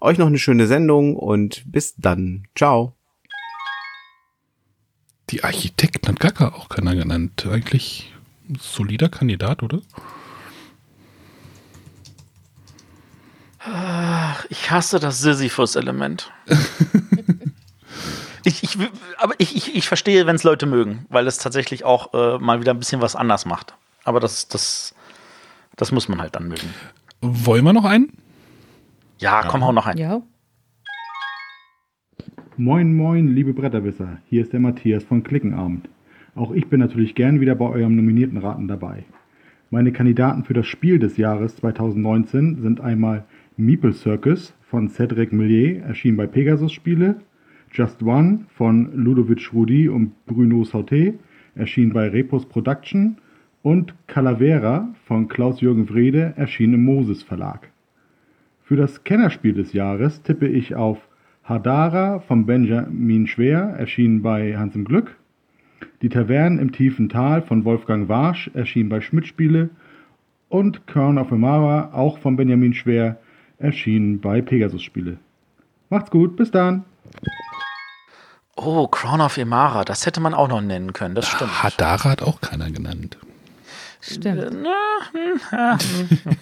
Euch 0.00 0.16
noch 0.16 0.28
eine 0.28 0.38
schöne 0.38 0.68
Sendung 0.68 1.16
und 1.16 1.64
bis 1.66 1.96
dann. 1.96 2.44
Ciao. 2.54 2.95
Die 5.30 5.42
Architekten 5.42 6.08
hat 6.08 6.20
Gaga 6.20 6.48
auch 6.54 6.68
keiner 6.68 6.94
genannt. 6.94 7.46
Eigentlich 7.50 8.12
ein 8.48 8.58
solider 8.60 9.08
Kandidat, 9.08 9.62
oder? 9.62 9.80
Ich 14.48 14.70
hasse 14.70 15.00
das 15.00 15.20
Sisyphus-Element. 15.20 16.30
ich, 18.44 18.62
ich, 18.62 18.78
aber 19.18 19.34
ich, 19.38 19.56
ich, 19.56 19.74
ich 19.74 19.88
verstehe, 19.88 20.26
wenn 20.26 20.36
es 20.36 20.44
Leute 20.44 20.66
mögen, 20.66 21.06
weil 21.08 21.26
es 21.26 21.38
tatsächlich 21.38 21.84
auch 21.84 22.14
äh, 22.14 22.38
mal 22.38 22.60
wieder 22.60 22.72
ein 22.72 22.78
bisschen 22.78 23.00
was 23.00 23.16
anders 23.16 23.44
macht. 23.44 23.74
Aber 24.04 24.20
das, 24.20 24.46
das, 24.46 24.94
das 25.74 25.90
muss 25.90 26.08
man 26.08 26.20
halt 26.20 26.36
dann 26.36 26.46
mögen. 26.46 26.72
Wollen 27.20 27.64
wir 27.64 27.72
noch 27.72 27.84
einen? 27.84 28.16
Ja, 29.18 29.42
komm, 29.42 29.64
hau 29.64 29.72
noch 29.72 29.86
ein. 29.86 29.98
Ja. 29.98 30.22
Moin, 32.58 32.96
moin, 32.96 33.34
liebe 33.34 33.52
Bretterwisser. 33.52 34.16
Hier 34.30 34.40
ist 34.40 34.54
der 34.54 34.60
Matthias 34.60 35.04
von 35.04 35.22
Klickenabend. 35.22 35.90
Auch 36.34 36.52
ich 36.52 36.68
bin 36.68 36.80
natürlich 36.80 37.14
gern 37.14 37.38
wieder 37.38 37.54
bei 37.54 37.66
eurem 37.66 37.96
nominierten 37.96 38.38
Raten 38.38 38.66
dabei. 38.66 39.04
Meine 39.70 39.92
Kandidaten 39.92 40.42
für 40.42 40.54
das 40.54 40.66
Spiel 40.66 40.98
des 40.98 41.18
Jahres 41.18 41.56
2019 41.56 42.62
sind 42.62 42.80
einmal 42.80 43.26
Meeple 43.58 43.92
Circus 43.92 44.54
von 44.70 44.88
Cedric 44.88 45.34
Millier, 45.34 45.82
erschienen 45.82 46.16
bei 46.16 46.26
Pegasus 46.26 46.72
Spiele, 46.72 47.16
Just 47.72 48.02
One 48.02 48.46
von 48.54 48.90
Ludovic 48.94 49.52
Rudi 49.52 49.90
und 49.90 50.12
Bruno 50.24 50.62
Sauté, 50.62 51.12
erschienen 51.56 51.92
bei 51.92 52.08
Repos 52.08 52.46
Production 52.46 53.18
und 53.62 53.92
Calavera 54.06 54.94
von 55.04 55.28
Klaus-Jürgen 55.28 55.90
Wrede, 55.90 56.32
erschienen 56.36 56.74
im 56.74 56.84
Moses 56.86 57.22
Verlag. 57.22 57.70
Für 58.64 58.76
das 58.76 59.04
Kennerspiel 59.04 59.52
des 59.52 59.74
Jahres 59.74 60.22
tippe 60.22 60.48
ich 60.48 60.74
auf 60.74 61.05
Hadara 61.48 62.18
von 62.26 62.44
Benjamin 62.44 63.28
Schwer, 63.28 63.74
erschienen 63.78 64.20
bei 64.22 64.56
Hans 64.58 64.74
im 64.74 64.84
Glück. 64.84 65.16
Die 66.02 66.08
Tavernen 66.08 66.58
im 66.58 66.72
tiefen 66.72 67.08
Tal 67.08 67.40
von 67.42 67.64
Wolfgang 67.64 68.08
Warsch, 68.08 68.50
erschienen 68.54 68.88
bei 68.88 69.00
Schmidt 69.00 69.28
Spiele. 69.28 69.70
Und 70.48 70.88
Kern 70.88 71.18
of 71.18 71.30
Amara, 71.30 71.90
auch 71.92 72.18
von 72.18 72.36
Benjamin 72.36 72.74
Schwer, 72.74 73.18
erschienen 73.58 74.20
bei 74.20 74.42
Pegasus 74.42 74.82
Spiele. 74.82 75.18
Macht's 75.88 76.10
gut, 76.10 76.36
bis 76.36 76.50
dann. 76.50 76.84
Oh, 78.56 78.88
Crown 78.88 79.20
of 79.20 79.36
Emara, 79.36 79.84
das 79.84 80.04
hätte 80.04 80.20
man 80.20 80.34
auch 80.34 80.48
noch 80.48 80.60
nennen 80.60 80.92
können, 80.94 81.14
das 81.14 81.28
stimmt. 81.28 81.62
Hadara 81.62 82.10
hat 82.10 82.22
auch 82.22 82.40
keiner 82.40 82.70
genannt. 82.70 83.18
Stimmt. 84.00 84.50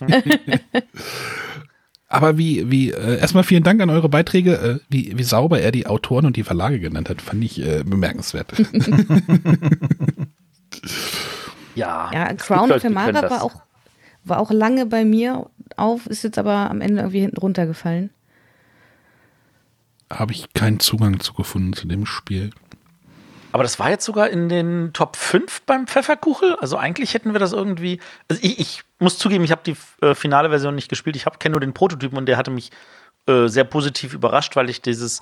Aber 2.15 2.39
wie, 2.39 2.71
wie, 2.71 2.93
äh, 2.93 3.19
erstmal 3.19 3.43
vielen 3.45 3.65
Dank 3.65 3.81
an 3.81 3.91
eure 3.91 4.09
Beiträge, 4.09 4.55
äh, 4.55 4.79
wie, 4.89 5.19
wie 5.19 5.23
sauber 5.25 5.61
er 5.61 5.73
die 5.73 5.87
Autoren 5.87 6.27
und 6.27 6.37
die 6.37 6.45
Verlage 6.45 6.79
genannt 6.79 7.11
hat, 7.11 7.21
fand 7.21 7.43
ich 7.43 7.61
äh, 7.61 7.83
bemerkenswert. 7.85 8.53
Ja, 11.75 12.11
Ja, 12.13 12.33
Crown 12.35 12.71
of 12.71 12.85
Amara 12.85 13.29
war 13.31 13.43
auch, 13.43 13.63
war 14.23 14.39
auch 14.39 14.51
lange 14.51 14.87
bei 14.87 15.05
mir 15.05 15.51
auf, 15.77 16.07
ist 16.07 16.23
jetzt 16.23 16.39
aber 16.39 16.71
am 16.71 16.81
Ende 16.81 17.03
irgendwie 17.03 17.21
hinten 17.21 17.39
runtergefallen. 17.39 18.11
Habe 20.13 20.33
ich 20.33 20.53
keinen 20.55 20.81
Zugang 20.81 21.21
zu 21.21 21.35
gefunden 21.35 21.73
zu 21.73 21.89
dem 21.89 22.07
Spiel. 22.07 22.51
Aber 23.53 23.63
das 23.63 23.79
war 23.79 23.91
jetzt 23.91 24.05
sogar 24.05 24.31
in 24.31 24.49
den 24.49 24.93
Top 24.93 25.17
5 25.17 25.63
beim 25.63 25.87
Pfefferkuchel. 25.87 26.57
Also 26.57 26.77
eigentlich 26.77 27.15
hätten 27.15 27.33
wir 27.33 27.41
das 27.41 27.53
irgendwie. 27.53 28.01
Also 28.29 28.43
ich, 28.43 28.59
ich 28.59 28.83
muss 29.05 29.19
zugeben, 29.19 29.45
ich 29.45 29.53
habe 29.53 29.63
die 29.65 29.77
äh, 30.05 30.15
finale 30.15 30.49
Version 30.49 30.75
nicht 30.75 30.89
gespielt. 30.89 31.15
Ich 31.15 31.25
kenne 31.39 31.53
nur 31.53 31.61
den 31.61 31.75
Prototypen 31.75 32.19
und 32.19 32.27
der 32.27 32.37
hatte 32.37 32.51
mich 32.51 32.73
äh, 33.27 33.47
sehr 33.47 33.65
positiv 33.65 34.15
überrascht, 34.15 34.57
weil 34.57 34.69
ich 34.69 34.83
dieses, 34.83 35.21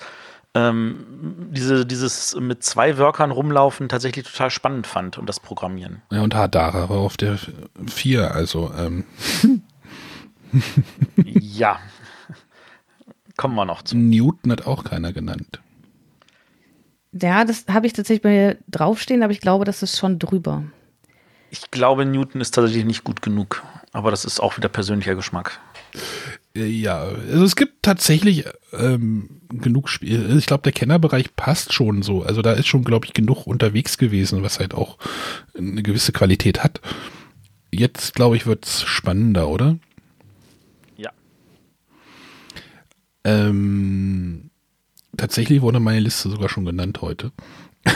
ähm, 0.55 1.51
diese, 1.51 1.85
dieses 1.85 2.35
mit 2.37 2.65
zwei 2.65 2.97
Workern 2.99 3.31
rumlaufen 3.31 3.89
tatsächlich 3.89 4.27
total 4.27 4.51
spannend 4.51 4.87
fand 4.87 5.19
und 5.19 5.29
das 5.29 5.41
Programmieren. 5.41 6.03
Ja, 6.11 6.23
und 6.23 6.35
Hadara 6.35 6.89
war 6.89 6.99
auf 6.99 7.17
der 7.17 7.39
4, 7.87 8.35
also 8.35 8.73
ähm, 8.79 9.05
ja. 11.25 11.79
Kommen 13.37 13.55
wir 13.55 13.65
noch 13.65 13.83
zu. 13.83 13.97
Newton 13.97 14.53
hat 14.53 14.67
auch 14.67 14.85
keiner 14.85 15.13
genannt. 15.13 15.61
Ja, 17.13 17.45
das 17.45 17.67
habe 17.69 17.87
ich 17.87 17.93
tatsächlich 17.93 18.23
bei 18.23 18.31
mir 18.31 18.59
draufstehen, 18.69 19.23
aber 19.23 19.33
ich 19.33 19.41
glaube, 19.41 19.65
das 19.65 19.83
ist 19.83 19.99
schon 19.99 20.19
drüber. 20.19 20.65
Ich 21.53 21.71
glaube, 21.71 22.07
Newton 22.07 22.41
ist 22.41 22.53
tatsächlich 22.55 22.87
nicht 22.87 23.05
gut 23.05 23.21
genug. 23.21 23.63
Aber 23.93 24.11
das 24.11 24.25
ist 24.25 24.41
auch 24.41 24.57
wieder 24.57 24.71
persönlicher 24.71 25.15
Geschmack. 25.15 25.61
Äh, 26.57 26.65
Ja, 26.65 27.03
also 27.03 27.45
es 27.45 27.57
gibt 27.57 27.83
tatsächlich 27.83 28.47
ähm, 28.73 29.43
genug 29.51 29.91
Spiele. 29.91 30.35
Ich 30.39 30.47
glaube, 30.47 30.63
der 30.63 30.73
Kennerbereich 30.73 31.37
passt 31.37 31.75
schon 31.75 32.01
so. 32.01 32.23
Also 32.23 32.41
da 32.41 32.53
ist 32.53 32.69
schon, 32.69 32.85
glaube 32.85 33.05
ich, 33.05 33.13
genug 33.13 33.47
unterwegs 33.47 33.99
gewesen, 33.99 34.43
was 34.43 34.61
halt 34.61 34.73
auch 34.73 34.97
eine 35.55 35.83
gewisse 35.83 36.13
Qualität 36.13 36.65
hat. 36.65 36.81
Jetzt, 37.71 38.15
glaube 38.15 38.37
ich, 38.37 38.47
wird's 38.47 38.85
spannender, 38.85 39.49
oder? 39.49 39.77
Ja. 40.97 41.11
Ähm, 43.25 44.49
tatsächlich 45.19 45.61
wurde 45.61 45.81
meine 45.81 46.01
Liste 46.01 46.31
sogar 46.31 46.49
schon 46.49 46.65
genannt 46.65 47.03
heute. 47.03 47.31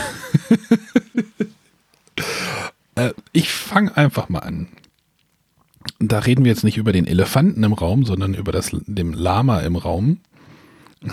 äh, 2.97 3.13
ich 3.33 3.53
fange 3.53 3.97
einfach 3.97 4.29
mal 4.29 4.41
an. 4.41 4.69
Da 6.01 6.19
reden 6.19 6.45
wir 6.45 6.51
jetzt 6.51 6.65
nicht 6.65 6.77
über 6.77 6.93
den 6.93 7.07
Elefanten 7.07 7.63
im 7.63 7.73
Raum, 7.73 8.05
sondern 8.05 8.35
über 8.35 8.51
das 8.53 8.71
dem 8.73 9.13
Lama 9.13 9.61
im 9.61 9.77
Raum. 9.77 10.21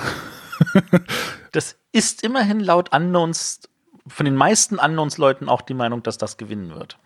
Das 1.52 1.76
ist 1.92 2.24
immerhin 2.24 2.60
laut 2.60 2.94
Unknowns, 2.94 3.62
von 4.08 4.26
den 4.26 4.36
meisten 4.36 4.80
Unknowns-Leuten 4.80 5.50
auch 5.50 5.62
die 5.62 5.76
Meinung, 5.76 6.02
dass 6.04 6.18
das 6.18 6.38
gewinnen 6.38 6.72
wird. 6.72 6.98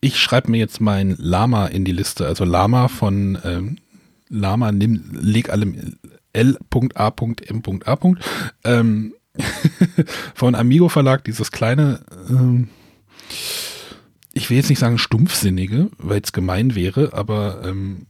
Ich 0.00 0.18
schreibe 0.18 0.50
mir 0.50 0.58
jetzt 0.58 0.80
mein 0.80 1.14
Lama 1.18 1.66
in 1.66 1.84
die 1.84 1.92
Liste. 1.92 2.26
Also 2.26 2.44
Lama 2.44 2.88
von 2.88 3.38
ähm, 3.44 3.78
Lama, 4.28 4.72
nimm, 4.72 5.10
leg 5.12 5.50
alle 5.50 5.72
L.A.M.A. 6.32 7.12
Ähm, 8.64 9.14
von 10.34 10.54
Amigo 10.54 10.88
Verlag, 10.88 11.24
dieses 11.24 11.52
kleine, 11.52 12.00
ähm, 12.28 12.68
ich 14.36 14.50
will 14.50 14.58
jetzt 14.58 14.68
nicht 14.68 14.78
sagen 14.78 14.98
stumpfsinnige, 14.98 15.90
weil 15.98 16.20
es 16.22 16.32
gemein 16.32 16.74
wäre, 16.74 17.12
aber 17.14 17.62
ähm, 17.64 18.06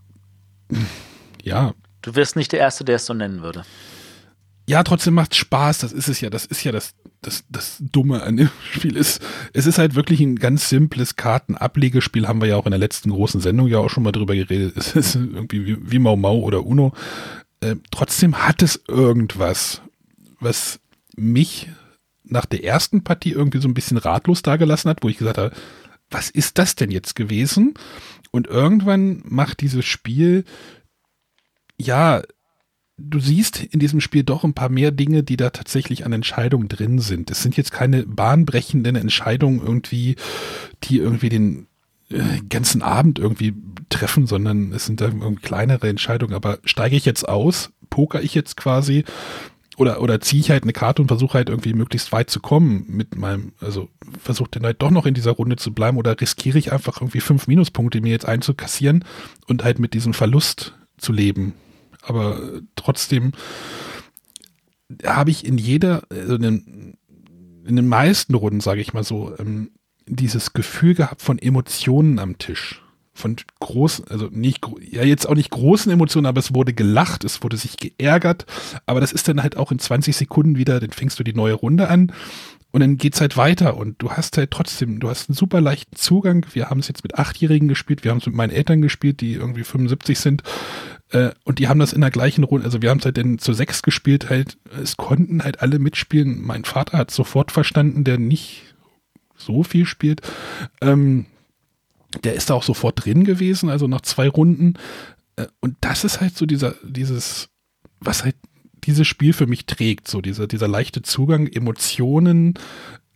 ja, 1.43 1.73
Du 2.03 2.15
wirst 2.15 2.37
nicht 2.37 2.53
der 2.53 2.61
Erste, 2.61 2.85
der 2.85 2.97
es 2.97 3.07
so 3.07 3.15
nennen 3.15 3.43
würde. 3.43 3.65
ja, 4.69 4.83
trotzdem 4.85 5.15
macht 5.15 5.35
Spaß. 5.35 5.79
Das 5.79 5.93
ist 5.93 6.09
es 6.09 6.21
ja. 6.21 6.31
Das 6.31 6.47
ist 6.47 6.63
ja 6.63 6.71
das, 6.71 6.95
das, 7.21 7.45
das 7.51 7.79
Dumme 7.81 8.23
an 8.23 8.37
dem 8.37 8.49
Spiel. 8.73 8.97
Ist, 8.97 9.21
es 9.53 9.67
ist 9.67 9.79
halt 9.79 9.97
wirklich 9.97 10.21
ein 10.21 10.37
ganz 10.37 10.69
simples 10.69 11.17
Kartenablegespiel. 11.17 12.29
Haben 12.29 12.41
wir 12.41 12.49
ja 12.49 12.57
auch 12.57 12.67
in 12.67 12.71
der 12.71 12.79
letzten 12.79 13.11
großen 13.11 13.41
Sendung 13.41 13.67
ja 13.67 13.79
auch 13.79 13.91
schon 13.91 14.05
mal 14.05 14.13
drüber 14.13 14.37
geredet. 14.37 14.77
Es 14.77 14.95
ist 14.95 15.17
irgendwie 15.17 15.67
wie, 15.67 15.91
wie 15.91 15.99
Mau 15.99 16.15
Mau 16.17 16.39
oder 16.39 16.65
Uno. 16.65 16.93
Äh, 17.61 17.77
trotzdem 17.91 18.47
hat 18.47 18.63
es 18.63 18.81
irgendwas, 18.87 19.81
was 20.39 20.79
mich 21.17 21.69
nach 22.23 22.47
der 22.47 22.63
ersten 22.63 23.03
Partie 23.03 23.33
irgendwie 23.33 23.59
so 23.61 23.67
ein 23.67 23.75
bisschen 23.75 23.97
ratlos 23.97 24.43
dagelassen 24.43 24.91
hat, 24.91 25.03
wo 25.03 25.09
ich 25.09 25.19
gesagt 25.19 25.39
habe, 25.39 25.53
was 26.11 26.31
ist 26.31 26.59
das 26.59 26.75
denn 26.77 26.91
jetzt 26.91 27.17
gewesen? 27.17 27.75
Und 28.31 28.47
irgendwann 28.47 29.23
macht 29.25 29.61
dieses 29.61 29.85
Spiel, 29.85 30.45
ja, 31.79 32.23
du 32.99 33.21
siehst 33.21 33.63
in 33.63 33.81
diesem 33.81 34.01
Spiel 34.01 34.25
doch 34.25 34.45
ein 34.45 34.55
paar 34.55 34.69
mehr 34.69 34.91
Dinge, 34.91 35.23
die 35.23 35.37
da 35.37 35.51
tatsächlich 35.51 36.05
an 36.07 36.13
Entscheidungen 36.13 36.69
drin 36.69 36.99
sind. 36.99 37.31
Es 37.31 37.43
sind 37.43 37.57
jetzt 37.57 37.73
keine 37.73 38.05
bahnbrechenden 38.05 38.97
Entscheidungen 38.97 39.61
irgendwie, 39.61 40.17
die 40.85 40.99
irgendwie 40.99 41.29
den 41.29 41.67
äh, 42.11 42.41
ganzen 42.49 42.83
Abend 42.83 43.19
irgendwie 43.19 43.55
treffen, 43.89 44.27
sondern 44.27 44.73
es 44.73 44.87
sind 44.87 45.01
da 45.01 45.11
kleinere 45.43 45.89
Entscheidungen. 45.89 46.35
Aber 46.35 46.59
steige 46.65 46.97
ich 46.97 47.05
jetzt 47.05 47.29
aus, 47.29 47.71
poker 47.91 48.23
ich 48.23 48.35
jetzt 48.35 48.57
quasi 48.57 49.05
oder, 49.77 50.01
oder 50.01 50.21
ziehe 50.21 50.41
ich 50.41 50.51
halt 50.51 50.63
eine 50.63 50.73
Karte 50.73 51.03
und 51.03 51.09
versuche 51.09 51.35
halt 51.35 51.49
irgendwie 51.49 51.75
möglichst 51.75 52.13
weit 52.13 52.31
zu 52.31 52.41
kommen 52.41 52.87
mit 52.89 53.17
meinem, 53.17 53.53
also 53.61 53.89
versuche 54.19 54.51
dann 54.53 54.65
halt 54.65 54.81
doch 54.81 54.91
noch 54.91 55.07
in 55.07 55.15
dieser 55.15 55.33
Runde 55.33 55.57
zu 55.57 55.73
bleiben 55.73 55.99
oder 55.99 56.19
riskiere 56.19 56.59
ich 56.59 56.73
einfach 56.73 57.01
irgendwie 57.01 57.21
fünf 57.21 57.47
Minuspunkte 57.47 58.01
mir 58.01 58.11
jetzt 58.11 58.27
einzukassieren 58.27 59.05
und 59.47 59.65
halt 59.65 59.79
mit 59.79 59.95
diesem 59.95 60.15
Verlust 60.15 60.75
zu 60.97 61.13
leben. 61.13 61.55
Aber 62.03 62.41
trotzdem 62.75 63.33
habe 65.05 65.31
ich 65.31 65.45
in 65.45 65.59
jeder, 65.59 66.05
also 66.11 66.37
in, 66.37 66.43
den, 66.43 66.99
in 67.67 67.77
den 67.77 67.89
meisten 67.89 68.35
Runden, 68.35 68.61
sage 68.61 68.81
ich 68.81 68.95
mal 68.95 69.05
so, 69.05 69.35
ähm, 69.39 69.71
dieses 70.07 70.53
Gefühl 70.53 70.95
gehabt 70.95 71.21
von 71.21 71.39
Emotionen 71.39 72.19
am 72.19 72.39
Tisch. 72.39 72.83
Von 73.17 73.37
großen, 73.61 74.07
also 74.09 74.29
nicht, 74.31 74.65
ja 74.81 75.03
jetzt 75.03 75.29
auch 75.29 75.35
nicht 75.35 75.51
großen 75.51 75.91
Emotionen, 75.91 76.27
aber 76.27 76.39
es 76.39 76.55
wurde 76.55 76.73
gelacht, 76.73 77.25
es 77.25 77.43
wurde 77.43 77.57
sich 77.57 77.77
geärgert, 77.77 78.47
aber 78.85 79.01
das 79.01 79.13
ist 79.13 79.27
dann 79.27 79.43
halt 79.43 79.57
auch 79.57 79.73
in 79.73 79.79
20 79.79 80.15
Sekunden 80.15 80.57
wieder, 80.57 80.81
dann 80.81 80.91
fängst 80.91 81.19
du 81.19 81.25
die 81.25 81.35
neue 81.35 81.55
Runde 81.55 81.89
an 81.89 82.13
und 82.73 82.81
dann 82.81 82.99
geht's 82.99 83.21
halt 83.21 83.37
weiter 83.37 83.77
und 83.77 84.03
du 84.03 84.11
hast 84.11 84.37
halt 84.37 84.51
trotzdem, 84.51 85.01
du 85.01 85.09
hast 85.09 85.31
einen 85.31 85.37
super 85.37 85.63
leichten 85.63 85.97
Zugang. 85.97 86.45
Wir 86.53 86.69
haben 86.69 86.81
es 86.81 86.89
jetzt 86.89 87.05
mit 87.05 87.15
Achtjährigen 87.15 87.69
gespielt, 87.69 88.05
wir 88.05 88.11
haben 88.11 88.19
es 88.19 88.27
mit 88.27 88.35
meinen 88.35 88.51
Eltern 88.51 88.83
gespielt, 88.83 89.23
die 89.23 89.33
irgendwie 89.33 89.65
75 89.65 90.19
sind 90.19 90.43
äh, 91.11 91.31
und 91.45 91.59
die 91.59 91.69
haben 91.69 91.79
das 91.79 91.93
in 91.93 92.01
der 92.01 92.11
gleichen 92.11 92.45
Runde, 92.45 92.65
also 92.65 92.83
wir 92.83 92.91
haben 92.91 92.99
es 92.99 93.05
halt 93.05 93.17
dann 93.17 93.39
zu 93.39 93.53
sechs 93.53 93.83
gespielt, 93.83 94.29
halt, 94.29 94.59
es 94.83 94.97
konnten 94.97 95.43
halt 95.43 95.63
alle 95.63 95.79
mitspielen. 95.79 96.43
Mein 96.43 96.65
Vater 96.65 96.99
hat 96.99 97.11
sofort 97.11 97.53
verstanden, 97.53 98.05
der 98.05 98.19
nicht 98.19 98.75
so 99.37 99.63
viel 99.63 99.87
spielt. 99.87 100.23
Ähm, 100.81 101.27
der 102.25 102.35
ist 102.35 102.51
da 102.51 102.55
auch 102.55 102.63
sofort 102.63 103.05
drin 103.05 103.25
gewesen, 103.25 103.69
also 103.69 103.87
nach 103.89 104.01
zwei 104.03 104.29
Runden. 104.29 104.75
Äh, 105.37 105.47
Und 105.61 105.77
das 105.81 106.05
ist 106.05 106.21
halt 106.21 106.37
so 106.37 106.47
dieser, 106.47 106.75
dieses, 106.83 107.49
was 108.01 108.25
halt 108.25 108.37
dieses 108.85 109.07
Spiel 109.07 109.33
für 109.33 109.47
mich 109.47 109.67
trägt, 109.67 110.07
so 110.09 110.21
dieser, 110.21 110.47
dieser 110.47 110.69
leichte 110.69 111.03
Zugang, 111.03 111.47
Emotionen. 111.47 112.55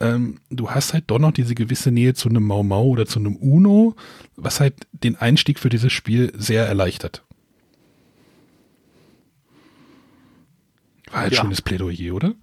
Ähm, 0.00 0.38
du 0.50 0.70
hast 0.70 0.94
halt 0.94 1.04
doch 1.08 1.18
noch 1.18 1.32
diese 1.32 1.54
gewisse 1.54 1.90
Nähe 1.90 2.14
zu 2.14 2.28
einem 2.28 2.44
Mau 2.44 2.62
Mau 2.62 2.86
oder 2.86 3.06
zu 3.06 3.18
einem 3.18 3.36
Uno, 3.36 3.94
was 4.36 4.58
halt 4.60 4.74
den 4.92 5.16
Einstieg 5.16 5.58
für 5.58 5.68
dieses 5.68 5.92
Spiel 5.92 6.32
sehr 6.36 6.66
erleichtert. 6.66 7.22
War 11.10 11.20
halt 11.22 11.32
Ja. 11.34 11.42
schönes 11.42 11.62
Plädoyer, 11.62 12.14
oder? 12.14 12.34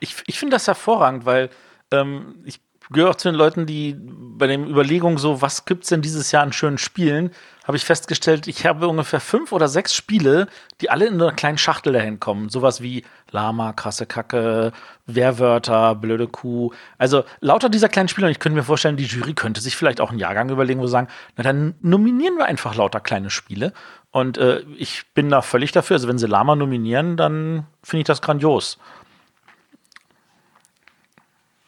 Ich, 0.00 0.16
ich 0.26 0.38
finde 0.38 0.54
das 0.56 0.66
hervorragend, 0.66 1.24
weil 1.24 1.50
ähm, 1.92 2.36
ich 2.44 2.60
gehöre 2.92 3.10
auch 3.10 3.16
zu 3.16 3.28
den 3.28 3.34
Leuten, 3.34 3.66
die 3.66 3.96
bei 3.98 4.46
den 4.46 4.68
Überlegungen 4.68 5.18
so, 5.18 5.42
was 5.42 5.64
gibt's 5.64 5.88
denn 5.88 6.02
dieses 6.02 6.32
Jahr 6.32 6.42
an 6.42 6.52
schönen 6.52 6.78
Spielen, 6.78 7.30
habe 7.64 7.76
ich 7.76 7.84
festgestellt, 7.84 8.48
ich 8.48 8.66
habe 8.66 8.88
ungefähr 8.88 9.20
fünf 9.20 9.52
oder 9.52 9.68
sechs 9.68 9.94
Spiele, 9.94 10.48
die 10.80 10.90
alle 10.90 11.06
in 11.06 11.14
einer 11.14 11.32
kleinen 11.32 11.58
Schachtel 11.58 11.92
dahin 11.92 12.18
kommen. 12.18 12.48
Sowas 12.48 12.80
wie 12.82 13.04
Lama, 13.30 13.72
krasse 13.72 14.04
Kacke, 14.04 14.72
Wehrwörter, 15.06 15.94
blöde 15.94 16.26
Kuh. 16.26 16.72
Also 16.98 17.24
lauter 17.40 17.68
dieser 17.68 17.88
kleinen 17.88 18.08
Spiele, 18.08 18.26
und 18.26 18.32
ich 18.32 18.40
könnte 18.40 18.56
mir 18.56 18.64
vorstellen, 18.64 18.96
die 18.96 19.04
Jury 19.04 19.34
könnte 19.34 19.60
sich 19.60 19.76
vielleicht 19.76 20.00
auch 20.00 20.10
einen 20.10 20.18
Jahrgang 20.18 20.50
überlegen, 20.50 20.80
wo 20.80 20.86
sie 20.86 20.92
sagen, 20.92 21.08
na 21.36 21.44
dann 21.44 21.74
nominieren 21.82 22.36
wir 22.36 22.46
einfach 22.46 22.74
lauter 22.74 23.00
kleine 23.00 23.30
Spiele. 23.30 23.72
Und 24.10 24.38
äh, 24.38 24.60
ich 24.76 25.04
bin 25.14 25.30
da 25.30 25.40
völlig 25.40 25.70
dafür. 25.70 25.94
Also 25.94 26.08
wenn 26.08 26.18
sie 26.18 26.26
Lama 26.26 26.56
nominieren, 26.56 27.16
dann 27.16 27.66
finde 27.82 28.00
ich 28.00 28.06
das 28.06 28.22
grandios. 28.22 28.78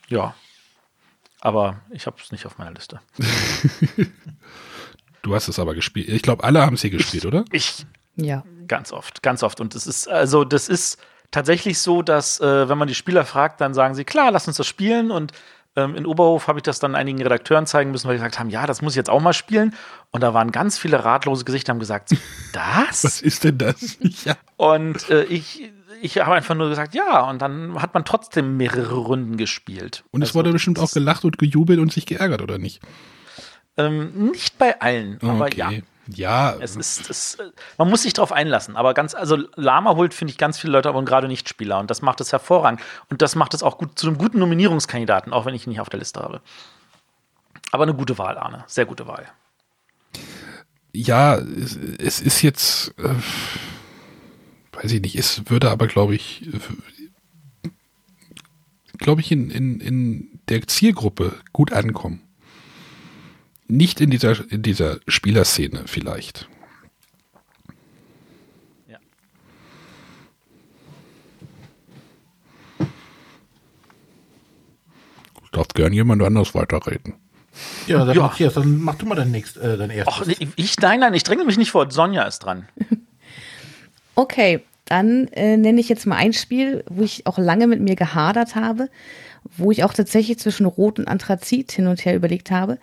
Ja. 0.09 0.35
Aber 1.45 1.77
ich 1.91 2.07
habe 2.07 2.16
es 2.21 2.33
nicht 2.33 2.47
auf 2.47 2.59
meiner 2.59 2.73
Liste. 2.73 3.01
Du 5.23 5.35
hast 5.35 5.49
es 5.49 5.59
aber 5.59 5.75
gespielt. 5.75 6.11
Ich 6.11 6.21
glaube, 6.21 6.45
alle 6.45 6.61
haben 6.61 6.75
es 6.75 6.83
hier 6.83 6.91
gespielt, 6.91 7.25
oder? 7.25 7.47
Ich 7.51 7.87
Ja. 8.16 8.45
ganz 8.69 8.93
oft, 8.93 9.23
ganz 9.23 9.43
oft. 9.43 9.59
Und 9.59 9.75
es 9.75 9.87
ist, 9.87 10.07
also, 10.07 10.45
das 10.45 10.69
ist 10.69 10.99
tatsächlich 11.31 11.79
so, 11.79 12.03
dass, 12.03 12.41
äh, 12.41 12.69
wenn 12.69 12.77
man 12.77 12.89
die 12.89 12.95
Spieler 12.95 13.25
fragt, 13.25 13.62
dann 13.62 13.73
sagen 13.73 13.95
sie, 13.95 14.05
klar, 14.05 14.31
lass 14.31 14.47
uns 14.49 14.59
das 14.59 14.66
spielen. 14.66 15.11
Und 15.11 15.33
ähm, 15.77 15.95
in 15.97 16.05
Oberhof 16.05 16.47
habe 16.47 16.59
ich 16.59 16.62
das 16.62 16.79
dann 16.79 16.95
einigen 16.95 17.23
Redakteuren 17.23 17.66
zeigen 17.66 17.91
müssen, 17.91 18.07
weil 18.07 18.16
die 18.16 18.19
gesagt 18.19 18.39
haben, 18.39 18.51
ja, 18.51 18.66
das 18.66 18.83
muss 18.83 18.93
ich 18.93 18.97
jetzt 18.99 19.09
auch 19.09 19.21
mal 19.23 19.33
spielen. 19.33 19.75
Und 20.11 20.21
da 20.23 20.35
waren 20.35 20.53
ganz 20.53 20.77
viele 20.79 21.03
ratlose 21.03 21.47
Gesichter, 21.47 21.71
haben 21.73 21.81
gesagt, 21.81 22.11
das? 22.53 23.03
Was 23.05 23.23
ist 23.23 23.45
denn 23.45 23.57
das? 23.57 23.97
Ja. 24.27 24.37
Und 24.59 25.09
äh, 25.09 25.25
ich, 25.25 25.73
ich 26.05 26.18
habe 26.18 26.35
einfach 26.35 26.55
nur 26.55 26.68
gesagt, 26.68 26.94
ja. 26.94 27.28
Und 27.28 27.40
dann 27.40 27.81
hat 27.81 27.94
man 27.94 28.05
trotzdem 28.05 28.56
mehrere 28.56 28.97
Runden 28.97 29.36
gespielt. 29.36 30.05
Und 30.10 30.22
es 30.22 30.31
Also, 30.31 30.39
wurde 30.40 30.52
bestimmt 30.52 30.78
auch 30.78 30.90
gelacht 30.90 31.24
und 31.24 31.39
gejubelt 31.39 31.81
und 31.81 31.93
sich 31.93 32.05
geärgert, 32.06 32.43
oder 32.43 32.59
nicht? 32.59 32.81
Ähm, 33.76 34.31
nicht 34.31 34.59
bei 34.59 34.81
allen, 34.81 35.18
aber 35.22 35.52
ja. 35.55 35.70
Ja, 36.06 36.55
Es 36.60 36.76
ist, 36.76 37.09
es, 37.09 37.39
man 37.78 37.89
muss 37.89 38.02
sich 38.02 38.12
darauf 38.12 38.31
einlassen, 38.31 38.76
aber 38.76 38.93
ganz, 38.93 39.14
also 39.14 39.39
Lama 39.56 39.97
holt, 39.97 40.12
finde 40.12 40.32
ich, 40.32 40.36
ganz 40.39 40.59
viele 40.59 40.74
Leute, 40.74 40.90
aber 40.90 41.02
gerade 41.02 41.28
Nicht-Spieler 41.28 41.78
und 41.78 41.90
das 41.90 42.02
macht 42.02 42.20
es 42.20 42.31
hervorragend. 42.31 42.82
Und 43.09 43.22
das 43.22 43.35
macht 43.36 43.55
es 43.55 43.62
auch 43.62 43.78
gut 43.78 43.98
zu 43.98 44.06
einem 44.06 44.18
guten 44.18 44.39
Nominierungskandidaten, 44.39 45.32
auch 45.32 45.47
wenn 45.47 45.55
ich 45.55 45.66
ihn 45.66 45.70
nicht 45.70 45.81
auf 45.81 45.89
der 45.89 45.98
Liste 46.01 46.20
habe. 46.20 46.43
Aber 47.72 47.85
eine 47.85 47.94
gute 47.94 48.18
Wahl, 48.18 48.36
Arne. 48.36 48.64
Sehr 48.66 48.85
gute 48.85 49.06
Wahl. 49.06 49.24
ja, 50.93 51.36
es, 51.36 51.74
es 51.98 52.20
ist 52.20 52.43
jetzt, 52.43 52.93
äh, 52.98 53.14
weiß 54.77 54.93
ich 54.93 55.01
nicht, 55.01 55.17
es 55.17 55.49
würde 55.51 55.71
aber, 55.71 55.87
glaube 55.87 56.15
ich, 56.15 56.49
glaube 58.99 59.21
ich, 59.21 59.31
in, 59.31 59.51
in, 59.51 59.81
in 59.81 60.41
der 60.49 60.67
Zielgruppe 60.67 61.35
gut 61.53 61.73
ankommen. 61.73 62.21
Nicht 63.67 64.01
in 64.01 64.11
dieser, 64.11 64.51
in 64.51 64.63
dieser 64.63 65.01
Spielerszene 65.09 65.85
vielleicht. 65.87 66.49
Ja. 68.89 68.99
Ich 75.43 75.51
darf 75.51 75.69
gern 75.69 75.93
jemand 75.93 76.23
anders 76.23 76.55
weiterreden. 76.55 77.15
Ja, 77.87 78.05
dann, 78.05 78.17
ja. 78.17 78.23
Mach, 78.23 78.37
dann 78.37 78.81
mach 78.81 78.97
du 78.97 79.07
mal 79.07 79.15
dein, 79.15 79.31
nächst, 79.31 79.57
äh, 79.57 79.77
dein 79.77 79.91
erstes. 79.91 80.29
Och, 80.29 80.47
ich, 80.57 80.77
nein, 80.79 81.01
nein, 81.01 81.15
ich 81.15 81.23
dränge 81.23 81.45
mich 81.45 81.57
nicht 81.57 81.71
vor. 81.71 81.91
Sonja 81.91 82.25
ist 82.25 82.41
dran. 82.41 82.69
Okay, 84.15 84.61
dann 84.85 85.28
äh, 85.28 85.57
nenne 85.57 85.81
ich 85.81 85.89
jetzt 85.89 86.07
mal 86.07 86.16
ein 86.16 86.32
Spiel, 86.32 86.85
wo 86.89 87.03
ich 87.03 87.27
auch 87.27 87.39
lange 87.39 87.66
mit 87.66 87.81
mir 87.81 87.97
gehadert 87.97 88.55
habe, 88.55 88.89
wo 89.57 89.70
ich 89.70 89.85
auch 89.85 89.95
tatsächlich 89.95 90.39
zwischen 90.39 90.66
Rot 90.66 90.99
und 90.99 91.09
Anthrazit 91.09 91.73
hin 91.73 91.86
und 91.86 92.05
her 92.05 92.15
überlegt 92.15 92.51
habe, 92.51 92.78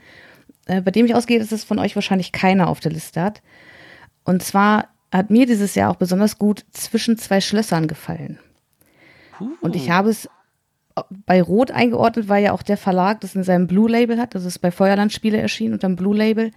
äh, 0.66 0.82
bei 0.82 0.92
dem 0.92 1.06
ich 1.06 1.16
ausgehe, 1.16 1.40
dass 1.40 1.52
es 1.52 1.64
von 1.64 1.80
euch 1.80 1.96
wahrscheinlich 1.96 2.32
keiner 2.32 2.68
auf 2.68 2.80
der 2.80 2.92
Liste 2.92 3.22
hat. 3.22 3.42
Und 4.24 4.44
zwar 4.44 4.90
hat 5.12 5.30
mir 5.30 5.46
dieses 5.46 5.76
Jahr 5.76 5.92
auch 5.92 5.96
besonders 5.96 6.38
gut 6.38 6.66
zwischen 6.72 7.18
zwei 7.18 7.42
Schlössern 7.42 7.88
gefallen. 7.88 8.40
Und 9.62 9.76
ich 9.76 9.90
habe 9.90 10.10
es 10.10 10.30
bei 11.26 11.42
Rot 11.42 11.72
eingeordnet, 11.72 12.30
weil 12.30 12.44
ja 12.44 12.52
auch 12.52 12.64
der 12.64 12.78
Verlag 12.78 13.22
das 13.22 13.36
in 13.36 13.44
seinem 13.44 13.68
Blue 13.68 13.90
Label 13.90 14.20
hat. 14.20 14.36
Das 14.36 14.46
ist 14.46 14.60
bei 14.60 14.72
Feuerland 14.72 15.12
Spiele 15.12 15.38
erschienen 15.38 15.74
unter 15.74 15.88
dem 15.88 15.96
Blue 15.96 16.16
Label, 16.16 16.52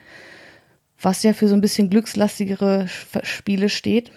was 1.01 1.23
ja 1.23 1.33
für 1.33 1.49
so 1.49 1.55
ein 1.55 1.61
bisschen 1.61 1.91
glückslastigere 1.91 2.87
Spiele 2.89 3.69
steht. 3.69 4.13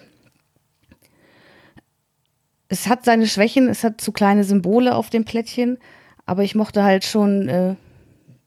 Es 2.68 2.86
hat 2.86 3.04
seine 3.04 3.26
Schwächen, 3.26 3.68
es 3.68 3.82
hat 3.84 4.00
zu 4.00 4.12
kleine 4.12 4.44
Symbole 4.44 4.94
auf 4.94 5.10
dem 5.10 5.24
Plättchen, 5.24 5.78
aber 6.26 6.42
ich 6.44 6.54
mochte 6.54 6.84
halt 6.84 7.04
schon 7.04 7.48
äh, 7.48 7.76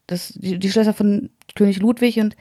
das, 0.08 0.34
die, 0.36 0.60
die 0.60 0.70
Schlösser 0.72 0.94
von 0.94 1.30
König 1.56 1.80
Ludwig 1.80 2.20
und 2.20 2.36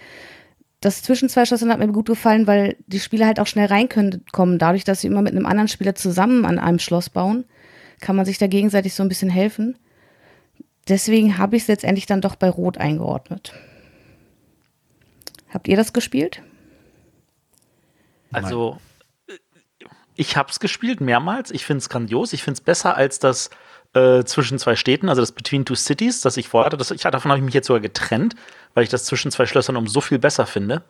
das 0.80 1.02
zwischen 1.02 1.28
zwei 1.28 1.44
Schlössern 1.44 1.70
hat 1.70 1.78
mir 1.78 1.88
gut 1.88 2.06
gefallen, 2.06 2.46
weil 2.46 2.76
die 2.86 3.00
Spieler 3.00 3.26
halt 3.26 3.38
auch 3.38 3.46
schnell 3.46 3.66
reinkommen. 3.66 4.58
Dadurch, 4.58 4.84
dass 4.84 5.02
sie 5.02 5.08
immer 5.08 5.20
mit 5.20 5.32
einem 5.32 5.44
anderen 5.44 5.68
Spieler 5.68 5.94
zusammen 5.94 6.46
an 6.46 6.58
einem 6.58 6.78
Schloss 6.78 7.10
bauen, 7.10 7.44
kann 8.00 8.16
man 8.16 8.24
sich 8.24 8.38
da 8.38 8.46
gegenseitig 8.46 8.94
so 8.94 9.02
ein 9.02 9.10
bisschen 9.10 9.28
helfen. 9.28 9.76
Deswegen 10.88 11.36
habe 11.36 11.56
ich 11.56 11.62
es 11.62 11.68
letztendlich 11.68 12.06
dann 12.06 12.22
doch 12.22 12.34
bei 12.34 12.48
Rot 12.48 12.78
eingeordnet. 12.78 13.52
Habt 15.50 15.68
ihr 15.68 15.76
das 15.76 15.92
gespielt? 15.92 16.42
Also, 18.32 18.78
ich 20.20 20.36
habe 20.36 20.50
es 20.50 20.60
gespielt 20.60 21.00
mehrmals. 21.00 21.50
Ich 21.50 21.64
finde 21.64 21.78
es 21.78 21.88
grandios. 21.88 22.34
Ich 22.34 22.42
finde 22.42 22.58
es 22.58 22.60
besser 22.60 22.94
als 22.94 23.20
das 23.20 23.48
äh, 23.94 24.22
zwischen 24.24 24.58
zwei 24.58 24.76
Städten, 24.76 25.08
also 25.08 25.22
das 25.22 25.32
Between 25.32 25.64
Two 25.64 25.74
Cities, 25.74 26.20
das 26.20 26.36
ich 26.36 26.46
vorher 26.46 26.66
hatte. 26.66 26.76
Das, 26.76 26.90
ich, 26.90 27.00
davon 27.00 27.30
habe 27.30 27.38
ich 27.38 27.44
mich 27.44 27.54
jetzt 27.54 27.68
sogar 27.68 27.80
getrennt, 27.80 28.34
weil 28.74 28.84
ich 28.84 28.90
das 28.90 29.06
zwischen 29.06 29.30
zwei 29.30 29.46
Schlössern 29.46 29.78
um 29.78 29.86
so 29.86 30.02
viel 30.02 30.18
besser 30.18 30.44
finde. 30.44 30.82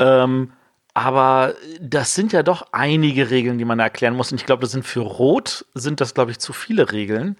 Ähm, 0.00 0.54
aber 0.92 1.54
das 1.80 2.16
sind 2.16 2.32
ja 2.32 2.42
doch 2.42 2.66
einige 2.72 3.30
Regeln, 3.30 3.58
die 3.58 3.64
man 3.64 3.78
da 3.78 3.84
erklären 3.84 4.16
muss. 4.16 4.32
Und 4.32 4.38
ich 4.38 4.44
glaube, 4.44 4.62
das 4.62 4.72
sind 4.72 4.84
für 4.84 5.02
Rot, 5.02 5.64
sind 5.74 6.00
das, 6.00 6.12
glaube 6.12 6.32
ich, 6.32 6.40
zu 6.40 6.52
viele 6.52 6.90
Regeln. 6.90 7.36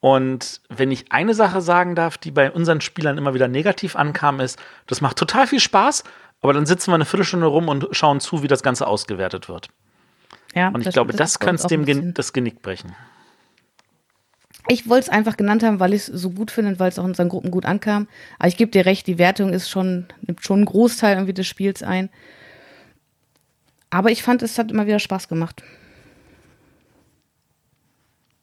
Und 0.00 0.60
wenn 0.68 0.90
ich 0.90 1.10
eine 1.10 1.32
Sache 1.32 1.62
sagen 1.62 1.94
darf, 1.94 2.18
die 2.18 2.30
bei 2.30 2.52
unseren 2.52 2.82
Spielern 2.82 3.16
immer 3.16 3.32
wieder 3.32 3.48
negativ 3.48 3.96
ankam, 3.96 4.40
ist, 4.40 4.58
das 4.86 5.00
macht 5.00 5.16
total 5.16 5.46
viel 5.46 5.60
Spaß, 5.60 6.04
aber 6.42 6.52
dann 6.52 6.66
sitzen 6.66 6.90
wir 6.90 6.96
eine 6.96 7.06
Viertelstunde 7.06 7.46
rum 7.46 7.68
und 7.68 7.88
schauen 7.92 8.20
zu, 8.20 8.42
wie 8.42 8.48
das 8.48 8.62
Ganze 8.62 8.86
ausgewertet 8.86 9.48
wird. 9.48 9.70
Ja, 10.54 10.68
Und 10.68 10.80
ich 10.80 10.84
das- 10.86 10.94
glaube, 10.94 11.12
das 11.12 11.38
das, 11.38 11.64
auch 11.64 11.68
dem 11.68 11.84
Gen 11.84 12.14
das 12.14 12.32
Genick 12.32 12.62
brechen. 12.62 12.94
Ich 14.68 14.88
wollte 14.88 15.04
es 15.04 15.08
einfach 15.10 15.36
genannt 15.36 15.62
haben, 15.62 15.78
weil 15.78 15.92
ich 15.92 16.02
es 16.02 16.06
so 16.06 16.30
gut 16.30 16.50
finde 16.50 16.70
und 16.70 16.78
weil 16.80 16.88
es 16.88 16.98
auch 16.98 17.04
in 17.04 17.10
unseren 17.10 17.28
Gruppen 17.28 17.50
gut 17.50 17.66
ankam. 17.66 18.08
Aber 18.38 18.48
ich 18.48 18.56
gebe 18.56 18.70
dir 18.70 18.86
recht, 18.86 19.06
die 19.06 19.18
Wertung 19.18 19.52
ist 19.52 19.68
schon, 19.68 20.06
nimmt 20.22 20.42
schon 20.42 20.60
einen 20.60 20.64
Großteil 20.66 21.16
irgendwie 21.16 21.34
des 21.34 21.46
Spiels 21.46 21.82
ein. 21.82 22.08
Aber 23.90 24.10
ich 24.10 24.22
fand, 24.22 24.42
es 24.42 24.56
hat 24.58 24.70
immer 24.70 24.86
wieder 24.86 24.98
Spaß 25.00 25.28
gemacht. 25.28 25.62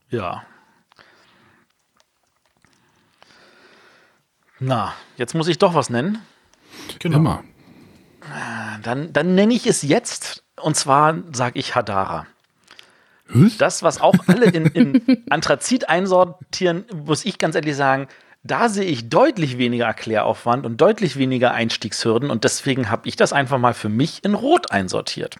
Ja. 0.09 0.43
Na, 4.59 4.93
jetzt 5.17 5.33
muss 5.33 5.47
ich 5.47 5.57
doch 5.57 5.73
was 5.73 5.89
nennen. 5.89 6.19
Genau. 6.99 7.17
Immer. 7.17 7.43
Dann, 8.83 9.13
dann 9.13 9.35
nenne 9.35 9.53
ich 9.53 9.67
es 9.67 9.81
jetzt. 9.81 10.43
Und 10.59 10.75
zwar 10.75 11.17
sage 11.33 11.59
ich 11.59 11.75
Hadara. 11.75 12.27
Das, 13.57 13.81
was 13.81 14.01
auch 14.01 14.15
alle 14.27 14.45
in, 14.45 14.65
in 14.67 15.23
Anthrazit 15.29 15.89
einsortieren, 15.89 16.85
muss 16.93 17.25
ich 17.25 17.37
ganz 17.37 17.55
ehrlich 17.55 17.75
sagen, 17.75 18.07
da 18.43 18.69
sehe 18.69 18.85
ich 18.85 19.09
deutlich 19.09 19.57
weniger 19.57 19.85
Erkläraufwand 19.85 20.65
und 20.65 20.81
deutlich 20.81 21.17
weniger 21.17 21.53
Einstiegshürden. 21.53 22.29
Und 22.29 22.43
deswegen 22.43 22.89
habe 22.89 23.07
ich 23.07 23.15
das 23.15 23.33
einfach 23.33 23.57
mal 23.57 23.73
für 23.73 23.89
mich 23.89 24.23
in 24.23 24.33
Rot 24.33 24.71
einsortiert. 24.71 25.37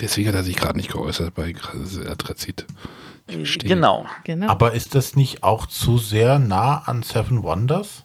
Deswegen 0.00 0.28
hat 0.28 0.36
er 0.36 0.44
sich 0.44 0.56
gerade 0.56 0.78
nicht 0.78 0.92
geäußert 0.92 1.34
bei 1.34 1.52
verstehe. 3.26 3.68
Genau. 3.68 4.06
Genau. 4.24 4.48
Aber 4.48 4.72
ist 4.72 4.94
das 4.94 5.16
nicht 5.16 5.42
auch 5.42 5.66
zu 5.66 5.98
sehr 5.98 6.38
nah 6.38 6.82
an 6.86 7.02
Seven 7.02 7.42
Wonders? 7.42 8.04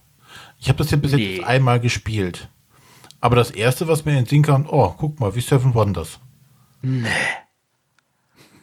Ich 0.63 0.69
habe 0.69 0.77
das 0.77 0.91
ja 0.91 0.97
bis 0.97 1.11
Nee. 1.11 1.35
jetzt 1.35 1.45
einmal 1.45 1.81
gespielt. 1.81 2.47
Aber 3.19 3.35
das 3.35 3.51
erste, 3.51 3.89
was 3.89 4.05
mir 4.05 4.11
in 4.13 4.19
den 4.19 4.25
Sinn 4.27 4.43
kam, 4.43 4.65
oh, 4.69 4.93
guck 4.97 5.19
mal, 5.19 5.35
wie 5.35 5.41
Seven 5.41 5.73
Wonders. 5.73 6.19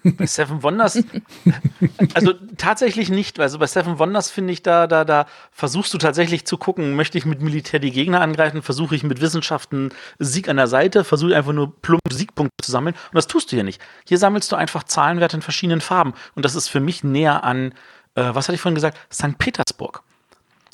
Bei 0.03 0.25
Seven 0.25 0.63
Wonders, 0.63 1.05
also 2.15 2.33
tatsächlich 2.57 3.11
nicht. 3.11 3.39
Also 3.39 3.59
bei 3.59 3.67
Seven 3.67 3.99
Wonders 3.99 4.31
finde 4.31 4.55
ich, 4.55 4.63
da, 4.63 4.87
da, 4.87 5.05
da 5.05 5.27
versuchst 5.51 5.93
du 5.93 5.99
tatsächlich 5.99 6.47
zu 6.47 6.57
gucken, 6.57 6.97
möchte 6.97 7.19
ich 7.19 7.27
mit 7.27 7.43
Militär 7.43 7.81
die 7.81 7.91
Gegner 7.91 8.23
angreifen, 8.23 8.63
versuche 8.63 8.95
ich 8.95 9.03
mit 9.03 9.21
Wissenschaften 9.21 9.91
Sieg 10.19 10.49
an 10.49 10.57
der 10.57 10.69
Seite, 10.69 11.05
versuche 11.05 11.37
einfach 11.37 11.53
nur 11.53 11.79
plump 11.83 12.01
Siegpunkte 12.11 12.65
zu 12.65 12.71
sammeln. 12.71 12.95
Und 13.11 13.15
das 13.17 13.27
tust 13.27 13.53
du 13.53 13.57
hier 13.57 13.65
nicht. 13.65 13.83
Hier 14.09 14.17
sammelst 14.17 14.51
du 14.51 14.57
einfach 14.57 14.85
Zahlenwerte 14.85 15.37
in 15.37 15.43
verschiedenen 15.43 15.83
Farben. 15.83 16.15
Und 16.35 16.47
das 16.47 16.55
ist 16.55 16.69
für 16.69 16.81
mich 16.81 17.05
näher 17.05 17.45
an, 17.45 17.75
äh, 18.15 18.31
was 18.35 18.49
hatte 18.49 18.55
ich 18.55 18.63
vorhin 18.63 18.75
gesagt, 18.77 18.97
St. 19.13 19.37
Petersburg. 19.39 19.70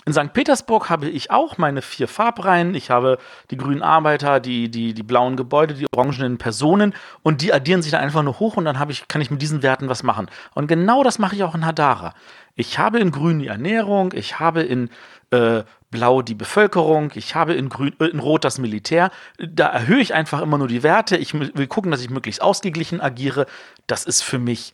In 0.08 0.12
St. 0.12 0.32
Petersburg 0.32 0.88
habe 0.88 1.08
ich 1.08 1.32
auch 1.32 1.58
meine 1.58 1.82
vier 1.82 2.06
Farbreihen. 2.06 2.76
Ich 2.76 2.90
habe 2.90 3.18
die 3.50 3.56
grünen 3.56 3.82
Arbeiter, 3.82 4.38
die, 4.38 4.70
die, 4.70 4.94
die 4.94 5.02
blauen 5.02 5.34
Gebäude, 5.34 5.74
die 5.74 5.86
orangenen 5.92 6.38
Personen 6.38 6.94
und 7.24 7.42
die 7.42 7.52
addieren 7.52 7.82
sich 7.82 7.90
dann 7.90 8.02
einfach 8.02 8.22
nur 8.22 8.38
hoch 8.38 8.56
und 8.56 8.64
dann 8.66 8.78
habe 8.78 8.92
ich, 8.92 9.08
kann 9.08 9.20
ich 9.20 9.32
mit 9.32 9.42
diesen 9.42 9.64
Werten 9.64 9.88
was 9.88 10.04
machen. 10.04 10.30
Und 10.54 10.68
genau 10.68 11.02
das 11.02 11.18
mache 11.18 11.34
ich 11.34 11.42
auch 11.42 11.56
in 11.56 11.66
Hadara. 11.66 12.14
Ich 12.54 12.78
habe 12.78 13.00
in 13.00 13.10
grün 13.10 13.40
die 13.40 13.48
Ernährung, 13.48 14.12
ich 14.14 14.38
habe 14.38 14.62
in 14.62 14.90
äh, 15.32 15.64
blau 15.90 16.22
die 16.22 16.36
Bevölkerung, 16.36 17.10
ich 17.16 17.34
habe 17.34 17.54
in, 17.54 17.68
grün, 17.68 17.92
äh, 17.98 18.04
in 18.04 18.20
rot 18.20 18.44
das 18.44 18.58
Militär. 18.58 19.10
Da 19.38 19.66
erhöhe 19.66 20.00
ich 20.00 20.14
einfach 20.14 20.40
immer 20.40 20.56
nur 20.56 20.68
die 20.68 20.84
Werte. 20.84 21.16
Ich 21.16 21.34
will 21.34 21.66
gucken, 21.66 21.90
dass 21.90 22.00
ich 22.00 22.10
möglichst 22.10 22.42
ausgeglichen 22.42 23.00
agiere. 23.00 23.46
Das 23.88 24.04
ist 24.04 24.22
für 24.22 24.38
mich 24.38 24.72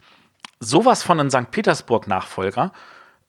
sowas 0.60 1.02
von 1.02 1.18
ein 1.18 1.30
St. 1.30 1.50
Petersburg-Nachfolger. 1.50 2.70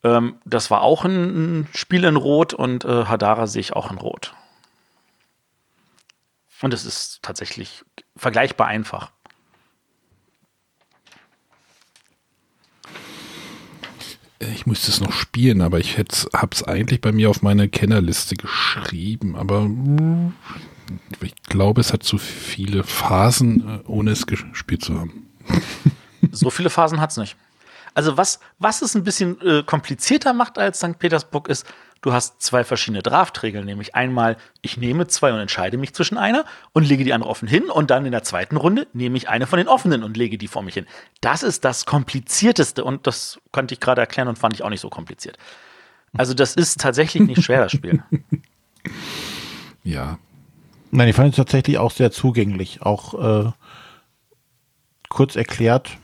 Ähm, 0.03 0.35
das 0.45 0.69
war 0.69 0.81
auch 0.81 1.05
ein, 1.05 1.67
Spiel 1.73 2.03
in 2.03 2.15
Rot 2.15 2.53
und 2.53 2.85
äh, 2.85 3.05
Hadara 3.05 3.47
sehe 3.47 3.61
ich 3.61 3.73
auch 3.73 3.91
in 3.91 3.97
Rot. 3.97 4.33
Und 6.61 6.73
es 6.73 6.85
ist 6.85 7.19
tatsächlich 7.21 7.83
vergleichbar 8.15 8.67
einfach. 8.67 9.11
Ich 14.39 14.65
müsste 14.65 14.91
es 14.91 14.99
noch 14.99 15.13
spielen, 15.13 15.61
aber 15.61 15.79
ich 15.79 15.97
habe 15.97 16.49
es 16.51 16.63
eigentlich 16.63 16.99
bei 16.99 17.11
mir 17.13 17.29
auf 17.29 17.41
meine 17.41 17.69
Kennerliste 17.69 18.35
geschrieben. 18.35 19.37
Aber 19.37 19.61
mm, 19.61 20.33
ich 21.21 21.35
glaube, 21.43 21.81
es 21.81 21.93
hat 21.93 22.03
zu 22.03 22.17
viele 22.17 22.83
Phasen, 22.83 23.67
äh, 23.67 23.87
ohne 23.87 24.11
es 24.11 24.25
gespielt 24.25 24.83
zu 24.83 24.99
haben. 24.99 25.27
So 26.31 26.49
viele 26.49 26.69
Phasen 26.69 27.01
hat 27.01 27.11
es 27.11 27.17
nicht. 27.17 27.35
Also 27.93 28.17
was, 28.17 28.39
was 28.59 28.81
es 28.81 28.95
ein 28.95 29.03
bisschen 29.03 29.39
äh, 29.41 29.63
komplizierter 29.63 30.33
macht 30.33 30.57
als 30.57 30.79
St. 30.79 30.99
Petersburg 30.99 31.47
ist, 31.47 31.65
du 32.01 32.13
hast 32.13 32.41
zwei 32.41 32.63
verschiedene 32.63 33.01
Draftregeln, 33.01 33.65
nämlich 33.65 33.95
einmal, 33.95 34.37
ich 34.61 34.77
nehme 34.77 35.07
zwei 35.07 35.31
und 35.31 35.39
entscheide 35.39 35.77
mich 35.77 35.93
zwischen 35.93 36.17
einer 36.17 36.45
und 36.73 36.87
lege 36.87 37.03
die 37.03 37.13
andere 37.13 37.29
offen 37.29 37.47
hin 37.47 37.69
und 37.69 37.91
dann 37.91 38.05
in 38.05 38.11
der 38.11 38.23
zweiten 38.23 38.57
Runde 38.57 38.87
nehme 38.93 39.17
ich 39.17 39.29
eine 39.29 39.47
von 39.47 39.57
den 39.57 39.67
offenen 39.67 40.03
und 40.03 40.17
lege 40.17 40.37
die 40.37 40.47
vor 40.47 40.63
mich 40.63 40.73
hin. 40.73 40.85
Das 41.21 41.43
ist 41.43 41.63
das 41.65 41.85
Komplizierteste 41.85 42.83
und 42.83 43.07
das 43.07 43.39
konnte 43.51 43.73
ich 43.73 43.79
gerade 43.79 44.01
erklären 44.01 44.27
und 44.27 44.37
fand 44.37 44.53
ich 44.53 44.63
auch 44.63 44.69
nicht 44.69 44.81
so 44.81 44.89
kompliziert. 44.89 45.37
Also 46.15 46.33
das 46.33 46.55
ist 46.55 46.79
tatsächlich 46.79 47.23
nicht 47.23 47.43
schwer, 47.43 47.61
das 47.61 47.71
Spiel. 47.71 48.03
Ja. 49.83 50.17
Nein, 50.91 51.09
ich 51.09 51.15
fand 51.15 51.31
es 51.31 51.35
tatsächlich 51.35 51.77
auch 51.77 51.91
sehr 51.91 52.11
zugänglich. 52.11 52.81
Auch 52.81 53.45
äh, 53.45 53.51
kurz 55.09 55.35
erklärt. 55.35 55.97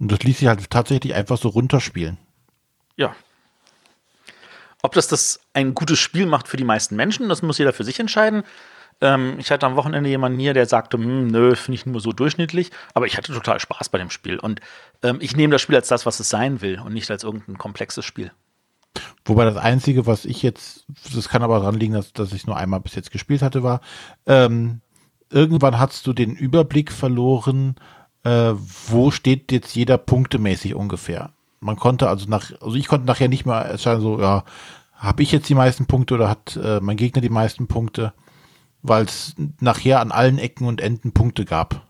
Und 0.00 0.10
das 0.10 0.22
ließ 0.22 0.38
sich 0.38 0.48
halt 0.48 0.70
tatsächlich 0.70 1.14
einfach 1.14 1.38
so 1.38 1.48
runterspielen. 1.48 2.18
Ja. 2.96 3.14
Ob 4.82 4.92
das, 4.92 5.08
das 5.08 5.40
ein 5.52 5.74
gutes 5.74 5.98
Spiel 5.98 6.26
macht 6.26 6.48
für 6.48 6.56
die 6.56 6.64
meisten 6.64 6.96
Menschen, 6.96 7.28
das 7.28 7.42
muss 7.42 7.58
jeder 7.58 7.74
für 7.74 7.84
sich 7.84 8.00
entscheiden. 8.00 8.42
Ähm, 9.02 9.36
ich 9.38 9.50
hatte 9.50 9.66
am 9.66 9.76
Wochenende 9.76 10.08
jemanden 10.08 10.38
hier, 10.38 10.54
der 10.54 10.66
sagte, 10.66 10.96
hm, 10.96 11.26
nö, 11.28 11.54
finde 11.54 11.74
ich 11.74 11.86
nur 11.86 12.00
so 12.00 12.12
durchschnittlich, 12.12 12.70
aber 12.94 13.06
ich 13.06 13.18
hatte 13.18 13.32
total 13.32 13.60
Spaß 13.60 13.90
bei 13.90 13.98
dem 13.98 14.10
Spiel. 14.10 14.38
Und 14.38 14.60
ähm, 15.02 15.18
ich 15.20 15.36
nehme 15.36 15.52
das 15.52 15.60
Spiel 15.60 15.76
als 15.76 15.88
das, 15.88 16.06
was 16.06 16.18
es 16.18 16.30
sein 16.30 16.62
will 16.62 16.80
und 16.80 16.94
nicht 16.94 17.10
als 17.10 17.22
irgendein 17.22 17.58
komplexes 17.58 18.04
Spiel. 18.04 18.32
Wobei 19.26 19.44
das 19.44 19.56
Einzige, 19.56 20.06
was 20.06 20.24
ich 20.24 20.42
jetzt, 20.42 20.86
das 21.14 21.28
kann 21.28 21.42
aber 21.42 21.60
daran 21.60 21.78
liegen, 21.78 21.94
dass, 21.94 22.12
dass 22.12 22.32
ich 22.32 22.46
nur 22.46 22.56
einmal 22.56 22.80
bis 22.80 22.94
jetzt 22.94 23.10
gespielt 23.10 23.42
hatte, 23.42 23.62
war, 23.62 23.80
ähm, 24.26 24.80
irgendwann 25.30 25.78
hast 25.78 26.06
du 26.06 26.12
den 26.12 26.34
Überblick 26.34 26.90
verloren, 26.90 27.76
äh, 28.24 28.52
wo 28.88 29.10
steht 29.10 29.52
jetzt 29.52 29.74
jeder 29.74 29.98
punktemäßig 29.98 30.74
ungefähr. 30.74 31.30
Man 31.60 31.76
konnte 31.76 32.08
also 32.08 32.26
nach, 32.28 32.50
also 32.60 32.76
ich 32.76 32.88
konnte 32.88 33.06
nachher 33.06 33.28
nicht 33.28 33.46
mehr 33.46 33.66
entscheiden, 33.66 34.00
so, 34.00 34.20
ja, 34.20 34.44
habe 34.94 35.22
ich 35.22 35.32
jetzt 35.32 35.48
die 35.48 35.54
meisten 35.54 35.86
Punkte 35.86 36.14
oder 36.14 36.28
hat 36.28 36.58
äh, 36.62 36.80
mein 36.80 36.96
Gegner 36.96 37.22
die 37.22 37.30
meisten 37.30 37.66
Punkte, 37.66 38.12
weil 38.82 39.04
es 39.04 39.34
nachher 39.60 40.00
an 40.00 40.12
allen 40.12 40.38
Ecken 40.38 40.66
und 40.66 40.80
Enden 40.80 41.12
Punkte 41.12 41.44
gab. 41.44 41.86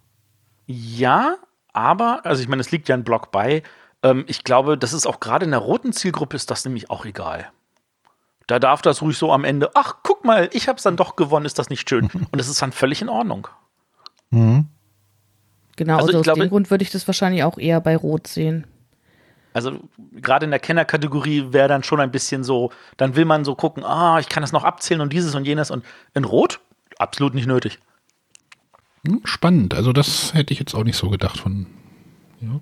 Ja, 0.66 1.36
aber, 1.72 2.24
also 2.24 2.42
ich 2.42 2.48
meine, 2.48 2.60
es 2.60 2.70
liegt 2.70 2.88
ja 2.88 2.94
ein 2.94 3.04
Block 3.04 3.32
bei. 3.32 3.62
Ähm, 4.02 4.24
ich 4.28 4.44
glaube, 4.44 4.78
das 4.78 4.92
ist 4.92 5.06
auch 5.06 5.20
gerade 5.20 5.44
in 5.44 5.50
der 5.50 5.60
roten 5.60 5.92
Zielgruppe 5.92 6.36
ist 6.36 6.50
das 6.50 6.64
nämlich 6.64 6.90
auch 6.90 7.04
egal. 7.04 7.50
Da 8.46 8.58
darf 8.58 8.82
das 8.82 9.02
ruhig 9.02 9.16
so 9.18 9.32
am 9.32 9.44
Ende, 9.44 9.70
ach, 9.74 9.96
guck 10.02 10.24
mal, 10.24 10.48
ich 10.52 10.68
habe 10.68 10.76
es 10.76 10.82
dann 10.82 10.96
doch 10.96 11.16
gewonnen, 11.16 11.46
ist 11.46 11.58
das 11.58 11.70
nicht 11.70 11.88
schön? 11.88 12.10
Und 12.12 12.36
das 12.36 12.48
ist 12.48 12.62
dann 12.62 12.72
völlig 12.72 13.02
in 13.02 13.08
Ordnung. 13.08 13.48
Mhm. 14.30 14.66
Genau, 15.80 15.94
Also 15.94 16.08
also, 16.08 16.10
ich 16.10 16.16
aus 16.18 16.24
glaube- 16.24 16.40
dem 16.40 16.50
Grund 16.50 16.70
würde 16.70 16.84
ich 16.84 16.90
das 16.90 17.06
wahrscheinlich 17.08 17.42
auch 17.42 17.56
eher 17.56 17.80
bei 17.80 17.96
Rot 17.96 18.26
sehen. 18.26 18.66
Also 19.54 19.80
gerade 20.12 20.44
in 20.44 20.50
der 20.50 20.60
Kennerkategorie 20.60 21.54
wäre 21.54 21.68
dann 21.68 21.82
schon 21.82 22.00
ein 22.00 22.10
bisschen 22.10 22.44
so, 22.44 22.70
dann 22.98 23.16
will 23.16 23.24
man 23.24 23.46
so 23.46 23.54
gucken, 23.54 23.82
ah, 23.82 24.18
ich 24.20 24.28
kann 24.28 24.42
das 24.42 24.52
noch 24.52 24.64
abzählen 24.64 25.00
und 25.00 25.10
dieses 25.14 25.34
und 25.34 25.46
jenes 25.46 25.70
und 25.70 25.82
in 26.12 26.24
Rot 26.24 26.60
absolut 26.98 27.32
nicht 27.32 27.46
nötig. 27.46 27.78
Hm, 29.06 29.22
Spannend. 29.24 29.72
Also 29.72 29.94
das 29.94 30.34
hätte 30.34 30.52
ich 30.52 30.58
jetzt 30.58 30.74
auch 30.74 30.84
nicht 30.84 30.98
so 30.98 31.08
gedacht 31.08 31.38
von. 31.38 31.64
Ja. 32.42 32.60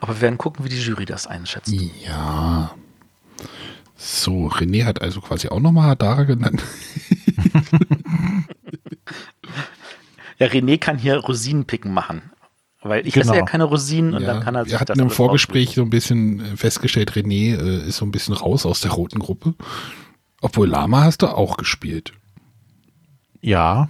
Aber 0.00 0.14
wir 0.14 0.20
werden 0.20 0.38
gucken, 0.38 0.64
wie 0.64 0.68
die 0.68 0.80
Jury 0.80 1.04
das 1.04 1.26
einschätzt. 1.26 1.72
ja. 2.06 2.70
So, 3.96 4.46
René 4.46 4.84
hat 4.84 5.02
also 5.02 5.20
quasi 5.20 5.48
auch 5.48 5.58
nochmal 5.58 5.88
Hadara 5.88 6.22
genannt. 6.22 6.62
Ja, 10.38 10.46
René 10.46 10.78
kann 10.78 10.98
hier 10.98 11.16
Rosinenpicken 11.18 11.92
machen. 11.92 12.22
Weil 12.80 13.06
ich 13.06 13.14
Genau. 13.14 13.26
esse 13.32 13.36
ja 13.40 13.44
keine 13.44 13.64
Rosinen 13.64 14.14
und 14.14 14.22
Ja, 14.22 14.34
dann 14.34 14.42
kann 14.42 14.54
er 14.54 14.62
sich 14.64 14.72
wir 14.72 14.78
das 14.78 14.90
hatten 14.90 15.00
im 15.00 15.10
Vorgespräch 15.10 15.74
so 15.74 15.82
ein 15.82 15.90
bisschen 15.90 16.40
äh, 16.40 16.56
festgestellt, 16.56 17.12
René 17.12 17.56
äh, 17.60 17.88
ist 17.88 17.96
so 17.96 18.04
ein 18.06 18.12
bisschen 18.12 18.34
raus 18.34 18.64
aus 18.66 18.80
der 18.80 18.92
roten 18.92 19.18
Gruppe. 19.18 19.54
Obwohl 20.40 20.68
Lama 20.68 21.02
hast 21.02 21.22
du 21.22 21.26
auch 21.26 21.56
gespielt. 21.56 22.12
Ja. 23.40 23.88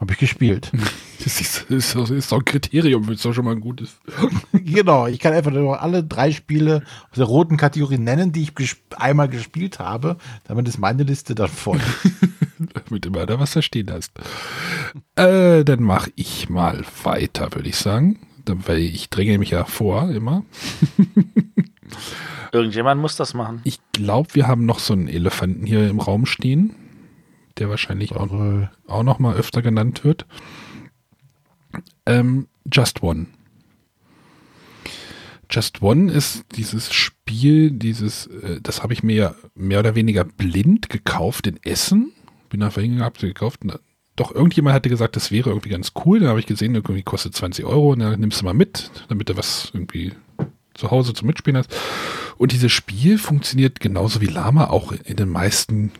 Habe 0.00 0.12
ich 0.12 0.18
gespielt. 0.18 0.70
Das 1.24 1.40
ist, 1.40 1.70
ist, 1.70 1.94
doch- 1.94 2.10
ist 2.10 2.32
doch 2.32 2.38
ein 2.40 2.44
Kriterium, 2.44 3.06
wenn 3.06 3.14
es 3.14 3.22
doch 3.22 3.32
schon 3.32 3.46
mal 3.46 3.52
ein 3.52 3.60
gutes. 3.60 3.96
genau, 4.52 5.06
ich 5.06 5.18
kann 5.20 5.32
einfach 5.32 5.52
nur 5.52 5.80
alle 5.80 6.04
drei 6.04 6.32
Spiele 6.32 6.82
aus 7.10 7.16
der 7.16 7.24
roten 7.24 7.56
Kategorie 7.56 7.96
nennen, 7.96 8.30
die 8.32 8.42
ich 8.42 8.54
gesp 8.54 8.80
einmal 8.98 9.28
gespielt 9.30 9.78
habe. 9.78 10.18
Damit 10.46 10.68
ist 10.68 10.76
meine 10.78 11.04
Liste 11.04 11.34
dann 11.34 11.48
voll. 11.48 11.80
Mit 12.90 13.06
immer 13.06 13.26
da 13.26 13.38
was 13.38 13.52
da 13.52 13.62
stehen 13.62 13.90
hast. 13.90 14.12
Äh, 15.16 15.64
dann 15.64 15.82
mache 15.82 16.12
ich 16.16 16.48
mal 16.48 16.84
weiter, 17.02 17.54
würde 17.54 17.68
ich 17.68 17.76
sagen. 17.76 18.18
Weil 18.46 18.80
ich 18.80 19.08
dränge 19.08 19.38
mich 19.38 19.50
ja 19.50 19.64
vor, 19.64 20.10
immer. 20.10 20.44
Irgendjemand 22.52 23.00
muss 23.00 23.16
das 23.16 23.34
machen. 23.34 23.60
Ich 23.64 23.80
glaube, 23.92 24.34
wir 24.34 24.46
haben 24.46 24.66
noch 24.66 24.78
so 24.78 24.92
einen 24.92 25.08
Elefanten 25.08 25.66
hier 25.66 25.88
im 25.88 25.98
Raum 25.98 26.26
stehen, 26.26 26.74
der 27.58 27.68
wahrscheinlich 27.68 28.14
auch, 28.14 28.28
auch 28.86 29.02
noch 29.02 29.18
mal 29.18 29.34
öfter 29.34 29.62
genannt 29.62 30.04
wird. 30.04 30.26
Ähm, 32.06 32.46
Just 32.70 33.02
One. 33.02 33.26
Just 35.50 35.82
One 35.82 36.10
ist 36.10 36.44
dieses 36.56 36.92
Spiel, 36.92 37.70
dieses, 37.70 38.26
äh, 38.26 38.60
das 38.60 38.82
habe 38.82 38.92
ich 38.92 39.02
mir 39.02 39.14
ja 39.14 39.34
mehr 39.54 39.80
oder 39.80 39.94
weniger 39.94 40.24
blind 40.24 40.88
gekauft 40.88 41.46
in 41.46 41.58
Essen. 41.64 42.12
Bin 42.54 42.60
da 42.60 42.70
vorhin 42.70 42.98
gehabt, 42.98 43.18
gekauft. 43.18 43.64
Na, 43.64 43.80
doch, 44.14 44.32
irgendjemand 44.32 44.76
hatte 44.76 44.88
gesagt, 44.88 45.16
das 45.16 45.32
wäre 45.32 45.50
irgendwie 45.50 45.70
ganz 45.70 45.90
cool. 46.04 46.20
Dann 46.20 46.28
habe 46.28 46.38
ich 46.38 46.46
gesehen, 46.46 46.76
irgendwie 46.76 47.02
kostet 47.02 47.34
20 47.34 47.64
Euro. 47.64 47.94
Und 47.94 47.98
dann 47.98 48.20
nimmst 48.20 48.40
du 48.40 48.44
mal 48.44 48.54
mit, 48.54 48.92
damit 49.08 49.28
du 49.28 49.36
was 49.36 49.72
irgendwie 49.74 50.12
zu 50.74 50.92
Hause 50.92 51.14
zum 51.14 51.26
Mitspielen 51.26 51.56
hast. 51.56 51.74
Und 52.36 52.52
dieses 52.52 52.70
Spiel 52.70 53.18
funktioniert 53.18 53.80
genauso 53.80 54.20
wie 54.20 54.26
Lama 54.26 54.68
auch 54.68 54.92
in 54.92 55.16
den 55.16 55.30
meisten 55.30 55.90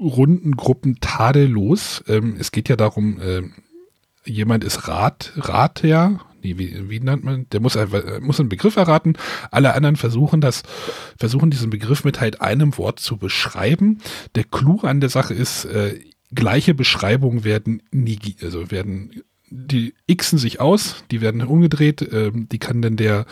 Runden, 0.00 0.56
Gruppen 0.56 1.00
tadellos. 1.00 2.02
Ähm, 2.08 2.36
es 2.38 2.50
geht 2.50 2.70
ja 2.70 2.76
darum, 2.76 3.20
ähm, 3.22 3.52
jemand 4.24 4.64
ist 4.64 4.88
Rat, 4.88 5.34
Rater, 5.36 6.18
nee, 6.42 6.58
wie, 6.58 6.90
wie 6.90 7.00
nennt 7.00 7.24
man, 7.24 7.46
der 7.50 7.60
muss, 7.60 7.76
äh, 7.76 8.20
muss 8.20 8.40
einen 8.40 8.48
Begriff 8.48 8.76
erraten. 8.76 9.14
Alle 9.50 9.74
anderen 9.74 9.96
versuchen 9.96 10.40
das, 10.40 10.62
versuchen 11.18 11.50
diesen 11.50 11.70
Begriff 11.70 12.04
mit 12.04 12.20
halt 12.20 12.40
einem 12.40 12.76
Wort 12.78 13.00
zu 13.00 13.16
beschreiben. 13.16 13.98
Der 14.34 14.44
Clou 14.44 14.80
an 14.82 15.00
der 15.00 15.10
Sache 15.10 15.34
ist, 15.34 15.64
äh, 15.66 15.98
gleiche 16.34 16.74
Beschreibungen 16.74 17.44
werden 17.44 17.82
nie, 17.90 18.18
also 18.42 18.70
werden, 18.70 19.22
die 19.50 19.94
xen 20.14 20.38
sich 20.38 20.60
aus, 20.60 21.04
die 21.10 21.20
werden 21.20 21.42
umgedreht, 21.42 22.06
ähm, 22.12 22.48
die 22.50 22.58
kann 22.58 22.82
dann 22.82 22.96
der 22.96 23.26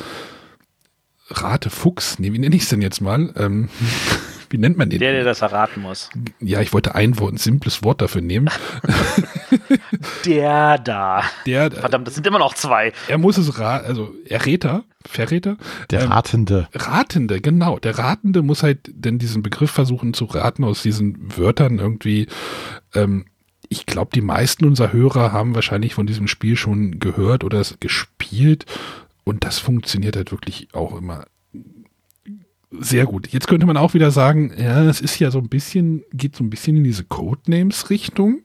Rate 1.29 1.71
Fuchs, 1.71 2.19
nee, 2.19 2.33
wie 2.33 2.39
nenne 2.39 2.57
ich 2.57 2.63
es 2.63 2.69
denn 2.69 2.83
jetzt 2.83 3.01
mal? 3.01 3.33
Ähm, 3.37 3.69
wie 4.51 4.59
nennt 4.59 4.77
man 4.77 4.91
den? 4.91 4.99
Der, 4.99 5.13
der 5.13 5.25
das 5.25 5.43
erraten 5.43 5.83
muss. 5.83 6.11
ja, 6.41 6.61
ich 6.61 6.73
wollte 6.73 6.95
ein 6.95 7.19
Wort, 7.19 7.35
ein 7.35 7.39
simples 7.39 7.83
Wort 7.85 8.03
dafür 8.03 8.21
nehmen. 8.21 8.51
Der 10.25 10.79
da. 10.79 11.23
Der, 11.47 11.71
Verdammt, 11.71 12.07
das 12.07 12.15
sind 12.15 12.27
immer 12.27 12.39
noch 12.39 12.55
zwei. 12.55 12.93
er 13.09 13.19
muss 13.19 13.37
es 13.37 13.59
raten, 13.59 13.87
also 13.87 14.15
Erräter, 14.27 14.85
Verräter. 15.07 15.57
Der 15.91 16.03
Ähm, 16.03 16.13
Ratende. 16.13 16.69
Ratende, 16.75 17.41
genau. 17.41 17.79
Der 17.79 17.99
Ratende 17.99 18.43
muss 18.43 18.63
halt 18.63 18.91
denn 18.93 19.19
diesen 19.19 19.43
Begriff 19.43 19.71
versuchen 19.71 20.15
zu 20.15 20.25
raten 20.25 20.65
aus 20.65 20.83
diesen 20.83 21.37
Wörtern 21.37 21.79
irgendwie. 21.79 22.29
Ähm, 22.95 23.27
ich 23.69 23.87
glaube, 23.87 24.11
die 24.15 24.21
meisten 24.23 24.65
unserer 24.65 24.93
Hörer 24.93 25.33
haben 25.33 25.55
wahrscheinlich 25.55 25.95
von 25.95 26.07
diesem 26.07 26.29
Spiel 26.29 26.57
schon 26.57 26.99
gehört 26.99 27.45
oder 27.45 27.61
es 27.61 27.79
gespielt. 27.79 28.67
Und 29.25 29.45
das 29.45 29.59
funktioniert 29.59 30.17
halt 30.17 30.33
wirklich 30.33 30.69
auch 30.73 30.97
immer 30.97 31.25
sehr 32.73 33.05
gut. 33.05 33.29
Jetzt 33.29 33.49
könnte 33.49 33.67
man 33.67 33.77
auch 33.77 33.95
wieder 33.95 34.11
sagen, 34.11 34.53
ja, 34.57 34.85
es 34.85 35.01
ist 35.01 35.19
ja 35.19 35.31
so 35.31 35.39
ein 35.39 35.49
bisschen, 35.49 36.05
geht 36.13 36.37
so 36.37 36.45
ein 36.45 36.51
bisschen 36.51 36.77
in 36.77 36.85
diese 36.85 37.05
Codenames-Richtung. 37.05 38.41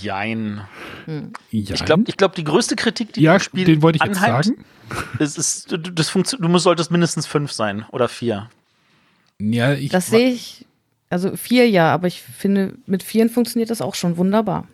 Jein. 0.00 0.62
Ja, 1.06 1.74
Ich 1.74 1.84
glaube, 1.84 2.04
ich 2.08 2.16
glaub, 2.16 2.34
die 2.34 2.44
größte 2.44 2.74
Kritik, 2.76 3.12
die 3.12 3.22
ja, 3.22 3.34
dem 3.34 3.40
Spiel 3.40 3.64
den 3.64 3.82
wollte 3.82 3.96
ich 3.96 4.04
jetzt 4.04 4.20
anheimt, 4.22 4.46
sagen. 4.46 4.64
ist, 5.18 5.38
ist, 5.38 5.72
du, 5.72 5.78
das 5.78 6.12
du 6.12 6.48
musst, 6.48 6.64
solltest 6.64 6.90
mindestens 6.90 7.26
fünf 7.26 7.52
sein 7.52 7.84
oder 7.92 8.08
vier. 8.08 8.50
Ja, 9.38 9.72
ich, 9.72 9.90
Das 9.90 10.08
sehe 10.08 10.30
ich, 10.30 10.66
also 11.08 11.36
vier 11.36 11.68
ja, 11.68 11.92
aber 11.92 12.08
ich 12.08 12.20
finde, 12.20 12.74
mit 12.86 13.02
vieren 13.02 13.30
funktioniert 13.30 13.70
das 13.70 13.80
auch 13.80 13.94
schon 13.94 14.16
wunderbar. 14.16 14.66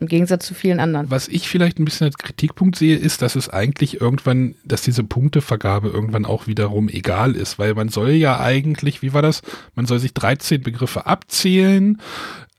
Im 0.00 0.08
Gegensatz 0.08 0.46
zu 0.46 0.54
vielen 0.54 0.80
anderen. 0.80 1.08
Was 1.12 1.28
ich 1.28 1.46
vielleicht 1.46 1.78
ein 1.78 1.84
bisschen 1.84 2.06
als 2.06 2.18
Kritikpunkt 2.18 2.74
sehe, 2.74 2.96
ist, 2.96 3.22
dass 3.22 3.36
es 3.36 3.48
eigentlich 3.48 4.00
irgendwann, 4.00 4.56
dass 4.64 4.82
diese 4.82 5.04
Punktevergabe 5.04 5.90
irgendwann 5.90 6.24
auch 6.24 6.48
wiederum 6.48 6.88
egal 6.88 7.36
ist, 7.36 7.60
weil 7.60 7.74
man 7.74 7.88
soll 7.88 8.10
ja 8.10 8.40
eigentlich, 8.40 9.00
wie 9.02 9.12
war 9.12 9.22
das? 9.22 9.42
Man 9.76 9.86
soll 9.86 10.00
sich 10.00 10.12
13 10.12 10.60
Begriffe 10.60 11.06
abzählen, 11.06 12.00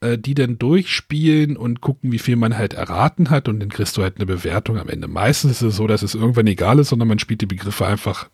äh, 0.03 0.17
die 0.17 0.33
dann 0.33 0.57
durchspielen 0.59 1.55
und 1.57 1.81
gucken, 1.81 2.11
wie 2.11 2.19
viel 2.19 2.35
man 2.35 2.57
halt 2.57 2.73
erraten 2.73 3.29
hat 3.29 3.47
und 3.47 3.59
dann 3.59 3.69
kriegst 3.69 3.97
du 3.97 4.03
halt 4.03 4.17
eine 4.17 4.25
Bewertung 4.25 4.77
am 4.77 4.89
Ende. 4.89 5.07
Meistens 5.07 5.53
ist 5.53 5.61
es 5.61 5.75
so, 5.77 5.87
dass 5.87 6.03
es 6.03 6.13
irgendwann 6.13 6.47
egal 6.47 6.79
ist, 6.79 6.89
sondern 6.89 7.07
man 7.07 7.19
spielt 7.19 7.41
die 7.41 7.45
Begriffe 7.45 7.85
einfach, 7.85 8.29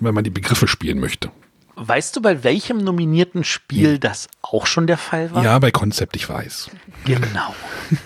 wenn 0.00 0.14
man 0.14 0.24
die 0.24 0.30
Begriffe 0.30 0.68
spielen 0.68 1.00
möchte. 1.00 1.30
Weißt 1.76 2.14
du, 2.14 2.22
bei 2.22 2.44
welchem 2.44 2.78
nominierten 2.78 3.42
Spiel 3.42 3.98
das 3.98 4.28
auch 4.42 4.66
schon 4.66 4.86
der 4.86 4.98
Fall 4.98 5.32
war? 5.32 5.42
Ja, 5.42 5.58
bei 5.58 5.70
Konzept, 5.70 6.14
ich 6.16 6.28
weiß. 6.28 6.70
Genau. 7.04 7.54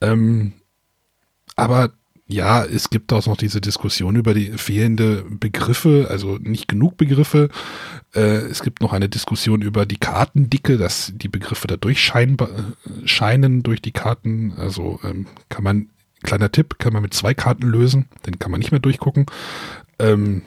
Ähm, 0.00 0.52
aber 1.56 1.92
ja, 2.34 2.64
es 2.64 2.90
gibt 2.90 3.12
auch 3.12 3.24
noch 3.26 3.36
diese 3.36 3.60
Diskussion 3.60 4.16
über 4.16 4.34
die 4.34 4.52
fehlende 4.58 5.24
Begriffe, 5.28 6.08
also 6.10 6.36
nicht 6.38 6.66
genug 6.68 6.96
Begriffe. 6.96 7.48
Äh, 8.14 8.20
es 8.20 8.62
gibt 8.62 8.82
noch 8.82 8.92
eine 8.92 9.08
Diskussion 9.08 9.62
über 9.62 9.86
die 9.86 9.98
Kartendicke, 9.98 10.76
dass 10.76 11.12
die 11.14 11.28
Begriffe 11.28 11.68
da 11.68 11.76
durchscheinen 11.76 12.36
scheinen 13.04 13.62
durch 13.62 13.80
die 13.80 13.92
Karten. 13.92 14.52
Also 14.56 14.98
ähm, 15.04 15.26
kann 15.48 15.62
man, 15.62 15.88
kleiner 16.22 16.50
Tipp, 16.50 16.78
kann 16.78 16.92
man 16.92 17.02
mit 17.02 17.14
zwei 17.14 17.34
Karten 17.34 17.68
lösen, 17.68 18.08
dann 18.22 18.38
kann 18.38 18.50
man 18.50 18.58
nicht 18.58 18.72
mehr 18.72 18.80
durchgucken. 18.80 19.26
Ähm, 20.00 20.42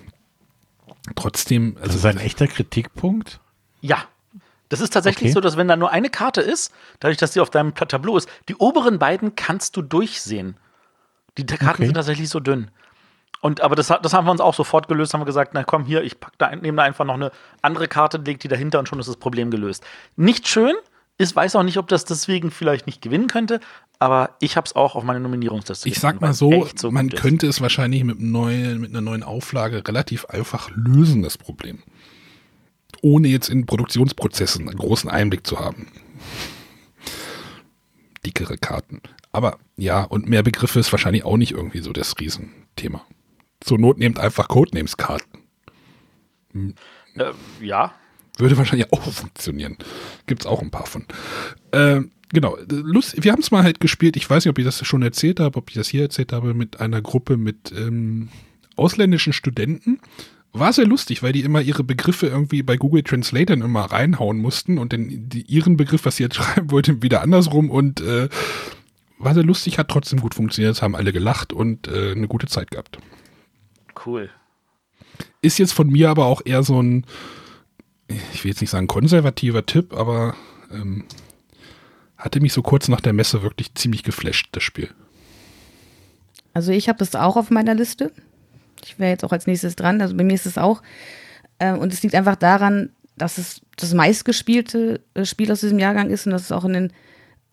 trotzdem, 1.16 1.76
Das 1.76 1.84
also 1.84 1.98
ist 2.00 2.06
ein 2.06 2.18
echter 2.18 2.48
Kritikpunkt. 2.48 3.40
Ja. 3.82 4.06
Das 4.70 4.82
ist 4.82 4.92
tatsächlich 4.92 5.30
Okay. 5.30 5.34
so, 5.34 5.40
dass 5.40 5.56
wenn 5.56 5.70
da 5.70 5.78
nur 5.78 5.92
eine 5.92 6.10
Karte 6.10 6.42
ist, 6.42 6.74
dadurch, 7.00 7.18
dass 7.18 7.32
die 7.32 7.40
auf 7.40 7.50
deinem 7.50 7.74
Tableau 7.74 8.18
ist, 8.18 8.28
die 8.50 8.56
oberen 8.56 9.00
beiden 9.00 9.38
kannst 9.38 9.78
du 9.78 9.82
durchsehen. 9.82 10.58
Die 11.38 11.46
Karten 11.46 11.68
Okay. 11.68 11.86
sind 11.86 11.94
tatsächlich 11.94 12.30
so 12.30 12.40
dünn. 12.40 12.72
Und 13.42 13.62
aber 13.62 13.76
das, 13.76 13.88
das 13.88 14.14
haben 14.14 14.26
wir 14.26 14.32
uns 14.32 14.42
auch 14.42 14.56
sofort 14.56 14.88
gelöst, 14.88 15.14
haben 15.14 15.22
wir 15.22 15.26
gesagt, 15.26 15.52
na 15.54 15.64
komm 15.64 15.86
hier, 15.86 16.02
ich 16.04 16.20
pack 16.20 16.34
da, 16.38 16.56
nehme 16.56 16.78
da 16.78 16.84
einfach 16.84 17.06
noch 17.06 17.14
eine 17.14 17.32
andere 17.62 17.88
Karte, 17.88 18.18
leg 18.18 18.40
die 18.40 18.48
dahinter 18.48 18.80
und 18.80 18.90
schon 18.90 19.00
ist 19.00 19.08
das 19.08 19.18
Problem 19.18 19.52
gelöst. 19.52 19.86
Nicht 20.16 20.48
schön, 20.48 20.74
ich 21.20 21.36
weiß 21.36 21.56
auch 21.56 21.64
nicht, 21.64 21.78
ob 21.78 21.88
das 21.88 22.06
deswegen 22.06 22.52
vielleicht 22.52 22.88
nicht 22.88 23.02
gewinnen 23.02 23.28
könnte, 23.28 23.60
aber 24.00 24.36
ich 24.40 24.58
habe 24.58 24.66
es 24.66 24.76
auch 24.76 24.96
auf 24.96 25.04
meine 25.04 25.20
Nominierungsliste 25.20 25.88
Ich 25.88 26.00
sag 26.00 26.20
mal 26.22 26.34
so, 26.34 26.68
so 26.76 26.92
man 26.92 27.10
könnte 27.10 27.48
es 27.48 27.62
wahrscheinlich 27.62 28.04
mit, 28.04 28.20
neuen, 28.20 28.80
mit 28.82 28.92
einer 28.92 29.02
neuen 29.02 29.24
Auflage 29.24 29.88
relativ 29.88 30.26
einfach 30.26 30.70
lösen, 30.76 31.22
das 31.24 31.38
Problem. 31.38 31.84
Ohne 33.02 33.28
jetzt 33.28 33.50
in 33.50 33.66
Produktionsprozessen 33.66 34.68
einen 34.68 34.78
großen 34.78 35.10
Einblick 35.10 35.46
zu 35.46 35.60
haben. 35.60 35.88
dickere 38.26 38.58
Karten. 38.58 39.02
Aber 39.38 39.60
ja, 39.76 40.02
und 40.02 40.28
mehr 40.28 40.42
Begriffe 40.42 40.80
ist 40.80 40.92
wahrscheinlich 40.92 41.24
auch 41.24 41.38
nicht 41.38 41.52
irgendwie 41.52 41.82
so 41.82 41.94
das 41.94 42.20
Riesenthema. 42.20 43.06
Zur 43.60 43.78
Not 43.78 44.00
nehmt 44.00 44.18
einfach 44.18 44.48
Codenames-Karten. 44.48 45.44
Äh, 46.56 47.34
ja. 47.62 47.94
Würde 48.40 48.58
wahrscheinlich 48.58 48.92
auch 48.92 49.04
funktionieren. 49.04 49.78
Gibt 50.26 50.42
es 50.42 50.48
auch 50.48 50.64
ein 50.64 50.72
paar 50.72 50.88
von. 50.88 51.06
Äh, 51.70 52.02
genau, 52.30 52.58
Lust, 52.68 53.24
wir 53.24 53.32
haben 53.32 53.42
es 53.42 53.52
mal 53.52 53.62
halt 53.62 53.80
gespielt. 53.80 54.18
Ich 54.18 54.28
weiß 54.28 54.44
nicht, 54.44 54.50
ob 54.50 54.58
ich 54.58 54.66
das 54.66 54.84
schon 54.84 55.04
erzählt 55.04 55.40
habe, 55.40 55.60
ob 55.60 55.70
ich 55.70 55.76
das 55.76 55.88
hier 55.88 56.02
erzählt 56.02 56.34
habe, 56.34 56.56
mit 56.56 56.80
einer 56.80 57.04
Gruppe 57.04 57.38
mit 57.38 57.72
ähm, 57.78 58.30
ausländischen 58.76 59.34
Studenten. 59.34 60.00
War 60.52 60.74
sehr 60.74 60.88
lustig, 60.88 61.22
weil 61.22 61.34
die 61.34 61.44
immer 61.44 61.62
ihre 61.62 61.84
Begriffe 61.84 62.26
irgendwie 62.26 62.64
bei 62.64 62.76
Google 62.76 63.04
Translate 63.04 63.46
dann 63.46 63.62
immer 63.62 63.82
reinhauen 63.82 64.40
mussten 64.40 64.80
und 64.80 64.94
dann 64.94 65.30
die, 65.30 65.44
ihren 65.44 65.78
Begriff, 65.78 66.06
was 66.06 66.16
sie 66.16 66.24
jetzt 66.24 66.36
schreiben 66.38 66.72
wollten, 66.72 67.04
wieder 67.04 67.22
andersrum 67.22 67.70
und 67.70 68.02
äh, 68.02 68.30
war 69.18 69.34
sehr 69.34 69.44
lustig, 69.44 69.78
hat 69.78 69.90
trotzdem 69.90 70.20
gut 70.20 70.36
funktioniert, 70.36 70.76
es 70.76 70.82
haben 70.82 70.96
alle 70.96 71.12
gelacht 71.12 71.54
und 71.54 71.88
äh, 71.88 72.12
eine 72.12 72.28
gute 72.28 72.48
Zeit 72.48 72.72
gehabt. 72.72 73.00
Cool. 74.06 74.30
Ist 75.42 75.58
jetzt 75.58 75.74
von 75.74 75.88
mir 75.88 76.10
aber 76.10 76.26
auch 76.26 76.42
eher 76.46 76.64
so 76.64 76.82
ein, 76.82 77.06
ich 78.34 78.44
will 78.44 78.52
jetzt 78.52 78.62
nicht 78.62 78.70
sagen 78.70 78.88
konservativer 78.88 79.66
Tipp, 79.66 79.94
aber 79.94 80.36
ähm, 80.72 81.06
hatte 82.18 82.40
mich 82.40 82.54
so 82.54 82.62
kurz 82.62 82.88
nach 82.88 83.02
der 83.02 83.14
Messe 83.14 83.44
wirklich 83.44 83.74
ziemlich 83.76 84.04
geflasht, 84.04 84.50
das 84.52 84.64
Spiel. 84.64 84.90
Also 86.54 86.72
ich 86.72 86.90
habe 86.90 87.00
das 87.00 87.16
auch 87.16 87.38
auf 87.38 87.52
meiner 87.52 87.76
Liste. 87.76 88.12
Ich 88.84 88.98
wäre 89.00 89.12
jetzt 89.12 89.24
auch 89.24 89.32
als 89.32 89.48
nächstes 89.48 89.76
dran. 89.76 90.02
Also 90.02 90.16
bei 90.16 90.24
mir 90.24 90.34
ist 90.34 90.46
es 90.46 90.58
auch. 90.58 90.82
Äh, 91.60 91.74
und 91.74 91.94
es 91.94 92.02
liegt 92.02 92.16
einfach 92.16 92.36
daran, 92.36 92.90
dass 93.16 93.38
es 93.38 93.62
das 93.76 93.94
meistgespielte 93.94 95.02
äh, 95.14 95.26
Spiel 95.26 95.52
aus 95.52 95.62
diesem 95.62 95.80
Jahrgang 95.80 96.10
ist 96.10 96.26
und 96.26 96.32
dass 96.32 96.44
es 96.44 96.52
auch 96.52 96.66
in 96.66 96.74
den 96.74 96.94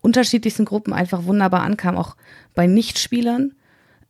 unterschiedlichsten 0.04 0.66
Gruppen 0.66 0.92
einfach 0.92 1.24
wunderbar 1.24 1.62
ankam, 1.62 1.96
auch 1.96 2.14
bei 2.54 2.66
Nichtspielern, 2.66 3.54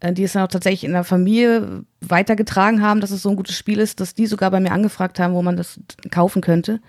äh, 0.00 0.12
die 0.12 0.24
es 0.24 0.32
dann 0.32 0.42
auch 0.42 0.48
tatsächlich 0.48 0.84
in 0.84 0.92
der 0.92 1.04
Familie 1.04 1.84
weitergetragen 2.00 2.82
haben, 2.82 3.00
dass 3.00 3.12
es 3.12 3.22
so 3.22 3.30
ein 3.30 3.36
gutes 3.36 3.56
Spiel 3.56 3.78
ist, 3.78 4.00
dass 4.00 4.14
die 4.14 4.26
sogar 4.26 4.50
bei 4.50 4.58
mir 4.58 4.72
angefragt 4.72 5.20
haben, 5.20 5.34
wo 5.34 5.42
man 5.42 5.56
das 5.56 5.78
kaufen 6.10 6.42
könnte. 6.42 6.80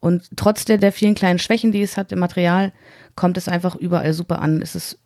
Und 0.00 0.30
trotz 0.36 0.64
der, 0.64 0.78
der 0.78 0.92
vielen 0.92 1.14
kleinen 1.14 1.38
Schwächen, 1.38 1.70
die 1.70 1.82
es 1.82 1.96
hat 1.96 2.10
im 2.10 2.18
Material, 2.18 2.72
kommt 3.14 3.36
es 3.36 3.48
einfach 3.48 3.74
überall 3.74 4.14
super 4.14 4.40
an. 4.40 4.62
Es 4.62 4.74
ist 4.74 4.98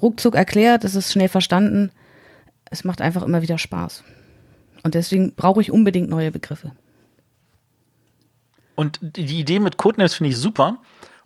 ruckzuck 0.00 0.36
erklärt, 0.36 0.84
es 0.84 0.94
ist 0.94 1.12
schnell 1.12 1.28
verstanden. 1.28 1.90
Es 2.70 2.82
macht 2.82 3.02
einfach 3.02 3.22
immer 3.22 3.42
wieder 3.42 3.58
Spaß. 3.58 4.04
Und 4.84 4.94
deswegen 4.94 5.34
brauche 5.34 5.60
ich 5.60 5.70
unbedingt 5.70 6.08
neue 6.08 6.30
Begriffe. 6.30 6.72
Und 8.74 9.00
die 9.02 9.40
Idee 9.40 9.58
mit 9.58 9.76
Codenames 9.76 10.14
finde 10.14 10.30
ich 10.30 10.36
super. 10.36 10.78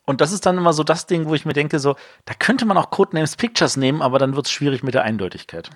Und 0.07 0.21
das 0.21 0.33
ist 0.33 0.47
dann 0.47 0.59
immer 0.59 0.73
so 0.73 0.83
das 0.83 1.07
Ding, 1.07 1.27
wo 1.27 1.35
ich 1.35 1.45
mir 1.45 1.53
denke, 1.53 1.79
so, 1.79 1.97
da 2.25 2.35
könnte 2.35 2.65
man 2.65 2.77
auch 2.77 2.91
Codenames 2.91 3.37
Pictures 3.37 3.77
nehmen, 3.77 4.03
aber 4.03 4.19
dann 4.19 4.35
wird 4.35 4.47
es 4.47 4.53
schwierig 4.53 4.83
mit 4.83 4.95
der 4.95 5.05
Eindeutigkeit. 5.05 5.71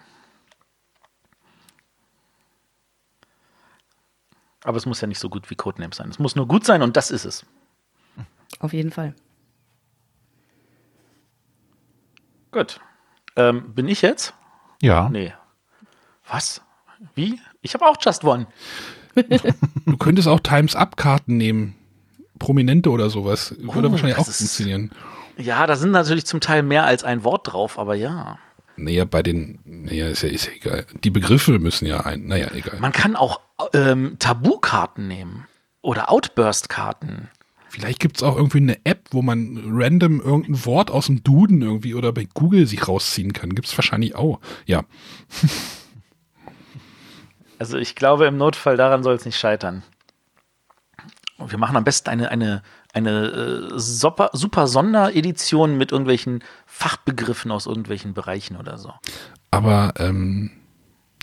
Aber 4.64 4.78
es 4.78 4.86
muss 4.86 5.01
ja 5.01 5.06
nicht 5.06 5.18
so 5.20 5.28
gut 5.28 5.51
wie 5.51 5.55
Codenames 5.55 5.98
sein. 5.98 6.09
Es 6.09 6.18
muss 6.18 6.36
nur 6.36 6.48
gut 6.48 6.64
sein 6.64 6.82
und 6.82 6.96
das 6.96 7.10
ist 7.10 7.26
es. 7.26 7.44
Auf 8.60 8.72
jeden 8.72 8.90
Fall. 8.90 9.14
Gut. 12.51 12.80
Ähm, 13.36 13.74
bin 13.74 13.88
ich 13.88 14.01
jetzt? 14.01 14.32
Ja. 14.80 15.09
Nee. 15.09 15.34
Was? 16.28 16.62
Wie? 17.14 17.40
Ich 17.60 17.74
habe 17.74 17.86
auch 17.86 17.96
Just 18.01 18.24
One. 18.24 18.46
du 19.86 19.96
könntest 19.98 20.28
auch 20.28 20.40
Times-Up-Karten 20.40 21.36
nehmen. 21.36 21.76
Prominente 22.39 22.90
oder 22.90 23.11
sowas. 23.11 23.55
Würde 23.59 23.89
Oh, 23.89 23.93
wahrscheinlich 23.93 24.19
auch 24.19 24.28
ist- 24.28 24.39
funktionieren. 24.39 24.90
Ja, 25.36 25.66
da 25.66 25.74
sind 25.77 25.90
natürlich 25.90 26.27
zum 26.27 26.40
Teil 26.40 26.62
mehr 26.62 26.85
als 26.85 27.02
ein 27.05 27.24
Wort 27.24 27.52
drauf, 27.52 27.78
aber 27.78 27.94
ja. 27.94 28.39
Naja, 28.77 29.05
bei 29.05 29.23
den, 29.23 29.59
naja, 29.65 30.09
ist 30.09 30.23
ja, 30.23 30.28
ist 30.28 30.47
ja 30.47 30.52
egal. 30.52 30.86
Die 31.05 31.11
Begriffe 31.11 31.59
müssen 31.59 31.86
ja 31.86 32.01
ein, 32.01 32.27
naja, 32.27 32.48
egal. 32.55 32.78
Man 32.81 32.93
kann 32.93 33.16
auch 33.16 33.40
ähm, 33.73 34.16
Tabu-Karten 34.19 35.06
nehmen. 35.09 35.47
Oder 35.81 36.11
Outburst-Karten. 36.11 37.28
Vielleicht 37.69 37.98
gibt 38.01 38.16
es 38.16 38.23
auch 38.23 38.36
irgendwie 38.36 38.59
eine 38.59 38.78
App, 38.85 39.09
wo 39.11 39.20
man 39.23 39.61
random 39.66 40.20
irgendein 40.20 40.65
Wort 40.65 40.90
aus 40.90 41.06
dem 41.06 41.23
Duden 41.24 41.61
irgendwie 41.62 41.94
oder 41.94 42.12
bei 42.12 42.27
Google 42.32 42.66
sich 42.66 42.86
rausziehen 42.89 43.32
kann. 43.32 43.55
Gibt 43.55 43.66
es 43.69 43.77
wahrscheinlich 43.77 44.15
auch. 44.15 44.40
Ja. 44.66 44.85
Also 47.59 47.78
ich 47.78 47.94
glaube, 47.94 48.27
im 48.27 48.36
Notfall 48.36 48.77
daran 48.77 49.02
soll 49.02 49.15
es 49.15 49.24
nicht 49.24 49.39
scheitern. 49.39 49.82
Und 51.36 51.51
wir 51.51 51.59
machen 51.59 51.77
am 51.77 51.85
besten 51.85 52.11
eine, 52.11 52.31
eine, 52.31 52.62
eine 52.93 53.27
äh, 53.27 53.78
super, 53.78 54.31
super 54.32 54.66
Sonderedition 54.69 55.77
mit 55.77 55.90
irgendwelchen 55.90 56.44
Fachbegriffen 56.66 57.51
aus 57.51 57.66
irgendwelchen 57.66 58.15
Bereichen 58.15 58.56
oder 58.56 58.78
so. 58.78 58.93
Aber 59.51 59.94
ähm, 59.98 60.52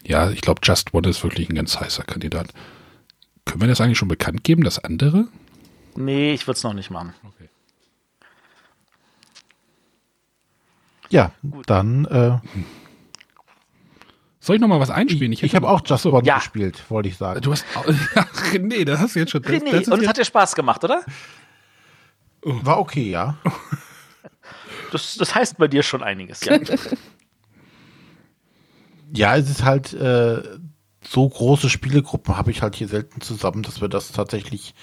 ja, 0.03 0.29
ich 0.29 0.41
glaube, 0.41 0.61
Just 0.63 0.93
One 0.93 1.07
ist 1.07 1.23
wirklich 1.23 1.49
ein 1.49 1.55
ganz 1.55 1.79
heißer 1.79 2.03
Kandidat. 2.03 2.49
Können 3.45 3.61
wir 3.61 3.67
das 3.67 3.79
eigentlich 3.79 3.97
schon 3.97 4.07
bekannt 4.07 4.43
geben, 4.43 4.63
das 4.63 4.79
andere? 4.79 5.27
Nee, 5.95 6.33
ich 6.33 6.47
würde 6.47 6.57
es 6.57 6.63
noch 6.63 6.73
nicht 6.73 6.91
machen. 6.91 7.13
Ja, 11.09 11.31
dann. 11.65 12.05
Äh, 12.05 12.37
Soll 14.43 14.55
ich 14.55 14.61
noch 14.61 14.67
mal 14.67 14.79
was 14.79 14.89
einspielen? 14.89 15.31
ich 15.31 15.55
habe 15.55 15.69
auch 15.69 15.81
Just 15.85 16.05
One 16.07 16.25
Ja. 16.25 16.39
gespielt, 16.39 16.83
wollte 16.89 17.07
ich 17.09 17.15
sagen. 17.15 17.41
Du 17.41 17.51
hast. 17.51 17.63
Ach, 17.75 18.53
nee, 18.59 18.83
das 18.83 18.99
hast 18.99 19.15
du 19.15 19.19
jetzt 19.19 19.31
schon. 19.31 19.43
Das, 19.43 19.51
René, 19.51 19.69
das 19.71 19.81
ist 19.81 19.87
und 19.89 20.01
es 20.01 20.07
hat 20.07 20.17
dir 20.17 20.25
Spaß 20.25 20.55
gemacht, 20.55 20.83
oder? 20.83 21.03
War 22.41 22.79
okay, 22.79 23.09
ja. 23.09 23.37
Das, 24.91 25.15
das 25.15 25.33
heißt 25.33 25.57
bei 25.57 25.69
dir 25.69 25.83
schon 25.83 26.03
einiges. 26.03 26.43
Ja. 26.43 26.57
Ja, 29.13 29.35
es 29.35 29.49
ist 29.49 29.63
halt 29.63 29.91
äh, 29.93 30.41
so 31.05 31.27
große 31.27 31.69
Spielegruppen 31.69 32.37
habe 32.37 32.49
ich 32.51 32.61
halt 32.61 32.75
hier 32.75 32.87
selten 32.87 33.19
zusammen, 33.19 33.61
dass 33.61 33.81
wir 33.81 33.89
das 33.89 34.11
tatsächlich 34.13 34.73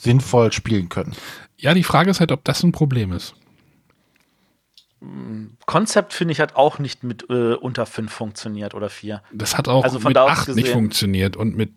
sinnvoll 0.00 0.52
spielen 0.52 0.88
können. 0.88 1.14
ja, 1.58 1.74
die 1.74 1.84
Frage 1.84 2.10
ist 2.10 2.20
halt, 2.20 2.32
ob 2.32 2.44
das 2.44 2.62
ein 2.62 2.72
Problem 2.72 3.12
ist. 3.12 3.34
Konzept, 5.66 6.12
finde 6.14 6.32
ich, 6.32 6.40
hat 6.40 6.56
auch 6.56 6.78
nicht 6.78 7.04
mit 7.04 7.28
äh, 7.28 7.54
unter 7.54 7.86
fünf 7.86 8.12
funktioniert 8.12 8.74
oder 8.74 8.88
vier. 8.88 9.22
Das 9.32 9.56
hat 9.56 9.68
auch 9.68 9.84
Also 9.84 9.98
mit 10.00 10.16
da 10.16 10.24
aus 10.24 10.30
acht 10.30 10.48
nicht 10.48 10.56
gesehen- 10.56 10.72
funktioniert 10.72 11.36
und 11.36 11.56
mit 11.56 11.72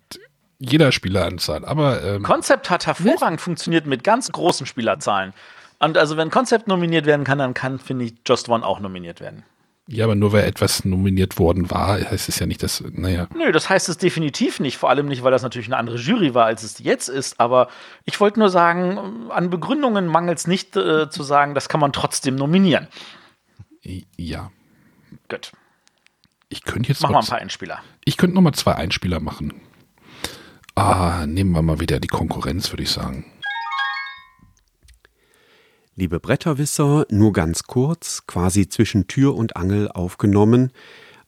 jeder 0.59 0.91
Spieleranzahl. 0.91 1.65
Aber 1.65 2.03
ähm, 2.03 2.23
Konzept 2.23 2.69
hat 2.69 2.87
hervorragend 2.87 3.41
funktioniert 3.41 3.85
mit 3.85 4.03
ganz 4.03 4.31
großen 4.31 4.65
Spielerzahlen. 4.65 5.33
Und 5.79 5.97
also 5.97 6.17
wenn 6.17 6.31
Konzept 6.31 6.67
nominiert 6.67 7.05
werden 7.05 7.25
kann, 7.25 7.37
dann 7.37 7.53
kann, 7.53 7.77
finde 7.79 8.05
ich, 8.05 8.13
Just 8.27 8.49
One 8.49 8.65
auch 8.65 8.79
nominiert 8.79 9.19
werden. 9.21 9.43
Ja, 9.87 10.03
aber 10.05 10.15
nur 10.15 10.33
weil 10.33 10.43
etwas 10.43 10.83
nominiert 10.85 11.39
worden 11.39 11.71
war, 11.71 11.99
heißt 11.99 12.27
es 12.29 12.39
ja 12.39 12.45
nicht, 12.45 12.61
dass, 12.61 12.83
naja. 12.91 13.27
Nö, 13.35 13.51
das 13.51 13.69
heißt 13.69 13.87
es 13.89 13.97
definitiv 13.97 14.59
nicht. 14.59 14.77
Vor 14.77 14.89
allem 14.89 15.07
nicht, 15.07 15.23
weil 15.23 15.31
das 15.31 15.43
natürlich 15.43 15.67
eine 15.67 15.77
andere 15.77 15.97
Jury 15.97 16.33
war, 16.33 16.45
als 16.45 16.63
es 16.63 16.79
jetzt 16.79 17.07
ist. 17.07 17.39
Aber 17.39 17.69
ich 18.05 18.19
wollte 18.19 18.39
nur 18.39 18.49
sagen, 18.49 19.29
an 19.31 19.49
Begründungen 19.49 20.07
mangelt 20.07 20.39
es 20.39 20.47
nicht 20.47 20.75
äh, 20.75 21.09
zu 21.09 21.23
sagen, 21.23 21.53
das 21.55 21.69
kann 21.69 21.79
man 21.79 21.93
trotzdem 21.93 22.35
nominieren. 22.35 22.87
Ja. 24.17 24.51
Gut, 25.29 25.51
Ich 26.49 26.63
könnte 26.63 26.89
jetzt 26.89 27.01
wir 27.01 27.09
noch, 27.09 27.21
ein 27.23 27.27
paar 27.27 27.39
Einspieler. 27.39 27.81
ich 28.03 28.17
könnte 28.17 28.35
noch 28.35 28.41
mal 28.41 28.53
zwei 28.53 28.75
Einspieler 28.75 29.19
machen. 29.21 29.53
Ah, 30.75 31.25
nehmen 31.25 31.51
wir 31.53 31.61
mal 31.61 31.79
wieder 31.79 31.99
die 31.99 32.07
Konkurrenz, 32.07 32.71
würde 32.71 32.83
ich 32.83 32.89
sagen. 32.91 33.25
Liebe 35.99 36.19
Bretterwisser, 36.19 37.07
nur 37.09 37.33
ganz 37.33 37.63
kurz, 37.63 38.27
quasi 38.27 38.69
zwischen 38.69 39.07
Tür 39.07 39.33
und 39.33 39.57
Angel 39.57 39.89
aufgenommen, 39.89 40.71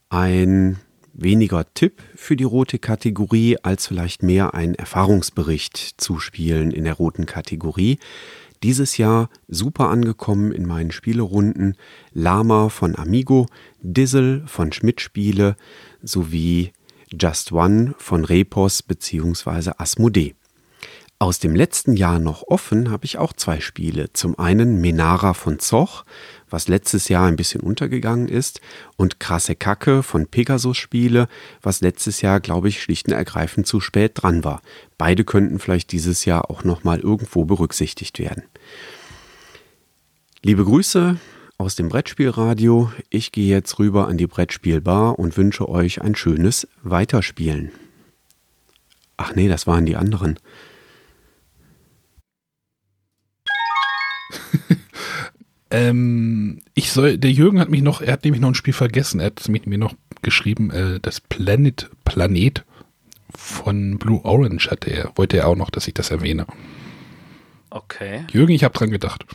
ein 0.10 0.78
weniger 1.12 1.74
Tipp 1.74 2.04
für 2.16 2.36
die 2.36 2.44
rote 2.44 2.78
Kategorie 2.78 3.58
als 3.64 3.88
vielleicht 3.88 4.22
mehr 4.22 4.54
ein 4.54 4.76
Erfahrungsbericht 4.76 5.96
zu 5.98 6.20
Spielen 6.20 6.70
in 6.70 6.84
der 6.84 6.94
roten 6.94 7.26
Kategorie. 7.26 7.98
Dieses 8.62 8.98
Jahr 8.98 9.32
super 9.48 9.90
angekommen 9.90 10.52
in 10.52 10.68
meinen 10.68 10.92
Spielerunden 10.92 11.76
Lama 12.14 12.70
von 12.70 12.96
Amigo, 12.96 13.48
Dizzle 13.82 14.44
von 14.46 14.72
Schmidt 14.72 15.02
Spiele 15.02 15.56
sowie 16.04 16.74
Just 17.20 17.52
One 17.52 17.96
von 17.98 18.24
Repos 18.24 18.84
bzw. 18.84 19.72
Asmodee. 19.80 20.36
Aus 21.22 21.38
dem 21.38 21.54
letzten 21.54 21.98
Jahr 21.98 22.18
noch 22.18 22.44
offen 22.48 22.90
habe 22.90 23.04
ich 23.04 23.18
auch 23.18 23.34
zwei 23.34 23.60
Spiele. 23.60 24.14
Zum 24.14 24.40
einen 24.40 24.80
Menara 24.80 25.34
von 25.34 25.60
Zoch, 25.60 26.06
was 26.50 26.70
letztes 26.70 27.10
Jahr 27.10 27.28
ein 27.28 27.36
bisschen 27.36 27.60
untergegangen 27.60 28.30
ist, 28.30 28.62
und 28.96 29.20
Krasse 29.20 29.58
Kacke 29.58 30.02
von 30.02 30.28
Pegasus 30.28 30.78
Spiele, 30.78 31.28
was 31.62 31.82
letztes 31.82 32.22
Jahr, 32.22 32.40
glaube 32.40 32.70
ich, 32.70 32.82
schlicht 32.82 33.08
und 33.08 33.16
ergreifend 33.16 33.68
zu 33.68 33.82
spät 33.82 34.14
dran 34.16 34.46
war. 34.46 34.62
Beide 34.98 35.26
könnten 35.26 35.60
vielleicht 35.60 35.92
dieses 35.92 36.24
Jahr 36.24 36.50
auch 36.50 36.64
nochmal 36.64 37.02
irgendwo 37.02 37.44
berücksichtigt 37.44 38.18
werden. 38.18 38.44
Liebe 40.42 40.64
Grüße 40.64 41.18
aus 41.58 41.76
dem 41.76 41.90
Brettspielradio. 41.90 42.94
Ich 43.10 43.34
gehe 43.34 43.54
jetzt 43.54 43.78
rüber 43.78 44.08
an 44.08 44.16
die 44.16 44.28
Brettspielbar 44.28 45.20
und 45.20 45.36
wünsche 45.36 45.68
euch 45.68 46.02
ein 46.02 46.16
schönes 46.16 46.66
Weiterspielen. 46.82 47.74
Ach 49.18 49.36
nee, 49.36 49.50
das 49.50 49.68
waren 49.68 49.86
die 49.86 49.98
anderen. 49.98 50.40
Ähm, 55.72 56.62
ich 56.74 56.92
soll, 56.92 57.18
der 57.18 57.32
Jürgen 57.32 57.60
hat 57.60 57.70
mich 57.70 57.82
noch, 57.82 58.02
er 58.02 58.14
hat 58.14 58.24
nämlich 58.24 58.42
noch 58.42 58.50
ein 58.50 58.56
Spiel 58.56 58.74
vergessen. 58.74 59.20
Er 59.20 59.28
hat 59.28 59.48
mir 59.48 59.78
noch 59.78 59.94
geschrieben, 60.22 60.72
äh, 60.72 61.00
das 61.00 61.22
Planet, 61.22 61.90
Planet 62.06 62.64
von 63.36 63.98
Blue 64.00 64.24
Orange 64.26 64.72
hatte 64.72 64.90
er, 64.90 65.12
wollte 65.16 65.38
er 65.38 65.48
auch 65.48 65.56
noch, 65.56 65.70
dass 65.70 65.88
ich 65.88 65.94
das 65.94 66.12
erwähne. 66.12 66.48
Okay. 67.70 68.26
Jürgen, 68.32 68.54
ich 68.54 68.64
habe 68.64 68.78
dran 68.78 68.90
gedacht. 68.90 69.26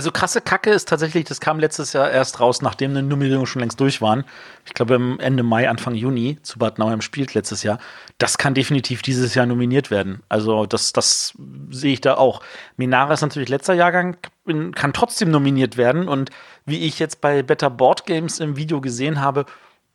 Also 0.00 0.12
krasse 0.12 0.40
Kacke 0.40 0.70
ist 0.70 0.88
tatsächlich, 0.88 1.26
das 1.26 1.40
kam 1.40 1.60
letztes 1.60 1.92
Jahr 1.92 2.10
erst 2.10 2.40
raus, 2.40 2.62
nachdem 2.62 2.92
eine 2.92 3.02
Nummerierung 3.02 3.44
schon 3.44 3.60
längst 3.60 3.78
durch 3.80 4.00
waren. 4.00 4.24
Ich 4.64 4.72
glaube 4.72 4.94
Ende 5.18 5.42
Mai, 5.42 5.68
Anfang 5.68 5.94
Juni 5.94 6.38
zu 6.42 6.58
Bad 6.58 6.78
Nauheim 6.78 7.02
spielt 7.02 7.34
letztes 7.34 7.62
Jahr. 7.64 7.78
Das 8.16 8.38
kann 8.38 8.54
definitiv 8.54 9.02
dieses 9.02 9.34
Jahr 9.34 9.44
nominiert 9.44 9.90
werden. 9.90 10.22
Also 10.30 10.64
das, 10.64 10.94
das 10.94 11.34
sehe 11.68 11.92
ich 11.92 12.00
da 12.00 12.14
auch. 12.14 12.40
Minara 12.78 13.12
ist 13.12 13.20
natürlich 13.20 13.50
letzter 13.50 13.74
Jahrgang, 13.74 14.16
kann 14.46 14.94
trotzdem 14.94 15.30
nominiert 15.30 15.76
werden. 15.76 16.08
Und 16.08 16.30
wie 16.64 16.86
ich 16.86 16.98
jetzt 16.98 17.20
bei 17.20 17.42
Better 17.42 17.68
Board 17.68 18.06
Games 18.06 18.40
im 18.40 18.56
Video 18.56 18.80
gesehen 18.80 19.20
habe, 19.20 19.44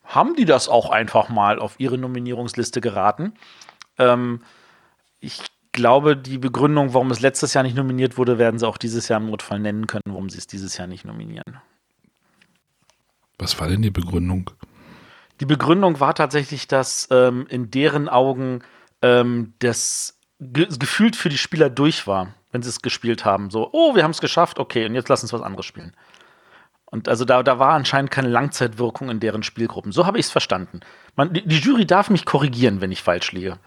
haben 0.04 0.36
die 0.36 0.46
das 0.46 0.70
auch 0.70 0.92
einfach 0.92 1.30
mal 1.30 1.58
auf 1.58 1.80
ihre 1.80 1.98
Nominierungsliste 1.98 2.80
geraten. 2.80 3.34
Ähm, 3.98 4.44
ich 5.20 5.42
glaube, 5.76 6.18
die 6.18 6.40
Begründung, 6.40 6.96
warum 6.96 7.12
es 7.12 7.20
letztes 7.20 7.54
Jahr 7.54 7.64
nicht 7.64 7.76
nominiert 7.76 8.18
wurde, 8.18 8.40
werden 8.40 8.58
sie 8.58 8.68
auch 8.68 8.78
dieses 8.78 9.08
Jahr 9.08 9.20
im 9.20 9.30
Notfall 9.30 9.60
nennen 9.60 9.86
können, 9.86 10.04
warum 10.08 10.30
sie 10.30 10.40
es 10.40 10.48
dieses 10.48 10.78
Jahr 10.78 10.88
nicht 10.88 11.06
nominieren. 11.06 11.60
Was 13.38 13.60
war 13.60 13.68
denn 13.68 13.84
die 13.84 13.92
Begründung? 13.92 14.50
Die 15.42 15.46
Begründung 15.46 16.00
war 16.00 16.16
tatsächlich, 16.16 16.68
dass 16.68 17.08
ähm, 17.12 17.46
in 17.50 17.70
deren 17.70 18.10
Augen 18.10 18.64
ähm, 19.02 19.54
das 19.60 20.18
ge 20.40 20.68
gefühlt 20.80 21.16
für 21.16 21.30
die 21.30 21.38
Spieler 21.38 21.70
durch 21.70 22.08
war, 22.08 22.34
wenn 22.52 22.64
sie 22.64 22.70
es 22.70 22.82
gespielt 22.82 23.26
haben. 23.26 23.52
So, 23.52 23.70
oh, 23.74 23.96
wir 23.96 24.04
haben 24.04 24.12
es 24.12 24.22
geschafft, 24.22 24.60
okay, 24.60 24.86
und 24.86 24.96
jetzt 24.96 25.10
lass 25.10 25.22
uns 25.22 25.34
was 25.34 25.42
anderes 25.42 25.66
spielen. 25.66 25.94
Und 26.86 27.10
also 27.10 27.26
da, 27.26 27.44
da 27.44 27.60
war 27.60 27.74
anscheinend 27.74 28.12
keine 28.12 28.30
Langzeitwirkung 28.30 29.10
in 29.10 29.20
deren 29.20 29.44
Spielgruppen. 29.44 29.92
So 29.92 30.06
habe 30.06 30.18
ich 30.18 30.28
es 30.28 30.32
verstanden. 30.32 30.80
Man, 31.18 31.34
die, 31.34 31.46
die 31.46 31.60
Jury 31.60 31.86
darf 31.86 32.10
mich 32.10 32.26
korrigieren, 32.26 32.80
wenn 32.80 32.92
ich 32.92 33.04
falsch 33.04 33.34
liege. 33.34 33.58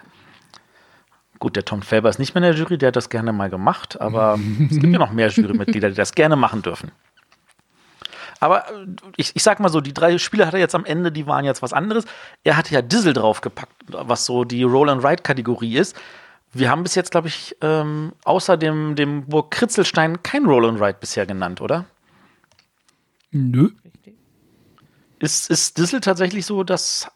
Gut, 1.38 1.56
der 1.56 1.64
Tom 1.64 1.82
Felber 1.82 2.08
ist 2.08 2.18
nicht 2.18 2.34
mehr 2.34 2.42
in 2.42 2.52
der 2.52 2.58
Jury, 2.60 2.78
der 2.78 2.88
hat 2.88 2.96
das 2.96 3.10
gerne 3.10 3.32
mal 3.32 3.48
gemacht, 3.48 4.00
aber 4.00 4.38
es 4.70 4.78
gibt 4.80 4.92
ja 4.92 4.98
noch 4.98 5.12
mehr 5.12 5.28
Jurymitglieder, 5.28 5.88
die 5.88 5.94
das 5.94 6.12
gerne 6.12 6.36
machen 6.36 6.62
dürfen. 6.62 6.90
Aber 8.40 8.70
äh, 8.70 8.86
ich, 9.16 9.34
ich 9.34 9.42
sag 9.42 9.60
mal 9.60 9.68
so, 9.68 9.80
die 9.80 9.94
drei 9.94 10.18
Spiele 10.18 10.46
hat 10.46 10.54
er 10.54 10.60
jetzt 10.60 10.74
am 10.74 10.84
Ende, 10.84 11.12
die 11.12 11.26
waren 11.26 11.44
jetzt 11.44 11.62
was 11.62 11.72
anderes. 11.72 12.04
Er 12.44 12.56
hatte 12.56 12.74
ja 12.74 12.82
Dizzle 12.82 13.12
draufgepackt, 13.12 13.72
was 13.88 14.24
so 14.24 14.44
die 14.44 14.62
Roll-and-Ride-Kategorie 14.62 15.76
ist. 15.76 15.96
Wir 16.52 16.70
haben 16.70 16.82
bis 16.82 16.94
jetzt, 16.94 17.10
glaube 17.10 17.28
ich, 17.28 17.56
ähm, 17.60 18.12
außer 18.24 18.56
dem, 18.56 18.94
dem 18.94 19.26
Burg 19.26 19.50
Kritzelstein 19.50 20.22
kein 20.22 20.46
Roll-and-Ride 20.46 20.98
bisher 21.00 21.26
genannt, 21.26 21.60
oder? 21.60 21.84
Nö. 23.30 23.70
Ist, 25.18 25.50
ist 25.50 25.78
Dizzle 25.78 26.00
tatsächlich 26.00 26.46
so 26.46 26.64
das 26.64 27.08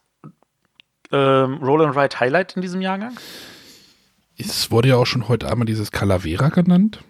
ähm, 1.12 1.54
Roll-and-Ride-Highlight 1.62 2.56
in 2.56 2.62
diesem 2.62 2.80
Jahrgang? 2.82 3.16
Es 4.38 4.70
wurde 4.70 4.88
ja 4.90 4.96
auch 4.96 5.06
schon 5.06 5.28
heute 5.28 5.50
einmal 5.50 5.66
dieses 5.66 5.92
Calavera 5.92 6.48
genannt. 6.48 7.02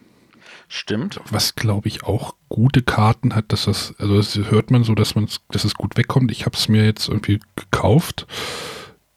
Stimmt. 0.69 1.21
Was, 1.31 1.55
glaube 1.55 1.89
ich, 1.89 2.05
auch 2.05 2.35
gute 2.49 2.83
Karten 2.83 3.35
hat, 3.35 3.53
dass 3.53 3.67
das, 3.67 3.95
also 3.99 4.17
das 4.17 4.37
hört 4.51 4.71
man 4.71 4.85
so, 4.85 4.95
dass 4.95 5.15
man 5.15 5.29
dass 5.51 5.65
es 5.65 5.75
gut 5.75 5.97
wegkommt. 5.97 6.33
Ich 6.33 6.47
habe 6.47 6.57
es 6.57 6.69
mir 6.69 6.85
jetzt 6.85 7.09
irgendwie 7.09 7.41
gekauft, 7.57 8.27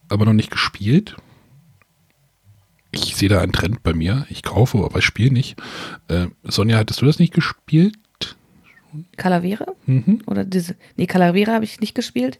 aber 0.09 0.25
noch 0.25 0.33
nicht 0.33 0.51
gespielt. 0.51 1.15
Ich 2.91 3.15
sehe 3.15 3.29
da 3.29 3.41
einen 3.41 3.53
Trend 3.53 3.83
bei 3.83 3.93
mir. 3.93 4.25
Ich 4.29 4.43
kaufe, 4.43 4.79
aber 4.79 4.99
ich 4.99 5.05
spiele 5.05 5.31
nicht. 5.31 5.57
Äh, 6.07 6.27
Sonja, 6.43 6.77
hattest 6.77 7.01
du 7.01 7.05
das 7.05 7.19
nicht 7.19 7.33
gespielt? 7.33 7.97
Calavera? 9.17 9.67
Mhm. 9.85 10.21
Oder 10.25 10.45
diese. 10.45 10.75
Nee, 10.95 11.07
Calavera 11.07 11.53
habe 11.53 11.65
ich 11.65 11.79
nicht 11.79 11.95
gespielt. 11.95 12.39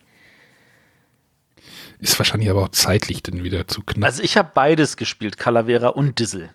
Ist 1.99 2.19
wahrscheinlich 2.19 2.49
aber 2.49 2.63
auch 2.63 2.69
zeitlich 2.69 3.23
dann 3.23 3.43
wieder 3.43 3.67
zu 3.67 3.81
knapp. 3.81 4.05
Also 4.05 4.23
ich 4.23 4.38
habe 4.38 4.51
beides 4.53 4.97
gespielt, 4.97 5.38
Calavera 5.38 5.89
und 5.89 6.19
Dizzle. 6.19 6.49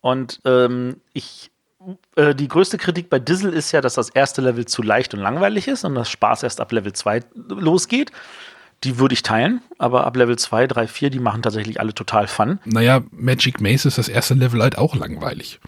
Und 0.00 0.40
ähm, 0.44 1.00
ich 1.12 1.50
äh, 2.16 2.34
die 2.34 2.48
größte 2.48 2.78
Kritik 2.78 3.10
bei 3.10 3.18
Dizzle 3.18 3.52
ist 3.52 3.72
ja, 3.72 3.80
dass 3.80 3.94
das 3.94 4.10
erste 4.10 4.42
Level 4.42 4.66
zu 4.66 4.82
leicht 4.82 5.14
und 5.14 5.20
langweilig 5.20 5.68
ist 5.68 5.84
und 5.84 5.94
das 5.94 6.10
Spaß 6.10 6.42
erst 6.42 6.60
ab 6.60 6.72
Level 6.72 6.92
2 6.92 7.20
losgeht. 7.34 8.12
Die 8.84 8.98
würde 8.98 9.12
ich 9.12 9.22
teilen, 9.22 9.60
aber 9.78 10.06
ab 10.06 10.16
Level 10.16 10.38
2, 10.38 10.68
3, 10.68 10.86
4, 10.86 11.10
die 11.10 11.18
machen 11.18 11.42
tatsächlich 11.42 11.80
alle 11.80 11.94
total 11.94 12.28
Fun. 12.28 12.60
Naja, 12.64 13.02
Magic 13.10 13.60
Maze 13.60 13.88
ist 13.88 13.98
das 13.98 14.08
erste 14.08 14.34
Level 14.34 14.62
halt 14.62 14.78
auch 14.78 14.94
langweilig. 14.94 15.58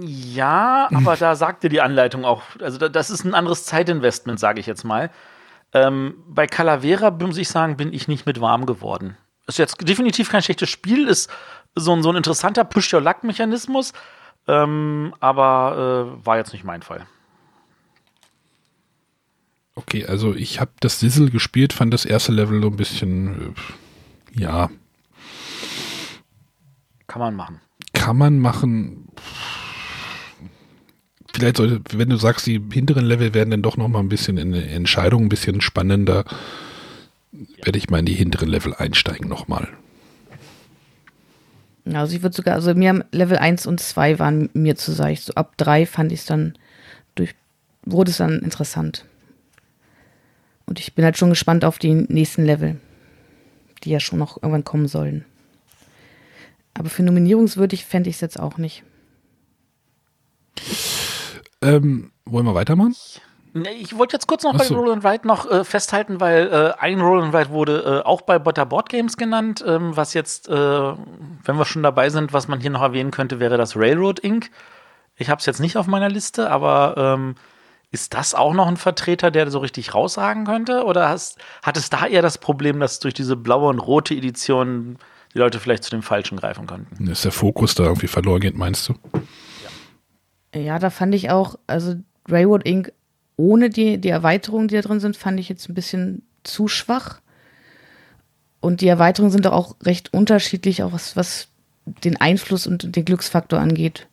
Ja, 0.00 0.88
aber 0.94 1.16
da 1.16 1.34
sagt 1.34 1.64
dir 1.64 1.68
die 1.68 1.80
Anleitung 1.80 2.24
auch, 2.24 2.42
also 2.60 2.78
das 2.88 3.10
ist 3.10 3.24
ein 3.24 3.34
anderes 3.34 3.64
Zeitinvestment, 3.64 4.38
sage 4.38 4.60
ich 4.60 4.66
jetzt 4.66 4.84
mal. 4.84 5.10
Ähm, 5.74 6.14
bei 6.26 6.46
Calavera, 6.46 7.10
muss 7.10 7.36
ich 7.36 7.48
sagen, 7.48 7.76
bin 7.76 7.92
ich 7.92 8.08
nicht 8.08 8.26
mit 8.26 8.40
warm 8.40 8.66
geworden. 8.66 9.16
Ist 9.46 9.58
jetzt 9.58 9.76
definitiv 9.86 10.30
kein 10.30 10.42
schlechtes 10.42 10.68
Spiel, 10.68 11.06
ist 11.06 11.30
so 11.74 11.92
ein, 11.92 12.02
so 12.02 12.10
ein 12.10 12.16
interessanter 12.16 12.64
Push-Your-Luck-Mechanismus, 12.64 13.92
ähm, 14.46 15.14
aber 15.20 16.16
äh, 16.20 16.26
war 16.26 16.36
jetzt 16.38 16.52
nicht 16.52 16.64
mein 16.64 16.82
Fall. 16.82 17.06
Okay, 19.74 20.06
also 20.06 20.34
ich 20.34 20.60
habe 20.60 20.72
das 20.80 21.00
Sizzle 21.00 21.30
gespielt, 21.30 21.72
fand 21.72 21.94
das 21.94 22.04
erste 22.04 22.32
Level 22.32 22.60
so 22.60 22.68
ein 22.68 22.76
bisschen, 22.76 23.54
äh, 24.34 24.40
ja. 24.40 24.70
Kann 27.06 27.20
man 27.20 27.36
machen. 27.36 27.60
Kann 27.92 28.16
man 28.16 28.38
machen. 28.38 29.08
Vielleicht 31.32 31.58
sollte, 31.58 31.80
wenn 31.92 32.08
du 32.08 32.16
sagst, 32.16 32.46
die 32.46 32.60
hinteren 32.72 33.04
Level 33.04 33.34
werden 33.34 33.50
dann 33.50 33.62
doch 33.62 33.76
noch 33.76 33.88
mal 33.88 34.00
ein 34.00 34.08
bisschen 34.08 34.38
in 34.38 34.52
der 34.52 34.70
Entscheidung 34.70 35.24
ein 35.24 35.28
bisschen 35.28 35.60
spannender, 35.60 36.24
werde 37.62 37.78
ich 37.78 37.90
mal 37.90 37.98
in 37.98 38.06
die 38.06 38.14
hinteren 38.14 38.48
Level 38.48 38.74
einsteigen 38.74 39.28
nochmal. 39.28 39.68
Also 41.94 42.14
ich 42.16 42.22
würde 42.22 42.36
sogar, 42.36 42.54
also 42.54 42.74
mir 42.74 42.90
haben 42.90 43.04
Level 43.12 43.38
1 43.38 43.66
und 43.66 43.80
2 43.80 44.18
waren 44.18 44.50
mir 44.52 44.76
zu 44.76 44.92
seicht. 44.92 45.24
So 45.24 45.34
ab 45.34 45.54
3 45.56 45.86
fand 45.86 46.12
ich 46.12 46.20
es 46.20 46.26
dann 46.26 46.54
durch, 47.14 47.34
wurde 47.84 48.10
es 48.10 48.18
dann 48.18 48.40
interessant. 48.40 49.04
Und 50.66 50.80
ich 50.80 50.94
bin 50.94 51.04
halt 51.04 51.16
schon 51.16 51.30
gespannt 51.30 51.64
auf 51.64 51.78
die 51.78 51.94
nächsten 51.94 52.44
Level, 52.44 52.78
die 53.84 53.90
ja 53.90 54.00
schon 54.00 54.18
noch 54.18 54.36
irgendwann 54.36 54.64
kommen 54.64 54.88
sollen. 54.88 55.24
Aber 56.74 56.90
für 56.90 57.02
nominierungswürdig 57.02 57.84
fände 57.84 58.10
ich 58.10 58.16
es 58.16 58.20
jetzt 58.20 58.38
auch 58.38 58.58
nicht. 58.58 58.82
Ähm, 61.62 62.12
wollen 62.24 62.46
wir 62.46 62.54
weitermachen? 62.54 62.94
Ich 63.80 63.96
wollte 63.96 64.14
jetzt 64.14 64.26
kurz 64.26 64.42
noch 64.44 64.54
Ach 64.54 64.62
so. 64.62 64.74
bei 64.74 64.80
Roll 64.80 64.92
and 64.92 65.04
Ride 65.04 65.26
noch 65.26 65.50
äh, 65.50 65.64
festhalten, 65.64 66.20
weil 66.20 66.46
äh, 66.48 66.80
ein 66.80 67.00
Roll 67.00 67.22
and 67.22 67.34
Ride 67.34 67.50
wurde 67.50 68.02
äh, 68.04 68.06
auch 68.06 68.22
bei 68.22 68.38
Butter 68.38 68.66
Board 68.66 68.88
Games 68.88 69.16
genannt. 69.16 69.64
Ähm, 69.66 69.96
was 69.96 70.14
jetzt, 70.14 70.48
äh, 70.48 70.52
wenn 70.52 71.56
wir 71.56 71.64
schon 71.64 71.82
dabei 71.82 72.10
sind, 72.10 72.32
was 72.32 72.48
man 72.48 72.60
hier 72.60 72.70
noch 72.70 72.82
erwähnen 72.82 73.10
könnte, 73.10 73.40
wäre 73.40 73.56
das 73.56 73.76
Railroad 73.76 74.20
Inc. 74.20 74.50
Ich 75.16 75.30
habe 75.30 75.40
es 75.40 75.46
jetzt 75.46 75.60
nicht 75.60 75.76
auf 75.76 75.86
meiner 75.86 76.08
Liste, 76.08 76.50
aber 76.50 76.94
ähm, 76.96 77.34
ist 77.90 78.14
das 78.14 78.34
auch 78.34 78.52
noch 78.52 78.68
ein 78.68 78.76
Vertreter, 78.76 79.30
der 79.30 79.50
so 79.50 79.58
richtig 79.58 79.94
raussagen 79.94 80.44
könnte? 80.44 80.84
Oder 80.84 81.08
hast, 81.08 81.38
hat 81.62 81.76
es 81.76 81.90
da 81.90 82.06
eher 82.06 82.22
das 82.22 82.38
Problem, 82.38 82.78
dass 82.80 83.00
durch 83.00 83.14
diese 83.14 83.34
blaue 83.34 83.70
und 83.70 83.78
rote 83.78 84.14
Edition 84.14 84.98
die 85.34 85.38
Leute 85.38 85.58
vielleicht 85.58 85.84
zu 85.84 85.90
dem 85.90 86.02
Falschen 86.02 86.36
greifen 86.36 86.66
könnten? 86.66 87.08
Ist 87.08 87.24
der 87.24 87.32
Fokus 87.32 87.74
da 87.74 87.84
irgendwie 87.84 88.06
verloren 88.06 88.40
geht, 88.40 88.56
meinst 88.56 88.88
du? 88.88 88.94
Ja, 90.54 90.78
da 90.78 90.90
fand 90.90 91.14
ich 91.14 91.30
auch, 91.30 91.58
also 91.66 91.96
Railroad 92.28 92.64
Inc. 92.66 92.92
ohne 93.36 93.70
die, 93.70 93.98
die 93.98 94.08
Erweiterungen, 94.08 94.68
die 94.68 94.76
da 94.76 94.82
drin 94.82 95.00
sind, 95.00 95.16
fand 95.16 95.38
ich 95.38 95.48
jetzt 95.48 95.68
ein 95.68 95.74
bisschen 95.74 96.22
zu 96.44 96.68
schwach. 96.68 97.20
Und 98.60 98.80
die 98.80 98.88
Erweiterungen 98.88 99.30
sind 99.30 99.44
doch 99.44 99.52
auch 99.52 99.76
recht 99.82 100.12
unterschiedlich, 100.12 100.82
auch 100.82 100.92
was, 100.92 101.16
was 101.16 101.48
den 102.04 102.20
Einfluss 102.20 102.66
und 102.66 102.96
den 102.96 103.04
Glücksfaktor 103.04 103.60
angeht. 103.60 104.08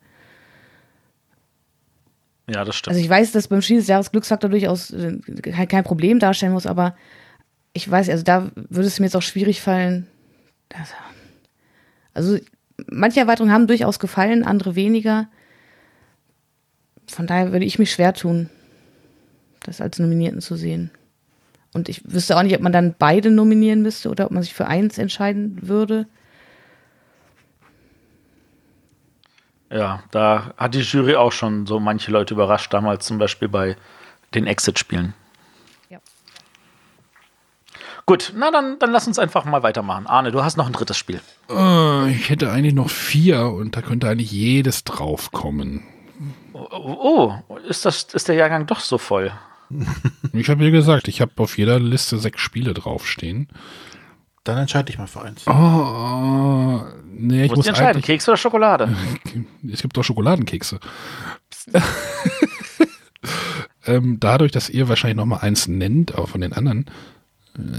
Ja, 2.47 2.63
das 2.63 2.75
stimmt. 2.75 2.93
Also 2.95 3.03
ich 3.03 3.09
weiß, 3.09 3.31
dass 3.31 3.47
beim 3.47 3.61
Spiel 3.61 3.77
des 3.77 3.87
Jahres 3.87 4.11
Glücksfaktor 4.11 4.49
durchaus 4.49 4.91
äh, 4.91 5.17
kein, 5.41 5.67
kein 5.67 5.83
Problem 5.83 6.19
darstellen 6.19 6.53
muss, 6.53 6.67
aber 6.67 6.95
ich 7.73 7.89
weiß, 7.89 8.09
also 8.09 8.23
da 8.23 8.51
würde 8.55 8.87
es 8.87 8.99
mir 8.99 9.07
jetzt 9.07 9.15
auch 9.15 9.21
schwierig 9.21 9.61
fallen. 9.61 10.07
Also 12.13 12.37
manche 12.87 13.19
Erweiterungen 13.19 13.53
haben 13.53 13.67
durchaus 13.67 13.99
gefallen, 13.99 14.43
andere 14.43 14.75
weniger. 14.75 15.27
Von 17.15 17.27
daher 17.27 17.53
würde 17.53 17.63
ich 17.63 17.79
mich 17.79 17.93
schwer 17.93 18.13
tun, 18.13 18.49
das 19.63 19.79
als 19.79 19.99
Nominierten 19.99 20.41
zu 20.41 20.57
sehen. 20.57 20.91
Und 21.73 21.87
ich 21.87 22.01
wüsste 22.03 22.35
auch 22.35 22.43
nicht, 22.43 22.53
ob 22.53 22.61
man 22.61 22.73
dann 22.73 22.93
beide 22.99 23.31
nominieren 23.31 23.81
müsste 23.81 24.09
oder 24.09 24.25
ob 24.25 24.31
man 24.31 24.43
sich 24.43 24.53
für 24.53 24.67
eins 24.67 24.97
entscheiden 24.97 25.59
würde. 25.61 26.07
Ja, 29.71 30.03
da 30.11 30.53
hat 30.57 30.75
die 30.75 30.81
Jury 30.81 31.15
auch 31.15 31.31
schon 31.31 31.65
so 31.65 31.79
manche 31.79 32.11
Leute 32.11 32.33
überrascht, 32.33 32.73
damals 32.73 33.05
zum 33.05 33.17
Beispiel 33.17 33.47
bei 33.47 33.77
den 34.33 34.45
Exit-Spielen. 34.45 35.13
Ja. 35.89 35.99
Gut, 38.05 38.33
na 38.35 38.51
dann, 38.51 38.77
dann 38.77 38.91
lass 38.91 39.07
uns 39.07 39.19
einfach 39.19 39.45
mal 39.45 39.63
weitermachen. 39.63 40.05
Arne, 40.05 40.33
du 40.33 40.43
hast 40.43 40.57
noch 40.57 40.67
ein 40.67 40.73
drittes 40.73 40.97
Spiel. 40.97 41.21
Äh, 41.49 42.11
ich 42.11 42.29
hätte 42.29 42.51
eigentlich 42.51 42.73
noch 42.73 42.89
vier 42.89 43.45
und 43.45 43.77
da 43.77 43.81
könnte 43.81 44.09
eigentlich 44.09 44.33
jedes 44.33 44.83
draufkommen. 44.83 45.94
Oh, 46.57 47.33
ist, 47.67 47.83
das, 47.83 48.03
ist 48.13 48.29
der 48.29 48.35
Jahrgang 48.35 48.65
doch 48.65 48.79
so 48.79 48.97
voll? 48.97 49.31
Ich 50.33 50.49
habe 50.49 50.65
ja 50.65 50.69
gesagt, 50.69 51.07
ich 51.07 51.21
habe 51.21 51.31
auf 51.37 51.57
jeder 51.57 51.79
Liste 51.79 52.17
sechs 52.17 52.41
Spiele 52.41 52.73
draufstehen. 52.73 53.47
Dann 54.43 54.57
entscheide 54.57 54.91
ich 54.91 54.97
mal 54.97 55.07
für 55.07 55.21
eins. 55.21 55.47
Oh, 55.47 56.81
nee, 57.05 57.45
ich 57.45 57.55
muss 57.55 57.63
du 57.63 57.69
entscheiden, 57.69 57.95
eigentlich, 57.95 58.05
Keks 58.05 58.27
oder 58.27 58.37
Schokolade? 58.37 58.93
es 59.71 59.81
gibt 59.81 59.95
doch 59.95 60.03
Schokoladenkekse. 60.03 60.79
ähm, 63.85 64.17
dadurch, 64.19 64.51
dass 64.51 64.69
ihr 64.69 64.89
wahrscheinlich 64.89 65.15
noch 65.15 65.25
mal 65.25 65.37
eins 65.37 65.69
nennt, 65.69 66.13
aber 66.13 66.27
von 66.27 66.41
den 66.41 66.51
anderen, 66.51 66.85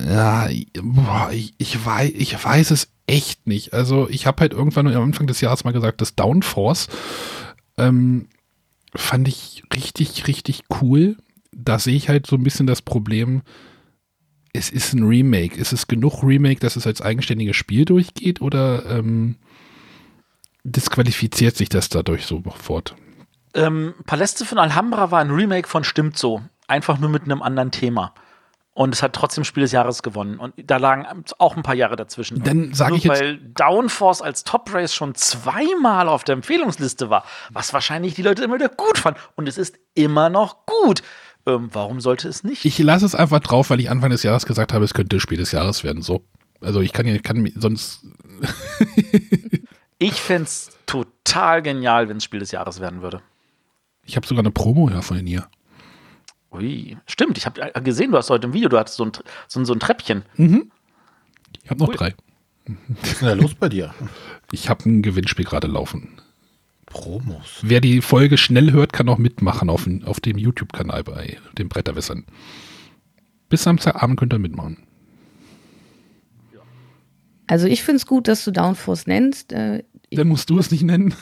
ja, 0.09 0.49
boah, 0.83 1.31
ich, 1.31 1.55
ich, 1.59 1.85
weiß, 1.85 2.11
ich 2.15 2.43
weiß 2.43 2.71
es 2.71 2.89
echt 3.07 3.47
nicht. 3.47 3.75
Also 3.75 4.09
ich 4.09 4.27
habe 4.27 4.41
halt 4.41 4.55
irgendwann 4.55 4.89
am 4.89 5.03
Anfang 5.03 5.27
des 5.27 5.43
Jahres 5.43 5.65
mal 5.65 5.73
gesagt, 5.73 6.01
das 6.01 6.15
Downforce 6.15 6.89
ähm, 7.77 8.29
fand 8.97 9.29
ich 9.29 9.63
richtig, 9.75 10.27
richtig 10.27 10.65
cool. 10.81 11.17
Da 11.53 11.79
sehe 11.79 11.97
ich 11.97 12.09
halt 12.09 12.27
so 12.27 12.37
ein 12.37 12.43
bisschen 12.43 12.67
das 12.67 12.83
Problem, 12.83 13.43
es 14.53 14.71
ist 14.71 14.95
ein 14.95 15.05
Remake. 15.05 15.57
Ist 15.57 15.73
es 15.73 15.87
genug 15.87 16.23
Remake, 16.23 16.61
dass 16.61 16.77
es 16.77 16.87
als 16.87 17.03
eigenständiges 17.03 17.57
Spiel 17.57 17.85
durchgeht 17.85 18.41
oder 18.41 18.87
ähm, 18.87 19.37
disqualifiziert 20.65 21.57
sich 21.57 21.69
das 21.69 21.89
dadurch 21.89 22.27
sofort? 22.27 22.97
Ähm, 23.55 23.95
Paläste 24.07 24.45
von 24.45 24.59
Alhambra 24.59 25.11
war 25.11 25.21
ein 25.21 25.31
Remake 25.31 25.69
von 25.69 25.85
Stimmt 25.85 26.19
so. 26.19 26.43
Einfach 26.69 26.99
nur 26.99 27.11
mit 27.11 27.25
einem 27.25 27.43
anderen 27.43 27.71
Thema. 27.71 28.13
Und 28.77 28.95
es 28.95 29.03
hat 29.03 29.15
trotzdem 29.15 29.43
Spiel 29.45 29.63
des 29.63 29.73
Jahres 29.73 30.03
gewonnen. 30.03 30.39
Und 30.39 30.53
da 30.59 30.77
lagen 30.77 31.07
auch 31.39 31.57
ein 31.57 31.63
paar 31.63 31.75
Jahre 31.75 31.97
dazwischen. 31.97 32.43
Dann 32.43 32.75
sage 32.75 32.97
ich 32.97 33.05
jetzt- 33.05 33.19
Weil 33.21 33.39
Downforce 33.39 34.21
als 34.21 34.45
Top 34.45 34.69
Race 34.75 34.95
schon 34.95 35.15
zweimal 35.15 36.09
auf 36.11 36.25
der 36.25 36.35
Empfehlungsliste 36.35 37.09
war, 37.09 37.25
was 37.51 37.73
wahrscheinlich 37.73 38.13
die 38.17 38.21
Leute 38.23 38.45
immer 38.45 38.57
wieder 38.57 38.69
gut 38.69 38.99
fanden. 38.99 39.19
Und 39.35 39.49
es 39.49 39.57
ist 39.57 39.79
immer 39.95 40.29
noch 40.29 40.67
gut. 40.67 41.03
Ähm, 41.47 41.71
warum 41.73 42.03
sollte 42.03 42.29
es 42.29 42.45
nicht? 42.45 42.67
Ich 42.67 42.79
lasse 42.79 43.07
es 43.07 43.15
einfach 43.15 43.41
drauf, 43.41 43.71
weil 43.71 43.81
ich 43.81 43.89
Anfang 43.89 44.11
des 44.11 44.23
Jahres 44.23 44.45
gesagt 44.45 44.75
habe, 44.75 44.85
es 44.85 44.93
könnte 44.93 45.21
Spiel 45.21 45.39
des 45.39 45.53
Jahres 45.53 45.83
werden. 45.83 46.03
So. 46.03 46.27
Also 46.61 46.83
ich 46.83 46.93
kann, 46.93 47.23
kann 47.23 47.39
mir 47.39 47.53
sonst. 47.57 48.05
Ich 49.99 50.21
fände 50.21 50.43
es 50.45 50.71
total 50.85 51.63
genial, 51.63 52.09
wenn 52.11 52.19
es 52.19 52.25
Spiel 52.25 52.41
des 52.41 52.51
Jahres 52.51 52.81
werden 52.81 53.01
würde. 53.01 53.23
Ich 54.05 54.17
habe 54.17 54.27
sogar 54.27 54.43
eine 54.43 54.51
Promo 54.51 54.91
ja 54.91 55.01
von 55.01 55.17
hier. 55.27 55.49
Ui, 56.57 56.97
stimmt. 57.07 57.39
Ich 57.39 57.47
habe 57.47 57.61
gesehen, 57.83 58.13
du 58.13 58.19
hast 58.19 58.31
heute 58.31 58.47
im 58.47 58.53
Video, 58.53 58.69
du 58.69 58.79
hattest 58.79 58.97
so 58.97 59.05
ein, 59.05 59.13
so 59.49 59.61
ein, 59.61 59.65
so 59.67 59.73
ein 59.73 59.81
Treppchen. 59.81 60.23
Mhm. 60.37 60.71
Ich 61.63 61.71
habe 61.71 61.81
noch 61.81 61.89
Cool. 61.89 61.97
drei. 61.97 62.15
Was 62.89 63.13
ist 63.13 63.21
denn 63.23 63.29
da 63.29 63.35
los 63.35 63.55
bei 63.55 63.69
dir? 63.69 63.95
Ich 64.53 64.69
habe 64.69 64.89
ein 64.89 65.03
Gewinnspiel 65.03 65.45
gerade 65.45 65.67
laufen. 65.67 66.21
Promos. 66.87 67.59
Wer 67.63 67.81
die 67.81 68.01
Folge 68.01 68.39
schnell 68.39 68.73
hört, 68.73 68.93
kann 68.93 69.09
auch 69.09 69.19
mitmachen 69.19 69.69
auf, 69.71 69.85
dem- 69.85 70.05
auf 70.05 70.21
dem 70.21 70.39
YouTube-Kanal 70.39 71.05
bei 71.05 71.37
den 71.59 71.69
Bretterwässern. 71.69 72.25
Bis 73.49 73.63
Samstagabend 73.65 74.19
könnt 74.19 74.33
ihr 74.33 74.39
mitmachen. 74.39 74.79
Also 77.47 77.67
ich 77.69 77.83
finde 77.83 77.97
es 77.99 78.07
gut, 78.07 78.27
dass 78.29 78.45
du 78.45 78.51
Downforce 78.51 79.07
nennst. 79.07 79.53
Äh, 79.53 79.85
Dann 80.11 80.29
musst 80.29 80.51
du 80.51 80.59
es 80.59 80.71
nicht 80.73 80.83
nennen. 80.83 81.15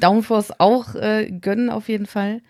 Downforce 0.00 0.52
auch 0.58 0.94
äh, 0.96 1.30
gönnen 1.30 1.70
auf 1.70 1.88
jeden 1.88 2.06
Fall. 2.06 2.42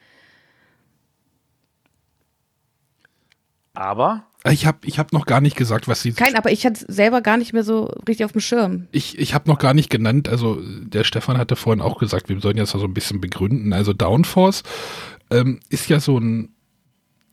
Aber 3.79 4.25
Ich 4.51 4.67
habe 4.67 4.79
ich 4.83 4.99
hab 4.99 5.13
noch 5.13 5.25
gar 5.25 5.41
nicht 5.41 5.57
gesagt, 5.57 5.87
was 5.87 6.03
sie. 6.03 6.13
Kein, 6.13 6.35
aber 6.35 6.51
ich 6.51 6.67
hatte 6.67 6.85
es 6.85 6.97
selber 6.97 7.21
gar 7.21 7.37
nicht 7.37 7.53
mehr 7.53 7.63
so 7.63 7.85
richtig 8.09 8.25
auf 8.25 8.33
dem 8.33 8.41
Schirm. 8.41 8.89
Ich, 8.91 9.17
ich 9.19 9.35
habe 9.35 9.49
noch 9.49 9.61
gar 9.61 9.73
nicht 9.73 9.89
genannt, 9.89 10.29
also 10.29 10.61
der 10.61 11.05
Stefan 11.05 11.39
hatte 11.39 11.55
vorhin 11.55 11.81
auch 11.81 11.99
gesagt, 12.01 12.29
wir 12.29 12.41
sollen 12.41 12.57
jetzt 12.57 12.73
so 12.73 12.83
ein 12.83 12.93
bisschen 12.93 13.21
begründen. 13.21 13.73
Also 13.73 13.93
Downforce 13.93 14.65
ähm, 15.31 15.61
ist 15.69 15.89
ja 15.89 16.01
so 16.01 16.19
ein, 16.19 16.49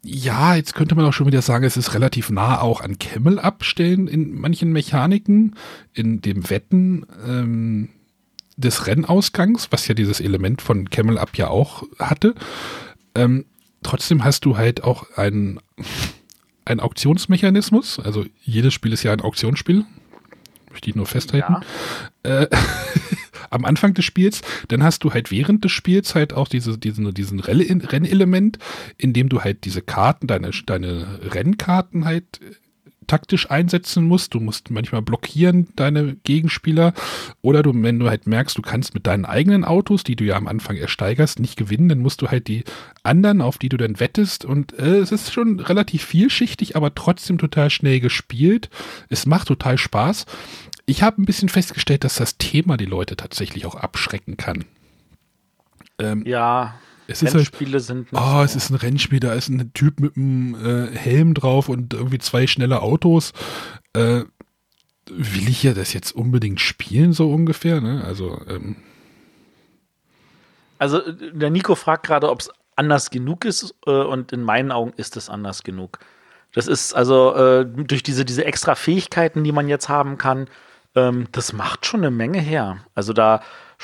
ja, 0.04 0.54
jetzt 0.56 0.76
könnte 0.76 0.94
man 0.94 1.06
auch 1.06 1.14
schon 1.14 1.26
wieder 1.26 1.42
sagen, 1.42 1.66
es 1.66 1.78
ist 1.78 1.96
relativ 1.96 2.30
nah 2.30 2.62
auch 2.62 2.82
an 2.82 3.00
Camel 3.00 3.40
abstellen 3.40 4.08
in 4.08 4.36
manchen 4.40 4.72
Mechaniken, 4.72 5.56
in 5.94 6.22
dem 6.22 6.48
Wetten 6.52 7.08
ähm, 7.28 7.90
des 8.56 8.86
Rennausgangs, 8.86 9.72
was 9.72 9.88
ja 9.88 9.96
dieses 9.96 10.22
Element 10.22 10.62
von 10.62 10.92
Camel 10.92 11.18
Up 11.18 11.36
ja 11.38 11.48
auch 11.48 11.84
hatte. 11.98 12.36
Ähm, 13.16 13.46
trotzdem 13.82 14.24
hast 14.24 14.46
du 14.46 14.58
halt 14.58 14.84
auch 14.84 15.10
einen, 15.16 15.60
einen 16.66 16.80
Auktionsmechanismus, 16.80 18.00
also 18.00 18.26
jedes 18.44 18.74
Spiel 18.74 18.94
ist 18.94 19.04
ja 19.04 19.14
ein 19.14 19.22
Auktionsspiel, 19.22 19.86
möchte 20.72 20.90
ich 20.90 20.96
nur 20.96 21.06
festhalten. 21.06 21.58
Äh, 22.24 22.48
am 23.50 23.66
Anfang 23.66 23.94
des 23.94 24.04
Spiels, 24.04 24.42
dann 24.68 24.84
hast 24.84 25.04
du 25.04 25.14
halt 25.14 25.32
während 25.32 25.64
des 25.64 25.72
Spiels 25.72 26.16
halt 26.16 26.34
auch 26.34 26.48
diese, 26.48 26.78
diesen, 26.78 27.14
diesen 27.14 27.40
Rennelement, 27.40 28.60
in 28.98 29.14
dem 29.14 29.30
du 29.30 29.42
halt 29.42 29.64
diese 29.64 29.82
Karten, 29.82 30.28
deine, 30.28 30.52
deine 30.66 31.20
Rennkarten 31.32 32.06
halt 32.06 32.42
taktisch 33.08 33.50
einsetzen 33.50 34.06
musst. 34.06 34.34
Du 34.34 34.40
musst 34.40 34.72
manchmal 34.72 35.02
blockieren 35.02 35.68
deine 35.76 36.16
Gegenspieler 36.24 36.94
oder 37.42 37.64
du, 37.64 37.72
wenn 37.76 38.00
du 38.00 38.10
halt 38.10 38.28
merkst, 38.28 38.58
du 38.58 38.62
kannst 38.62 38.94
mit 38.94 39.08
deinen 39.08 39.26
eigenen 39.26 39.64
Autos, 39.66 40.04
die 40.04 40.16
du 40.16 40.24
ja 40.24 40.36
am 40.36 40.48
Anfang 40.48 40.78
ersteigerst, 40.78 41.40
nicht 41.40 41.58
gewinnen, 41.58 41.90
dann 41.90 42.00
musst 42.00 42.22
du 42.22 42.30
halt 42.30 42.48
die 42.48 42.64
anderen, 43.04 43.42
auf 43.42 43.58
die 43.58 43.70
du 43.70 43.78
dann 43.78 44.00
wettest 44.00 44.46
und 44.46 44.78
äh, 44.78 44.98
es 44.98 45.12
ist 45.12 45.34
schon 45.34 45.60
relativ 45.60 46.04
vielschichtig, 46.04 46.76
aber 46.76 46.94
trotzdem 46.96 47.38
total 47.38 47.70
schnell 47.70 48.00
gespielt. 48.00 48.70
Es 49.10 49.26
macht 49.26 49.48
total 49.48 49.78
Spaß. 49.78 50.26
Ich 50.86 51.02
habe 51.02 51.22
ein 51.22 51.26
bisschen 51.26 51.50
festgestellt, 51.50 52.04
dass 52.04 52.16
das 52.16 52.38
Thema 52.38 52.78
die 52.78 52.86
Leute 52.86 53.16
tatsächlich 53.16 53.66
auch 53.66 53.76
abschrecken 53.76 54.38
kann. 54.38 54.66
Ähm, 55.98 56.24
ja, 56.26 56.76
es 57.08 57.22
ist 57.22 57.34
halt, 57.34 57.36
Rennspiele 57.36 57.80
sind 57.80 58.12
nicht 58.12 58.22
oh, 58.22 58.42
es 58.42 58.56
ist 58.56 58.70
ein 58.70 58.76
Rennspiel, 58.76 59.20
da 59.20 59.34
ist 59.34 59.50
ein 59.50 59.72
Typ 59.74 60.00
mit 60.00 60.18
einem 60.18 60.56
äh, 60.56 60.96
Helm 60.96 61.34
drauf 61.34 61.70
und 61.70 61.94
irgendwie 61.94 62.20
zwei 62.20 62.48
schnelle 62.48 62.82
Autos. 62.82 63.34
Äh, 63.94 64.24
will 65.10 65.50
ich 65.50 65.64
ja 65.64 65.74
das 65.74 65.94
jetzt 65.94 66.16
unbedingt 66.16 66.60
spielen, 66.60 67.14
so 67.14 67.32
ungefähr? 67.32 67.82
Ne? 67.82 68.04
Also, 68.04 68.42
ähm, 68.48 68.78
Also 70.80 71.02
der 71.12 71.50
Nico 71.52 71.76
fragt 71.76 72.08
gerade, 72.08 72.30
ob 72.30 72.42
es 72.42 72.50
anders 72.76 73.10
genug 73.10 73.46
ist 73.46 73.76
äh, 73.86 73.92
und 73.92 74.32
in 74.32 74.42
meinen 74.42 74.72
Augen 74.72 74.94
ist 74.98 75.16
es 75.18 75.30
anders 75.30 75.64
genug. 75.64 76.00
Das 76.54 76.68
ist 76.68 76.94
also 76.94 77.36
äh, 77.36 77.66
durch 77.66 78.02
diese, 78.02 78.26
diese 78.26 78.46
extra 78.46 78.76
Fähigkeiten, 78.76 79.44
die 79.44 79.52
man 79.52 79.68
jetzt 79.68 79.90
haben 79.90 80.18
kann, 80.18 80.48
ähm, 80.96 81.28
das 81.32 81.54
macht 81.54 81.86
schon 81.86 82.00
eine 82.00 82.12
Menge 82.12 82.40
her. 82.40 82.78
Also 82.96 83.14
da, 83.14 83.42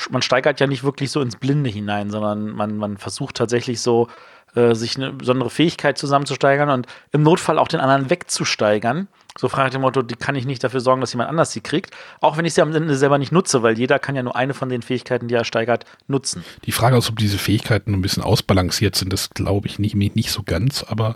man 0.09 0.21
steigert 0.21 0.59
ja 0.59 0.67
nicht 0.67 0.83
wirklich 0.83 1.11
so 1.11 1.21
ins 1.21 1.35
Blinde 1.35 1.69
hinein, 1.69 2.09
sondern 2.09 2.49
man, 2.51 2.77
man 2.77 2.97
versucht 2.97 3.35
tatsächlich 3.35 3.81
so, 3.81 4.07
äh, 4.55 4.75
sich 4.75 4.97
eine 4.97 5.13
besondere 5.13 5.49
Fähigkeit 5.49 5.97
zusammenzusteigern 5.97 6.69
und 6.69 6.87
im 7.11 7.23
Notfall 7.23 7.57
auch 7.57 7.69
den 7.69 7.79
anderen 7.79 8.09
wegzusteigern. 8.09 9.07
So 9.37 9.47
frage 9.47 9.69
ich 9.69 9.71
dem 9.71 9.81
Motto, 9.81 10.01
die 10.01 10.15
kann 10.15 10.35
ich 10.35 10.45
nicht 10.45 10.63
dafür 10.63 10.81
sorgen, 10.81 10.99
dass 10.99 11.13
jemand 11.13 11.29
anders 11.29 11.51
sie 11.51 11.61
kriegt. 11.61 11.95
Auch 12.19 12.37
wenn 12.37 12.43
ich 12.43 12.53
sie 12.53 12.61
am 12.61 12.75
Ende 12.75 12.95
selber 12.97 13.17
nicht 13.17 13.31
nutze, 13.31 13.63
weil 13.63 13.77
jeder 13.77 13.97
kann 13.97 14.15
ja 14.15 14.23
nur 14.23 14.35
eine 14.35 14.53
von 14.53 14.67
den 14.67 14.81
Fähigkeiten, 14.81 15.27
die 15.29 15.35
er 15.35 15.45
steigert, 15.45 15.85
nutzen. 16.07 16.43
die 16.65 16.73
Frage 16.73 16.97
ist, 16.97 17.09
ob 17.09 17.17
diese 17.17 17.37
Fähigkeiten 17.37 17.93
ein 17.93 18.01
bisschen 18.01 18.23
ausbalanciert 18.23 18.95
sind, 18.95 19.13
das 19.13 19.29
glaube 19.29 19.67
ich 19.67 19.79
nicht, 19.79 19.95
nicht 19.95 20.31
so 20.31 20.43
ganz, 20.43 20.83
aber 20.83 21.15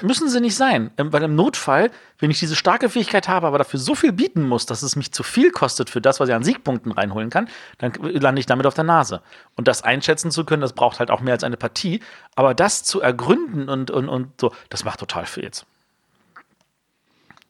Müssen 0.00 0.28
sie 0.28 0.40
nicht 0.40 0.54
sein. 0.54 0.90
Ähm, 0.96 1.12
Weil 1.12 1.24
im 1.24 1.34
Notfall, 1.34 1.90
wenn 2.18 2.30
ich 2.30 2.38
diese 2.38 2.54
starke 2.54 2.88
Fähigkeit 2.88 3.28
habe, 3.28 3.46
aber 3.48 3.58
dafür 3.58 3.80
so 3.80 3.94
viel 3.94 4.12
bieten 4.12 4.42
muss, 4.42 4.66
dass 4.66 4.82
es 4.82 4.94
mich 4.94 5.12
zu 5.12 5.22
viel 5.22 5.50
kostet 5.50 5.90
für 5.90 6.00
das, 6.00 6.20
was 6.20 6.28
ich 6.28 6.34
an 6.34 6.44
Siegpunkten 6.44 6.92
reinholen 6.92 7.30
kann, 7.30 7.48
dann 7.78 7.92
lande 8.00 8.40
ich 8.40 8.46
damit 8.46 8.66
auf 8.66 8.74
der 8.74 8.84
Nase. 8.84 9.22
Und 9.56 9.66
das 9.68 9.82
einschätzen 9.82 10.30
zu 10.30 10.44
können, 10.44 10.62
das 10.62 10.72
braucht 10.72 11.00
halt 11.00 11.10
auch 11.10 11.20
mehr 11.20 11.34
als 11.34 11.44
eine 11.44 11.56
Partie. 11.56 12.00
Aber 12.36 12.54
das 12.54 12.84
zu 12.84 13.00
ergründen 13.00 13.68
und, 13.68 13.90
und, 13.90 14.08
und 14.08 14.40
so, 14.40 14.52
das 14.70 14.84
macht 14.84 15.00
total 15.00 15.26
viel 15.26 15.42
jetzt. 15.42 15.66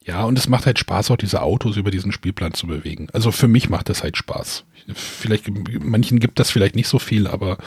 Ja, 0.07 0.23
und 0.23 0.39
es 0.39 0.47
macht 0.47 0.65
halt 0.65 0.79
Spaß, 0.79 1.11
auch 1.11 1.17
diese 1.17 1.41
Autos 1.41 1.75
über 1.75 1.91
diesen 1.91 2.13
Spielplan 2.13 2.53
zu 2.53 2.65
bewegen. 2.65 3.09
Also 3.11 3.31
für 3.31 3.49
mich 3.49 3.69
macht 3.69 3.89
das 3.89 4.03
halt 4.03 4.15
Spaß. 4.15 4.63
Vielleicht, 4.95 5.51
manchen 5.83 6.19
gibt 6.19 6.39
das 6.39 6.49
vielleicht 6.49 6.77
nicht 6.77 6.87
so 6.87 6.97
viel, 6.97 7.27
aber 7.27 7.57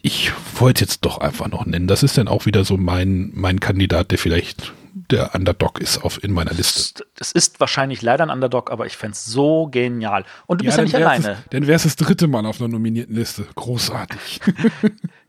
ich 0.00 0.32
wollte 0.60 0.84
es 0.84 0.90
jetzt 0.92 1.04
doch 1.04 1.18
einfach 1.18 1.48
noch 1.48 1.66
nennen. 1.66 1.88
Das 1.88 2.04
ist 2.04 2.16
dann 2.16 2.28
auch 2.28 2.46
wieder 2.46 2.64
so 2.64 2.76
mein, 2.76 3.32
mein 3.34 3.58
Kandidat, 3.58 4.12
der 4.12 4.18
vielleicht 4.18 4.72
der 5.10 5.34
Underdog 5.34 5.80
ist 5.80 6.04
auf, 6.04 6.22
in 6.22 6.32
meiner 6.32 6.52
Liste. 6.52 7.04
Das 7.16 7.32
ist 7.32 7.58
wahrscheinlich 7.58 8.00
leider 8.00 8.22
ein 8.22 8.30
Underdog, 8.30 8.70
aber 8.70 8.86
ich 8.86 8.96
fände 8.96 9.14
es 9.14 9.24
so 9.24 9.66
genial. 9.66 10.24
Und 10.46 10.60
du 10.60 10.66
bist 10.66 10.78
ja, 10.78 10.84
nicht 10.84 10.94
alleine. 10.94 11.24
Das, 11.24 11.38
dann 11.50 11.66
wäre 11.66 11.76
es 11.76 11.82
das 11.82 11.96
dritte 11.96 12.28
Mal 12.28 12.46
auf 12.46 12.60
einer 12.60 12.68
nominierten 12.68 13.16
Liste. 13.16 13.46
Großartig. 13.56 14.40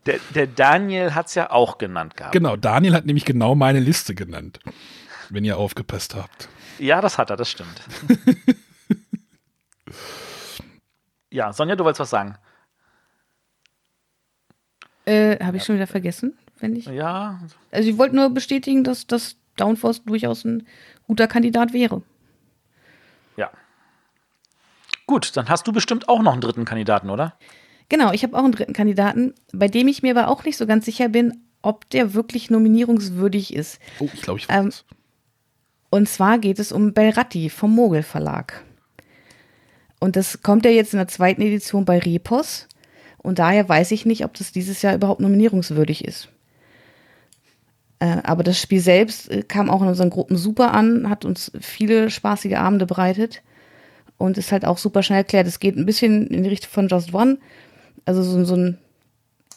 Der, 0.06 0.20
der 0.36 0.46
Daniel 0.46 1.16
hat 1.16 1.26
es 1.26 1.34
ja 1.34 1.50
auch 1.50 1.78
genannt 1.78 2.16
gehabt. 2.16 2.32
genau, 2.32 2.54
Daniel 2.54 2.94
hat 2.94 3.06
nämlich 3.06 3.24
genau 3.24 3.56
meine 3.56 3.80
Liste 3.80 4.14
genannt. 4.14 4.60
Wenn 5.30 5.44
ihr 5.44 5.56
aufgepasst 5.58 6.14
habt. 6.14 6.48
Ja, 6.78 7.00
das 7.00 7.18
hat 7.18 7.30
er, 7.30 7.36
das 7.36 7.48
stimmt. 7.50 7.80
ja, 11.30 11.52
Sonja, 11.52 11.76
du 11.76 11.84
wolltest 11.84 12.00
was 12.00 12.10
sagen. 12.10 12.36
Äh, 15.04 15.38
Habe 15.44 15.56
ich 15.58 15.64
schon 15.64 15.76
wieder 15.76 15.86
vergessen, 15.86 16.36
wenn 16.58 16.74
ich. 16.76 16.86
Ja, 16.86 17.40
Also 17.70 17.88
ich 17.88 17.98
wollte 17.98 18.16
nur 18.16 18.30
bestätigen, 18.30 18.82
dass 18.84 19.06
das 19.06 19.36
Downforce 19.56 20.04
durchaus 20.04 20.44
ein 20.44 20.66
guter 21.06 21.26
Kandidat 21.28 21.72
wäre. 21.72 22.02
ja. 23.36 23.50
Gut, 25.06 25.36
dann 25.36 25.48
hast 25.48 25.66
du 25.68 25.72
bestimmt 25.72 26.08
auch 26.08 26.20
noch 26.20 26.32
einen 26.32 26.40
dritten 26.40 26.64
Kandidaten, 26.64 27.10
oder? 27.10 27.38
Genau, 27.88 28.10
ich 28.12 28.24
habe 28.24 28.36
auch 28.36 28.42
einen 28.42 28.50
dritten 28.50 28.72
Kandidaten, 28.72 29.34
bei 29.52 29.68
dem 29.68 29.86
ich 29.86 30.02
mir 30.02 30.10
aber 30.18 30.28
auch 30.28 30.42
nicht 30.44 30.56
so 30.56 30.66
ganz 30.66 30.84
sicher 30.84 31.08
bin, 31.08 31.44
ob 31.62 31.88
der 31.90 32.12
wirklich 32.14 32.50
nominierungswürdig 32.50 33.54
ist. 33.54 33.78
Oh, 34.00 34.08
ich 34.12 34.22
glaube, 34.22 34.40
ich 34.40 34.46
Ähm, 34.50 34.66
weiß. 34.66 34.84
Und 35.96 36.10
zwar 36.10 36.38
geht 36.38 36.58
es 36.58 36.72
um 36.72 36.92
Belratti 36.92 37.48
vom 37.48 37.74
Mogel 37.74 38.02
Verlag. 38.02 38.62
Und 39.98 40.14
das 40.14 40.42
kommt 40.42 40.66
ja 40.66 40.70
jetzt 40.70 40.92
in 40.92 40.98
der 40.98 41.08
zweiten 41.08 41.40
Edition 41.40 41.86
bei 41.86 41.98
Repos. 41.98 42.68
Und 43.16 43.38
daher 43.38 43.66
weiß 43.66 43.92
ich 43.92 44.04
nicht, 44.04 44.22
ob 44.26 44.34
das 44.34 44.52
dieses 44.52 44.82
Jahr 44.82 44.94
überhaupt 44.94 45.20
nominierungswürdig 45.20 46.04
ist. 46.04 46.28
Äh, 47.98 48.18
aber 48.24 48.42
das 48.42 48.60
Spiel 48.60 48.80
selbst 48.80 49.30
äh, 49.30 49.42
kam 49.42 49.70
auch 49.70 49.80
in 49.80 49.88
unseren 49.88 50.10
Gruppen 50.10 50.36
super 50.36 50.74
an, 50.74 51.08
hat 51.08 51.24
uns 51.24 51.50
viele 51.60 52.10
spaßige 52.10 52.56
Abende 52.56 52.84
bereitet 52.84 53.42
und 54.18 54.36
ist 54.36 54.52
halt 54.52 54.66
auch 54.66 54.76
super 54.76 55.02
schnell 55.02 55.20
erklärt. 55.20 55.46
Es 55.46 55.60
geht 55.60 55.76
ein 55.76 55.86
bisschen 55.86 56.26
in 56.26 56.42
die 56.42 56.50
Richtung 56.50 56.70
von 56.72 56.88
Just 56.88 57.14
One. 57.14 57.38
Also 58.04 58.22
so, 58.22 58.44
so 58.44 58.54
ein 58.54 58.76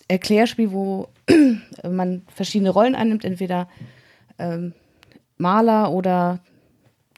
Erklärspiel, 0.07 0.71
wo 0.71 1.09
man 1.83 2.21
verschiedene 2.33 2.69
Rollen 2.69 2.95
einnimmt, 2.95 3.25
entweder 3.25 3.67
ähm, 4.37 4.73
Maler 5.39 5.91
oder 5.91 6.39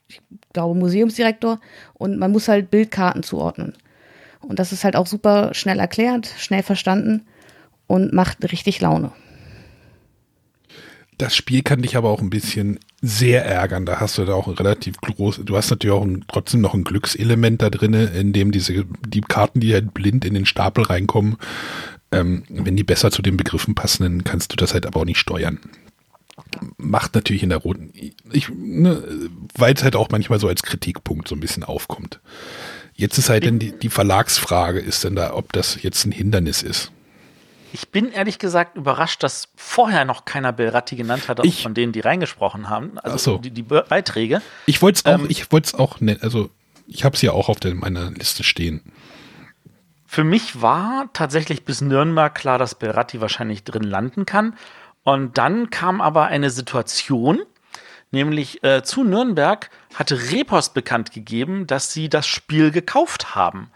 ich 0.08 0.22
glaube 0.54 0.78
Museumsdirektor 0.78 1.60
und 1.94 2.18
man 2.18 2.32
muss 2.32 2.48
halt 2.48 2.72
Bildkarten 2.72 3.24
zuordnen. 3.24 3.74
Und 4.42 4.60
das 4.60 4.72
ist 4.72 4.84
halt 4.84 4.96
auch 4.96 5.08
super 5.08 5.54
schnell 5.54 5.80
erklärt, 5.80 6.28
schnell 6.38 6.64
verstanden 6.64 7.26
und 7.88 8.14
macht 8.14 8.52
richtig 8.52 8.82
Laune. 8.82 9.12
Das 11.18 11.36
Spiel 11.36 11.62
kann 11.62 11.84
dich 11.84 11.96
aber 11.96 12.10
auch 12.10 12.22
ein 12.22 12.32
bisschen 12.32 12.80
sehr 13.02 13.46
ärgern. 13.46 13.86
Da 13.86 14.00
hast 14.00 14.18
du 14.18 14.26
da 14.26 14.34
auch 14.34 14.48
ein 14.48 14.56
relativ 14.56 15.00
groß, 15.02 15.42
du 15.46 15.56
hast 15.56 15.70
natürlich 15.70 15.96
auch 15.96 16.04
ein, 16.04 16.26
trotzdem 16.28 16.62
noch 16.62 16.74
ein 16.74 16.84
Glückselement 16.84 17.62
da 17.62 17.70
drin, 17.70 17.94
in 17.94 18.34
dem 18.34 18.52
diese, 18.52 18.86
die 19.08 19.22
Karten, 19.22 19.60
die 19.60 19.74
halt 19.74 19.94
blind 19.94 20.26
in 20.26 20.34
den 20.34 20.48
Stapel 20.48 20.84
reinkommen, 20.84 21.38
ähm, 22.12 22.44
wenn 22.50 22.76
die 22.76 22.84
besser 22.84 23.12
zu 23.12 23.22
den 23.22 23.38
Begriffen 23.38 23.76
passen, 23.76 24.04
dann 24.04 24.24
kannst 24.24 24.52
du 24.52 24.56
das 24.56 24.74
halt 24.74 24.88
aber 24.88 25.02
auch 25.02 25.06
nicht 25.06 25.20
steuern. 25.20 25.60
Macht 26.78 27.16
natürlich 27.16 27.44
in 27.44 27.50
der 27.50 27.60
roten, 27.60 27.92
ich, 27.94 28.50
ne, 28.50 29.30
weil 29.56 29.74
es 29.74 29.84
halt 29.84 29.96
auch 29.96 30.10
manchmal 30.10 30.40
so 30.40 30.48
als 30.48 30.64
Kritikpunkt 30.64 31.28
so 31.28 31.36
ein 31.36 31.40
bisschen 31.40 31.64
aufkommt. 31.64 32.20
Jetzt 32.94 33.18
ist 33.18 33.30
halt 33.30 33.46
dann 33.46 33.60
die, 33.60 33.72
die 33.72 33.90
Verlagsfrage, 33.90 34.80
ist 34.80 35.04
denn 35.04 35.16
da, 35.16 35.34
ob 35.34 35.54
das 35.54 35.82
jetzt 35.82 36.06
ein 36.06 36.12
Hindernis 36.12 36.62
ist. 36.64 36.92
Ich 37.74 37.90
bin 37.90 38.12
ehrlich 38.12 38.38
gesagt 38.38 38.76
überrascht, 38.76 39.24
dass 39.24 39.48
vorher 39.56 40.04
noch 40.04 40.26
keiner 40.26 40.52
Belratti 40.52 40.96
genannt 40.98 41.30
hat, 41.30 41.40
auch 41.40 41.46
Ich- 41.46 41.64
von 41.64 41.74
denen, 41.74 41.94
die 41.94 42.02
reingesprochen 42.02 42.70
haben. 42.70 42.98
Also 43.00 43.18
so. 43.18 43.38
die, 43.38 43.52
die 43.52 43.64
Be 43.64 43.86
Beiträge. 43.88 44.42
Ich 44.66 44.82
wollte 44.82 44.98
es 45.00 45.06
auch, 45.06 45.20
Ähm, 45.20 45.26
ich 45.30 45.52
wollte 45.52 45.68
es 45.68 45.74
auch 45.76 46.02
nennen, 46.02 46.20
also 46.22 46.50
ich 46.88 47.06
habe 47.06 47.16
es 47.16 47.22
ja 47.22 47.32
auch 47.32 47.48
auf 47.48 47.60
der, 47.60 47.74
meiner 47.76 48.12
Liste 48.12 48.44
stehen. 48.44 48.82
Für 50.06 50.26
mich 50.26 50.62
war 50.62 51.10
tatsächlich 51.14 51.64
bis 51.64 51.80
Nürnberg 51.80 52.36
klar, 52.36 52.58
dass 52.58 52.76
Belratti 52.76 53.22
wahrscheinlich 53.22 53.64
drin 53.64 53.84
landen 53.84 54.26
kann. 54.26 54.56
Und 55.04 55.38
dann 55.38 55.70
kam 55.70 56.02
aber 56.02 56.26
eine 56.28 56.50
Situation, 56.50 57.42
nämlich 58.12 58.64
äh, 58.64 58.84
zu 58.84 59.04
Nürnberg 59.04 59.70
hatte 59.96 60.32
Repos 60.32 60.74
bekannt 60.74 61.12
gegeben, 61.12 61.68
dass 61.68 61.92
sie 61.92 62.10
das 62.10 62.28
Spiel 62.28 62.72
gekauft 62.72 63.36
haben. 63.36 63.72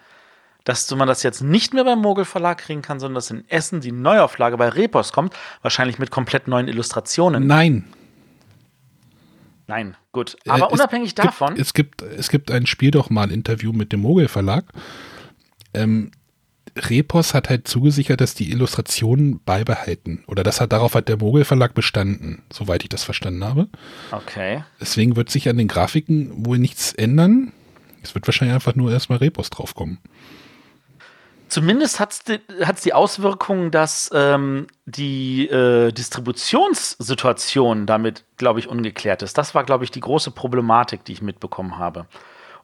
Dass 0.63 0.89
man 0.91 1.07
das 1.07 1.23
jetzt 1.23 1.41
nicht 1.41 1.73
mehr 1.73 1.83
beim 1.83 1.99
Mogel 1.99 2.25
Verlag 2.25 2.57
kriegen 2.57 2.81
kann, 2.81 2.99
sondern 2.99 3.15
dass 3.15 3.29
in 3.29 3.47
Essen 3.49 3.81
die 3.81 3.91
Neuauflage 3.91 4.57
bei 4.57 4.69
Repos 4.69 5.13
kommt, 5.13 5.35
wahrscheinlich 5.61 5.99
mit 5.99 6.09
komplett 6.09 6.47
neuen 6.47 6.67
Illustrationen. 6.67 7.45
Nein. 7.45 7.85
Nein, 9.67 9.95
gut. 10.11 10.37
Aber 10.47 10.69
Äh, 10.69 10.73
unabhängig 10.73 11.15
davon, 11.15 11.55
Gibt, 11.55 11.59
es, 11.61 11.73
gibt, 11.73 12.01
es 12.01 12.29
gibt 12.29 12.51
ein 12.51 12.65
Spiel 12.67 12.91
doch 12.91 13.09
mal 13.09 13.31
Interview 13.31 13.73
mit 13.73 13.91
dem 13.91 14.01
Mogel 14.01 14.27
Verlag. 14.27 14.65
Ähm, 15.73 16.11
Repos 16.75 17.33
hat 17.33 17.49
halt 17.49 17.67
zugesichert, 17.67 18.21
dass 18.21 18.33
die 18.35 18.51
Illustrationen 18.51 19.39
beibehalten. 19.43 20.23
Oder 20.27 20.43
das 20.43 20.59
hat 20.59 20.73
darauf 20.73 20.93
hat 20.95 21.07
der 21.07 21.17
Mogel 21.17 21.45
Verlag 21.45 21.73
bestanden, 21.73 22.43
soweit 22.51 22.83
ich 22.83 22.89
das 22.89 23.03
verstanden 23.03 23.43
habe. 23.43 23.67
okay. 24.11 24.63
Deswegen 24.79 25.15
wird 25.15 25.29
sich 25.29 25.47
an 25.47 25.57
den 25.57 25.67
Grafiken 25.67 26.45
wohl 26.45 26.57
nichts 26.57 26.93
ändern. 26.93 27.53
Es 28.03 28.13
wird 28.13 28.27
wahrscheinlich 28.27 28.53
einfach 28.53 28.75
nur 28.75 28.91
erstmal 28.91 29.19
Repos 29.19 29.49
draufkommen. 29.49 29.99
Zumindest 31.47 31.99
hat 31.99 32.11
es 32.11 32.23
die, 32.23 32.39
die 32.83 32.93
Auswirkung, 32.93 33.71
dass 33.71 34.09
ähm, 34.13 34.67
die 34.85 35.47
äh, 35.47 35.91
Distributionssituation 35.91 37.85
damit, 37.85 38.25
glaube 38.37 38.59
ich, 38.59 38.67
ungeklärt 38.67 39.21
ist. 39.21 39.37
Das 39.37 39.55
war, 39.55 39.63
glaube 39.63 39.83
ich, 39.83 39.91
die 39.91 39.99
große 39.99 40.31
Problematik, 40.31 41.05
die 41.05 41.13
ich 41.13 41.21
mitbekommen 41.21 41.77
habe. 41.77 42.07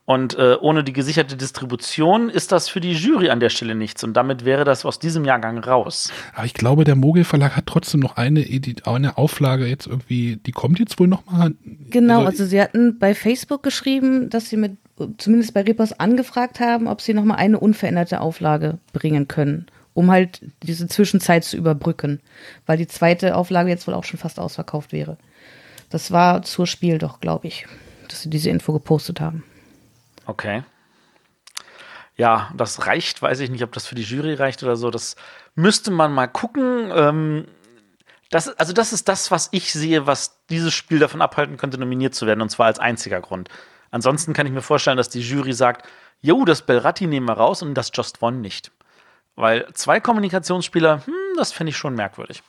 Und 0.06 0.38
äh, 0.38 0.58
ohne 0.60 0.84
die 0.84 0.94
gesicherte 0.94 1.38
Distribution 1.38 2.30
ist 2.30 2.52
das 2.52 2.68
für 2.68 2.82
die 2.82 2.94
Jury 2.94 3.30
an 3.30 3.40
der 3.40 3.50
Stelle 3.50 3.76
nichts. 3.76 4.04
Und 4.04 4.14
damit 4.14 4.46
wäre 4.46 4.66
das 4.66 4.84
aus 4.84 4.98
diesem 4.98 5.26
Jahrgang 5.26 5.60
raus. 5.60 6.12
Aber 6.34 6.46
ich 6.46 6.56
glaube, 6.56 6.84
der 6.84 6.96
Mogel 6.96 7.24
Verlag 7.24 7.56
hat 7.56 7.68
trotzdem 7.68 8.00
noch 8.00 8.18
eine, 8.18 8.46
eine 8.86 9.18
Auflage 9.18 9.68
jetzt 9.68 9.86
irgendwie, 9.86 10.38
die 10.38 10.52
kommt 10.52 10.80
jetzt 10.80 11.00
wohl 11.00 11.08
nochmal. 11.08 11.54
Genau, 11.90 12.26
also 12.26 12.46
sie 12.46 12.60
hatten 12.60 12.98
bei 12.98 13.14
Facebook 13.14 13.62
geschrieben, 13.62 14.30
dass 14.30 14.50
sie 14.50 14.58
mit, 14.58 14.78
zumindest 15.18 15.54
bei 15.54 15.62
Repos 15.62 15.94
angefragt 15.94 16.60
haben, 16.60 16.88
ob 16.88 17.00
sie 17.00 17.14
nochmal 17.14 17.38
eine 17.38 17.60
unveränderte 17.60 18.22
Auflage 18.22 18.80
bringen 18.94 19.28
können, 19.28 19.68
um 19.94 20.10
halt 20.10 20.42
diese 20.64 20.88
Zwischenzeit 20.88 21.44
zu 21.44 21.58
überbrücken, 21.58 22.22
weil 22.66 22.78
die 22.78 22.88
zweite 22.88 23.36
Auflage 23.36 23.70
jetzt 23.70 23.88
wohl 23.88 23.94
auch 23.94 24.04
schon 24.04 24.20
fast 24.20 24.40
ausverkauft 24.40 24.94
wäre. 24.94 25.18
Das 25.92 26.10
war 26.10 26.42
zur 26.42 26.66
Spiel 26.66 26.98
doch, 26.98 27.20
glaube 27.20 27.48
ich, 27.48 27.68
dass 28.10 28.24
sie 28.24 28.30
diese 28.30 28.50
Info 28.50 28.74
gepostet 28.74 29.22
haben. 29.22 29.44
Okay. 30.26 30.64
Ja, 32.16 32.52
das 32.56 32.86
reicht, 32.88 33.22
weiß 33.22 33.40
ich 33.40 33.50
nicht, 33.50 33.64
ob 33.64 33.72
das 33.72 33.88
für 33.88 33.96
die 33.96 34.04
Jury 34.04 34.34
reicht 34.34 34.62
oder 34.64 34.76
so. 34.76 34.92
Das 34.92 35.16
müsste 35.56 35.92
man 35.92 36.14
mal 36.14 36.28
gucken. 36.28 36.92
Ähm, 36.94 37.48
das, 38.30 38.48
also, 38.60 38.74
das 38.74 38.94
ist 38.94 39.08
das, 39.08 39.32
was 39.32 39.50
ich 39.52 39.74
sehe, 39.74 40.08
was 40.08 40.40
dieses 40.50 40.74
Spiel 40.74 41.00
davon 41.00 41.22
abhalten 41.22 41.58
könnte, 41.58 41.78
nominiert 41.78 42.16
zu 42.16 42.28
werden, 42.28 42.42
und 42.42 42.50
zwar 42.50 42.68
als 42.68 42.80
einziger 42.80 43.22
Grund. 43.22 43.50
Ansonsten 43.90 44.34
kann 44.34 44.46
ich 44.46 44.54
mir 44.54 44.62
vorstellen, 44.62 44.98
dass 44.98 45.10
die 45.10 45.22
Jury 45.22 45.54
sagt: 45.54 45.88
Jo, 46.22 46.46
das 46.46 46.62
Belratti 46.62 47.08
nehmen 47.08 47.28
wir 47.28 47.34
raus 47.34 47.62
und 47.62 47.74
das 47.74 47.92
Just 47.94 48.22
One 48.22 48.38
nicht. 48.38 48.72
Weil 49.36 49.68
zwei 49.74 50.00
Kommunikationsspieler, 50.00 51.06
hm, 51.06 51.14
das 51.38 51.52
fände 51.52 51.72
ich 51.72 51.78
schon 51.78 51.96
merkwürdig. 51.96 52.44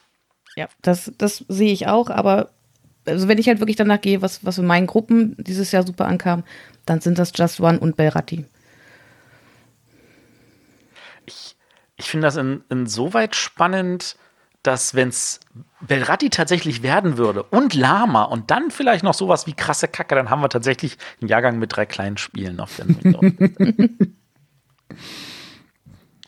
Ja, 0.57 0.69
das, 0.83 1.13
das 1.17 1.45
sehe 1.49 1.73
ich 1.73 1.89
auch, 1.89 2.11
aber 2.11 2.51
also 3.07 3.29
wenn 3.29 3.39
ich 3.39 3.49
halt 3.49 3.61
wirklich 3.61 3.77
danach 3.77 4.01
gehe, 4.01 4.23
was, 4.23 4.45
was 4.45 4.59
in 4.59 4.67
meinen 4.67 4.87
Gruppen 4.87 5.37
dieses 5.39 5.73
Jahr 5.73 5.85
super 5.85 6.07
ankam, 6.07 6.45
dann 6.87 7.01
sind 7.01 7.19
das 7.19 7.33
Just 7.35 7.61
One 7.61 7.79
und 7.79 7.97
Belratti. 7.97 8.45
Ich 11.97 12.11
finde 12.11 12.27
das 12.27 12.37
in, 12.37 12.65
insoweit 12.69 13.37
spannend, 13.37 14.17
dass 14.63 14.95
wenn 14.95 15.09
es 15.09 15.41
Belratti 15.81 16.31
tatsächlich 16.31 16.83
werden 16.83 17.17
würde 17.17 17.43
und 17.43 17.75
Lama 17.75 18.25
und 18.25 18.51
dann 18.51 18.71
vielleicht 18.71 19.05
noch 19.05 19.15
sowas 19.15 19.47
wie 19.47 19.55
krasse 19.55 19.89
Kacke, 19.89 20.15
dann 20.15 20.31
haben 20.31 20.41
wir 20.41 20.49
tatsächlich 20.49 20.99
einen 21.21 21.29
Jahrgang 21.29 21.59
mit 21.59 21.75
drei 21.75 21.87
kleinen 21.87 22.17
Spielen 22.17 22.61
auf 22.61 22.77
der. 22.77 22.87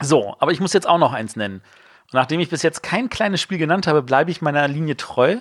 So, 0.00 0.36
aber 0.38 0.52
ich 0.52 0.60
muss 0.60 0.72
jetzt 0.72 0.88
auch 0.88 0.98
noch 0.98 1.12
eins 1.12 1.36
nennen. 1.36 1.56
Und 1.56 2.14
nachdem 2.14 2.40
ich 2.40 2.50
bis 2.50 2.62
jetzt 2.62 2.82
kein 2.82 3.08
kleines 3.08 3.40
Spiel 3.40 3.58
genannt 3.58 3.86
habe, 3.86 4.02
bleibe 4.02 4.30
ich 4.30 4.42
meiner 4.42 4.66
Linie 4.68 4.96
treu. 4.96 5.38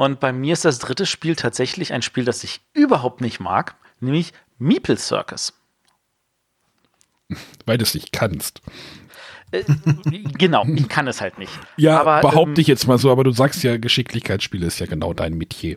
Und 0.00 0.18
bei 0.18 0.32
mir 0.32 0.54
ist 0.54 0.64
das 0.64 0.78
dritte 0.78 1.04
Spiel 1.04 1.36
tatsächlich 1.36 1.92
ein 1.92 2.00
Spiel, 2.00 2.24
das 2.24 2.42
ich 2.42 2.62
überhaupt 2.72 3.20
nicht 3.20 3.38
mag, 3.38 3.74
nämlich 4.00 4.32
Meeple 4.58 4.96
Circus. 4.96 5.52
Weil 7.66 7.76
du 7.76 7.82
es 7.82 7.92
nicht 7.92 8.10
kannst. 8.10 8.62
Äh, 9.50 9.62
genau, 10.38 10.64
ich 10.64 10.88
kann 10.88 11.06
es 11.06 11.20
halt 11.20 11.38
nicht. 11.38 11.52
Ja, 11.76 12.00
aber, 12.00 12.22
behaupte 12.22 12.52
ähm, 12.52 12.62
ich 12.62 12.66
jetzt 12.66 12.86
mal 12.86 12.96
so, 12.96 13.12
aber 13.12 13.24
du 13.24 13.30
sagst 13.32 13.62
ja, 13.62 13.76
Geschicklichkeitsspiele 13.76 14.66
ist 14.66 14.78
ja 14.78 14.86
genau 14.86 15.12
dein 15.12 15.34
Metier. 15.34 15.76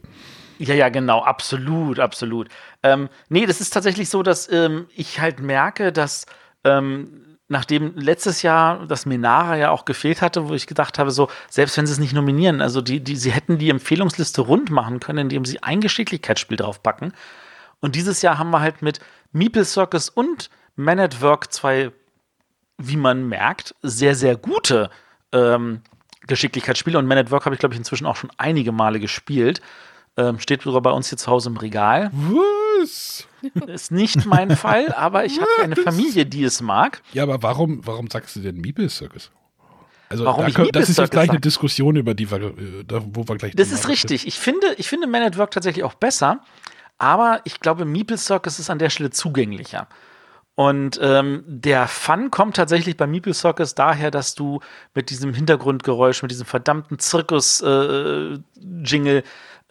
Ja, 0.57 0.73
ja, 0.73 0.87
genau, 0.87 1.21
absolut, 1.21 1.99
absolut. 1.99 2.47
Ähm, 2.81 3.09
nee, 3.27 3.45
das 3.45 3.59
ist 3.59 3.71
tatsächlich 3.71 4.07
so, 4.07 4.23
dass 4.23 4.49
ähm, 4.49 4.87
ich 4.95 5.19
halt 5.19 5.41
merke, 5.41 5.91
dass 5.91 6.27
ähm, 6.63 7.22
nachdem 7.53 7.93
letztes 7.95 8.41
Jahr 8.41 8.85
das 8.87 9.05
Menara 9.05 9.55
ja 9.55 9.69
auch 9.69 9.85
gefehlt 9.85 10.21
hatte, 10.21 10.49
wo 10.49 10.53
ich 10.53 10.67
gedacht 10.67 10.99
habe, 10.99 11.11
so, 11.11 11.29
selbst 11.49 11.77
wenn 11.77 11.85
sie 11.85 11.93
es 11.93 11.99
nicht 11.99 12.13
nominieren, 12.13 12.59
also 12.59 12.81
die, 12.81 12.99
die, 12.99 13.15
sie 13.15 13.31
hätten 13.31 13.59
die 13.59 13.69
Empfehlungsliste 13.69 14.41
rund 14.41 14.71
machen 14.71 14.99
können, 14.99 15.19
indem 15.19 15.45
sie 15.45 15.61
ein 15.63 15.79
Geschicklichkeitsspiel 15.79 16.57
draufpacken. 16.57 17.13
Und 17.79 17.95
dieses 17.95 18.21
Jahr 18.21 18.37
haben 18.37 18.49
wir 18.49 18.59
halt 18.59 18.81
mit 18.81 18.99
Meeple 19.31 19.63
Circus 19.63 20.09
und 20.09 20.49
Man 20.75 20.99
at 20.99 21.21
Work 21.21 21.53
zwei, 21.53 21.91
wie 22.77 22.97
man 22.97 23.29
merkt, 23.29 23.75
sehr, 23.83 24.15
sehr 24.15 24.35
gute 24.35 24.89
ähm, 25.31 25.81
Geschicklichkeitsspiele. 26.25 26.97
Und 26.97 27.05
Man 27.05 27.19
at 27.19 27.29
Work 27.29 27.45
habe 27.45 27.55
ich, 27.55 27.59
glaube 27.59 27.75
ich, 27.75 27.79
inzwischen 27.79 28.07
auch 28.07 28.15
schon 28.15 28.31
einige 28.37 28.71
Male 28.71 28.99
gespielt. 28.99 29.61
Ähm, 30.17 30.39
steht 30.39 30.63
sogar 30.63 30.81
bei 30.81 30.91
uns 30.91 31.09
hier 31.09 31.17
zu 31.17 31.29
Hause 31.29 31.49
im 31.49 31.57
Regal. 31.57 32.09
Was? 32.83 33.27
Ist 33.67 33.91
nicht 33.91 34.25
mein 34.25 34.55
Fall, 34.55 34.91
aber 34.93 35.25
ich 35.25 35.39
habe 35.39 35.49
eine 35.61 35.75
Familie, 35.75 36.25
die 36.25 36.43
es 36.43 36.61
mag. 36.61 37.01
Ja, 37.13 37.21
aber 37.23 37.41
warum, 37.43 37.85
warum 37.85 38.09
sagst 38.09 38.35
du 38.35 38.39
denn 38.41 38.57
Meeple 38.57 38.89
Circus? 38.89 39.31
Also, 40.09 40.25
Warum 40.25 40.41
da 40.43 40.47
ich 40.49 40.55
können- 40.55 40.69
das 40.71 40.89
ist 40.89 40.97
jetzt 40.99 41.11
gleich 41.11 41.29
eine? 41.29 41.39
Diskussion, 41.39 41.95
über 41.95 42.13
die 42.13 42.29
wir, 42.29 42.41
äh, 42.41 42.83
da, 42.85 43.01
wo 43.03 43.27
wir 43.27 43.35
gleich. 43.37 43.55
Das 43.55 43.71
ist 43.71 43.87
richtig. 43.87 44.27
Ich 44.27 44.37
finde, 44.39 44.67
ich 44.77 44.87
finde 44.87 45.07
Man 45.07 45.23
at 45.23 45.37
Work 45.39 45.49
tatsächlich 45.51 45.83
auch 45.83 45.95
besser, 45.95 46.41
aber 46.99 47.41
ich 47.45 47.59
glaube, 47.59 47.85
Meeple 47.85 48.17
Circus 48.17 48.59
ist 48.59 48.69
an 48.69 48.77
der 48.79 48.89
Stelle 48.91 49.09
zugänglicher. 49.09 49.87
Und 50.55 50.99
ähm, 51.01 51.43
der 51.47 51.87
Fun 51.87 52.29
kommt 52.29 52.55
tatsächlich 52.57 52.95
bei 52.95 53.07
Meeple 53.07 53.33
Circus 53.33 53.73
daher, 53.73 54.11
dass 54.11 54.35
du 54.35 54.59
mit 54.93 55.09
diesem 55.09 55.33
Hintergrundgeräusch, 55.33 56.21
mit 56.21 56.29
diesem 56.29 56.45
verdammten 56.45 56.99
Zirkus-Jingle, 56.99 59.23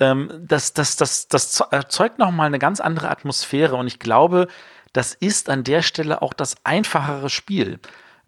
ähm, 0.03 0.31
das, 0.47 0.73
das, 0.75 0.97
das, 0.97 1.29
das 1.29 1.61
erzeugt 1.71 2.19
nochmal 2.19 2.47
eine 2.47 2.59
ganz 2.59 2.81
andere 2.81 3.11
Atmosphäre. 3.11 3.77
Und 3.77 3.87
ich 3.87 3.99
glaube, 3.99 4.49
das 4.93 5.15
ist 5.15 5.49
an 5.49 5.65
der 5.65 5.83
Stelle 5.83 6.21
auch 6.23 6.33
das 6.35 6.57
einfachere 6.65 7.31
Spiel. 7.31 7.79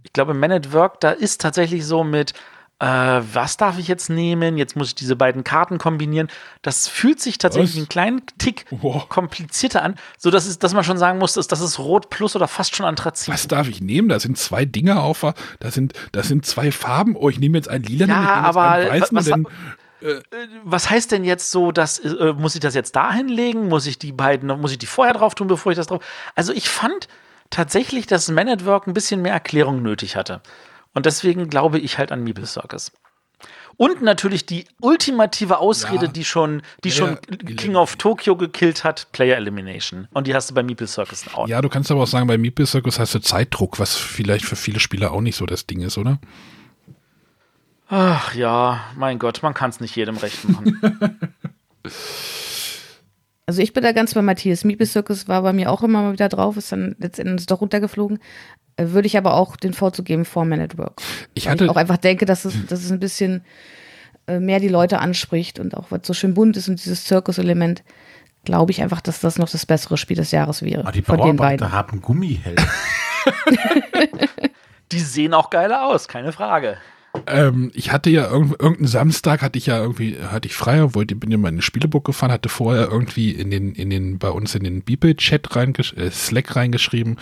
Ich 0.02 0.12
glaube, 0.12 0.34
Man 0.34 0.52
at 0.52 0.72
Work, 0.72 1.00
da 1.00 1.10
ist 1.10 1.40
tatsächlich 1.40 1.86
so 1.86 2.04
mit, 2.04 2.32
äh, 2.78 2.86
was 2.86 3.56
darf 3.56 3.78
ich 3.78 3.88
jetzt 3.88 4.10
nehmen? 4.10 4.58
Jetzt 4.58 4.76
muss 4.76 4.88
ich 4.88 4.94
diese 4.94 5.16
beiden 5.16 5.44
Karten 5.44 5.78
kombinieren. 5.78 6.28
Das 6.62 6.88
fühlt 6.88 7.20
sich 7.20 7.38
tatsächlich 7.38 7.72
Was? 7.72 7.76
einen 7.78 7.88
kleinen 7.88 8.22
Tick 8.38 8.66
komplizierter 9.08 9.82
an, 9.82 9.94
so 10.18 10.30
dass, 10.30 10.46
es, 10.46 10.58
dass 10.58 10.74
man 10.74 10.84
schon 10.84 10.98
sagen 10.98 11.18
muss, 11.18 11.34
dass 11.34 11.48
das 11.48 11.60
ist 11.60 11.78
Rot 11.78 12.10
Plus 12.10 12.34
oder 12.36 12.48
fast 12.48 12.76
schon 12.76 12.84
Anthrazit. 12.84 13.32
Was 13.32 13.48
darf 13.48 13.68
ich 13.68 13.80
nehmen? 13.80 14.08
Da 14.08 14.18
sind 14.20 14.36
zwei 14.36 14.64
Dinge 14.64 15.00
auf, 15.00 15.20
da 15.60 15.70
sind, 15.70 15.92
da 16.12 16.22
sind 16.22 16.44
zwei 16.44 16.72
Farben. 16.72 17.16
Oh, 17.16 17.28
ich 17.30 17.38
nehme 17.38 17.56
jetzt 17.56 17.68
ein 17.68 17.82
lila, 17.82 18.06
Ja, 18.06 18.12
ich 18.14 18.18
nehme 18.20 18.36
jetzt 18.36 18.46
aber 18.48 18.70
einen 18.70 18.90
weißen, 18.90 19.16
was- 19.18 19.52
was 20.64 20.90
heißt 20.90 21.12
denn 21.12 21.24
jetzt 21.24 21.50
so, 21.50 21.72
dass 21.72 21.98
äh, 21.98 22.32
muss 22.36 22.54
ich 22.54 22.60
das 22.60 22.74
jetzt 22.74 22.94
da 22.96 23.12
hinlegen? 23.12 23.68
Muss 23.68 23.86
ich 23.86 23.98
die 23.98 24.12
beiden, 24.12 24.48
muss 24.60 24.72
ich 24.72 24.78
die 24.78 24.86
vorher 24.86 25.14
drauf 25.14 25.34
tun, 25.34 25.46
bevor 25.48 25.72
ich 25.72 25.76
das 25.76 25.86
drauf? 25.86 26.04
Also 26.34 26.52
ich 26.52 26.68
fand 26.68 27.08
tatsächlich, 27.50 28.06
dass 28.06 28.30
Man 28.30 28.48
at 28.48 28.64
Work 28.66 28.86
ein 28.86 28.94
bisschen 28.94 29.22
mehr 29.22 29.32
Erklärung 29.32 29.82
nötig 29.82 30.16
hatte. 30.16 30.40
Und 30.92 31.06
deswegen 31.06 31.48
glaube 31.48 31.78
ich 31.78 31.98
halt 31.98 32.12
an 32.12 32.22
Meeple 32.22 32.46
Circus. 32.46 32.92
Und 33.76 34.02
natürlich 34.02 34.46
die 34.46 34.66
ultimative 34.80 35.58
Ausrede, 35.58 36.06
Ja. 36.06 36.12
die 36.12 36.24
schon, 36.24 36.62
die 36.84 36.92
schon 36.92 37.18
King 37.56 37.74
of 37.74 37.96
Tokyo 37.96 38.36
gekillt 38.36 38.84
hat, 38.84 39.10
Player 39.10 39.36
Elimination. 39.36 40.06
Und 40.12 40.28
die 40.28 40.34
hast 40.34 40.48
du 40.50 40.54
bei 40.54 40.62
Meeple 40.62 40.86
Circus 40.86 41.24
auch. 41.34 41.48
ja, 41.48 41.60
du 41.60 41.68
kannst 41.68 41.90
aber 41.90 42.02
auch 42.02 42.06
sagen, 42.06 42.28
bei 42.28 42.38
Meeple 42.38 42.66
Circus 42.66 43.00
hast 43.00 43.14
du 43.16 43.18
Zeitdruck, 43.18 43.80
was 43.80 43.96
vielleicht 43.96 44.44
für 44.44 44.54
viele 44.54 44.78
Spieler 44.78 45.10
auch 45.10 45.20
nicht 45.20 45.34
so 45.36 45.44
das 45.44 45.66
Ding 45.66 45.80
ist, 45.80 45.98
oder? 45.98 46.20
Ach 47.96 48.34
ja, 48.34 48.80
mein 48.96 49.20
Gott, 49.20 49.40
man 49.44 49.54
kann 49.54 49.70
es 49.70 49.78
nicht 49.78 49.94
jedem 49.94 50.16
recht 50.16 50.48
machen. 50.48 50.80
Also 53.46 53.60
ich 53.60 53.74
bin 53.74 53.82
da 53.82 53.92
ganz 53.92 54.14
bei 54.14 54.22
Matthias. 54.22 54.64
Meeple 54.64 54.86
Circus 54.86 55.28
war 55.28 55.42
bei 55.42 55.52
mir 55.52 55.70
auch 55.70 55.82
immer 55.82 56.00
mal 56.00 56.14
wieder 56.14 56.30
drauf, 56.30 56.56
ist 56.56 56.72
dann 56.72 56.96
letztendlich 56.98 57.44
doch 57.46 57.60
runtergeflogen. 57.60 58.18
Äh, 58.76 58.86
Würde 58.88 59.06
ich 59.06 59.18
aber 59.18 59.34
auch 59.34 59.56
den 59.56 59.74
Vorzug 59.74 60.06
geben 60.06 60.24
vor 60.24 60.46
Man 60.46 60.60
at 60.60 60.78
Work. 60.78 61.02
Ich 61.34 61.46
hatte- 61.46 61.64
ich 61.64 61.70
auch 61.70 61.76
einfach 61.76 61.98
denke, 61.98 62.24
dass 62.24 62.46
es, 62.46 62.54
dass 62.68 62.82
es 62.82 62.90
ein 62.90 63.00
bisschen 63.00 63.44
äh, 64.26 64.40
mehr 64.40 64.60
die 64.60 64.68
Leute 64.68 64.98
anspricht 64.98 65.58
und 65.60 65.76
auch 65.76 65.90
was 65.90 66.00
so 66.06 66.14
schön 66.14 66.32
bunt 66.32 66.56
ist 66.56 66.70
und 66.70 66.82
dieses 66.82 67.04
Zirkuselement, 67.04 67.84
glaube 68.44 68.72
ich 68.72 68.80
einfach, 68.80 69.02
dass 69.02 69.20
das 69.20 69.36
noch 69.38 69.50
das 69.50 69.66
bessere 69.66 69.98
Spiel 69.98 70.16
des 70.16 70.30
Jahres 70.30 70.62
wäre. 70.62 70.86
Ah, 70.86 70.90
die. 70.92 71.02
Bauarbeiter 71.02 71.70
haben 71.70 72.00
Gummihelme. 72.00 72.56
die 74.90 75.00
sehen 75.00 75.34
auch 75.34 75.50
geiler 75.50 75.84
aus, 75.86 76.08
keine 76.08 76.32
Frage. 76.32 76.78
Ähm, 77.26 77.70
ich 77.74 77.92
hatte 77.92 78.10
ja 78.10 78.30
irgend, 78.30 78.52
irgendeinen 78.52 78.88
Samstag 78.88 79.42
hatte 79.42 79.58
ich 79.58 79.66
ja 79.66 79.80
irgendwie, 79.80 80.16
hatte 80.18 80.48
ich 80.48 80.54
frei, 80.54 80.94
wollte, 80.94 81.14
bin 81.14 81.30
ja 81.30 81.38
mal 81.38 81.48
in 81.48 81.56
den 81.56 81.62
Spielebuch 81.62 82.02
gefahren, 82.02 82.32
hatte 82.32 82.48
vorher 82.48 82.88
irgendwie 82.90 83.30
in 83.30 83.50
den, 83.50 83.74
in 83.74 83.90
den, 83.90 84.18
bei 84.18 84.30
uns 84.30 84.54
in 84.54 84.64
den 84.64 84.82
Bibel-Chat 84.82 85.54
reingesch 85.54 85.94
äh, 85.94 86.10
Slack 86.10 86.56
reingeschrieben, 86.56 87.18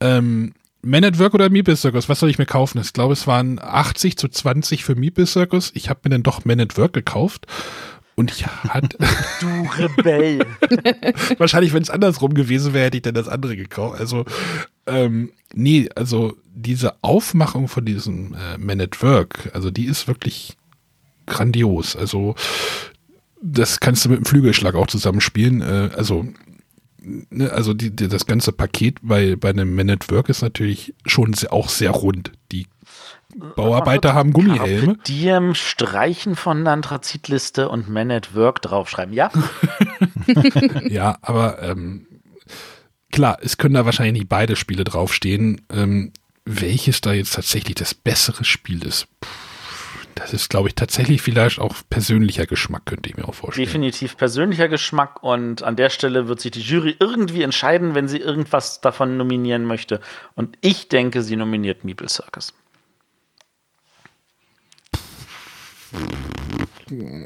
ähm, 0.00 0.52
Man 0.82 1.04
at 1.04 1.18
Work 1.18 1.34
oder 1.34 1.50
Meeple 1.50 1.76
Circus, 1.76 2.08
was 2.08 2.20
soll 2.20 2.30
ich 2.30 2.38
mir 2.38 2.46
kaufen? 2.46 2.80
Ich 2.80 2.92
glaube, 2.92 3.12
es 3.12 3.26
waren 3.26 3.58
80 3.60 4.16
zu 4.16 4.28
20 4.28 4.84
für 4.84 4.94
Meeple 4.94 5.26
Circus. 5.26 5.70
Ich 5.74 5.88
habe 5.88 6.00
mir 6.04 6.10
dann 6.10 6.22
doch 6.22 6.44
Man 6.44 6.60
at 6.60 6.76
Work 6.76 6.92
gekauft. 6.92 7.46
Und 8.14 8.30
ich 8.30 8.46
hatte, 8.46 8.98
Du 9.40 9.68
Rebell. 9.78 10.44
wahrscheinlich, 11.38 11.72
wenn 11.72 11.82
es 11.82 11.90
andersrum 11.90 12.34
gewesen 12.34 12.74
wäre, 12.74 12.86
hätte 12.86 12.98
ich 12.98 13.02
dann 13.02 13.14
das 13.14 13.28
andere 13.28 13.56
gekauft. 13.56 13.98
Also, 13.98 14.24
ähm, 14.86 15.32
nee, 15.54 15.88
also 15.94 16.36
diese 16.54 16.94
Aufmachung 17.02 17.68
von 17.68 17.84
diesem 17.84 18.34
äh, 18.34 18.58
Man 18.58 18.80
at 18.80 19.02
Work, 19.02 19.50
also 19.54 19.70
die 19.70 19.86
ist 19.86 20.08
wirklich 20.08 20.56
grandios. 21.26 21.96
Also, 21.96 22.34
das 23.40 23.80
kannst 23.80 24.04
du 24.04 24.10
mit 24.10 24.18
dem 24.18 24.24
Flügelschlag 24.24 24.74
auch 24.74 24.86
zusammenspielen. 24.86 25.62
Äh, 25.62 25.90
also, 25.96 26.26
ne, 27.00 27.50
also 27.50 27.74
die, 27.74 27.90
die, 27.90 28.08
das 28.08 28.26
ganze 28.26 28.52
Paket 28.52 28.98
bei, 29.02 29.36
bei 29.36 29.50
einem 29.50 29.74
Man 29.74 29.90
at 29.90 30.10
Work 30.10 30.28
ist 30.28 30.42
natürlich 30.42 30.94
schon 31.06 31.32
sehr, 31.32 31.52
auch 31.52 31.68
sehr 31.68 31.90
rund. 31.90 32.32
Die 32.50 32.66
Bauarbeiter 33.56 34.14
haben 34.14 34.32
Gummihelme. 34.32 34.98
Diem 35.08 35.54
streichen 35.54 36.36
von 36.36 36.64
der 36.64 36.74
Anthrazitliste 36.74 37.68
und 37.68 37.88
Man 37.88 38.10
at 38.10 38.34
Work 38.34 38.60
draufschreiben. 38.60 39.14
Ja, 39.14 39.30
ja, 40.88 41.16
aber 41.22 41.62
ähm, 41.62 42.06
klar, 43.12 43.38
es 43.40 43.58
können 43.58 43.74
da 43.74 43.84
wahrscheinlich 43.84 44.14
nicht 44.14 44.28
beide 44.28 44.56
Spiele 44.56 44.84
draufstehen. 44.84 45.60
Ähm, 45.70 46.12
welches 46.44 47.00
da 47.00 47.12
jetzt 47.12 47.34
tatsächlich 47.34 47.76
das 47.76 47.94
bessere 47.94 48.44
Spiel 48.44 48.84
ist, 48.84 49.06
das 50.16 50.32
ist, 50.32 50.50
glaube 50.50 50.68
ich, 50.68 50.74
tatsächlich 50.74 51.22
vielleicht 51.22 51.58
auch 51.58 51.76
persönlicher 51.88 52.46
Geschmack, 52.46 52.84
könnte 52.86 53.08
ich 53.08 53.16
mir 53.16 53.26
auch 53.28 53.34
vorstellen. 53.34 53.66
definitiv 53.66 54.16
persönlicher 54.16 54.68
Geschmack 54.68 55.22
und 55.22 55.62
an 55.62 55.76
der 55.76 55.90
Stelle 55.90 56.28
wird 56.28 56.40
sich 56.40 56.50
die 56.50 56.60
Jury 56.60 56.96
irgendwie 56.98 57.42
entscheiden, 57.42 57.94
wenn 57.94 58.08
sie 58.08 58.18
irgendwas 58.18 58.80
davon 58.80 59.16
nominieren 59.16 59.64
möchte. 59.64 60.00
Und 60.34 60.58
ich 60.60 60.88
denke, 60.88 61.22
sie 61.22 61.36
nominiert 61.36 61.84
Meeple 61.84 62.08
Circus. 62.08 62.52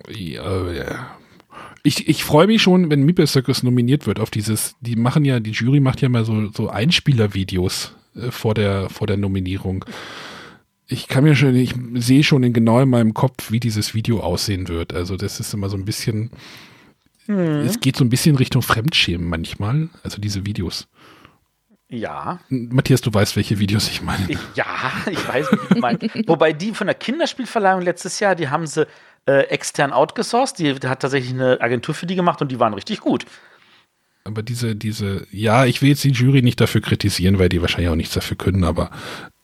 Ja, 0.09 0.71
ja. 0.71 1.17
Ich, 1.83 2.09
ich 2.09 2.25
freue 2.25 2.47
mich 2.47 2.63
schon, 2.63 2.91
wenn 2.91 3.05
Meeple 3.05 3.27
Circus 3.27 3.63
nominiert 3.63 4.07
wird 4.07 4.19
auf 4.19 4.31
dieses, 4.31 4.77
die 4.81 4.97
machen 4.97 5.25
ja, 5.25 5.41
die 5.41 5.53
Jury 5.53 5.81
macht 5.81 6.03
ja 6.03 6.09
mal 6.09 6.25
so, 6.25 6.51
so 6.51 6.69
Einspielervideos 6.69 7.95
äh, 8.17 8.31
vor 8.31 8.55
der, 8.55 8.89
vor 8.91 9.07
der 9.07 9.17
Nominierung. 9.17 9.85
Ich 10.89 11.09
kann 11.09 11.25
mir 11.25 11.35
schon, 11.35 11.55
ich 11.55 11.75
sehe 11.95 12.23
schon 12.23 12.43
in 12.43 12.53
genau 12.53 12.81
in 12.81 12.89
meinem 12.89 13.15
Kopf, 13.15 13.51
wie 13.51 13.61
dieses 13.61 13.95
Video 13.95 14.21
aussehen 14.21 14.69
wird. 14.69 14.95
Also 14.95 15.17
das 15.17 15.41
ist 15.41 15.53
immer 15.53 15.69
so 15.69 15.77
ein 15.77 15.85
bisschen, 15.85 16.31
es 17.29 17.81
geht 17.81 17.97
so 17.97 18.05
ein 18.05 18.09
bisschen 18.09 18.37
Richtung 18.37 18.63
Fremdschämen 18.63 19.29
manchmal, 19.29 19.89
also 20.05 20.21
diese 20.21 20.47
Videos. 20.47 20.87
Ja, 21.89 22.41
Matthias, 22.49 23.01
du 23.01 23.15
weißt, 23.15 23.37
welche 23.37 23.59
Videos 23.61 23.89
ich 23.89 24.03
meine. 24.03 24.29
ja, 24.55 24.67
ich 25.11 25.29
weiß, 25.29 25.53
wie 25.53 25.75
du 25.75 25.81
meinst. 25.81 26.09
Wobei 26.27 26.53
die 26.53 26.73
von 26.73 26.89
der 26.89 26.95
Kinderspielverleihung 26.95 27.81
letztes 27.83 28.19
Jahr, 28.19 28.35
die 28.35 28.49
haben 28.49 28.67
sie 28.67 28.87
äh, 29.27 29.43
extern 29.49 29.93
outgesourced. 29.93 30.59
Die, 30.59 30.75
hat 30.89 31.01
tatsächlich 31.01 31.33
eine 31.33 31.61
Agentur 31.61 31.95
für 31.95 32.07
die 32.07 32.17
gemacht 32.17 32.41
und 32.41 32.51
die 32.51 32.61
waren 32.61 32.75
richtig 32.75 33.01
gut. 33.01 33.27
Aber 34.25 34.43
diese, 34.43 34.75
diese, 34.75 35.27
ja, 35.31 35.67
ich 35.67 35.83
will 35.83 35.91
jetzt 35.91 36.03
die 36.03 36.11
Jury 36.11 36.43
nicht 36.43 36.61
dafür 36.61 36.81
kritisieren, 36.81 37.39
weil 37.39 37.49
die 37.49 37.61
wahrscheinlich 37.61 37.91
auch 37.91 37.97
nichts 37.97 38.15
dafür 38.15 38.37
können, 38.37 38.65
aber 38.65 38.91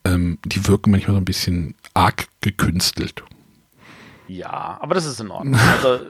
ähm, 0.04 0.38
die 0.44 0.66
wirken 0.66 0.90
manchmal 0.90 1.14
so 1.14 1.20
ein 1.20 1.24
bisschen 1.24 1.76
arg 1.94 2.26
gekünstelt. 2.40 3.22
Ja, 4.26 4.78
aber 4.80 4.94
das 4.94 5.04
ist 5.04 5.20
in 5.20 5.30
Ordnung. 5.30 5.54
Also, 5.54 6.00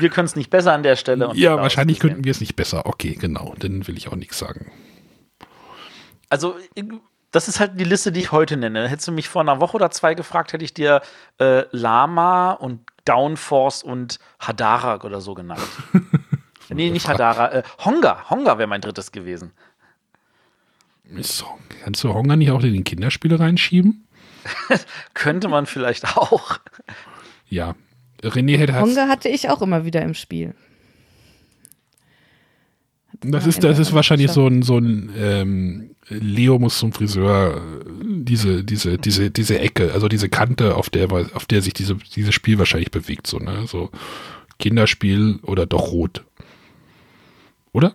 wir 0.00 0.10
können 0.10 0.26
es 0.26 0.36
nicht 0.36 0.50
besser 0.50 0.72
an 0.72 0.82
der 0.82 0.96
Stelle. 0.96 1.28
und 1.28 1.36
Ja, 1.36 1.56
wahrscheinlich 1.56 1.98
könnten 1.98 2.24
wir 2.24 2.30
es 2.30 2.40
nicht 2.40 2.56
besser. 2.56 2.86
Okay, 2.86 3.16
genau, 3.18 3.54
dann 3.58 3.86
will 3.86 3.96
ich 3.96 4.08
auch 4.08 4.16
nichts 4.16 4.38
sagen. 4.38 4.70
Also, 6.28 6.56
das 7.32 7.48
ist 7.48 7.58
halt 7.58 7.80
die 7.80 7.84
Liste, 7.84 8.12
die 8.12 8.20
ich 8.20 8.32
heute 8.32 8.56
nenne. 8.56 8.86
Hättest 8.88 9.08
du 9.08 9.12
mich 9.12 9.28
vor 9.28 9.40
einer 9.42 9.58
Woche 9.58 9.76
oder 9.76 9.90
zwei 9.90 10.14
gefragt, 10.14 10.52
hätte 10.52 10.64
ich 10.64 10.74
dir 10.74 11.00
äh, 11.40 11.64
Lama 11.72 12.52
und 12.52 12.80
Downforce 13.06 13.82
und 13.82 14.18
Hadara 14.38 15.02
oder 15.02 15.20
so 15.20 15.34
genannt. 15.34 15.62
nee, 16.68 16.90
nicht 16.90 17.08
Hadara. 17.08 17.52
Äh, 17.52 17.62
Honga. 17.84 18.30
Honga 18.30 18.58
wäre 18.58 18.68
mein 18.68 18.82
drittes 18.82 19.12
gewesen. 19.12 19.52
Ist, 21.04 21.44
kannst 21.82 22.04
du 22.04 22.14
Hunger 22.14 22.36
nicht 22.36 22.50
auch 22.50 22.62
in 22.62 22.72
den 22.72 22.84
Kinderspiele 22.84 23.40
reinschieben? 23.40 24.06
Könnte 25.14 25.48
man 25.48 25.66
vielleicht 25.66 26.16
auch. 26.16 26.58
Ja. 27.48 27.74
René 28.22 28.56
hätte 28.56 28.78
Honga 28.78 29.08
hatte 29.08 29.28
ich 29.28 29.48
auch 29.48 29.62
immer 29.62 29.84
wieder 29.84 30.02
im 30.02 30.14
Spiel. 30.14 30.54
Das 33.24 33.46
ist, 33.46 33.62
das 33.62 33.78
ist 33.78 33.92
wahrscheinlich 33.92 34.30
so 34.30 34.46
ein, 34.46 34.62
so 34.62 34.78
ein 34.78 35.10
ähm, 35.16 35.90
Leo 36.08 36.58
muss 36.58 36.78
zum 36.78 36.92
Friseur, 36.92 37.60
diese, 38.04 38.64
diese, 38.64 38.98
diese, 38.98 39.30
diese 39.30 39.58
Ecke, 39.58 39.92
also 39.92 40.08
diese 40.08 40.28
Kante, 40.28 40.74
auf 40.74 40.90
der, 40.90 41.10
auf 41.12 41.46
der 41.46 41.62
sich 41.62 41.72
diese, 41.72 41.94
dieses 41.94 42.34
Spiel 42.34 42.58
wahrscheinlich 42.58 42.90
bewegt, 42.90 43.26
so, 43.26 43.38
ne? 43.38 43.66
So 43.66 43.90
Kinderspiel 44.58 45.38
oder 45.42 45.66
doch 45.66 45.92
rot. 45.92 46.24
Oder? 47.72 47.94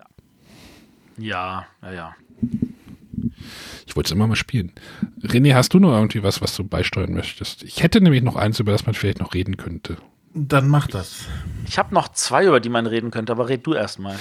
Ja, 1.16 1.66
ja, 1.82 1.92
ja. 1.92 2.16
Ich 3.86 3.96
wollte 3.96 4.08
es 4.08 4.12
immer 4.12 4.26
mal 4.26 4.36
spielen. 4.36 4.72
René, 5.22 5.54
hast 5.54 5.74
du 5.74 5.78
noch 5.78 5.92
irgendwie 5.92 6.22
was, 6.22 6.40
was 6.40 6.54
du 6.54 6.64
beisteuern 6.64 7.12
möchtest? 7.12 7.62
Ich 7.62 7.82
hätte 7.82 8.00
nämlich 8.00 8.22
noch 8.22 8.36
eins, 8.36 8.60
über 8.60 8.72
das 8.72 8.86
man 8.86 8.94
vielleicht 8.94 9.20
noch 9.20 9.34
reden 9.34 9.56
könnte. 9.56 9.96
Dann 10.34 10.68
mach 10.68 10.86
das. 10.86 11.26
Ich 11.66 11.78
habe 11.78 11.94
noch 11.94 12.08
zwei, 12.08 12.46
über 12.46 12.60
die 12.60 12.68
man 12.68 12.86
reden 12.86 13.10
könnte, 13.10 13.32
aber 13.32 13.48
red 13.48 13.66
du 13.66 13.74
erst 13.74 13.98
mal. 13.98 14.16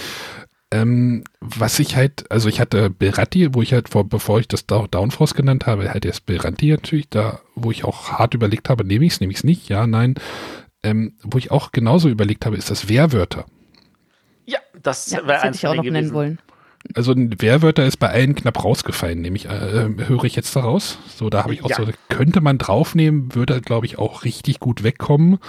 Ähm, 0.70 1.24
was 1.40 1.80
ich 1.80 1.96
halt, 1.96 2.30
also 2.30 2.50
ich 2.50 2.60
hatte 2.60 2.90
Beratti, 2.90 3.54
wo 3.54 3.62
ich 3.62 3.72
halt 3.72 3.88
vor, 3.88 4.04
bevor 4.08 4.40
ich 4.40 4.50
das 4.50 4.66
Down- 4.68 4.92
Downforce 4.92 5.34
genannt 5.34 5.66
habe, 5.66 5.90
halt 5.90 6.04
erst 6.04 6.26
Beratti 6.26 6.70
natürlich, 6.72 7.10
da, 7.10 7.40
wo 7.56 7.72
ich 7.72 7.86
auch 7.86 8.12
hart 8.12 8.34
überlegt 8.34 8.68
habe, 8.70 8.84
nehme 8.84 9.06
ich 9.06 9.14
es, 9.14 9.20
nehme 9.22 9.32
ich 9.32 9.38
es 9.40 9.44
nicht, 9.46 9.70
ja, 9.70 9.88
nein. 9.88 10.16
Ähm, 10.84 11.14
wo 11.24 11.38
ich 11.38 11.52
auch 11.52 11.72
genauso 11.72 12.10
überlegt 12.10 12.46
habe, 12.46 12.58
ist 12.58 12.70
das 12.70 12.90
Wehrwörter. 12.90 13.46
Ja, 14.46 14.60
das 14.84 15.10
Ja, 15.10 15.20
wäre 15.20 15.28
das 15.28 15.36
hätte 15.38 15.48
eins 15.48 15.58
ich 15.58 15.68
auch 15.68 15.76
noch 15.76 15.84
denen 15.84 15.94
nennen 15.94 16.08
gewesen. 16.10 16.16
wollen. 16.16 16.40
Also 16.94 17.12
ein 17.14 17.42
Wehrwörter 17.42 17.86
ist 17.86 17.98
bei 17.98 18.10
allen 18.10 18.36
knapp 18.36 18.64
rausgefallen, 18.64 19.20
nämlich 19.22 19.46
äh, 19.46 19.90
höre 20.08 20.24
ich 20.26 20.36
jetzt 20.36 20.56
daraus. 20.56 21.00
So, 21.16 21.30
da 21.30 21.44
habe 21.44 21.54
ich 21.54 21.64
auch 21.64 21.70
Ja. 21.70 21.78
so, 21.78 21.88
könnte 22.10 22.40
man 22.42 22.58
draufnehmen, 22.58 23.34
würde, 23.36 23.62
glaube 23.62 23.86
ich, 23.86 23.98
auch 23.98 24.24
richtig 24.26 24.60
gut 24.60 24.84
wegkommen. 24.84 25.40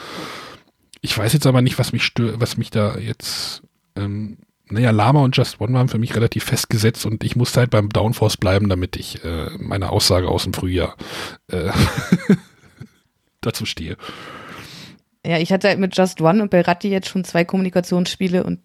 Ich 1.00 1.16
weiß 1.16 1.32
jetzt 1.32 1.46
aber 1.46 1.60
nicht, 1.62 1.78
was 1.78 1.92
mich 1.92 2.02
stört, 2.04 2.40
was 2.40 2.56
mich 2.56 2.70
da 2.70 2.96
jetzt, 2.98 3.62
ähm, 3.96 4.38
naja, 4.70 4.90
Lama 4.90 5.22
und 5.22 5.36
Just 5.36 5.60
One 5.60 5.74
waren 5.74 5.88
für 5.88 5.98
mich 5.98 6.14
relativ 6.14 6.44
festgesetzt 6.44 7.06
und 7.06 7.24
ich 7.24 7.36
musste 7.36 7.60
halt 7.60 7.70
beim 7.70 7.88
Downforce 7.88 8.36
bleiben, 8.36 8.68
damit 8.68 8.96
ich 8.96 9.24
äh, 9.24 9.50
meine 9.58 9.90
Aussage 9.90 10.28
aus 10.28 10.44
dem 10.44 10.52
Frühjahr 10.52 10.96
äh, 11.50 11.70
dazu 13.40 13.66
stehe. 13.66 13.96
Ja, 15.26 15.38
ich 15.38 15.52
hatte 15.52 15.68
halt 15.68 15.78
mit 15.78 15.96
Just 15.96 16.20
One 16.20 16.42
und 16.42 16.50
Belratti 16.50 16.88
jetzt 16.88 17.08
schon 17.08 17.24
zwei 17.24 17.44
Kommunikationsspiele 17.44 18.44
und 18.44 18.60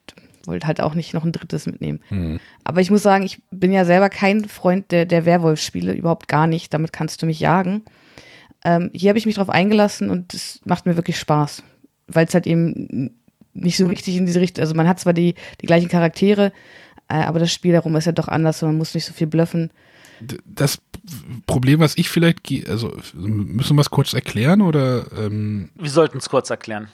wollte 0.45 0.67
halt 0.67 0.81
auch 0.81 0.93
nicht 0.93 1.13
noch 1.13 1.23
ein 1.23 1.31
drittes 1.31 1.65
mitnehmen. 1.65 1.99
Hm. 2.09 2.39
Aber 2.63 2.81
ich 2.81 2.91
muss 2.91 3.03
sagen, 3.03 3.23
ich 3.23 3.41
bin 3.51 3.71
ja 3.71 3.85
selber 3.85 4.09
kein 4.09 4.45
Freund 4.45 4.91
der, 4.91 5.05
der 5.05 5.25
Werwolf-Spiele, 5.25 5.93
überhaupt 5.93 6.27
gar 6.27 6.47
nicht. 6.47 6.73
Damit 6.73 6.93
kannst 6.93 7.21
du 7.21 7.25
mich 7.25 7.39
jagen. 7.39 7.83
Ähm, 8.65 8.91
hier 8.93 9.09
habe 9.09 9.19
ich 9.19 9.25
mich 9.25 9.35
drauf 9.35 9.49
eingelassen 9.49 10.09
und 10.09 10.33
es 10.33 10.61
macht 10.65 10.85
mir 10.85 10.95
wirklich 10.95 11.17
Spaß, 11.17 11.63
weil 12.07 12.25
es 12.25 12.33
halt 12.33 12.47
eben 12.47 13.19
nicht 13.53 13.77
so 13.77 13.85
richtig 13.87 14.17
in 14.17 14.25
diese 14.25 14.41
Richtung, 14.41 14.61
also 14.61 14.75
man 14.75 14.87
hat 14.87 14.99
zwar 14.99 15.13
die, 15.13 15.35
die 15.61 15.65
gleichen 15.65 15.89
Charaktere, 15.89 16.51
äh, 17.07 17.15
aber 17.15 17.39
das 17.39 17.51
Spiel 17.51 17.73
darum 17.73 17.95
ist 17.95 18.05
ja 18.05 18.11
doch 18.11 18.27
anders 18.27 18.61
und 18.63 18.69
man 18.69 18.77
muss 18.77 18.93
nicht 18.93 19.05
so 19.05 19.13
viel 19.13 19.27
bluffen. 19.27 19.71
Das 20.45 20.79
Problem, 21.45 21.79
was 21.79 21.97
ich 21.97 22.09
vielleicht, 22.09 22.69
also 22.69 22.95
müssen 23.13 23.75
wir 23.75 23.81
es 23.81 23.89
kurz 23.89 24.13
erklären 24.13 24.61
oder 24.61 25.05
ähm, 25.17 25.69
Wir 25.75 25.89
sollten 25.89 26.19
es 26.19 26.29
kurz 26.29 26.49
erklären. 26.49 26.87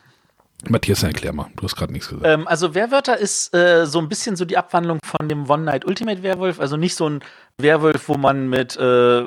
Matthias, 0.68 1.04
erklär 1.04 1.32
mal, 1.32 1.48
du 1.56 1.64
hast 1.64 1.76
gerade 1.76 1.94
nichts 1.94 2.10
gesagt. 2.10 2.28
Ähm, 2.28 2.48
also 2.48 2.76
Werwörter 2.76 3.18
ist 3.18 3.56
äh, 3.56 3.86
so 3.86 4.00
ein 4.00 4.10
bisschen 4.10 4.36
so 4.36 4.44
die 4.44 4.58
Abwandlung 4.58 5.00
von 5.04 5.30
dem 5.30 5.50
One 5.50 5.64
Night 5.64 5.86
Ultimate 5.86 6.22
Werwolf. 6.22 6.60
Also 6.60 6.76
nicht 6.76 6.96
so 6.96 7.08
ein 7.10 7.22
Werwolf, 7.58 8.10
wo 8.10 8.16
man 8.16 8.50
mit 8.50 8.76
äh, 8.76 9.24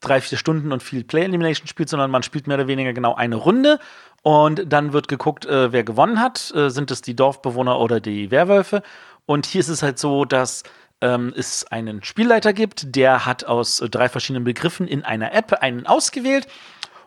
drei, 0.00 0.20
vier 0.20 0.38
Stunden 0.38 0.70
und 0.70 0.82
viel 0.82 1.02
Play 1.02 1.24
Elimination 1.24 1.66
spielt, 1.66 1.88
sondern 1.88 2.10
man 2.10 2.22
spielt 2.22 2.46
mehr 2.46 2.56
oder 2.56 2.68
weniger 2.68 2.92
genau 2.92 3.14
eine 3.14 3.36
Runde 3.36 3.80
und 4.22 4.72
dann 4.72 4.92
wird 4.92 5.08
geguckt, 5.08 5.44
äh, 5.44 5.72
wer 5.72 5.82
gewonnen 5.82 6.20
hat. 6.20 6.52
Äh, 6.54 6.70
sind 6.70 6.90
es 6.92 7.02
die 7.02 7.16
Dorfbewohner 7.16 7.80
oder 7.80 7.98
die 7.98 8.30
Werwölfe? 8.30 8.82
Und 9.26 9.46
hier 9.46 9.60
ist 9.60 9.68
es 9.68 9.82
halt 9.82 9.98
so, 9.98 10.24
dass 10.24 10.62
ähm, 11.00 11.34
es 11.36 11.64
einen 11.64 12.02
Spielleiter 12.04 12.52
gibt, 12.52 12.94
der 12.94 13.26
hat 13.26 13.44
aus 13.44 13.80
äh, 13.80 13.88
drei 13.88 14.08
verschiedenen 14.08 14.44
Begriffen 14.44 14.86
in 14.86 15.04
einer 15.04 15.34
App 15.34 15.52
einen 15.60 15.86
ausgewählt 15.86 16.46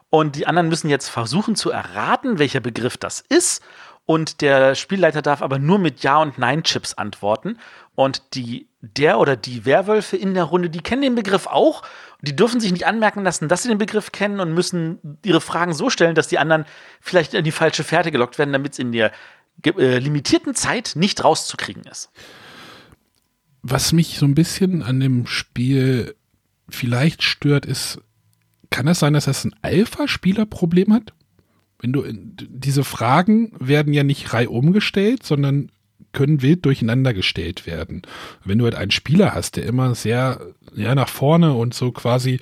und 0.10 0.36
die 0.36 0.48
anderen 0.48 0.70
müssen 0.70 0.90
jetzt 0.90 1.10
versuchen 1.10 1.56
zu 1.56 1.70
erraten, 1.70 2.40
welcher 2.40 2.60
Begriff 2.60 2.98
das 2.98 3.24
ist. 3.30 3.62
Und 4.06 4.42
der 4.42 4.74
Spielleiter 4.74 5.22
darf 5.22 5.44
aber 5.44 5.60
nur 5.60 5.78
mit 5.78 6.02
Ja- 6.02 6.20
und 6.20 6.40
Nein-Chips 6.40 6.96
antworten. 6.96 7.60
Und 7.94 8.34
die, 8.34 8.68
der 8.82 9.20
oder 9.20 9.36
die 9.36 9.66
Werwölfe 9.66 10.18
in 10.18 10.34
der 10.34 10.46
Runde, 10.46 10.72
die 10.72 10.82
kennen 10.82 11.04
den 11.04 11.14
Begriff 11.14 11.46
auch. 11.46 11.84
Die 12.22 12.36
dürfen 12.36 12.60
sich 12.60 12.72
nicht 12.72 12.88
anmerken 12.88 13.24
lassen, 13.24 13.50
dass 13.50 13.62
sie 13.62 13.70
den 13.70 13.78
Begriff 13.78 14.12
kennen 14.12 14.40
und 14.40 14.54
müssen 14.56 15.20
ihre 15.24 15.42
Fragen 15.42 15.74
so 15.74 15.92
stellen, 15.92 16.16
dass 16.16 16.28
die 16.28 16.40
anderen 16.40 16.66
vielleicht 17.02 17.36
in 17.36 17.44
die 17.44 17.52
falsche 17.52 17.84
Fährte 17.84 18.12
gelockt 18.12 18.40
werden, 18.40 18.52
damit 18.52 18.74
es 18.74 18.80
in 18.80 18.92
der 18.92 19.12
äh, 19.64 20.00
limitierten 20.00 20.56
Zeit 20.56 20.94
nicht 20.96 21.24
rauszukriegen 21.24 21.84
ist. 21.84 22.10
Was 23.62 23.94
mich 23.94 24.18
so 24.18 24.26
ein 24.26 24.36
bisschen 24.36 24.82
an 24.82 25.00
dem 25.00 25.28
Spiel 25.28 26.16
vielleicht 26.68 27.22
stört, 27.22 27.66
ist, 27.68 28.00
kann 28.70 28.88
es 28.88 29.00
sein, 29.00 29.14
dass 29.14 29.26
das 29.26 29.46
ein 29.46 29.56
Alpha-Spieler-Problem 29.62 30.94
hat? 30.94 31.14
Wenn 31.80 31.94
du 31.94 32.04
diese 32.12 32.84
Fragen 32.84 33.54
werden 33.60 33.94
ja 33.94 34.04
nicht 34.04 34.34
reihum 34.34 34.74
gestellt, 34.74 35.26
sondern 35.26 35.72
können 36.12 36.42
wild 36.42 36.66
durcheinander 36.66 37.14
gestellt 37.14 37.66
werden. 37.66 38.02
Wenn 38.44 38.58
du 38.58 38.66
halt 38.66 38.76
einen 38.76 38.92
Spieler 38.92 39.34
hast, 39.34 39.58
der 39.58 39.66
immer 39.66 39.96
sehr 39.96 40.42
ja, 40.76 40.96
nach 40.96 41.10
vorne 41.10 41.54
und 41.54 41.74
so 41.74 41.92
quasi 41.92 42.40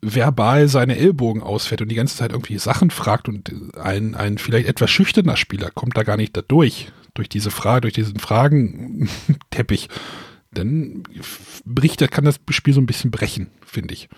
verbal 0.00 0.68
seine 0.68 0.96
Ellbogen 0.96 1.42
ausfährt 1.42 1.80
und 1.80 1.88
die 1.88 1.94
ganze 1.94 2.16
Zeit 2.16 2.32
irgendwie 2.32 2.58
Sachen 2.58 2.90
fragt 2.90 3.28
und 3.28 3.52
ein, 3.76 4.14
ein 4.14 4.38
vielleicht 4.38 4.68
etwas 4.68 4.90
schüchterner 4.90 5.36
Spieler 5.36 5.70
kommt 5.70 5.96
da 5.96 6.02
gar 6.02 6.16
nicht 6.16 6.36
da 6.36 6.42
durch, 6.42 6.88
diese 7.32 7.50
Frage, 7.50 7.82
durch 7.82 7.94
diesen 7.94 8.18
Fragenteppich, 8.18 9.88
dann 10.52 11.04
bricht, 11.64 12.10
kann 12.10 12.24
das 12.24 12.40
Spiel 12.50 12.74
so 12.74 12.80
ein 12.80 12.86
bisschen 12.86 13.10
brechen, 13.10 13.48
finde 13.64 13.94
ich. 13.94 14.08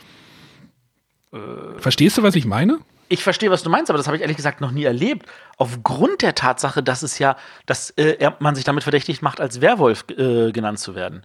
Verstehst 1.78 2.18
du, 2.18 2.22
was 2.22 2.34
ich 2.34 2.44
meine? 2.44 2.78
Ich 3.08 3.22
verstehe, 3.22 3.50
was 3.50 3.62
du 3.62 3.70
meinst, 3.70 3.90
aber 3.90 3.98
das 3.98 4.06
habe 4.06 4.16
ich 4.16 4.22
ehrlich 4.22 4.36
gesagt 4.36 4.60
noch 4.60 4.72
nie 4.72 4.84
erlebt. 4.84 5.26
Aufgrund 5.58 6.22
der 6.22 6.34
Tatsache, 6.34 6.82
dass 6.82 7.02
es 7.02 7.18
ja, 7.18 7.36
dass 7.64 7.90
äh, 7.90 8.30
man 8.40 8.54
sich 8.54 8.64
damit 8.64 8.82
verdächtigt 8.82 9.22
macht, 9.22 9.40
als 9.40 9.60
Werwolf 9.60 10.04
äh, 10.10 10.50
genannt 10.50 10.80
zu 10.80 10.94
werden. 10.94 11.24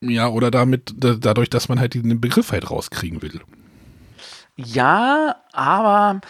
Ja, 0.00 0.28
oder 0.28 0.50
damit, 0.50 0.92
da, 0.96 1.14
dadurch, 1.14 1.50
dass 1.50 1.68
man 1.68 1.78
halt 1.78 1.94
den 1.94 2.20
Begriff 2.20 2.52
halt 2.52 2.70
rauskriegen 2.70 3.22
will. 3.22 3.40
Ja, 4.56 5.36
aber 5.52 6.20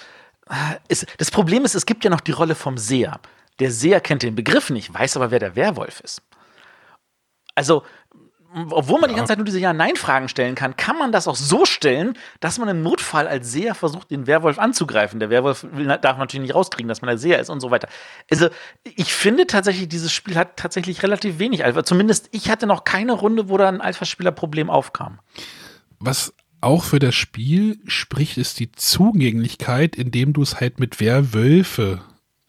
äh, 0.48 0.54
es, 0.88 1.06
das 1.18 1.30
Problem 1.30 1.64
ist, 1.64 1.74
es 1.74 1.86
gibt 1.86 2.04
ja 2.04 2.10
noch 2.10 2.20
die 2.20 2.32
Rolle 2.32 2.54
vom 2.54 2.76
Seher. 2.76 3.20
Der 3.58 3.70
Seher 3.70 4.00
kennt 4.00 4.22
den 4.22 4.34
Begriff 4.34 4.70
nicht, 4.70 4.92
weiß 4.92 5.16
aber, 5.16 5.30
wer 5.30 5.38
der 5.38 5.56
Werwolf 5.56 6.00
ist. 6.00 6.22
Also, 7.54 7.84
obwohl 8.70 9.00
man 9.00 9.10
die 9.10 9.14
ganze 9.14 9.30
Zeit 9.30 9.38
nur 9.38 9.44
diese 9.44 9.60
Ja-Nein-Fragen 9.60 10.28
stellen 10.28 10.56
kann, 10.56 10.76
kann 10.76 10.98
man 10.98 11.12
das 11.12 11.28
auch 11.28 11.36
so 11.36 11.64
stellen, 11.64 12.18
dass 12.40 12.58
man 12.58 12.68
im 12.68 12.82
Notfall 12.82 13.28
als 13.28 13.52
Seher 13.52 13.76
versucht, 13.76 14.10
den 14.10 14.26
Werwolf 14.26 14.58
anzugreifen. 14.58 15.20
Der 15.20 15.30
Werwolf 15.30 15.66
darf 16.02 16.18
natürlich 16.18 16.48
nicht 16.48 16.54
rauskriegen, 16.54 16.88
dass 16.88 17.00
man 17.00 17.08
der 17.08 17.18
Seher 17.18 17.38
ist 17.38 17.48
und 17.48 17.60
so 17.60 17.70
weiter. 17.70 17.88
Also, 18.28 18.48
ich 18.82 19.12
finde 19.12 19.46
tatsächlich, 19.46 19.88
dieses 19.88 20.12
Spiel 20.12 20.36
hat 20.36 20.56
tatsächlich 20.56 21.02
relativ 21.02 21.38
wenig 21.38 21.64
Alpha. 21.64 21.84
Zumindest 21.84 22.28
ich 22.32 22.50
hatte 22.50 22.66
noch 22.66 22.84
keine 22.84 23.12
Runde, 23.12 23.48
wo 23.48 23.56
da 23.56 23.68
ein 23.68 23.80
Alpha-Spieler-Problem 23.80 24.68
aufkam. 24.68 25.20
Was 26.00 26.34
auch 26.60 26.82
für 26.82 26.98
das 26.98 27.14
Spiel 27.14 27.78
spricht, 27.86 28.36
ist 28.36 28.58
die 28.58 28.72
Zugänglichkeit, 28.72 29.94
indem 29.94 30.32
du 30.32 30.42
es 30.42 30.60
halt 30.60 30.80
mit 30.80 31.00
Werwölfe, 31.00 32.02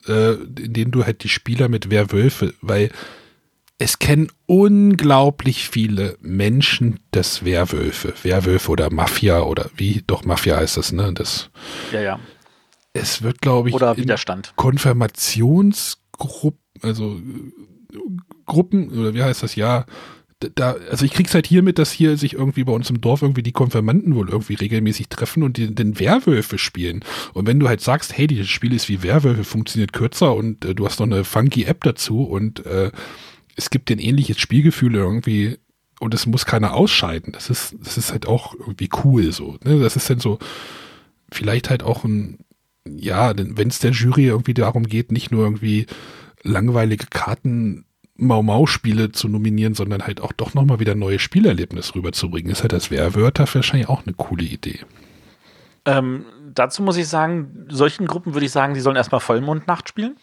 äh, 0.08 0.34
indem 0.34 0.92
du 0.92 1.06
halt 1.06 1.24
die 1.24 1.30
Spieler 1.30 1.70
mit 1.70 1.92
Werwölfe, 1.92 2.56
weil 2.62 2.90
es 3.82 3.98
kennen 3.98 4.28
unglaublich 4.46 5.68
viele 5.68 6.16
Menschen 6.22 7.00
das 7.10 7.44
Werwölfe, 7.44 8.14
Werwölfe 8.22 8.70
oder 8.70 8.92
Mafia 8.92 9.42
oder 9.42 9.72
wie, 9.76 10.04
doch 10.06 10.24
Mafia 10.24 10.58
heißt 10.58 10.78
das, 10.78 10.92
ne? 10.92 11.12
Das, 11.14 11.50
Ja, 11.92 12.00
ja. 12.00 12.20
es 12.94 13.24
wird, 13.24 13.42
glaube 13.42 13.70
ich, 13.70 13.76
Oder 13.76 13.98
Widerstand. 13.98 14.54
Konfirmationsgruppen, 14.56 16.60
also 16.84 17.20
Gruppen, 18.46 18.92
oder 18.92 19.16
wie 19.16 19.24
heißt 19.24 19.42
das, 19.42 19.56
ja, 19.56 19.88
da, 20.54 20.76
also 20.92 21.04
ich 21.04 21.14
krieg's 21.14 21.34
halt 21.34 21.48
hier 21.48 21.64
mit, 21.64 21.80
dass 21.80 21.92
hier 21.92 22.18
sich 22.18 22.34
irgendwie 22.34 22.64
bei 22.64 22.74
uns 22.74 22.92
im 22.92 23.02
Dorf 23.02 23.24
irgendwie 23.24 23.44
die 23.44 23.52
Konfirmanden 23.52 24.14
wohl 24.14 24.30
irgendwie 24.30 24.56
regelmäßig 24.56 25.10
treffen 25.10 25.42
und 25.42 25.58
die, 25.58 25.74
den 25.74 26.00
Werwölfe 26.00 26.60
spielen. 26.60 27.04
Und 27.34 27.48
wenn 27.48 27.60
du 27.60 27.68
halt 27.68 27.82
sagst, 27.82 28.16
hey, 28.16 28.28
dieses 28.28 28.50
Spiel 28.50 28.74
ist 28.74 28.90
wie 28.90 29.02
Werwölfe, 29.02 29.44
funktioniert 29.44 29.92
kürzer 29.92 30.36
und 30.36 30.66
äh, 30.66 30.76
du 30.76 30.86
hast 30.86 31.00
noch 31.00 31.08
eine 31.08 31.24
funky 31.24 31.64
App 31.64 31.84
dazu 31.84 32.24
und 32.24 32.64
äh, 32.68 32.92
es 33.56 33.70
gibt 33.70 33.92
ein 33.92 34.00
ähnliches 34.00 34.40
Spielgefühl 34.40 34.96
irgendwie 34.96 35.58
und 36.00 36.14
es 36.14 36.26
muss 36.26 36.46
keiner 36.46 36.74
ausscheiden. 36.74 37.34
Das 37.34 37.50
ist, 37.50 37.76
das 37.80 37.98
ist 37.98 38.12
halt 38.12 38.28
auch 38.28 38.56
irgendwie 38.56 38.90
cool 39.04 39.32
so. 39.32 39.58
Ne? 39.64 39.80
Das 39.80 39.96
ist 39.96 40.10
dann 40.10 40.20
so, 40.20 40.40
vielleicht 41.32 41.70
halt 41.70 41.84
auch 41.84 42.04
ein, 42.04 42.40
ja, 42.86 43.34
wenn 43.36 43.68
es 43.68 43.80
der 43.80 43.92
Jury 43.92 44.26
irgendwie 44.26 44.54
darum 44.54 44.84
geht, 44.84 45.12
nicht 45.12 45.32
nur 45.32 45.44
irgendwie 45.44 45.86
langweilige 46.44 47.06
Karten 47.10 47.86
Mau-Mau-Spiele 48.16 49.12
zu 49.12 49.28
nominieren, 49.28 49.74
sondern 49.74 50.04
halt 50.04 50.22
auch 50.22 50.32
doch 50.32 50.54
nochmal 50.54 50.80
wieder 50.80 50.96
neue 50.96 51.20
Spielerlebnis 51.20 51.96
rüberzubringen, 51.96 52.52
ist 52.52 52.62
halt 52.62 52.72
das 52.72 52.92
Werwörter 52.92 53.48
wahrscheinlich 53.52 53.90
auch 53.90 54.06
eine 54.06 54.14
coole 54.14 54.44
Idee. 54.44 54.80
Ähm, 55.86 56.26
dazu 56.54 56.84
muss 56.84 56.98
ich 56.98 57.08
sagen, 57.08 57.66
solchen 57.70 58.06
Gruppen 58.06 58.34
würde 58.34 58.46
ich 58.46 58.52
sagen, 58.52 58.74
die 58.74 58.80
sollen 58.80 58.96
erstmal 58.96 59.22
Vollmondnacht 59.22 59.90
spielen. 59.90 60.18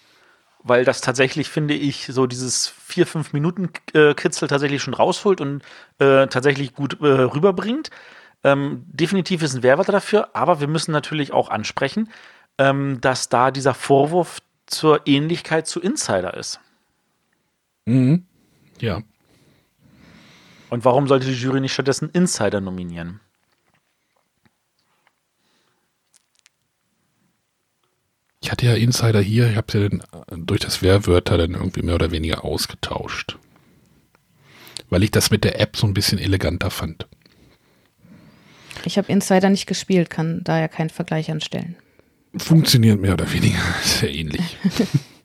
Weil 0.64 0.84
das 0.84 1.00
tatsächlich, 1.00 1.48
finde 1.48 1.74
ich, 1.74 2.06
so 2.06 2.26
dieses 2.26 2.66
vier, 2.66 3.06
fünf 3.06 3.32
Minuten 3.32 3.70
äh, 3.94 4.14
Kitzel 4.14 4.48
tatsächlich 4.48 4.82
schon 4.82 4.94
rausholt 4.94 5.40
und 5.40 5.62
äh, 5.98 6.26
tatsächlich 6.26 6.74
gut 6.74 7.00
äh, 7.00 7.06
rüberbringt. 7.06 7.90
Ähm, 8.44 8.84
definitiv 8.86 9.42
ist 9.42 9.54
ein 9.54 9.62
Werwörter 9.62 9.92
dafür, 9.92 10.30
aber 10.34 10.60
wir 10.60 10.68
müssen 10.68 10.92
natürlich 10.92 11.32
auch 11.32 11.48
ansprechen, 11.48 12.10
ähm, 12.58 13.00
dass 13.00 13.28
da 13.28 13.50
dieser 13.50 13.74
Vorwurf 13.74 14.40
zur 14.66 15.06
Ähnlichkeit 15.06 15.66
zu 15.66 15.80
Insider 15.80 16.34
ist. 16.34 16.60
Mhm. 17.86 18.26
Ja. 18.80 19.02
Und 20.70 20.84
warum 20.84 21.08
sollte 21.08 21.26
die 21.26 21.32
Jury 21.32 21.60
nicht 21.60 21.72
stattdessen 21.72 22.10
Insider 22.10 22.60
nominieren? 22.60 23.20
Ich 28.48 28.52
hatte 28.52 28.64
ja 28.64 28.72
Insider 28.72 29.20
hier, 29.20 29.50
ich 29.50 29.56
habe 29.58 29.70
sie 29.70 29.90
dann 29.90 30.00
äh, 30.00 30.38
durch 30.38 30.60
das 30.60 30.80
Werwörter 30.80 31.36
dann 31.36 31.50
irgendwie 31.50 31.82
mehr 31.82 31.96
oder 31.96 32.12
weniger 32.12 32.46
ausgetauscht. 32.46 33.36
Weil 34.88 35.02
ich 35.02 35.10
das 35.10 35.30
mit 35.30 35.44
der 35.44 35.60
App 35.60 35.76
so 35.76 35.86
ein 35.86 35.92
bisschen 35.92 36.18
eleganter 36.18 36.70
fand. 36.70 37.06
Ich 38.86 38.96
habe 38.96 39.12
Insider 39.12 39.50
nicht 39.50 39.66
gespielt, 39.66 40.08
kann 40.08 40.40
daher 40.44 40.70
keinen 40.70 40.88
Vergleich 40.88 41.30
anstellen. 41.30 41.76
Funktioniert 42.38 42.98
mehr 42.98 43.12
oder 43.12 43.30
weniger 43.30 43.60
sehr 43.82 44.14
ähnlich. 44.14 44.56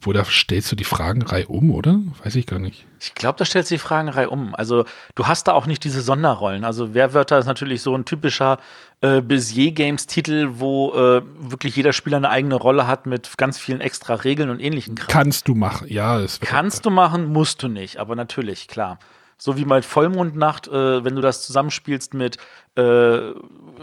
Obwohl, 0.00 0.14
da 0.14 0.24
stellst 0.24 0.70
du 0.70 0.76
die 0.76 0.84
Fragenreihe 0.84 1.48
um, 1.48 1.72
oder? 1.72 2.00
Weiß 2.22 2.36
ich 2.36 2.46
gar 2.46 2.60
nicht. 2.60 2.86
Ich 3.00 3.14
glaube, 3.14 3.36
da 3.36 3.44
stellt 3.44 3.66
sich 3.66 3.80
die 3.80 3.86
Fragenreihe 3.86 4.30
um. 4.30 4.54
Also 4.54 4.84
du 5.16 5.26
hast 5.26 5.48
da 5.48 5.52
auch 5.54 5.66
nicht 5.66 5.82
diese 5.82 6.02
Sonderrollen. 6.02 6.64
Also 6.64 6.94
Werwörter 6.94 7.36
ist 7.38 7.46
natürlich 7.46 7.82
so 7.82 7.96
ein 7.96 8.04
typischer 8.04 8.58
äh, 9.00 9.20
Bezier-Games-Titel, 9.20 10.50
wo 10.54 10.92
äh, 10.92 11.22
wirklich 11.38 11.76
jeder 11.76 11.92
Spieler 11.92 12.16
eine 12.18 12.30
eigene 12.30 12.54
Rolle 12.54 12.86
hat 12.86 13.06
mit 13.06 13.36
ganz 13.38 13.58
vielen 13.58 13.80
extra 13.80 14.14
Regeln 14.14 14.50
und 14.50 14.60
ähnlichen 14.60 14.94
Kram. 14.94 15.08
Kannst 15.08 15.48
du 15.48 15.54
machen, 15.54 15.88
ja. 15.88 16.18
Es 16.20 16.40
wird- 16.40 16.48
Kannst 16.50 16.86
du 16.86 16.90
machen, 16.90 17.26
musst 17.32 17.62
du 17.62 17.68
nicht, 17.68 17.96
aber 17.98 18.14
natürlich, 18.16 18.68
klar. 18.68 18.98
So 19.40 19.56
wie 19.56 19.64
mal 19.64 19.82
Vollmondnacht, 19.82 20.66
äh, 20.66 21.04
wenn 21.04 21.14
du 21.14 21.20
das 21.20 21.46
zusammenspielst 21.46 22.12
mit 22.12 22.38
äh, 22.74 23.32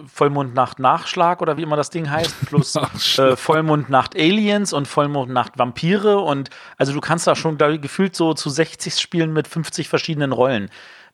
Vollmondnacht 0.05 0.79
Nachschlag 0.79 1.41
oder 1.41 1.55
wie 1.55 1.61
immer 1.61 1.77
das 1.77 1.89
Ding 1.89 2.09
heißt, 2.09 2.35
plus 2.45 2.75
äh, 2.75 3.37
Vollmondnacht 3.37 4.15
Aliens 4.15 4.73
und 4.73 4.87
Vollmondnacht 4.87 5.57
Vampire 5.57 6.19
und 6.19 6.49
also 6.77 6.91
du 6.91 6.99
kannst 6.99 7.25
da 7.25 7.35
schon 7.35 7.57
da 7.57 7.75
gefühlt 7.77 8.15
so 8.15 8.33
zu 8.33 8.49
60 8.49 8.99
spielen 8.99 9.31
mit 9.31 9.47
50 9.47 9.87
verschiedenen 9.87 10.33
Rollen. 10.33 10.69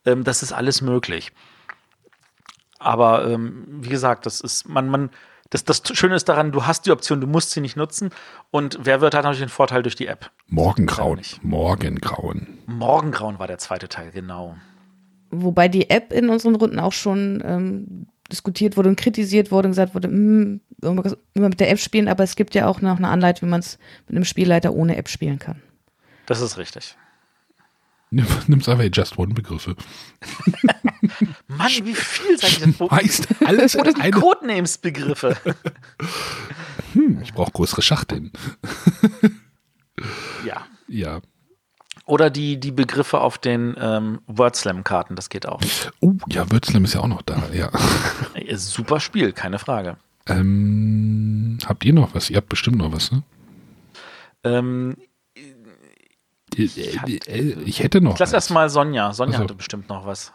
Ähm, 0.05 0.23
das 0.23 0.41
ist 0.41 0.53
alles 0.53 0.81
möglich. 0.81 1.31
Aber 2.79 3.27
ähm, 3.27 3.63
wie 3.67 3.89
gesagt, 3.89 4.25
das 4.25 4.41
ist, 4.41 4.67
man, 4.67 4.89
man, 4.89 5.11
das, 5.51 5.63
das 5.63 5.83
Schöne 5.93 6.15
ist 6.15 6.27
daran, 6.27 6.51
du 6.51 6.65
hast 6.65 6.85
die 6.87 6.91
Option, 6.91 7.21
du 7.21 7.27
musst 7.27 7.51
sie 7.51 7.61
nicht 7.61 7.77
nutzen. 7.77 8.09
Und 8.49 8.79
wer 8.81 8.99
wird 9.01 9.13
hat 9.13 9.23
natürlich 9.23 9.41
den 9.41 9.49
Vorteil 9.49 9.83
durch 9.83 9.95
die 9.95 10.07
App. 10.07 10.31
Morgengrauen. 10.47 11.21
Morgengrauen. 11.43 12.57
Morgengrauen 12.65 13.37
war 13.37 13.47
der 13.47 13.59
zweite 13.59 13.87
Teil, 13.87 14.11
genau. 14.11 14.55
Wobei 15.29 15.67
die 15.67 15.89
App 15.89 16.11
in 16.11 16.29
unseren 16.29 16.55
Runden 16.55 16.79
auch 16.79 16.93
schon 16.93 17.41
ähm, 17.45 18.07
diskutiert 18.31 18.75
wurde 18.77 18.89
und 18.89 18.95
kritisiert 18.97 19.51
wurde 19.51 19.67
und 19.67 19.71
gesagt 19.73 19.93
wurde, 19.93 20.07
irgendwas- 20.07 21.17
immer 21.33 21.49
mit 21.49 21.59
der 21.59 21.69
App 21.69 21.79
spielen, 21.79 22.07
aber 22.07 22.23
es 22.23 22.35
gibt 22.35 22.55
ja 22.55 22.67
auch 22.67 22.81
noch 22.81 22.97
eine 22.97 23.09
Anleitung, 23.09 23.47
wie 23.47 23.51
man 23.51 23.59
es 23.59 23.77
mit 24.07 24.15
einem 24.15 24.25
Spielleiter 24.25 24.73
ohne 24.73 24.97
App 24.97 25.07
spielen 25.09 25.39
kann. 25.39 25.61
Das 26.25 26.41
ist 26.41 26.57
richtig. 26.57 26.97
Nimm, 28.13 28.25
nimm's 28.47 28.67
einfach 28.67 28.83
Just 28.91 29.17
One-Begriffe. 29.17 29.75
Mann, 31.47 31.71
wie 31.83 31.95
vielseitig 31.95 32.77
Bo- 32.77 32.91
Weißt 32.91 33.27
alles 33.45 33.75
Oder 33.79 33.93
die 33.93 34.01
eine- 34.01 34.11
Codenames-Begriffe. 34.19 35.37
Hm, 36.93 37.21
ich 37.23 37.31
brauche 37.33 37.51
größere 37.53 37.81
Schachteln. 37.81 38.33
ja. 40.45 40.65
Ja. 40.89 41.21
Oder 42.05 42.29
die, 42.29 42.59
die 42.59 42.71
Begriffe 42.73 43.21
auf 43.21 43.37
den 43.37 43.75
ähm, 43.79 44.19
WordSlam-Karten, 44.27 45.15
das 45.15 45.29
geht 45.29 45.45
auch. 45.47 45.61
Oh, 46.01 46.15
ja, 46.27 46.51
Würzlem 46.51 46.83
ist 46.83 46.93
ja 46.93 46.99
auch 46.99 47.07
noch 47.07 47.21
da, 47.21 47.43
ja. 47.53 47.69
Super 48.57 48.99
Spiel, 48.99 49.31
keine 49.31 49.57
Frage. 49.57 49.95
Ähm, 50.27 51.59
habt 51.65 51.85
ihr 51.85 51.93
noch 51.93 52.13
was? 52.13 52.29
Ihr 52.29 52.35
habt 52.37 52.49
bestimmt 52.49 52.75
noch 52.77 52.91
was, 52.91 53.13
ne? 53.13 53.23
Ähm, 54.43 54.97
Ich, 56.55 56.77
ich 56.77 57.79
hätte 57.83 58.01
noch. 58.01 58.13
ich 58.13 58.19
lass 58.19 58.29
eins. 58.29 58.33
erst 58.33 58.51
mal 58.51 58.69
Sonja. 58.69 59.13
Sonja 59.13 59.35
Ach 59.35 59.37
so. 59.39 59.43
hatte 59.45 59.55
bestimmt 59.55 59.89
noch 59.89 60.05
was. 60.05 60.31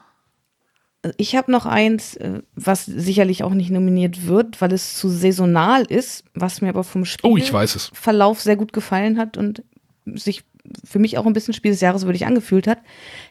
Also 1.03 1.15
Ich 1.19 1.37
habe 1.37 1.53
noch 1.53 1.67
eins, 1.67 2.17
äh, 2.17 2.43
was 2.55 2.87
sicherlich 2.87 3.45
auch 3.45 3.55
nicht 3.55 3.71
nominiert 3.71 4.27
wird, 4.27 4.61
weil 4.61 4.73
es 4.73 4.95
zu 4.97 5.09
saisonal 5.09 5.83
ist, 5.85 6.25
was 6.35 6.63
mir 6.63 6.71
aber 6.71 6.85
vom 6.85 7.05
Spiel 7.05 7.31
Oh, 7.31 7.37
ich 7.37 7.53
weiß 7.53 7.75
es. 7.77 7.91
Verlauf 7.93 8.41
sehr 8.41 8.57
gut 8.57 8.73
gefallen 8.73 9.19
hat 9.19 9.37
und 9.37 9.63
sich 10.07 10.45
für 10.85 10.99
mich 10.99 11.17
auch 11.19 11.27
ein 11.27 11.33
bisschen 11.33 11.55
Spiel 11.55 11.71
des 11.71 11.81
Jahres 11.81 12.07
würdig 12.07 12.27
angefühlt 12.27 12.67
hat. 12.67 12.79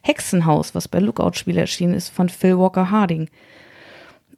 Hexenhaus, 0.02 0.74
was 0.76 0.88
bei 0.88 1.00
Lookout-Spiele 1.00 1.60
erschienen 1.60 1.94
ist, 1.94 2.10
von 2.10 2.30
Phil 2.30 2.58
Walker 2.58 2.92
Harding, 2.92 3.30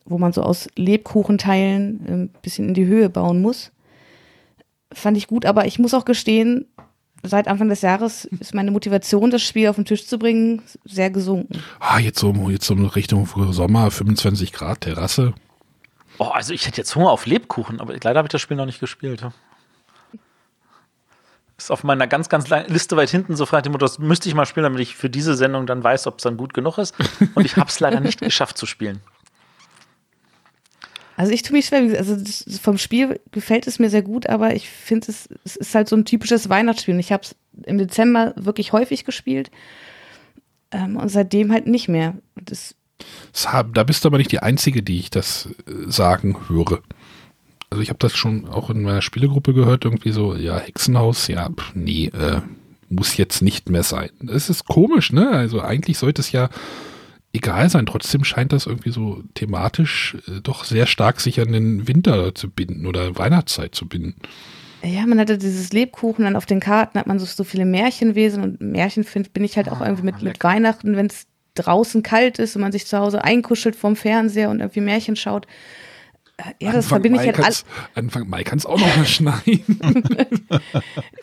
wo 0.05 0.17
man 0.17 0.33
so 0.33 0.41
aus 0.41 0.67
Lebkuchenteilen 0.75 2.05
ein 2.07 2.29
bisschen 2.41 2.69
in 2.69 2.73
die 2.73 2.85
Höhe 2.85 3.09
bauen 3.09 3.41
muss. 3.41 3.71
Fand 4.91 5.17
ich 5.17 5.27
gut, 5.27 5.45
aber 5.45 5.65
ich 5.67 5.79
muss 5.79 5.93
auch 5.93 6.05
gestehen, 6.05 6.65
seit 7.23 7.47
Anfang 7.47 7.69
des 7.69 7.81
Jahres 7.81 8.25
ist 8.25 8.53
meine 8.53 8.71
Motivation, 8.71 9.31
das 9.31 9.41
Spiel 9.41 9.67
auf 9.67 9.75
den 9.75 9.85
Tisch 9.85 10.07
zu 10.07 10.17
bringen, 10.17 10.61
sehr 10.85 11.09
gesunken. 11.09 11.63
Ah, 11.79 11.99
jetzt 11.99 12.19
so, 12.19 12.33
jetzt 12.49 12.65
so 12.65 12.73
Richtung 12.73 13.27
Sommer, 13.51 13.91
25 13.91 14.53
Grad, 14.53 14.81
Terrasse. 14.81 15.33
Oh, 16.19 16.25
also 16.25 16.53
ich 16.53 16.65
hätte 16.65 16.77
jetzt 16.77 16.95
Hunger 16.95 17.11
auf 17.11 17.25
Lebkuchen, 17.25 17.79
aber 17.79 17.93
leider 17.93 18.17
habe 18.17 18.27
ich 18.27 18.31
das 18.31 18.41
Spiel 18.41 18.57
noch 18.57 18.65
nicht 18.65 18.79
gespielt. 18.79 19.23
Ist 21.57 21.71
auf 21.71 21.83
meiner 21.83 22.07
ganz, 22.07 22.29
ganz 22.29 22.49
langen 22.49 22.71
Liste 22.71 22.95
weit 22.97 23.09
hinten 23.09 23.35
so 23.35 23.45
frei, 23.45 23.61
das 23.61 23.99
müsste 23.99 24.29
ich 24.29 24.35
mal 24.35 24.45
spielen, 24.45 24.63
damit 24.63 24.79
ich 24.79 24.95
für 24.95 25.09
diese 25.09 25.35
Sendung 25.35 25.65
dann 25.65 25.83
weiß, 25.83 26.07
ob 26.07 26.17
es 26.17 26.23
dann 26.23 26.37
gut 26.37 26.53
genug 26.53 26.77
ist. 26.77 26.95
Und 27.33 27.45
ich 27.45 27.57
habe 27.57 27.69
es 27.69 27.79
leider 27.79 27.99
nicht 27.99 28.19
geschafft 28.19 28.57
zu 28.57 28.65
spielen. 28.65 29.01
Also 31.17 31.31
ich 31.31 31.41
tue 31.41 31.53
mich 31.57 31.65
schwer, 31.65 31.79
also 31.97 32.15
vom 32.61 32.77
Spiel 32.77 33.19
gefällt 33.31 33.65
es 33.65 33.79
mir 33.79 33.89
sehr 33.89 34.03
gut, 34.03 34.27
aber 34.29 34.55
ich 34.55 34.69
finde 34.69 35.07
es, 35.09 35.27
es 35.43 35.55
ist 35.55 35.73
halt 35.75 35.89
so 35.89 35.95
ein 35.95 36.05
typisches 36.05 36.47
Weihnachtsspiel. 36.47 36.93
Und 36.93 36.99
ich 36.99 37.11
habe 37.11 37.23
es 37.23 37.35
im 37.65 37.79
Dezember 37.79 38.33
wirklich 38.37 38.71
häufig 38.71 39.03
gespielt 39.03 39.49
ähm, 40.71 40.95
und 40.95 41.09
seitdem 41.09 41.51
halt 41.51 41.65
nicht 41.67 41.87
mehr. 41.89 42.13
Das, 42.35 42.75
Das 43.33 43.51
hab- 43.51 43.73
Da 43.73 43.83
bist 43.83 44.03
du 44.03 44.09
aber 44.09 44.19
nicht 44.19 44.31
die 44.31 44.39
Einzige, 44.43 44.83
die 44.83 44.99
ich 44.99 45.09
das 45.09 45.49
äh, 45.67 45.89
sagen 45.91 46.37
höre. 46.49 46.81
Also 47.71 47.81
ich 47.81 47.89
habe 47.89 47.99
das 47.99 48.15
schon 48.15 48.47
auch 48.47 48.69
in 48.69 48.83
meiner 48.83 49.01
Spielegruppe 49.01 49.53
gehört, 49.53 49.85
irgendwie 49.85 50.11
so, 50.11 50.35
ja, 50.35 50.57
Hexenhaus, 50.59 51.27
ja, 51.27 51.49
nee, 51.73 52.05
äh, 52.13 52.41
muss 52.89 53.17
jetzt 53.17 53.41
nicht 53.41 53.69
mehr 53.69 53.83
sein. 53.83 54.11
Es 54.31 54.49
ist 54.49 54.65
komisch, 54.65 55.11
ne? 55.11 55.29
Also 55.31 55.61
eigentlich 55.61 55.97
sollte 55.97 56.21
es 56.21 56.31
ja 56.31 56.49
egal 57.33 57.69
sein. 57.69 57.85
Trotzdem 57.85 58.23
scheint 58.23 58.51
das 58.53 58.65
irgendwie 58.65 58.91
so 58.91 59.23
thematisch 59.35 60.17
äh, 60.27 60.41
doch 60.41 60.63
sehr 60.63 60.85
stark 60.87 61.19
sich 61.21 61.39
an 61.39 61.51
den 61.51 61.87
Winter 61.87 62.33
zu 62.35 62.49
binden 62.49 62.85
oder 62.85 63.17
Weihnachtszeit 63.17 63.75
zu 63.75 63.87
binden. 63.87 64.15
ja, 64.83 65.05
man 65.05 65.19
hatte 65.19 65.37
dieses 65.37 65.71
Lebkuchen, 65.73 66.23
dann 66.25 66.35
auf 66.35 66.45
den 66.45 66.59
Karten 66.59 66.97
hat 66.99 67.07
man 67.07 67.19
so, 67.19 67.25
so 67.25 67.43
viele 67.43 67.65
Märchenwesen 67.65 68.43
und 68.43 68.61
Märchen 68.61 69.03
find, 69.03 69.33
bin 69.33 69.43
ich 69.43 69.57
halt 69.57 69.69
auch 69.69 69.81
irgendwie 69.81 70.03
mit, 70.03 70.21
mit 70.21 70.43
Weihnachten, 70.43 70.95
wenn 70.95 71.07
es 71.07 71.27
draußen 71.55 72.03
kalt 72.03 72.37
ist 72.39 72.55
und 72.55 72.61
man 72.61 72.71
sich 72.71 72.85
zu 72.85 72.97
Hause 72.99 73.23
einkuschelt 73.23 73.75
vorm 73.75 73.95
Fernseher 73.95 74.49
und 74.51 74.59
irgendwie 74.59 74.81
Märchen 74.81 75.15
schaut. 75.15 75.47
Äh, 76.37 76.43
Ja, 76.63 76.71
das 76.71 76.85
Anfang 76.85 76.89
verbinde 76.89 77.19
ich 77.19 77.25
halt 77.25 77.37
all, 77.37 77.43
kann's- 77.43 77.65
Anfang 77.95 78.29
Mai 78.29 78.43
kann 78.43 78.59
es 78.59 78.65
auch 78.67 78.79
noch 78.79 78.95
mal 78.97 79.05
schneien. 79.07 79.63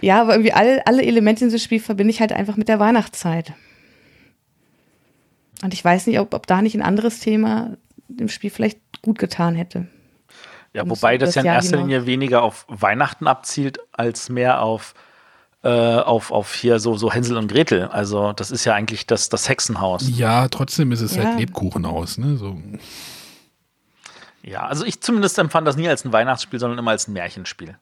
Ja, 0.01 0.20
aber 0.20 0.32
irgendwie 0.35 0.52
alle, 0.52 0.86
alle 0.86 1.02
Elemente 1.05 1.44
in 1.44 1.51
diesem 1.51 1.64
Spiel 1.64 1.81
verbinde 1.81 2.10
ich 2.10 2.20
halt 2.20 2.32
einfach 2.32 2.56
mit 2.56 2.68
der 2.68 2.78
Weihnachtszeit. 2.81 3.52
Und 5.62 5.72
ich 5.74 5.85
weiß 5.85 6.06
nicht, 6.06 6.18
ob, 6.20 6.35
ob 6.35 6.47
da 6.47 6.62
nicht 6.62 6.74
ein 6.74 6.82
anderes 6.82 7.20
Thema 7.20 7.76
dem 8.09 8.28
Spiel 8.28 8.51
vielleicht 8.51 8.78
gut 9.02 9.18
getan 9.18 9.55
hätte. 9.55 9.86
Ja, 10.72 10.89
wobei 10.89 11.14
so 11.18 11.24
das 11.26 11.35
ja 11.36 11.43
in 11.43 11.47
Jahr 11.47 11.55
erster 11.56 11.76
hinaus. 11.76 11.86
Linie 11.89 12.06
weniger 12.06 12.43
auf 12.43 12.66
Weihnachten 12.68 13.26
abzielt, 13.26 13.78
als 13.93 14.28
mehr 14.28 14.60
auf, 14.60 14.94
äh, 15.62 15.68
auf, 15.68 16.32
auf 16.32 16.52
hier 16.55 16.81
so, 16.81 16.97
so 16.97 17.12
Hänsel 17.12 17.36
und 17.36 17.47
Gretel. 17.48 17.85
Also, 17.86 18.32
das 18.32 18.51
ist 18.51 18.64
ja 18.64 18.74
eigentlich 18.74 19.06
das, 19.06 19.28
das 19.28 19.48
Hexenhaus. 19.48 20.09
ja, 20.09 20.48
trotzdem 20.48 20.90
ist 20.93 21.01
es 21.01 21.14
Ja. 21.16 21.24
halt 21.24 21.39
Lebkuchen 21.39 21.86
aus, 21.86 22.18
ne? 22.18 22.36
So. 22.36 22.60
Ja, 24.43 24.66
also 24.66 24.85
ich 24.85 25.01
zumindest 25.01 25.39
empfand 25.39 25.66
das 25.66 25.76
nie 25.76 25.89
als 25.89 26.05
ein 26.05 26.12
Weihnachtsspiel, 26.12 26.59
sondern 26.60 26.78
immer 26.78 26.90
als 26.90 27.09
ein 27.09 27.12
Märchenspiel. 27.14 27.78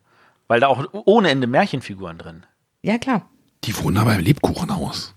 Weil 0.46 0.60
da 0.60 0.68
auch 0.68 0.84
ohne 0.92 1.30
Ende 1.30 1.46
Märchenfiguren 1.46 2.18
drin. 2.18 2.44
Ja, 2.82 2.98
klar. 2.98 3.28
Die 3.64 3.76
wohnen 3.78 3.96
aber 3.96 4.14
im 4.14 4.20
Lebkuchenhaus. 4.20 5.14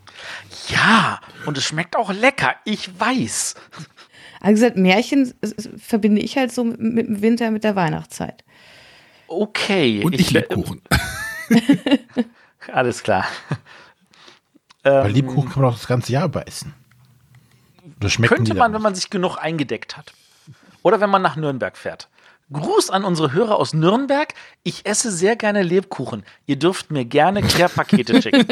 Ja, 0.69 1.19
und 1.45 1.57
es 1.57 1.63
schmeckt 1.65 1.95
auch 1.95 2.11
lecker, 2.11 2.55
ich 2.65 2.99
weiß. 2.99 3.55
Also 4.41 4.53
gesagt, 4.53 4.77
Märchen 4.77 5.33
es- 5.41 5.53
es 5.53 5.69
verbinde 5.77 6.21
ich 6.21 6.37
halt 6.37 6.51
so 6.51 6.63
mit, 6.63 6.79
mit 6.79 7.07
dem 7.07 7.21
Winter, 7.21 7.51
mit 7.51 7.63
der 7.63 7.75
Weihnachtszeit. 7.75 8.43
Okay. 9.27 10.03
Und 10.03 10.13
ich, 10.19 10.29
äh, 10.29 10.39
Lebkuchen. 10.39 10.81
Alles 12.71 13.03
klar. 13.03 13.25
Bei 14.83 15.07
Ähm, 15.07 15.13
Lebkuchen 15.13 15.49
kann 15.49 15.61
man 15.63 15.71
doch 15.71 15.77
das 15.77 15.87
ganze 15.87 16.11
Jahr 16.11 16.25
über 16.25 16.47
essen. 16.47 16.73
Das 17.99 18.17
Könnte 18.17 18.53
man, 18.53 18.73
wenn 18.73 18.81
man 18.81 18.93
sich 18.95 19.09
genug 19.09 19.37
eingedeckt 19.37 19.97
hat. 19.97 20.13
Oder 20.83 20.99
wenn 20.99 21.09
man 21.09 21.21
nach 21.21 21.35
Nürnberg 21.35 21.75
fährt. 21.77 22.07
Gruß 22.51 22.91
an 22.91 23.03
unsere 23.05 23.33
Hörer 23.33 23.57
aus 23.57 23.73
Nürnberg. 23.73 24.33
Ich 24.63 24.85
esse 24.85 25.11
sehr 25.11 25.35
gerne 25.35 25.63
Lebkuchen. 25.63 26.23
Ihr 26.45 26.57
dürft 26.57 26.91
mir 26.91 27.05
gerne 27.05 27.41
Care-Pakete 27.41 28.21
schicken. 28.21 28.45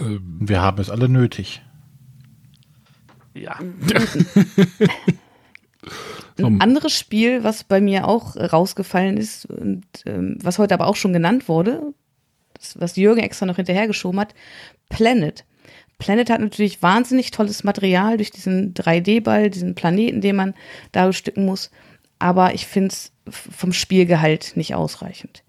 Ähm, 0.00 0.38
Wir 0.40 0.60
haben 0.60 0.80
es 0.80 0.90
alle 0.90 1.08
nötig. 1.08 1.62
Ja. 3.34 3.58
Ein 6.38 6.60
anderes 6.60 6.92
Spiel, 6.92 7.44
was 7.44 7.64
bei 7.64 7.80
mir 7.80 8.06
auch 8.08 8.36
rausgefallen 8.36 9.16
ist 9.16 9.46
und 9.46 9.86
ähm, 10.04 10.36
was 10.42 10.58
heute 10.58 10.74
aber 10.74 10.86
auch 10.86 10.96
schon 10.96 11.12
genannt 11.14 11.48
wurde, 11.48 11.94
das, 12.54 12.78
was 12.80 12.96
Jürgen 12.96 13.22
extra 13.22 13.46
noch 13.46 13.56
hinterhergeschoben 13.56 14.20
hat, 14.20 14.34
Planet. 14.88 15.44
Planet 15.98 16.30
hat 16.30 16.40
natürlich 16.40 16.82
wahnsinnig 16.82 17.30
tolles 17.30 17.64
Material 17.64 18.16
durch 18.16 18.30
diesen 18.30 18.74
3D-Ball, 18.74 19.50
diesen 19.50 19.74
Planeten, 19.74 20.20
den 20.20 20.36
man 20.36 20.54
da 20.92 21.06
bestücken 21.06 21.46
muss. 21.46 21.70
Aber 22.18 22.54
ich 22.54 22.66
finde 22.66 22.88
es 22.88 23.12
vom 23.30 23.72
Spielgehalt 23.72 24.52
nicht 24.56 24.74
ausreichend. 24.74 25.42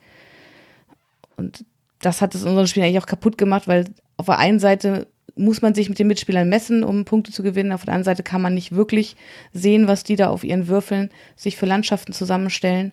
Und 1.36 1.66
das 2.00 2.22
hat 2.22 2.34
es 2.36 2.44
in 2.44 2.50
unserem 2.50 2.68
Spiel 2.68 2.84
eigentlich 2.84 3.02
auch 3.02 3.08
kaputt 3.08 3.38
gemacht, 3.38 3.68
weil 3.68 3.86
auf 4.18 4.28
der 4.28 4.40
einen 4.40 4.60
Seite 4.60 5.08
muss 5.36 5.62
man 5.62 5.76
sich 5.76 5.90
mit 5.90 6.00
den 6.00 6.08
Mitspielern 6.08 6.50
messen, 6.50 6.84
um 6.84 7.06
Punkte 7.06 7.32
zu 7.32 7.44
gewinnen. 7.44 7.72
Auf 7.72 7.86
der 7.86 7.94
anderen 7.94 8.06
Seite 8.06 8.24
kann 8.24 8.42
man 8.42 8.54
nicht 8.54 8.72
wirklich 8.72 9.16
sehen, 9.54 9.88
was 9.88 10.04
die 10.04 10.16
da 10.16 10.30
auf 10.30 10.44
ihren 10.44 10.68
Würfeln 10.68 11.12
sich 11.36 11.58
für 11.58 11.66
Landschaften 11.66 12.14
zusammenstellen. 12.14 12.92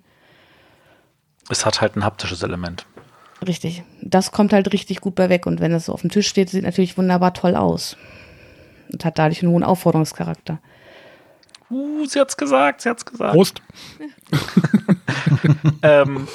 Es 1.48 1.64
hat 1.64 1.80
halt 1.80 1.96
ein 1.96 2.04
haptisches 2.04 2.42
Element. 2.42 2.86
Richtig. 3.46 3.82
Das 4.00 4.32
kommt 4.32 4.52
halt 4.52 4.72
richtig 4.72 5.00
gut 5.00 5.14
bei 5.14 5.28
weg. 5.28 5.46
Und 5.46 5.60
wenn 5.60 5.72
es 5.72 5.86
so 5.86 5.92
auf 5.92 6.00
dem 6.00 6.10
Tisch 6.10 6.28
steht, 6.28 6.50
sieht 6.50 6.64
natürlich 6.64 6.96
wunderbar 6.96 7.34
toll 7.34 7.56
aus. 7.56 7.96
Und 8.92 9.04
hat 9.04 9.18
dadurch 9.18 9.42
einen 9.42 9.52
hohen 9.52 9.64
Aufforderungscharakter. 9.64 10.58
Uh, 11.70 12.04
sie 12.06 12.20
hat's 12.20 12.36
gesagt, 12.36 12.82
sie 12.82 12.88
hat's 12.90 13.04
gesagt. 13.04 13.32
Prost. 13.34 13.60
ähm, 15.82 16.28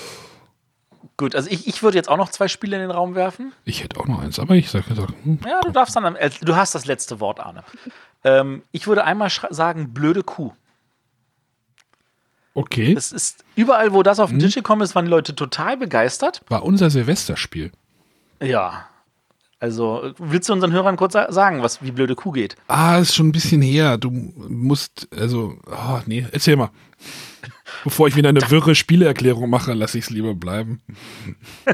gut, 1.18 1.36
also 1.36 1.50
ich, 1.50 1.68
ich 1.68 1.84
würde 1.84 1.98
jetzt 1.98 2.10
auch 2.10 2.18
noch 2.18 2.30
zwei 2.30 2.48
Spiele 2.48 2.76
in 2.76 2.82
den 2.82 2.92
Raum 2.92 3.16
werfen. 3.16 3.54
Ich 3.66 3.84
hätte 3.84 4.00
auch 4.00 4.08
noch 4.08 4.20
eins, 4.22 4.40
aber 4.40 4.56
ich 4.56 4.70
sage 4.70 4.90
gesagt, 4.90 5.14
hm, 5.24 5.40
Ja, 5.48 5.62
du 5.62 5.72
darfst 5.72 5.96
dann, 5.96 6.06
am- 6.06 6.16
äh, 6.16 6.30
du 6.42 6.56
hast 6.56 6.76
das 6.76 6.86
letzte 6.86 7.20
Wort, 7.20 7.40
Arne. 7.40 7.64
Ähm, 8.24 8.64
ich 8.72 8.88
würde 8.88 9.04
einmal 9.06 9.30
sagen, 9.50 9.94
blöde 9.94 10.24
Kuh. 10.24 10.52
Okay. 12.60 12.94
Es 12.98 13.12
ist 13.12 13.44
überall, 13.56 13.94
wo 13.94 14.04
das 14.04 14.20
auf 14.20 14.30
den 14.30 14.40
Tisch 14.40 14.56
gekommen 14.56 14.82
ist, 14.82 14.96
waren 14.96 15.06
die 15.06 15.12
Leute 15.12 15.36
total 15.36 15.78
begeistert. 15.78 16.42
War 16.50 16.64
unser 16.64 16.90
Silvesterspiel. 16.90 17.72
Ja. 18.42 18.86
Also, 19.62 20.14
willst 20.18 20.48
du 20.48 20.54
unseren 20.54 20.72
Hörern 20.72 20.96
kurz 20.96 21.12
sa- 21.14 21.32
sagen, 21.34 21.62
was 21.64 21.82
wie 21.84 21.92
blöde 21.92 22.16
Kuh 22.16 22.32
geht? 22.32 22.56
Ah, 22.70 22.98
ist 23.00 23.14
schon 23.14 23.28
ein 23.28 23.32
bisschen 23.34 23.62
her. 23.62 23.98
Du 23.98 24.10
musst, 24.10 25.10
also, 25.14 25.58
oh, 25.70 26.00
nee, 26.06 26.26
erzähl 26.32 26.56
mal. 26.56 26.70
Bevor 27.84 28.08
ich 28.08 28.16
wieder 28.16 28.30
eine 28.30 28.40
wirre 28.52 28.74
Spieleerklärung 28.74 29.50
mache, 29.50 29.74
lasse 29.74 29.98
ich 29.98 30.06
es 30.06 30.10
lieber 30.12 30.34
bleiben. 30.34 30.82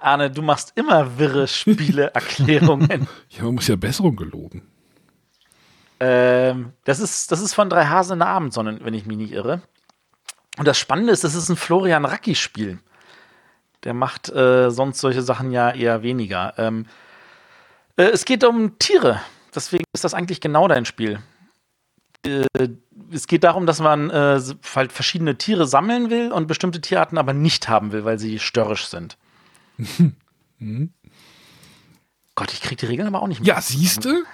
Arne, 0.00 0.30
du 0.30 0.42
machst 0.42 0.72
immer 0.76 1.18
wirre 1.18 1.46
Spieleerklärungen. 1.48 3.06
Ja, 3.30 3.44
man 3.44 3.54
muss 3.54 3.68
ja 3.68 3.76
Besserung 3.76 4.16
geloben. 4.16 4.62
Ähm, 6.04 6.72
das, 6.82 6.98
ist, 6.98 7.30
das 7.30 7.40
ist 7.40 7.54
von 7.54 7.70
Drei 7.70 7.84
Hasen 7.86 8.14
in 8.14 8.18
der 8.18 8.28
Abendsonne, 8.28 8.80
wenn 8.82 8.92
ich 8.92 9.06
mich 9.06 9.16
nicht 9.16 9.32
irre. 9.32 9.62
Und 10.58 10.66
das 10.66 10.76
Spannende 10.76 11.12
ist, 11.12 11.22
das 11.22 11.36
ist 11.36 11.48
ein 11.48 11.54
Florian 11.54 12.04
Racki-Spiel. 12.04 12.80
Der 13.84 13.94
macht 13.94 14.28
äh, 14.28 14.70
sonst 14.70 14.98
solche 14.98 15.22
Sachen 15.22 15.52
ja 15.52 15.70
eher 15.70 16.02
weniger. 16.02 16.54
Ähm, 16.56 16.86
äh, 17.96 18.06
es 18.06 18.24
geht 18.24 18.42
um 18.42 18.80
Tiere. 18.80 19.20
Deswegen 19.54 19.84
ist 19.92 20.02
das 20.02 20.12
eigentlich 20.12 20.40
genau 20.40 20.66
dein 20.66 20.86
Spiel. 20.86 21.20
Äh, 22.26 22.46
es 23.12 23.28
geht 23.28 23.44
darum, 23.44 23.66
dass 23.66 23.78
man 23.78 24.10
äh, 24.10 24.40
halt 24.74 24.92
verschiedene 24.92 25.38
Tiere 25.38 25.68
sammeln 25.68 26.10
will 26.10 26.32
und 26.32 26.48
bestimmte 26.48 26.80
Tierarten 26.80 27.16
aber 27.16 27.32
nicht 27.32 27.68
haben 27.68 27.92
will, 27.92 28.04
weil 28.04 28.18
sie 28.18 28.40
störrisch 28.40 28.86
sind. 28.86 29.16
Gott, 32.34 32.52
ich 32.52 32.60
krieg 32.60 32.78
die 32.78 32.86
Regeln 32.86 33.06
aber 33.06 33.22
auch 33.22 33.28
nicht 33.28 33.38
mit. 33.38 33.46
Ja, 33.46 33.60
siehste? 33.60 34.24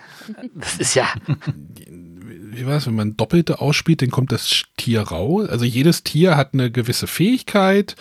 Das 0.54 0.76
ist 0.78 0.94
ja. 0.94 1.08
Wie 1.90 2.66
war 2.66 2.76
es, 2.76 2.86
wenn 2.86 2.94
man 2.94 3.16
Doppelte 3.16 3.60
ausspielt, 3.60 4.02
dann 4.02 4.10
kommt 4.10 4.32
das 4.32 4.64
Tier 4.76 5.02
raus. 5.02 5.48
Also 5.48 5.64
jedes 5.64 6.02
Tier 6.02 6.36
hat 6.36 6.54
eine 6.54 6.70
gewisse 6.70 7.06
Fähigkeit. 7.06 7.96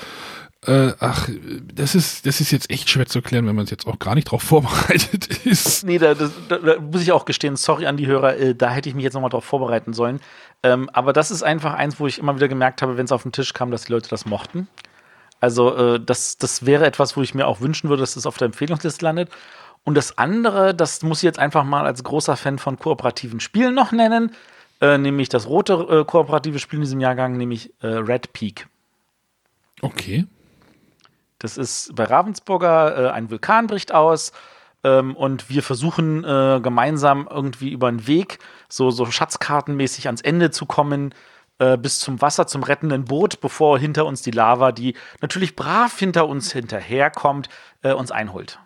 Äh, 0.65 0.93
ach, 0.99 1.29
das 1.73 1.93
ist, 1.95 2.25
das 2.25 2.41
ist 2.41 2.51
jetzt 2.51 2.69
echt 2.71 2.89
schwer 2.89 3.05
zu 3.05 3.19
erklären, 3.19 3.45
wenn 3.47 3.55
man 3.55 3.65
es 3.65 3.71
jetzt 3.71 3.85
auch 3.85 3.99
gar 3.99 4.15
nicht 4.15 4.25
drauf 4.25 4.41
vorbereitet 4.41 5.27
ist. 5.45 5.85
Nee, 5.85 5.99
da, 5.99 6.15
das, 6.15 6.31
da, 6.49 6.57
da 6.57 6.79
muss 6.79 7.03
ich 7.03 7.11
auch 7.11 7.25
gestehen, 7.25 7.55
sorry 7.55 7.85
an 7.85 7.95
die 7.95 8.07
Hörer, 8.07 8.35
äh, 8.37 8.55
da 8.55 8.71
hätte 8.71 8.89
ich 8.89 8.95
mich 8.95 9.03
jetzt 9.03 9.13
nochmal 9.13 9.29
drauf 9.29 9.45
vorbereiten 9.45 9.93
sollen. 9.93 10.19
Ähm, 10.63 10.89
aber 10.91 11.13
das 11.13 11.29
ist 11.29 11.43
einfach 11.43 11.73
eins, 11.73 11.99
wo 11.99 12.07
ich 12.07 12.17
immer 12.17 12.35
wieder 12.35 12.47
gemerkt 12.47 12.81
habe, 12.81 12.97
wenn 12.97 13.05
es 13.05 13.11
auf 13.11 13.23
den 13.23 13.31
Tisch 13.31 13.53
kam, 13.53 13.69
dass 13.69 13.85
die 13.85 13.91
Leute 13.91 14.09
das 14.09 14.25
mochten. 14.25 14.67
Also 15.39 15.75
äh, 15.75 15.99
das, 16.03 16.37
das 16.37 16.65
wäre 16.65 16.85
etwas, 16.85 17.15
wo 17.15 17.21
ich 17.21 17.35
mir 17.35 17.45
auch 17.47 17.61
wünschen 17.61 17.89
würde, 17.89 18.01
dass 18.01 18.15
es 18.15 18.25
auf 18.25 18.37
der 18.37 18.47
Empfehlungsliste 18.47 19.05
landet. 19.05 19.29
Und 19.87 19.95
das 19.95 20.17
andere, 20.17 20.75
das 20.75 21.01
muss 21.01 21.19
ich 21.19 21.23
jetzt 21.23 21.39
einfach 21.39 21.63
mal 21.63 21.85
als 21.85 22.03
großer 22.03 22.35
Fan 22.35 22.59
von 22.59 22.77
kooperativen 22.77 23.39
Spielen 23.39 23.73
noch 23.73 23.93
nennen, 23.93 24.35
äh, 24.81 24.97
nämlich 24.97 25.29
das 25.29 25.47
rote 25.47 25.75
äh, 25.75 26.03
kooperative 26.03 26.59
Spiel 26.59 26.79
in 26.79 26.81
diesem 26.83 26.99
Jahrgang, 26.99 27.37
nämlich 27.37 27.71
äh, 27.81 27.87
Red 27.87 28.33
Peak. 28.33 28.67
Okay. 29.81 30.27
Das 31.39 31.57
ist 31.57 31.95
bei 31.95 32.03
Ravensburger, 32.03 33.05
äh, 33.05 33.11
ein 33.11 33.31
Vulkan 33.31 33.67
bricht 33.67 33.93
aus 33.93 34.33
ähm, 34.83 35.15
und 35.15 35.49
wir 35.49 35.63
versuchen 35.63 36.25
äh, 36.25 36.59
gemeinsam 36.61 37.25
irgendwie 37.31 37.71
über 37.71 37.87
einen 37.87 38.07
Weg, 38.07 38.39
so, 38.67 38.91
so 38.91 39.05
schatzkartenmäßig 39.05 40.07
ans 40.07 40.19
Ende 40.19 40.51
zu 40.51 40.65
kommen, 40.65 41.15
äh, 41.59 41.77
bis 41.77 41.99
zum 41.99 42.19
Wasser, 42.19 42.45
zum 42.45 42.63
rettenden 42.63 43.05
Boot, 43.05 43.39
bevor 43.39 43.79
hinter 43.79 44.05
uns 44.05 44.21
die 44.21 44.31
Lava, 44.31 44.73
die 44.73 44.95
natürlich 45.21 45.55
brav 45.55 45.97
hinter 45.97 46.27
uns 46.27 46.51
hinterherkommt, 46.51 47.47
äh, 47.83 47.93
uns 47.93 48.11
einholt. 48.11 48.59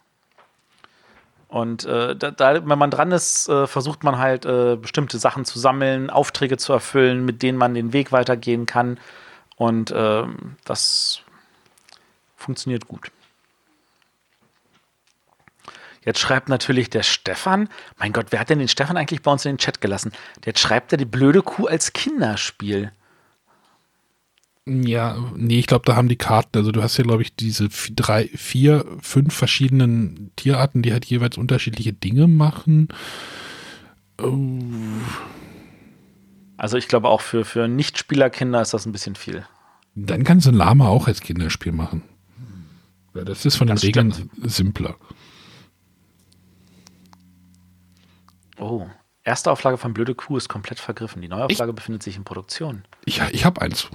Und 1.52 1.84
äh, 1.84 2.16
da, 2.16 2.32
da, 2.32 2.66
wenn 2.66 2.80
man 2.80 2.92
dran 2.92 3.12
ist, 3.12 3.50
äh, 3.50 3.68
versucht 3.68 4.06
man 4.06 4.18
halt 4.18 4.46
äh, 4.46 4.78
bestimmte 4.78 5.20
Sachen 5.20 5.44
zu 5.44 5.60
sammeln, 5.60 6.10
Aufträge 6.10 6.56
zu 6.56 6.72
erfüllen, 6.72 7.26
mit 7.26 7.44
denen 7.44 7.58
man 7.58 7.74
den 7.74 7.92
Weg 7.92 8.14
weitergehen 8.14 8.66
kann. 8.66 8.98
Und 9.58 9.94
ähm, 9.94 10.56
das 10.64 11.24
funktioniert 12.38 12.88
gut. 12.88 13.12
Jetzt 16.06 16.20
schreibt 16.20 16.48
natürlich 16.48 16.90
der 16.90 17.04
Stefan, 17.04 17.68
mein 17.98 18.14
Gott, 18.14 18.28
wer 18.30 18.40
hat 18.40 18.50
denn 18.50 18.60
den 18.60 18.70
Stefan 18.70 18.96
eigentlich 18.96 19.22
bei 19.22 19.32
uns 19.32 19.44
in 19.44 19.52
den 19.52 19.58
Chat 19.58 19.82
gelassen? 19.82 20.14
Jetzt 20.46 20.62
schreibt 20.62 20.94
er 20.94 20.98
die 20.98 21.04
blöde 21.04 21.42
Kuh 21.42 21.68
als 21.68 21.92
Kinderspiel. 21.92 22.94
Ja, 24.84 25.18
nee, 25.36 25.60
ich 25.60 25.68
glaube, 25.68 25.86
da 25.86 25.96
haben 25.96 26.08
die 26.08 26.16
Karten, 26.18 26.58
also 26.58 26.72
du 26.72 26.82
hast 26.84 26.98
ja, 26.98 27.04
glaube 27.04 27.24
ich, 27.24 27.36
diese 27.36 27.70
drei, 27.96 28.28
vier, 28.36 28.86
fünf 29.02 29.34
verschiedenen 29.34 30.32
Tierarten, 30.36 30.82
die 30.82 30.94
halt 30.94 31.06
jeweils 31.06 31.38
unterschiedliche 31.38 31.94
Dinge 31.94 32.28
machen. 32.28 32.88
Oh, 34.22 34.60
Also 36.58 36.78
ich 36.78 36.88
glaube 36.88 37.10
auch 37.10 37.22
für, 37.22 37.44
für 37.44 37.68
Nichtspielerkinder 37.68 38.62
ist 38.62 38.74
das 38.74 38.86
ein 38.86 38.92
bisschen 38.92 39.16
viel. 39.16 39.46
dann 39.96 40.24
kannst 40.24 40.46
du 40.46 40.52
ein 40.52 40.56
Lama 40.56 40.88
auch 40.88 41.08
als 41.08 41.22
Kinderspiel 41.22 41.72
machen. 41.72 42.04
Ja, 43.16 43.24
das 43.26 43.46
ist 43.46 43.58
von 43.58 43.68
den 43.68 43.76
Das 43.76 43.84
Regeln 43.84 44.14
stimmt. 44.14 44.32
simpler. 44.52 44.96
Oh, 48.58 48.86
erste 49.24 49.52
Auflage 49.52 49.78
von 49.78 49.94
Blöde 49.94 50.16
Kuh 50.16 50.38
ist 50.38 50.50
komplett 50.50 50.80
vergriffen. 50.80 51.22
Die 51.22 51.28
Neuauflage 51.28 51.74
befindet 51.74 52.04
sich 52.04 52.16
in 52.18 52.24
Produktion. 52.24 52.84
Ich, 53.06 53.22
ich 53.32 53.46
habe 53.46 53.62
eins. 53.62 53.90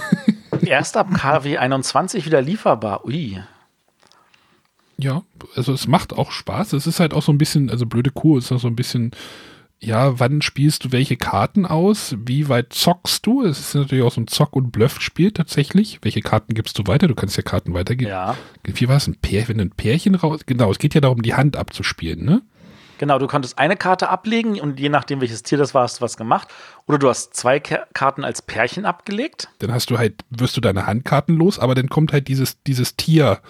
Erst 0.64 0.96
ab 0.96 1.08
KW 1.14 1.58
21 1.58 2.26
wieder 2.26 2.40
lieferbar. 2.40 3.04
Ui. 3.04 3.42
Ja, 4.98 5.22
also 5.56 5.72
es 5.72 5.88
macht 5.88 6.12
auch 6.12 6.30
Spaß. 6.30 6.74
Es 6.74 6.86
ist 6.86 7.00
halt 7.00 7.14
auch 7.14 7.22
so 7.22 7.32
ein 7.32 7.38
bisschen, 7.38 7.70
also 7.70 7.86
blöde 7.86 8.10
Kuh 8.10 8.38
ist 8.38 8.52
auch 8.52 8.60
so 8.60 8.68
ein 8.68 8.76
bisschen, 8.76 9.10
ja, 9.80 10.20
wann 10.20 10.42
spielst 10.42 10.84
du 10.84 10.92
welche 10.92 11.16
Karten 11.16 11.66
aus? 11.66 12.14
Wie 12.24 12.48
weit 12.48 12.72
zockst 12.72 13.26
du? 13.26 13.42
Es 13.42 13.58
ist 13.58 13.74
natürlich 13.74 14.04
auch 14.04 14.12
so 14.12 14.20
ein 14.20 14.28
Zock- 14.28 14.54
und 14.54 14.70
Bluff-Spiel 14.70 15.32
tatsächlich. 15.32 15.98
Welche 16.02 16.20
Karten 16.20 16.54
gibst 16.54 16.78
du 16.78 16.86
weiter? 16.86 17.08
Du 17.08 17.16
kannst 17.16 17.36
ja 17.36 17.42
Karten 17.42 17.74
weitergeben. 17.74 18.10
Ja. 18.10 18.36
Wie 18.62 18.88
war 18.88 18.98
es? 18.98 19.08
Ein 19.08 19.16
Pärchen, 19.16 19.48
wenn 19.48 19.60
ein 19.60 19.70
Pärchen 19.72 20.14
raus. 20.14 20.42
Genau, 20.46 20.70
es 20.70 20.78
geht 20.78 20.94
ja 20.94 21.00
darum, 21.00 21.22
die 21.22 21.34
Hand 21.34 21.56
abzuspielen, 21.56 22.24
ne? 22.24 22.42
Genau, 23.02 23.18
du 23.18 23.26
konntest 23.26 23.58
eine 23.58 23.76
Karte 23.76 24.10
ablegen 24.10 24.60
und 24.60 24.78
je 24.78 24.88
nachdem, 24.88 25.20
welches 25.20 25.42
Tier 25.42 25.58
das 25.58 25.74
war, 25.74 25.82
hast 25.82 25.96
du 25.98 26.02
was 26.02 26.16
gemacht. 26.16 26.46
Oder 26.86 26.98
du 26.98 27.08
hast 27.08 27.34
zwei 27.34 27.58
Ka 27.58 27.84
Karten 27.94 28.22
als 28.22 28.42
Pärchen 28.42 28.84
abgelegt. 28.84 29.48
Dann 29.58 29.72
hast 29.72 29.90
du 29.90 29.98
halt, 29.98 30.22
wirst 30.30 30.56
du 30.56 30.60
deine 30.60 30.86
Handkarten 30.86 31.36
los, 31.36 31.58
aber 31.58 31.74
dann 31.74 31.88
kommt 31.88 32.12
halt 32.12 32.28
dieses, 32.28 32.62
dieses 32.62 32.94
Tier 32.94 33.40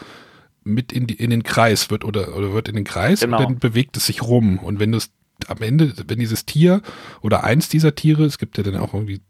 mit 0.64 0.90
in, 0.90 1.06
die, 1.06 1.16
in 1.16 1.28
den 1.28 1.42
Kreis, 1.42 1.90
wird 1.90 2.02
oder, 2.02 2.34
oder 2.34 2.54
wird 2.54 2.70
in 2.70 2.76
den 2.76 2.84
Kreis 2.84 3.20
Genau. 3.20 3.36
und 3.36 3.44
dann 3.44 3.58
bewegt 3.58 3.98
es 3.98 4.06
sich 4.06 4.22
rum. 4.22 4.58
Und 4.58 4.80
wenn 4.80 4.90
du 4.90 4.96
es 4.96 5.10
am 5.48 5.58
Ende, 5.60 5.92
wenn 6.08 6.18
dieses 6.18 6.46
Tier 6.46 6.80
oder 7.20 7.44
eins 7.44 7.68
dieser 7.68 7.94
Tiere, 7.94 8.24
es 8.24 8.38
gibt 8.38 8.56
ja 8.56 8.64
dann 8.64 8.78
auch 8.78 8.94
irgendwie 8.94 9.20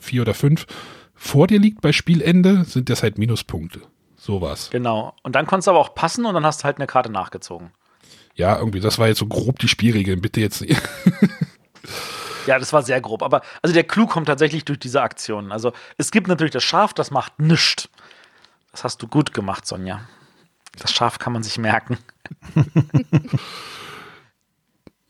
vier 0.00 0.22
oder 0.22 0.32
fünf, 0.32 0.64
vor 1.14 1.48
dir 1.48 1.58
liegt 1.58 1.82
bei 1.82 1.92
Spielende, 1.92 2.64
sind 2.64 2.88
das 2.88 3.02
halt 3.02 3.18
Minuspunkte. 3.18 3.82
So 4.16 4.40
war's. 4.40 4.70
Genau. 4.70 5.12
Und 5.22 5.34
dann 5.34 5.46
konntest 5.46 5.66
du 5.66 5.72
aber 5.72 5.80
auch 5.80 5.94
passen 5.94 6.24
und 6.24 6.32
dann 6.32 6.46
hast 6.46 6.62
du 6.62 6.64
halt 6.64 6.78
eine 6.78 6.86
Karte 6.86 7.12
nachgezogen. 7.12 7.72
Ja, 8.34 8.58
irgendwie, 8.58 8.80
das 8.80 8.98
war 8.98 9.08
jetzt 9.08 9.18
so 9.18 9.26
grob 9.26 9.58
die 9.58 9.68
Spielregeln. 9.68 10.20
Bitte 10.20 10.40
jetzt 10.40 10.60
nicht. 10.60 10.80
Ja, 12.46 12.58
das 12.58 12.74
war 12.74 12.82
sehr 12.82 13.00
grob. 13.00 13.22
Aber 13.22 13.40
also 13.62 13.72
der 13.72 13.84
Clou 13.84 14.06
kommt 14.06 14.26
tatsächlich 14.26 14.66
durch 14.66 14.78
diese 14.78 15.00
Aktionen. 15.00 15.50
Also 15.50 15.72
es 15.96 16.10
gibt 16.10 16.28
natürlich 16.28 16.52
das 16.52 16.62
Schaf, 16.62 16.92
das 16.92 17.10
macht 17.10 17.38
nichts. 17.38 17.88
Das 18.70 18.84
hast 18.84 19.02
du 19.02 19.08
gut 19.08 19.32
gemacht, 19.32 19.66
Sonja. 19.66 20.06
Das 20.78 20.92
Schaf 20.92 21.18
kann 21.18 21.32
man 21.32 21.42
sich 21.42 21.56
merken. 21.56 21.96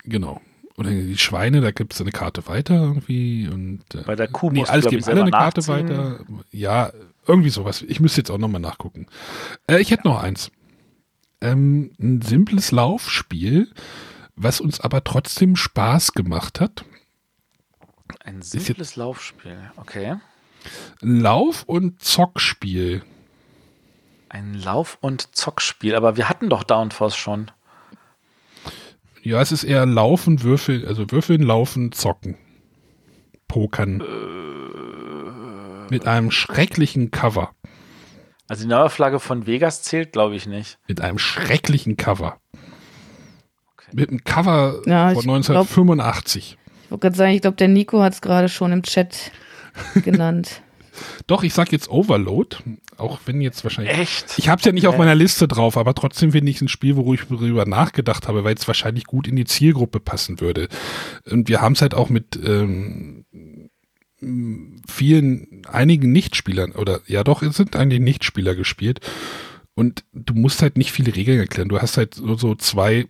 Genau. 0.04 0.40
Oder 0.76 0.90
die 0.90 1.16
Schweine, 1.16 1.60
da 1.60 1.70
gibt 1.70 1.94
es 1.94 2.00
eine 2.00 2.10
Karte 2.10 2.46
weiter 2.48 2.74
irgendwie. 2.74 3.48
Und, 3.48 3.82
äh, 3.94 4.02
Bei 4.02 4.16
der 4.16 4.28
Kuh 4.28 4.50
nee, 4.50 4.58
musst 4.60 4.68
du, 4.68 4.72
alles 4.72 4.82
glaub 4.82 4.90
geben 4.90 5.00
ich, 5.00 5.06
alle 5.08 5.20
eine 5.22 5.30
selber 5.30 5.38
Karte 5.38 5.60
nachziehen. 5.60 5.88
weiter. 5.88 6.24
Ja, 6.50 6.92
irgendwie 7.26 7.50
sowas. 7.50 7.82
Ich 7.82 8.00
müsste 8.00 8.20
jetzt 8.20 8.30
auch 8.30 8.38
nochmal 8.38 8.60
nachgucken. 8.60 9.06
Äh, 9.66 9.80
ich 9.80 9.90
hätte 9.90 10.06
noch 10.06 10.22
eins. 10.22 10.50
Ähm, 11.44 11.92
ein 12.00 12.22
simples 12.22 12.72
Laufspiel, 12.72 13.70
was 14.34 14.62
uns 14.62 14.80
aber 14.80 15.04
trotzdem 15.04 15.56
Spaß 15.56 16.12
gemacht 16.12 16.58
hat. 16.58 16.86
Ein 18.20 18.40
simples 18.40 18.96
Laufspiel. 18.96 19.70
Okay. 19.76 20.16
Ein 21.02 21.20
Lauf- 21.20 21.64
und 21.64 22.02
Zockspiel. 22.02 23.02
Ein 24.30 24.54
Lauf- 24.54 24.96
und 25.02 25.36
Zockspiel. 25.36 25.94
Aber 25.94 26.16
wir 26.16 26.30
hatten 26.30 26.48
doch 26.48 26.64
Downforce 26.64 27.16
schon. 27.16 27.50
Ja, 29.22 29.42
es 29.42 29.52
ist 29.52 29.64
eher 29.64 29.84
Laufen, 29.84 30.42
Würfeln, 30.42 30.86
also 30.86 31.10
Würfeln, 31.10 31.42
Laufen, 31.42 31.92
Zocken. 31.92 32.38
Pokern. 33.48 34.02
Mit 35.90 36.06
einem 36.06 36.30
schrecklichen 36.30 37.10
Cover. 37.10 37.54
Also 38.48 38.64
die 38.64 38.68
Neuauflage 38.68 39.20
von 39.20 39.46
Vegas 39.46 39.82
zählt, 39.82 40.12
glaube 40.12 40.36
ich, 40.36 40.46
nicht. 40.46 40.78
Mit 40.86 41.00
einem 41.00 41.18
schrecklichen 41.18 41.96
Cover. 41.96 42.38
Mit 43.92 44.10
einem 44.10 44.22
Cover 44.24 44.82
Ja, 44.86 45.10
von 45.10 45.18
ich 45.18 45.24
glaub- 45.24 45.34
1985. 45.36 46.58
Ich 46.84 46.90
wollte 46.90 47.00
gerade 47.02 47.16
sagen, 47.16 47.32
ich 47.32 47.40
glaube, 47.42 47.56
der 47.56 47.68
Nico 47.68 48.02
hat 48.02 48.12
es 48.14 48.20
gerade 48.20 48.48
schon 48.48 48.72
im 48.72 48.82
Chat 48.82 49.32
genannt. 50.02 50.60
Doch, 51.26 51.42
ich 51.42 51.52
sag 51.54 51.72
jetzt 51.72 51.88
Overload, 51.90 52.56
auch 52.98 53.18
wenn 53.26 53.40
jetzt 53.40 53.64
wahrscheinlich. 53.64 53.98
Echt? 53.98 54.38
Ich 54.38 54.48
habe 54.48 54.60
es 54.60 54.64
ja 54.64 54.70
nicht 54.70 54.86
auf 54.86 54.94
Okay. 54.94 55.00
meiner 55.02 55.16
Liste 55.16 55.48
drauf, 55.48 55.76
aber 55.76 55.92
trotzdem 55.94 56.30
finde 56.30 56.50
ich 56.50 56.56
es 56.56 56.62
ein 56.62 56.68
Spiel, 56.68 56.94
wo 56.96 57.12
ich 57.14 57.22
darüber 57.28 57.64
nachgedacht 57.66 58.28
habe, 58.28 58.44
weil 58.44 58.54
es 58.54 58.68
wahrscheinlich 58.68 59.04
gut 59.04 59.26
in 59.26 59.34
die 59.34 59.44
Zielgruppe 59.44 59.98
passen 59.98 60.40
würde. 60.40 60.68
Und 61.28 61.48
wir 61.48 61.60
haben 61.60 61.72
es 61.72 61.82
halt 61.82 61.94
auch 61.94 62.10
mit 62.10 62.36
ähm, 62.44 63.24
vielen, 64.88 65.62
einigen 65.66 66.12
Nichtspielern, 66.12 66.72
oder 66.72 67.00
ja 67.06 67.24
doch, 67.24 67.42
es 67.42 67.56
sind 67.56 67.76
eigentlich 67.76 68.00
Nichtspieler 68.00 68.54
gespielt. 68.54 69.00
Und 69.74 70.04
du 70.12 70.34
musst 70.34 70.62
halt 70.62 70.78
nicht 70.78 70.92
viele 70.92 71.14
Regeln 71.14 71.40
erklären. 71.40 71.68
Du 71.68 71.80
hast 71.80 71.96
halt 71.96 72.14
so, 72.14 72.36
so 72.36 72.54
zwei 72.54 73.06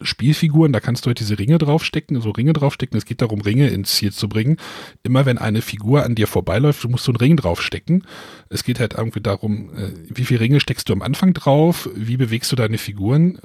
Spielfiguren, 0.00 0.72
da 0.72 0.80
kannst 0.80 1.04
du 1.04 1.08
halt 1.08 1.20
diese 1.20 1.38
Ringe 1.38 1.58
draufstecken, 1.58 2.20
so 2.20 2.30
Ringe 2.30 2.52
draufstecken. 2.52 2.96
Es 2.96 3.04
geht 3.04 3.22
darum, 3.22 3.40
Ringe 3.40 3.68
ins 3.68 3.94
Ziel 3.94 4.12
zu 4.12 4.28
bringen. 4.28 4.56
Immer 5.02 5.26
wenn 5.26 5.38
eine 5.38 5.62
Figur 5.62 6.04
an 6.04 6.14
dir 6.14 6.26
vorbeiläuft, 6.26 6.82
du 6.82 6.88
musst 6.88 7.04
so 7.04 7.12
einen 7.12 7.18
Ring 7.18 7.36
draufstecken. 7.36 8.04
Es 8.48 8.64
geht 8.64 8.80
halt 8.80 8.94
irgendwie 8.94 9.20
darum, 9.20 9.70
äh, 9.76 9.92
wie 10.08 10.24
viele 10.24 10.40
Ringe 10.40 10.60
steckst 10.60 10.88
du 10.88 10.92
am 10.92 11.02
Anfang 11.02 11.34
drauf, 11.34 11.88
wie 11.94 12.16
bewegst 12.16 12.50
du 12.50 12.56
deine 12.56 12.78
Figuren. 12.78 13.38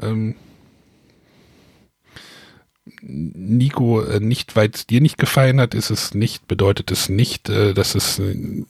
Nico, 3.02 4.02
äh, 4.02 4.20
nicht, 4.20 4.56
weil 4.56 4.70
es 4.74 4.88
dir 4.88 5.02
nicht 5.02 5.18
gefallen 5.18 5.60
hat, 5.60 5.74
ist 5.74 5.90
es 5.90 6.14
nicht, 6.14 6.48
bedeutet 6.48 6.92
es 6.92 7.10
nicht, 7.10 7.50
äh, 7.50 7.74
dass 7.74 7.96
es 7.96 8.20
äh, 8.20 8.66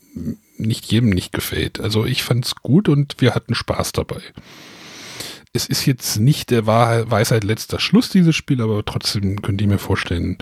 nicht 0.58 0.91
jedem 0.91 1.10
nicht 1.10 1.32
gefällt. 1.32 1.80
Also 1.80 2.06
ich 2.06 2.24
fand 2.24 2.46
es 2.46 2.56
gut 2.56 2.90
und 2.90 3.16
wir 3.20 3.36
hatten 3.36 3.56
Spaß 3.56 3.94
dabei. 3.94 4.22
Es 5.52 5.66
ist 5.66 5.86
jetzt 5.86 6.20
nicht 6.20 6.52
der 6.52 6.68
Wahr 6.68 7.10
Weisheit 7.10 7.44
letzter 7.44 7.80
Schluss, 7.80 8.10
dieses 8.10 8.36
Spiel, 8.36 8.62
aber 8.62 8.86
trotzdem 8.86 9.41
könnt 9.41 9.62
ihr 9.62 9.68
mir 9.68 9.80
vorstellen, 9.80 10.38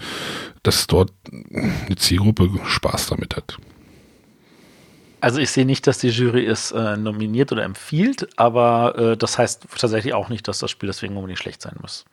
dass 0.64 0.88
dort 0.88 1.14
eine 1.32 1.96
Zielgruppe 1.96 2.50
Spaß 2.66 3.08
damit 3.08 3.36
hat. 3.38 3.58
Also 5.22 5.40
ich 5.40 5.50
sehe 5.50 5.66
nicht, 5.66 5.88
dass 5.88 5.98
die 5.98 6.10
Jury 6.10 6.46
es 6.46 6.72
äh, 6.72 6.98
nominiert 6.98 7.52
oder 7.52 7.64
empfiehlt, 7.64 8.28
aber 8.38 8.98
äh, 8.98 9.18
das 9.18 9.38
heißt 9.38 9.68
tatsächlich 9.78 10.14
auch 10.14 10.30
nicht, 10.30 10.48
dass 10.48 10.60
das 10.60 10.70
Spiel 10.70 10.88
deswegen 10.88 11.16
unbedingt 11.16 11.40
schlecht 11.40 11.62
sein 11.62 11.76
muss. 11.82 12.06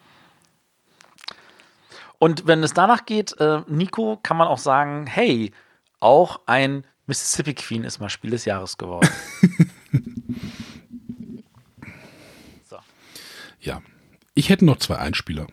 Und 2.24 2.46
wenn 2.46 2.62
es 2.62 2.72
danach 2.72 3.04
geht, 3.04 3.38
äh, 3.38 3.60
Nico, 3.66 4.18
kann 4.22 4.38
man 4.38 4.48
auch 4.48 4.56
sagen, 4.56 5.06
hey, 5.06 5.52
auch 6.00 6.40
ein 6.46 6.86
Mississippi 7.04 7.52
Queen 7.52 7.84
ist 7.84 8.00
mal 8.00 8.08
Spiel 8.08 8.30
des 8.30 8.46
Jahres 8.46 8.78
geworden. 8.78 9.10
Ja. 13.60 13.80
Ich 14.34 14.50
hätte 14.50 14.66
noch 14.66 14.76
zwei 14.76 14.96
Einspieler. 14.96 15.46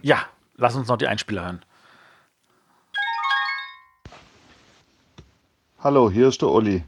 ja, 0.00 0.18
lass 0.56 0.74
uns 0.74 0.88
noch 0.88 0.96
die 0.96 1.06
Einspieler 1.06 1.44
hören. 1.44 1.62
Hallo, 5.80 6.10
hier 6.10 6.28
ist 6.28 6.40
der 6.40 6.48
Olli. 6.48 6.82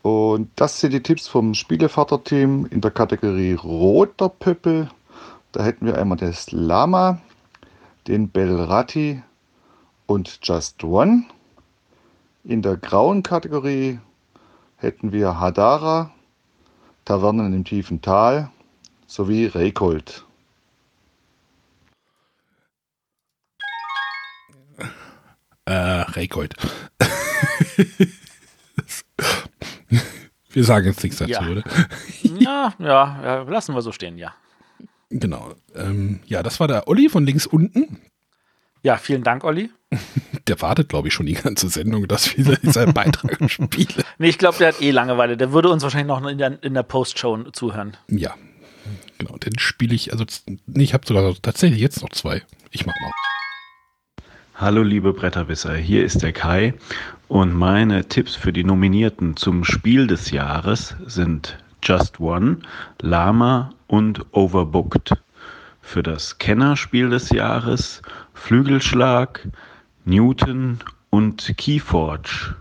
Und 0.00 0.50
das 0.56 0.80
sind 0.80 0.92
die 0.92 1.02
Tipps 1.02 1.28
vom 1.28 1.52
Spielevater-Team 1.52 2.66
in 2.70 2.80
der 2.80 2.90
Kategorie 2.90 3.52
Roter 3.52 4.30
Pöppel. 4.30 4.90
Da 5.52 5.62
hätten 5.62 5.84
wir 5.84 5.98
einmal 5.98 6.16
das 6.16 6.52
Lama, 6.52 7.20
den 8.06 8.30
Belratti 8.30 9.22
und 10.06 10.38
Just 10.42 10.82
One. 10.84 11.24
In 12.44 12.62
der 12.62 12.76
grauen 12.76 13.22
Kategorie 13.22 14.00
hätten 14.76 15.12
wir 15.12 15.38
Hadara, 15.38 16.10
Tavernen 17.04 17.52
im 17.52 17.64
tiefen 17.64 18.00
Tal 18.02 18.50
sowie 19.06 19.46
Reykholt. 19.46 20.24
Äh, 25.66 25.72
Reykholt. 25.72 26.54
wir 30.50 30.64
sagen 30.64 30.86
jetzt 30.86 31.02
nichts 31.02 31.18
dazu, 31.18 31.30
Ja. 31.32 31.48
oder? 31.48 31.62
ja, 32.22 32.72
ja, 32.78 33.22
ja, 33.22 33.42
lassen 33.42 33.74
wir 33.74 33.82
so 33.82 33.92
stehen, 33.92 34.18
ja. 34.18 34.32
Genau. 35.10 35.54
Ähm, 35.74 36.20
ja, 36.26 36.42
das 36.42 36.60
war 36.60 36.68
der 36.68 36.88
Olli 36.88 37.08
von 37.08 37.26
links 37.26 37.46
unten. 37.46 37.98
Ja, 38.82 38.96
vielen 38.96 39.22
Dank, 39.22 39.44
Olli. 39.44 39.70
Der 40.46 40.60
wartet, 40.62 40.88
glaube 40.88 41.08
ich, 41.08 41.14
schon 41.14 41.26
die 41.26 41.34
ganze 41.34 41.68
Sendung, 41.68 42.08
dass 42.08 42.36
wir 42.36 42.58
seinen 42.72 42.94
Beitrag 42.94 43.38
spielen. 43.50 44.04
Nee, 44.18 44.28
ich 44.28 44.38
glaube, 44.38 44.56
der 44.58 44.68
hat 44.68 44.80
eh 44.80 44.90
Langeweile. 44.90 45.36
Der 45.36 45.52
würde 45.52 45.68
uns 45.68 45.82
wahrscheinlich 45.82 46.08
noch 46.08 46.24
in 46.26 46.38
der, 46.38 46.62
in 46.62 46.74
der 46.74 46.82
Post-Show 46.82 47.50
zuhören. 47.50 47.96
Ja, 48.08 48.34
genau. 49.18 49.36
Den 49.36 49.58
spiele 49.58 49.94
ich, 49.94 50.12
also 50.12 50.24
nee, 50.66 50.84
ich 50.84 50.94
habe 50.94 51.06
sogar 51.06 51.34
tatsächlich 51.42 51.80
jetzt 51.80 52.00
noch 52.00 52.10
zwei. 52.10 52.42
Ich 52.70 52.86
mach 52.86 52.94
mal. 53.00 53.10
Hallo 54.54 54.82
liebe 54.82 55.12
Bretterwisser, 55.14 55.74
hier 55.74 56.04
ist 56.04 56.22
der 56.22 56.34
Kai 56.34 56.74
und 57.28 57.54
meine 57.54 58.06
Tipps 58.06 58.36
für 58.36 58.52
die 58.52 58.62
Nominierten 58.64 59.36
zum 59.36 59.64
Spiel 59.64 60.06
des 60.06 60.32
Jahres 60.32 60.96
sind 61.06 61.58
Just 61.82 62.20
One, 62.20 62.58
Lama 63.00 63.72
und 63.90 64.24
Overbooked. 64.32 65.12
Für 65.82 66.02
das 66.02 66.38
Kennerspiel 66.38 67.10
des 67.10 67.30
Jahres 67.30 68.02
Flügelschlag, 68.34 69.48
Newton 70.04 70.78
und 71.10 71.54
Keyforge. 71.56 72.54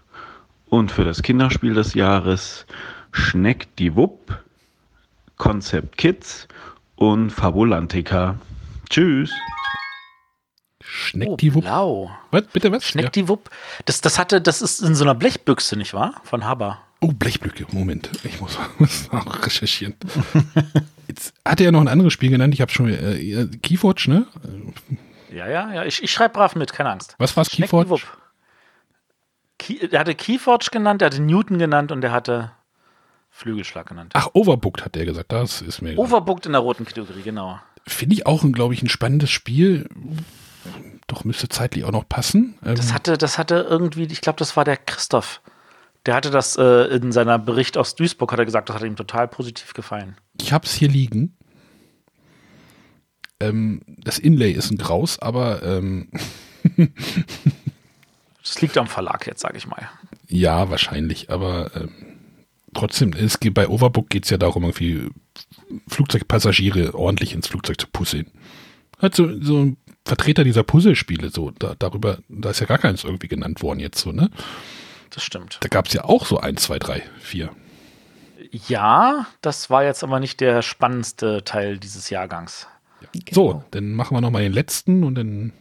Und 0.69 0.91
für 0.91 1.03
das 1.03 1.21
Kinderspiel 1.21 1.75
des 1.75 1.93
Jahres 1.93 2.65
Schneck 3.11 3.75
die 3.77 3.95
Wupp, 3.95 4.43
Concept 5.37 5.97
Kids 5.97 6.47
und 6.95 7.29
Fabulantica. 7.29 8.35
Tschüss. 8.89 9.31
Schneck 10.81 11.37
die 11.37 11.53
Wupp. 11.53 11.63
Blau. 11.63 12.09
Was, 12.31 12.47
bitte 12.47 12.71
was? 12.71 12.83
Schneck 12.85 13.11
die 13.13 13.27
Wupp. 13.27 13.51
Das, 13.85 14.01
das 14.01 14.17
hatte, 14.17 14.41
das 14.41 14.63
ist 14.63 14.81
in 14.81 14.95
so 14.95 15.03
einer 15.03 15.15
Blechbüchse, 15.15 15.75
nicht 15.75 15.93
wahr? 15.93 16.21
Von 16.23 16.45
Haber. 16.45 16.79
Oh, 17.01 17.11
Blechblöcke. 17.13 17.65
Moment. 17.71 18.09
Ich 18.23 18.41
muss, 18.41 18.57
muss 18.79 19.09
auch 19.11 19.45
recherchieren. 19.45 19.95
Jetzt 21.07 21.33
hat 21.45 21.59
er 21.61 21.65
ja 21.65 21.71
noch 21.71 21.81
ein 21.81 21.87
anderes 21.87 22.13
Spiel 22.13 22.29
genannt. 22.29 22.53
Ich 22.53 22.61
habe 22.61 22.71
schon 22.71 22.89
äh, 22.89 23.47
Keyforge, 23.61 24.09
ne? 24.09 24.27
Ja, 25.33 25.47
ja, 25.47 25.73
ja. 25.73 25.85
Ich, 25.85 26.03
ich 26.03 26.11
schreibe 26.11 26.33
brav 26.33 26.55
mit, 26.55 26.73
keine 26.73 26.89
Angst. 26.91 27.15
Was 27.17 27.31
Schneck 27.31 27.47
die 27.49 27.61
Keyforge? 27.77 28.01
Key, 29.57 29.77
er 29.91 29.99
hatte 29.99 30.15
Keyforge 30.15 30.67
genannt, 30.71 31.01
er 31.01 31.07
hatte 31.07 31.21
Newton 31.21 31.57
genannt 31.57 31.91
und 31.91 32.03
er 32.03 32.11
hatte 32.11 32.51
Flügelschlag 33.29 33.87
genannt. 33.87 34.13
Ach, 34.15 34.29
Overbooked 34.33 34.83
hat 34.83 34.95
der 34.95 35.05
gesagt. 35.05 35.31
Das 35.31 35.61
ist 35.61 35.81
mir. 35.81 35.97
Overbooked 35.97 36.45
in 36.45 36.53
der 36.53 36.61
roten 36.61 36.85
Kategorie, 36.85 37.21
genau. 37.21 37.59
Finde 37.87 38.15
ich 38.15 38.25
auch, 38.25 38.43
glaube 38.51 38.73
ich, 38.73 38.81
ein 38.83 38.89
spannendes 38.89 39.29
Spiel. 39.31 39.87
Doch 41.07 41.23
müsste 41.23 41.49
zeitlich 41.49 41.85
auch 41.85 41.91
noch 41.91 42.07
passen. 42.07 42.57
Ähm, 42.65 42.75
Das 42.75 42.93
hatte, 42.93 43.17
das 43.17 43.37
hatte 43.37 43.65
irgendwie, 43.69 44.03
ich 44.03 44.21
glaube, 44.21 44.37
das 44.37 44.55
war 44.57 44.65
der 44.65 44.77
Christoph. 44.77 45.41
Der 46.05 46.15
hatte 46.15 46.31
das 46.31 46.57
äh, 46.57 46.95
in 46.95 47.11
seiner 47.11 47.37
Bericht 47.39 47.77
aus 47.77 47.95
Duisburg, 47.95 48.31
hat 48.31 48.39
er 48.39 48.45
gesagt, 48.45 48.69
das 48.69 48.75
hat 48.77 48.83
ihm 48.83 48.95
total 48.95 49.27
positiv 49.27 49.73
gefallen. 49.73 50.15
ich 50.41 50.53
habe 50.53 50.65
es 50.65 50.73
hier 50.73 50.89
liegen. 50.89 51.35
Ähm, 53.41 53.81
das 53.87 54.19
Inlay 54.19 54.51
ist 54.51 54.71
ein 54.71 54.77
Graus, 54.77 55.19
aber 55.19 55.63
ähm, 55.63 56.09
Das 58.43 58.61
liegt 58.61 58.77
am 58.77 58.87
Verlag 58.87 59.27
jetzt, 59.27 59.41
sage 59.41 59.57
ich 59.57 59.67
mal. 59.67 59.89
ja, 60.27 60.69
wahrscheinlich. 60.69 61.29
Aber 61.29 61.71
ähm, 61.75 61.91
trotzdem, 62.73 63.13
es 63.13 63.39
geht, 63.39 63.53
bei 63.53 63.67
Overbook 63.67 64.09
geht 64.09 64.23
es 64.23 64.29
ja 64.31 64.37
darum, 64.37 64.63
irgendwie 64.63 65.09
Flugzeugpassagiere 65.87 66.95
ordentlich 66.95 67.33
ins 67.33 67.47
Flugzeug 67.47 67.79
zu 67.79 67.87
puzzeln. 67.87 68.31
Halt 68.99 69.15
so, 69.15 69.29
so 69.41 69.59
ein 69.59 69.77
Vertreter 70.05 70.43
dieser 70.43 70.63
Puzzlespiele, 70.63 71.29
so 71.29 71.51
da, 71.51 71.75
darüber, 71.77 72.19
da 72.27 72.49
ist 72.49 72.59
ja 72.59 72.65
gar 72.65 72.79
keins 72.79 73.03
irgendwie 73.03 73.27
genannt 73.27 73.61
worden 73.61 73.79
jetzt 73.79 73.99
so, 73.99 74.11
ne? 74.11 74.31
Das 75.09 75.23
stimmt. 75.23 75.59
Da 75.61 75.69
gab 75.69 75.87
es 75.87 75.93
ja 75.93 76.05
auch 76.05 76.25
so 76.25 76.39
eins, 76.39 76.63
zwei, 76.63 76.79
drei, 76.79 77.03
vier. 77.19 77.49
Ja, 78.51 79.27
das 79.41 79.69
war 79.69 79.83
jetzt 79.83 80.03
aber 80.03 80.19
nicht 80.19 80.39
der 80.39 80.61
spannendste 80.61 81.43
Teil 81.43 81.77
dieses 81.77 82.09
Jahrgangs. 82.09 82.67
So, 83.31 83.63
dann 83.71 83.93
machen 83.93 84.15
wir 84.15 84.21
noch 84.21 84.31
mal 84.31 84.41
den 84.41 84.53
letzten 84.53 85.03
und 85.03 85.15
dann 85.15 85.53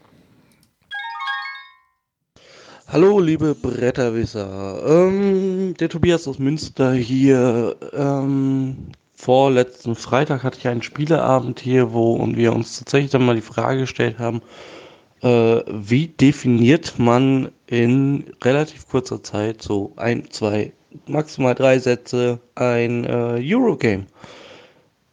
Hallo, 2.91 3.21
liebe 3.21 3.55
Bretterwisser. 3.55 4.83
Ähm, 4.87 5.75
der 5.79 5.91
Tobias 5.91 6.27
aus 6.27 6.39
Münster 6.39 6.95
hier. 6.95 7.77
Ähm, 7.93 8.93
vorletzten 9.15 9.95
Freitag 9.95 10.43
hatte 10.43 10.59
ich 10.59 10.69
einen 10.69 10.81
Spieleabend 10.81 11.61
hier, 11.61 11.93
wo 11.93 12.19
wir 12.35 12.55
uns 12.55 12.79
tatsächlich 12.79 13.11
dann 13.11 13.27
mal 13.27 13.35
die 13.35 13.43
Frage 13.43 13.81
gestellt 13.81 14.19
haben, 14.19 14.41
äh, 15.23 15.63
wie 15.69 16.09
definiert 16.09 16.99
man 16.99 17.51
in 17.67 18.25
relativ 18.43 18.89
kurzer 18.89 19.23
Zeit, 19.23 19.63
so 19.63 19.93
ein, 19.97 20.31
zwei, 20.31 20.73
maximal 21.07 21.55
drei 21.55 21.79
Sätze, 21.79 22.41
ein 22.55 23.05
äh, 23.05 23.41
Eurogame? 23.43 24.07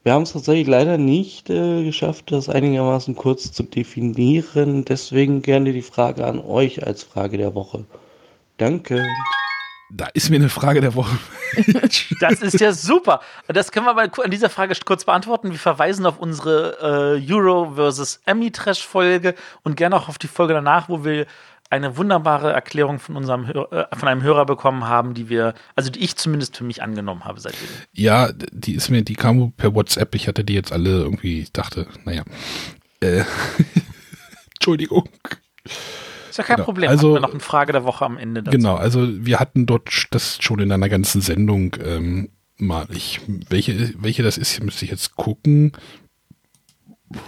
Wir 0.06 0.12
haben 0.12 0.22
es 0.22 0.32
tatsächlich 0.34 0.68
leider 0.68 0.98
nicht 0.98 1.50
äh, 1.50 1.82
geschafft, 1.82 2.30
das 2.30 2.48
einigermaßen 2.48 3.16
kurz 3.16 3.50
zu 3.50 3.64
definieren. 3.64 4.84
Deswegen 4.84 5.42
gerne 5.42 5.72
die 5.72 5.82
Frage 5.82 6.24
an 6.24 6.38
euch 6.38 6.86
als 6.86 7.02
Frage 7.02 7.38
der 7.38 7.56
Woche. 7.56 7.84
Danke. 8.56 9.02
Da 9.90 10.06
ist 10.14 10.30
mir 10.30 10.36
eine 10.36 10.48
Frage 10.48 10.80
der 10.80 10.94
Woche. 10.94 11.16
Das 12.20 12.42
ist 12.42 12.60
ja 12.60 12.72
super. 12.72 13.20
Das 13.46 13.70
können 13.72 13.86
wir 13.86 13.94
mal 13.94 14.10
an 14.22 14.30
dieser 14.30 14.50
Frage 14.50 14.74
kurz 14.84 15.04
beantworten. 15.04 15.52
Wir 15.52 15.58
verweisen 15.58 16.04
auf 16.04 16.18
unsere 16.18 17.18
äh, 17.18 17.32
Euro 17.32 17.74
versus 17.74 18.20
Emmy 18.26 18.50
Trash 18.50 18.84
Folge 18.84 19.34
und 19.62 19.76
gerne 19.76 19.96
auch 19.96 20.08
auf 20.08 20.18
die 20.18 20.26
Folge 20.26 20.54
danach, 20.54 20.88
wo 20.88 21.04
wir 21.04 21.26
eine 21.70 21.96
wunderbare 21.96 22.52
Erklärung 22.52 22.98
von 22.98 23.16
unserem 23.16 23.46
Hör 23.46 23.72
äh, 23.72 23.96
von 23.96 24.08
einem 24.08 24.22
Hörer 24.22 24.44
bekommen 24.46 24.84
haben, 24.84 25.14
die 25.14 25.28
wir, 25.28 25.54
also 25.74 25.90
die 25.90 26.00
ich 26.00 26.16
zumindest 26.16 26.56
für 26.56 26.64
mich 26.64 26.82
angenommen 26.82 27.24
habe 27.24 27.40
seitdem. 27.40 27.68
Ja, 27.92 28.30
die 28.32 28.74
ist 28.74 28.90
mir, 28.90 29.02
die 29.02 29.14
kam 29.14 29.52
per 29.52 29.74
WhatsApp. 29.74 30.14
Ich 30.14 30.28
hatte 30.28 30.44
die 30.44 30.54
jetzt 30.54 30.72
alle 30.72 30.90
irgendwie, 30.90 31.40
ich 31.40 31.52
dachte, 31.52 31.86
naja. 32.04 32.24
Äh, 33.00 33.24
Entschuldigung. 34.54 35.08
Ist 36.36 36.38
ja 36.38 36.44
kein 36.44 36.56
Genau, 36.56 36.64
Problem. 36.66 36.90
also- 36.90 37.08
Hatten 37.14 37.16
wir 37.16 37.20
noch 37.28 37.30
eine 37.30 37.40
Frage 37.40 37.72
der 37.72 37.84
Woche 37.84 38.04
am 38.04 38.18
Ende 38.18 38.42
dazu. 38.42 38.54
Genau, 38.54 38.76
also 38.76 39.08
wir 39.24 39.40
hatten 39.40 39.64
dort 39.64 39.88
das 40.10 40.36
schon 40.42 40.58
in 40.60 40.70
einer 40.70 40.90
ganzen 40.90 41.22
Sendung 41.22 41.74
ähm, 41.82 42.28
mal. 42.58 42.86
Ich, 42.90 43.20
welche, 43.48 43.94
welche 44.02 44.22
das 44.22 44.36
ist, 44.36 44.62
müsste 44.62 44.84
ich 44.84 44.90
jetzt 44.90 45.16
gucken. 45.16 45.72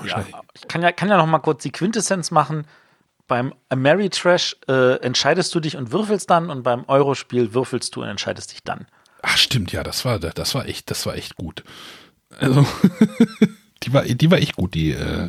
Ja, 0.06 0.26
ich 0.55 0.68
kann 0.68 0.82
ja, 0.82 0.93
kann 0.93 1.09
ja 1.09 1.16
noch 1.16 1.26
mal 1.26 1.39
kurz 1.39 1.62
die 1.62 1.70
Quintessenz 1.72 2.30
machen. 2.30 2.66
Beim 3.28 3.55
Ameritrash 3.70 4.56
äh, 4.68 4.97
entscheidest 5.01 5.55
du 5.55 5.60
dich 5.60 5.76
und 5.78 5.90
würfelst 5.90 6.28
dann 6.28 6.51
und 6.51 6.62
beim 6.64 6.85
Eurospiel 6.86 7.55
würfelst 7.55 7.97
du 7.97 8.02
und 8.02 8.09
entscheidest 8.09 8.52
dich 8.52 8.62
dann. 8.62 8.86
Ach 9.22 9.39
stimmt, 9.39 9.72
ja, 9.72 9.82
das 9.82 10.05
war, 10.05 10.18
das 10.18 10.55
war 10.55 10.66
echt, 10.66 10.90
das 10.90 11.06
war 11.06 11.14
echt 11.14 11.36
gut. 11.36 11.64
Also, 12.39 12.66
die 13.85 13.93
war, 13.94 14.02
die 14.05 14.30
war 14.30 14.39
echt 14.39 14.56
gut, 14.56 14.74
die 14.74 14.90
äh, 14.93 15.28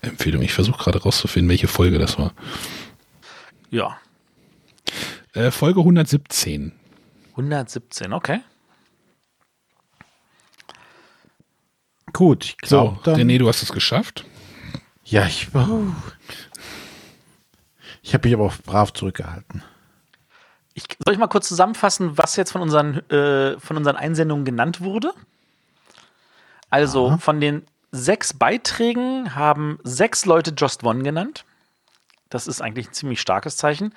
Empfehlung. 0.00 0.42
Ich 0.42 0.52
versuche 0.52 0.78
gerade 0.82 1.02
rauszufinden, 1.02 1.48
welche 1.48 1.68
Folge 1.68 1.98
das 1.98 2.18
war. 2.18 2.32
Ja, 3.70 3.98
Äh, 5.32 5.50
Folge 5.52 5.80
117. 5.80 6.72
117, 7.30 8.12
okay. 8.12 8.40
Gut, 12.12 12.44
ich 12.44 12.68
So, 12.68 12.82
glaube 12.82 13.00
dann. 13.04 13.20
René, 13.20 13.38
du 13.38 13.48
hast 13.48 13.62
es 13.62 13.72
geschafft. 13.72 14.24
Ja, 15.04 15.26
ich, 15.26 15.48
oh. 15.54 15.84
ich 18.02 18.12
habe 18.14 18.26
mich 18.28 18.34
aber 18.34 18.46
auch 18.46 18.56
brav 18.64 18.92
zurückgehalten. 18.92 19.62
Ich, 20.74 20.84
soll 21.04 21.14
ich 21.14 21.18
mal 21.20 21.28
kurz 21.28 21.48
zusammenfassen, 21.48 22.18
was 22.18 22.36
jetzt 22.36 22.52
von 22.52 22.60
unseren, 22.62 22.98
äh, 23.10 23.58
von 23.60 23.76
unseren 23.76 23.96
Einsendungen 23.96 24.44
genannt 24.44 24.80
wurde? 24.80 25.12
Also 26.70 27.16
von 27.18 27.40
den 27.40 27.66
sechs 27.92 28.32
Beiträgen 28.32 29.34
haben 29.34 29.78
sechs 29.82 30.24
Leute 30.26 30.52
Just 30.56 30.84
One 30.84 31.02
genannt. 31.02 31.44
Das 32.30 32.46
ist 32.46 32.62
eigentlich 32.62 32.88
ein 32.88 32.92
ziemlich 32.92 33.20
starkes 33.20 33.56
Zeichen. 33.56 33.94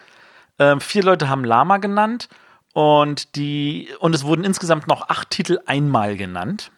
Ähm, 0.59 0.81
vier 0.81 1.03
Leute 1.03 1.29
haben 1.29 1.45
Lama 1.45 1.77
genannt 1.77 2.29
und, 2.73 3.35
die, 3.35 3.89
und 3.99 4.13
es 4.13 4.25
wurden 4.25 4.43
insgesamt 4.43 4.87
noch 4.87 5.09
acht 5.09 5.29
Titel 5.29 5.59
einmal 5.65 6.17
genannt. 6.17 6.71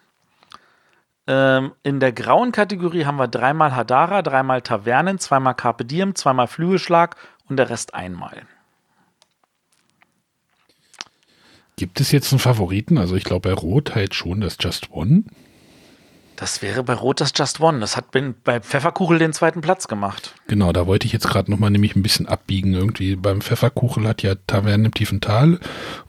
Ähm, 1.27 1.71
in 1.81 1.99
der 1.99 2.11
grauen 2.11 2.51
Kategorie 2.51 3.05
haben 3.05 3.17
wir 3.17 3.27
dreimal 3.27 3.75
Hadara, 3.75 4.21
dreimal 4.21 4.61
Tavernen, 4.61 5.17
zweimal 5.17 5.55
Carpe 5.55 5.85
Diem, 5.85 6.13
zweimal 6.13 6.47
Flügelschlag 6.47 7.15
und 7.49 7.57
der 7.57 7.69
Rest 7.69 7.95
einmal. 7.95 8.43
Gibt 11.77 11.99
es 11.99 12.11
jetzt 12.11 12.31
einen 12.31 12.39
Favoriten? 12.39 12.97
Also 12.97 13.15
ich 13.15 13.23
glaube 13.23 13.49
bei 13.49 13.53
Rot 13.53 13.95
halt 13.95 14.15
schon 14.15 14.41
das 14.41 14.57
Just 14.59 14.91
One. 14.91 15.23
Das 16.37 16.61
wäre 16.61 16.83
bei 16.83 16.93
Rot 16.93 17.21
das 17.21 17.31
Just 17.35 17.61
One. 17.61 17.79
Das 17.79 17.95
hat 17.95 18.11
bei- 18.43 18.59
Pfefferkuchel 18.59 19.19
den 19.19 19.31
zweiten 19.33 19.61
Platz 19.61 19.87
gemacht. 19.87 20.33
Genau, 20.47 20.73
da 20.73 20.85
wollte 20.85 21.05
ich 21.07 21.13
jetzt 21.13 21.27
gerade 21.27 21.49
nochmal 21.49 21.69
nämlich 21.69 21.95
ein 21.95 22.03
bisschen 22.03 22.27
abbiegen. 22.27 22.73
Irgendwie 22.73 23.15
beim 23.15 23.41
Pfefferkuchen 23.41 24.05
hat 24.07 24.21
ja 24.21 24.35
Tavernen 24.47 24.85
im 24.87 24.93
tiefen 24.93 25.21
Tal 25.21 25.59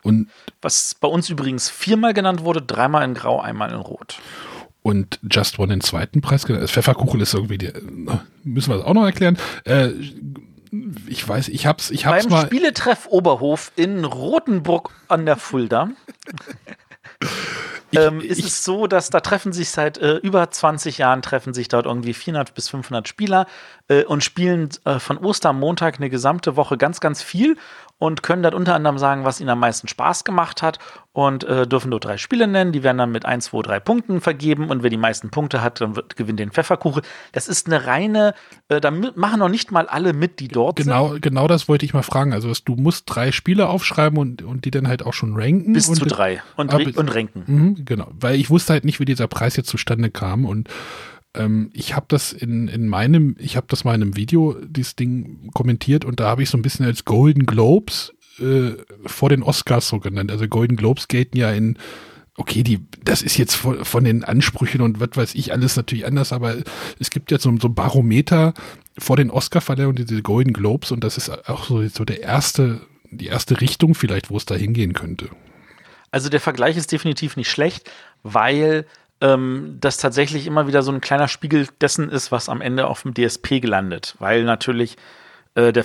und, 0.03 0.29
Was 0.63 0.97
bei 1.01 1.07
uns 1.09 1.29
übrigens 1.31 1.69
viermal 1.71 2.13
genannt 2.13 2.43
wurde, 2.43 2.61
dreimal 2.63 3.05
in 3.05 3.15
Grau, 3.15 3.41
einmal 3.41 3.71
in 3.71 3.77
Rot. 3.77 4.19
und 4.83 5.21
Just 5.31 5.59
One 5.61 5.69
den 5.73 5.81
zweiten 5.81 6.21
Preis. 6.23 6.45
genannt. 6.45 6.69
Pfefferkuchen 6.71 7.21
ist 7.21 7.35
irgendwie, 7.35 7.59
die, 7.59 7.73
müssen 8.43 8.71
wir 8.71 8.79
das 8.79 8.85
auch 8.87 8.95
noch 8.95 9.05
erklären. 9.05 9.39
Äh, 9.65 9.91
ich 11.07 11.27
weiß, 11.27 11.49
ich 11.49 11.67
hab's, 11.67 11.91
ich 11.91 12.05
hab's 12.07 12.25
Beim 12.25 12.33
mal. 12.33 12.47
Spieletreff 12.47 13.07
Oberhof 13.09 13.71
in 13.77 14.05
Rotenburg 14.05 14.91
an 15.09 15.25
der 15.25 15.37
Fulda 15.37 15.91
ähm, 17.93 18.21
ist 18.21 18.45
es 18.45 18.65
so, 18.65 18.87
dass 18.87 19.11
da 19.11 19.21
treffen 19.21 19.53
sich 19.53 19.71
seit 19.71 19.99
äh, 19.99 20.17
über 20.17 20.51
20 20.51 20.99
Jahren 20.99 21.23
treffen 21.23 21.55
sich 21.55 21.69
dort 21.69 21.87
irgendwie 21.87 22.15
400 22.15 22.55
bis 22.55 22.69
500 22.69 23.07
Spieler 23.07 23.47
äh, 23.89 24.05
und 24.05 24.25
spielen 24.25 24.69
äh, 24.85 24.99
von 24.99 25.19
Ostermontag 25.19 25.97
eine 25.97 26.11
gesamte 26.11 26.57
Woche 26.57 26.77
ganz, 26.77 27.01
ganz 27.01 27.23
viel 27.23 27.57
und 27.99 28.23
können 28.23 28.43
dort 28.43 28.55
unter 28.55 28.75
anderem 28.75 28.99
sagen, 28.99 29.25
was 29.25 29.41
ihnen 29.41 29.51
am 29.51 29.61
meisten 29.61 29.89
Spaß 29.89 30.25
gemacht 30.25 30.63
hat 30.63 30.79
und 31.13 31.45
äh, 31.45 31.67
dürfen 31.67 31.91
dort 31.91 32.05
drei 32.05 32.19
Spiele 32.19 32.47
nennen. 32.47 32.73
Die 32.73 32.83
werden 32.83 32.99
dann 32.99 33.11
mit 33.11 33.25
1, 33.25 33.47
2, 33.47 33.63
3 33.63 33.81
Punkten 33.81 34.21
vergeben 34.21 34.69
und 34.69 34.83
wer 34.83 34.91
die 34.91 34.99
meisten 34.99 35.31
Punkte 35.31 35.63
hat, 35.63 35.81
dann 35.81 35.97
wird, 35.97 36.15
gewinnt 36.17 36.39
den 36.39 36.51
Pfefferkuchen. 36.51 37.03
Das 37.33 37.49
ist 37.49 37.67
eine 37.67 37.87
reine, 37.87 38.35
äh, 38.69 38.81
da 38.81 38.91
machen 38.91 39.39
noch 39.39 39.49
nicht 39.49 39.73
mal 39.73 39.89
alle 39.89 40.13
mit, 40.13 40.41
die 40.41 40.49
dort 40.49 40.79
sind. 40.79 40.89
Genau, 40.89 41.17
genau 41.21 41.49
das 41.49 41.69
wollte 41.69 41.87
ich 41.87 41.95
mal 41.95 42.03
fragen. 42.03 42.35
Also 42.35 42.53
du 42.65 42.77
musst 42.77 43.05
drei 43.07 43.33
Spiele 43.33 43.69
aufschreiben 43.69 44.19
und, 44.19 44.43
und 44.43 44.67
die 44.67 44.71
dann 44.71 44.89
halt 44.89 45.05
auch 45.05 45.15
schon 45.15 45.35
ranken. 45.35 45.73
Bis 45.73 45.91
zu 45.91 46.05
drei. 46.05 46.43
Und 46.57 46.73
Ah, 46.73 47.01
und 47.01 47.15
ranken. 47.15 47.45
Mhm, 47.47 47.85
genau, 47.85 48.09
weil 48.13 48.37
ich 48.37 48.51
wusste 48.51 48.75
halt 48.75 48.85
nicht, 48.85 49.01
wie 49.01 49.05
dieser 49.05 49.29
Preis 49.29 49.57
jetzt 49.57 49.69
zustande 49.69 50.11
kam 50.11 50.45
und 50.45 50.69
ähm, 51.37 51.71
ich 51.73 51.95
habe 51.95 52.07
das 52.09 52.33
in, 52.33 52.69
in 52.69 52.89
meinem, 52.89 53.37
ich 53.39 53.57
habe 53.57 53.67
das 53.69 53.85
mal 53.85 53.95
in 53.95 54.03
einem 54.03 54.17
Video, 54.17 54.57
dieses 54.65 54.97
Ding 54.97 55.51
kommentiert 55.55 56.05
und 56.05 56.21
da 56.21 56.29
habe 56.29 56.43
ich 56.43 56.51
so 56.51 56.59
ein 56.59 56.63
bisschen 56.63 56.87
als 56.87 57.05
Golden 57.05 57.47
Globes 57.47 58.13
äh, 58.39 58.73
vor 59.07 59.29
den 59.29 59.43
Oscars 59.43 59.89
so 59.89 60.01
genannt. 60.01 60.31
Also 60.31 60.49
Golden 60.49 60.77
Globes 60.77 61.09
gelten 61.09 61.37
ja 61.37 61.51
in 61.51 61.79
Okay, 62.39 62.63
die, 62.63 62.87
das 63.03 63.23
ist 63.23 63.39
jetzt 63.39 63.55
von, 63.55 63.83
von 63.87 64.05
den 64.05 64.23
Ansprüchen 64.23 64.83
und 64.83 65.01
was 65.01 65.09
weiß 65.15 65.35
ich 65.35 65.53
alles 65.53 65.75
natürlich 65.77 66.05
anders, 66.05 66.35
aber 66.35 66.57
es 66.99 67.09
gibt 67.09 67.31
jetzt 67.31 67.45
so, 67.45 67.57
so 67.59 67.69
ein 67.69 67.75
Barometer 67.75 68.53
vor 68.99 69.17
den 69.17 69.31
Oscar-Verleihungen, 69.31 70.05
diese 70.05 70.21
Golden 70.21 70.53
Globes, 70.53 70.93
und 70.93 71.03
das 71.03 71.17
ist 71.17 71.31
auch 71.49 71.65
so, 71.65 71.87
so 71.89 72.05
der 72.05 72.23
erste, 72.23 72.83
die 73.11 73.29
erste 73.29 73.61
Richtung 73.63 73.95
vielleicht, 73.95 74.29
wo 74.29 74.37
es 74.37 74.45
da 74.45 74.55
hingehen 74.55 74.93
könnte. 74.93 75.31
Also 76.11 76.29
der 76.29 76.41
Vergleich 76.41 76.77
ist 76.77 76.93
definitiv 76.93 77.37
nicht 77.37 77.51
schlecht, 77.51 77.91
weil 78.23 78.87
ähm, 79.21 79.79
das 79.81 79.97
tatsächlich 79.99 80.47
immer 80.47 80.67
wieder 80.67 80.83
so 80.83 80.93
ein 80.93 81.01
kleiner 81.01 81.29
Spiegel 81.29 81.69
dessen 81.81 82.09
ist, 82.11 82.33
was 82.33 82.49
am 82.49 82.61
Ende 82.61 82.87
auf 82.87 83.03
dem 83.03 83.15
DSP 83.15 83.61
gelandet. 83.61 84.15
Weil 84.19 84.45
natürlich 84.45 84.97
äh, 85.55 85.73
der 85.73 85.85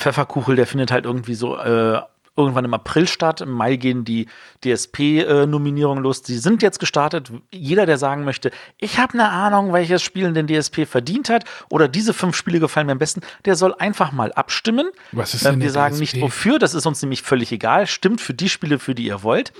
der 0.55 0.67
findet 0.67 0.91
halt 0.91 1.05
irgendwie 1.05 1.35
so 1.35 1.57
äh, 1.57 2.01
irgendwann 2.37 2.65
im 2.65 2.73
April 2.73 3.07
statt. 3.07 3.41
Im 3.41 3.51
Mai 3.51 3.75
gehen 3.75 4.05
die 4.05 4.27
DSP-Nominierungen 4.63 6.03
los. 6.03 6.21
Sie 6.23 6.37
sind 6.37 6.61
jetzt 6.61 6.79
gestartet. 6.79 7.31
Jeder, 7.51 7.85
der 7.85 7.97
sagen 7.97 8.23
möchte, 8.23 8.51
ich 8.77 8.97
habe 8.99 9.13
eine 9.13 9.29
Ahnung, 9.29 9.73
welches 9.73 10.01
Spiel 10.01 10.31
den 10.33 10.47
DSP 10.47 10.85
verdient 10.85 11.29
hat 11.29 11.43
oder 11.69 11.87
diese 11.87 12.13
fünf 12.13 12.35
Spiele 12.35 12.59
gefallen 12.59 12.87
mir 12.87 12.93
am 12.93 12.99
besten, 12.99 13.21
der 13.45 13.55
soll 13.55 13.73
einfach 13.77 14.11
mal 14.11 14.31
abstimmen. 14.33 14.89
Was 15.11 15.33
ist 15.33 15.45
Ähm, 15.45 15.53
denn 15.53 15.61
Wir 15.61 15.71
sagen 15.71 15.93
DSP? 15.95 15.99
nicht 16.01 16.21
wofür, 16.21 16.59
das 16.59 16.73
ist 16.73 16.85
uns 16.85 17.01
nämlich 17.01 17.21
völlig 17.21 17.51
egal. 17.51 17.87
Stimmt 17.87 18.21
für 18.21 18.33
die 18.33 18.49
Spiele, 18.49 18.79
für 18.79 18.95
die 18.95 19.05
ihr 19.07 19.23
wollt. 19.23 19.51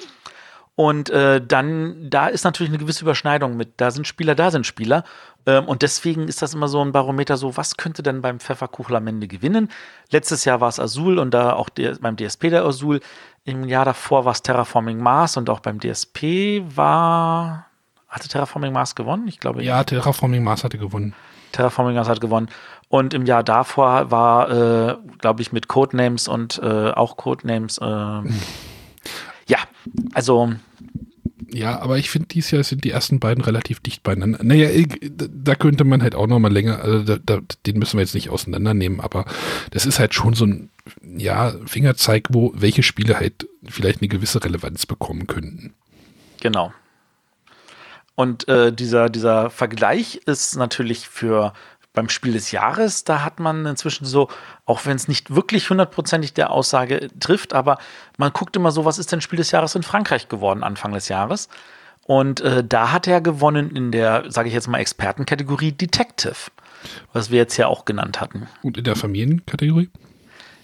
Und 0.76 1.10
äh, 1.10 1.46
dann, 1.46 2.10
da 2.10 2.28
ist 2.28 2.44
natürlich 2.44 2.72
eine 2.72 2.80
gewisse 2.80 3.04
Überschneidung 3.04 3.58
mit, 3.58 3.74
da 3.78 3.92
sind 3.92 4.08
Spieler, 4.08 4.36
da 4.36 4.52
sind 4.52 4.66
Spieler. 4.66 5.04
Ähm, 5.46 5.66
und 5.66 5.82
deswegen 5.82 6.28
ist 6.28 6.42
das 6.42 6.54
immer 6.54 6.68
so 6.68 6.84
ein 6.84 6.92
Barometer, 6.92 7.38
so, 7.38 7.58
was 7.58 7.78
könnte 7.78 8.04
denn 8.04 8.22
beim 8.22 8.40
Pfefferkuchen 8.40 8.96
am 8.96 9.06
Ende 9.08 9.28
gewinnen? 9.28 9.70
Letztes 10.12 10.46
Jahr 10.46 10.62
war 10.62 10.70
es 10.70 10.80
Azul 10.80 11.20
und 11.20 11.34
da 11.34 11.54
auch 11.54 11.70
der, 11.70 11.96
beim 12.00 12.16
DSP 12.16 12.50
der 12.50 12.64
Azul. 12.64 13.02
Im 13.44 13.66
Jahr 13.68 13.86
davor 13.86 14.26
war 14.26 14.32
es 14.32 14.44
Terraforming 14.44 15.00
Mars 15.00 15.36
und 15.36 15.50
auch 15.50 15.60
beim 15.60 15.80
DSP 15.80 16.64
war. 16.76 17.68
Hatte 18.08 18.28
Terraforming 18.28 18.74
Mars 18.74 18.96
gewonnen? 18.96 19.28
Ich 19.28 19.40
glaube. 19.40 19.64
Ja, 19.64 19.84
Terraforming 19.84 20.44
Mars 20.44 20.64
hatte 20.64 20.78
gewonnen. 20.78 21.14
Terraforming 21.52 21.96
Mars 21.96 22.08
hat 22.08 22.22
gewonnen. 22.22 22.50
Und 22.88 23.14
im 23.14 23.26
Jahr 23.26 23.44
davor 23.44 24.12
war, 24.12 24.50
äh, 24.52 24.98
glaube 25.20 25.42
ich, 25.42 25.52
mit 25.52 25.68
Codenames 25.68 26.28
und 26.28 26.60
äh, 26.64 26.92
auch 26.92 27.18
Codenames. 27.18 27.80
Ja, 29.52 29.60
also. 30.14 30.54
Ja, 31.50 31.82
aber 31.82 31.98
ich 31.98 32.10
finde, 32.10 32.30
dieses 32.30 32.52
Jahr 32.52 32.64
sind 32.64 32.86
die 32.86 32.92
ersten 32.92 33.20
beiden 33.20 33.44
relativ 33.44 33.82
dicht 33.82 34.02
beieinander. 34.02 34.40
Naja, 34.42 34.70
da 35.12 35.56
könnte 35.56 35.84
man 35.84 36.02
halt 36.02 36.16
auch 36.16 36.28
noch 36.28 36.40
mal 36.40 36.52
länger, 36.52 36.80
also 36.80 37.04
da, 37.04 37.18
da, 37.18 37.42
den 37.66 37.78
müssen 37.78 37.98
wir 37.98 38.02
jetzt 38.02 38.16
nicht 38.16 38.30
auseinandernehmen, 38.30 39.02
aber 39.02 39.26
das 39.72 39.86
ist 39.86 40.00
halt 40.00 40.14
schon 40.14 40.36
so 40.36 40.46
ein, 40.46 40.70
ja, 41.18 41.54
Fingerzeig, 41.66 42.28
wo 42.30 42.54
welche 42.56 42.82
Spiele 42.82 43.20
halt 43.20 43.50
vielleicht 43.66 44.00
eine 44.00 44.08
gewisse 44.08 44.42
Relevanz 44.42 44.86
bekommen 44.86 45.28
könnten. 45.28 45.74
Genau. 46.40 46.72
Und 48.16 48.48
äh, 48.48 48.72
dieser, 48.72 49.10
dieser 49.10 49.50
Vergleich 49.50 50.22
ist 50.26 50.56
natürlich 50.56 51.10
für 51.10 51.52
beim 51.94 52.10
Spiel 52.10 52.34
des 52.34 52.52
Jahres, 52.52 53.04
da 53.04 53.24
hat 53.24 53.40
man 53.40 53.66
inzwischen 53.66 54.06
so, 54.06 54.30
auch 54.66 54.86
wenn 54.86 54.96
es 54.96 55.08
nicht 55.08 55.36
wirklich 55.36 55.70
hundertprozentig 55.70 56.34
der 56.34 56.52
Aussage 56.52 57.10
trifft, 57.20 57.54
aber 57.54 57.78
man 58.18 58.32
guckt 58.32 58.56
immer 58.56 58.72
so, 58.72 58.86
was 58.86 58.98
ist 58.98 59.12
denn 59.12 59.22
Spiel 59.22 59.38
des 59.38 59.52
Jahres 59.52 59.76
in 59.76 59.84
Frankreich 59.84 60.30
geworden 60.30 60.64
Anfang 60.64 60.94
des 60.94 61.10
Jahres? 61.10 61.50
Und 62.06 62.42
äh, 62.42 62.64
da 62.64 62.92
hat 62.92 63.08
er 63.08 63.22
gewonnen 63.22 63.76
in 63.76 63.92
der, 63.92 64.26
sage 64.32 64.48
ich 64.48 64.54
jetzt 64.54 64.68
mal, 64.68 64.80
Expertenkategorie 64.80 65.72
Detective, 65.72 66.36
was 67.14 67.30
wir 67.30 67.38
jetzt 67.38 67.58
ja 67.58 67.68
auch 67.68 67.86
genannt 67.86 68.22
hatten. 68.22 68.48
Und 68.64 68.78
in 68.78 68.84
der 68.84 68.96
Familienkategorie? 68.96 69.90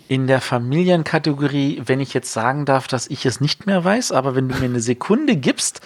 in 0.07 0.27
der 0.27 0.41
Familienkategorie, 0.41 1.81
wenn 1.85 1.99
ich 1.99 2.13
jetzt 2.13 2.31
sagen 2.31 2.65
darf, 2.65 2.87
dass 2.87 3.07
ich 3.07 3.25
es 3.25 3.41
nicht 3.41 3.65
mehr 3.65 3.83
weiß, 3.83 4.11
aber 4.11 4.35
wenn 4.35 4.47
du 4.47 4.55
mir 4.55 4.65
eine 4.65 4.79
Sekunde 4.79 5.35
gibst, 5.35 5.81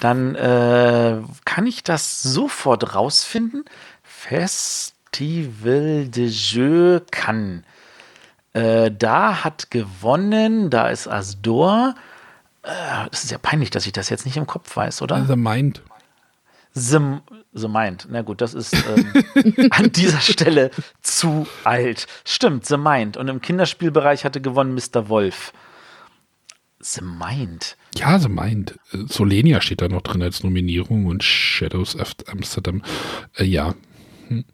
dann 0.00 0.34
äh, 0.34 1.18
kann 1.44 1.66
ich 1.66 1.82
das 1.82 2.22
sofort 2.22 2.94
rausfinden. 2.94 3.64
Festival 4.28 6.08
de 6.08 6.28
Jeux 6.28 7.00
Cannes. 7.10 7.62
Äh, 8.52 8.90
da 8.90 9.42
hat 9.42 9.70
gewonnen, 9.70 10.70
da 10.70 10.88
ist 10.88 11.08
Asdor. 11.08 11.94
Äh, 12.62 12.68
das 13.10 13.24
ist 13.24 13.32
ja 13.32 13.38
peinlich, 13.38 13.70
dass 13.70 13.84
ich 13.86 13.92
das 13.92 14.10
jetzt 14.10 14.24
nicht 14.24 14.36
im 14.36 14.46
Kopf 14.46 14.76
weiß, 14.76 15.02
oder? 15.02 15.24
The 15.26 15.36
Mind. 15.36 15.82
The, 16.74 16.98
The 17.52 17.68
Mind. 17.68 18.06
Na 18.10 18.22
gut, 18.22 18.40
das 18.40 18.54
ist 18.54 18.74
ähm, 18.74 19.68
an 19.70 19.90
dieser 19.90 20.20
Stelle 20.20 20.70
zu 21.00 21.46
alt. 21.64 22.06
Stimmt, 22.24 22.66
The 22.66 22.76
Mind. 22.76 23.16
Und 23.16 23.28
im 23.28 23.40
Kinderspielbereich 23.40 24.24
hatte 24.24 24.40
gewonnen 24.40 24.74
Mr. 24.74 25.08
Wolf. 25.08 25.52
The 26.78 27.02
Mind. 27.02 27.76
Ja, 27.96 28.18
The 28.18 28.28
Mind. 28.28 28.78
Äh, 28.92 28.98
Solenia 29.08 29.60
steht 29.60 29.80
da 29.80 29.88
noch 29.88 30.02
drin 30.02 30.22
als 30.22 30.44
Nominierung 30.44 31.06
und 31.06 31.24
Shadows 31.24 31.96
of 31.96 32.14
Amsterdam. 32.30 32.82
Äh, 33.36 33.44
ja. 33.44 33.74
Hm. 34.36 34.44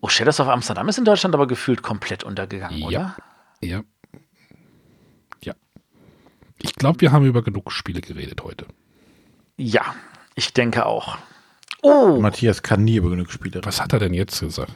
Oh, 0.00 0.08
Shadows 0.08 0.40
of 0.40 0.48
Amsterdam 0.48 0.88
ist 0.88 0.98
in 0.98 1.04
Deutschland 1.04 1.34
aber 1.34 1.46
gefühlt 1.46 1.82
komplett 1.82 2.24
untergegangen, 2.24 2.78
Ja. 2.78 2.86
oder? 2.86 3.16
Ja. 3.60 3.82
Ja. 5.42 5.54
Ich 6.62 6.74
glaube, 6.74 7.00
wir 7.00 7.10
haben 7.12 7.24
über 7.24 7.42
genug 7.42 7.72
Spiele 7.72 8.00
geredet 8.02 8.42
heute. 8.42 8.66
Ja, 9.56 9.94
ich 10.34 10.52
denke 10.52 10.84
auch. 10.86 11.16
Oh! 11.82 12.18
Matthias 12.20 12.62
kann 12.62 12.84
nie 12.84 12.96
über 12.96 13.08
genug 13.08 13.30
Spiele. 13.32 13.60
Was 13.64 13.80
hat 13.80 13.92
er 13.94 13.98
denn 13.98 14.12
jetzt 14.12 14.40
gesagt? 14.40 14.72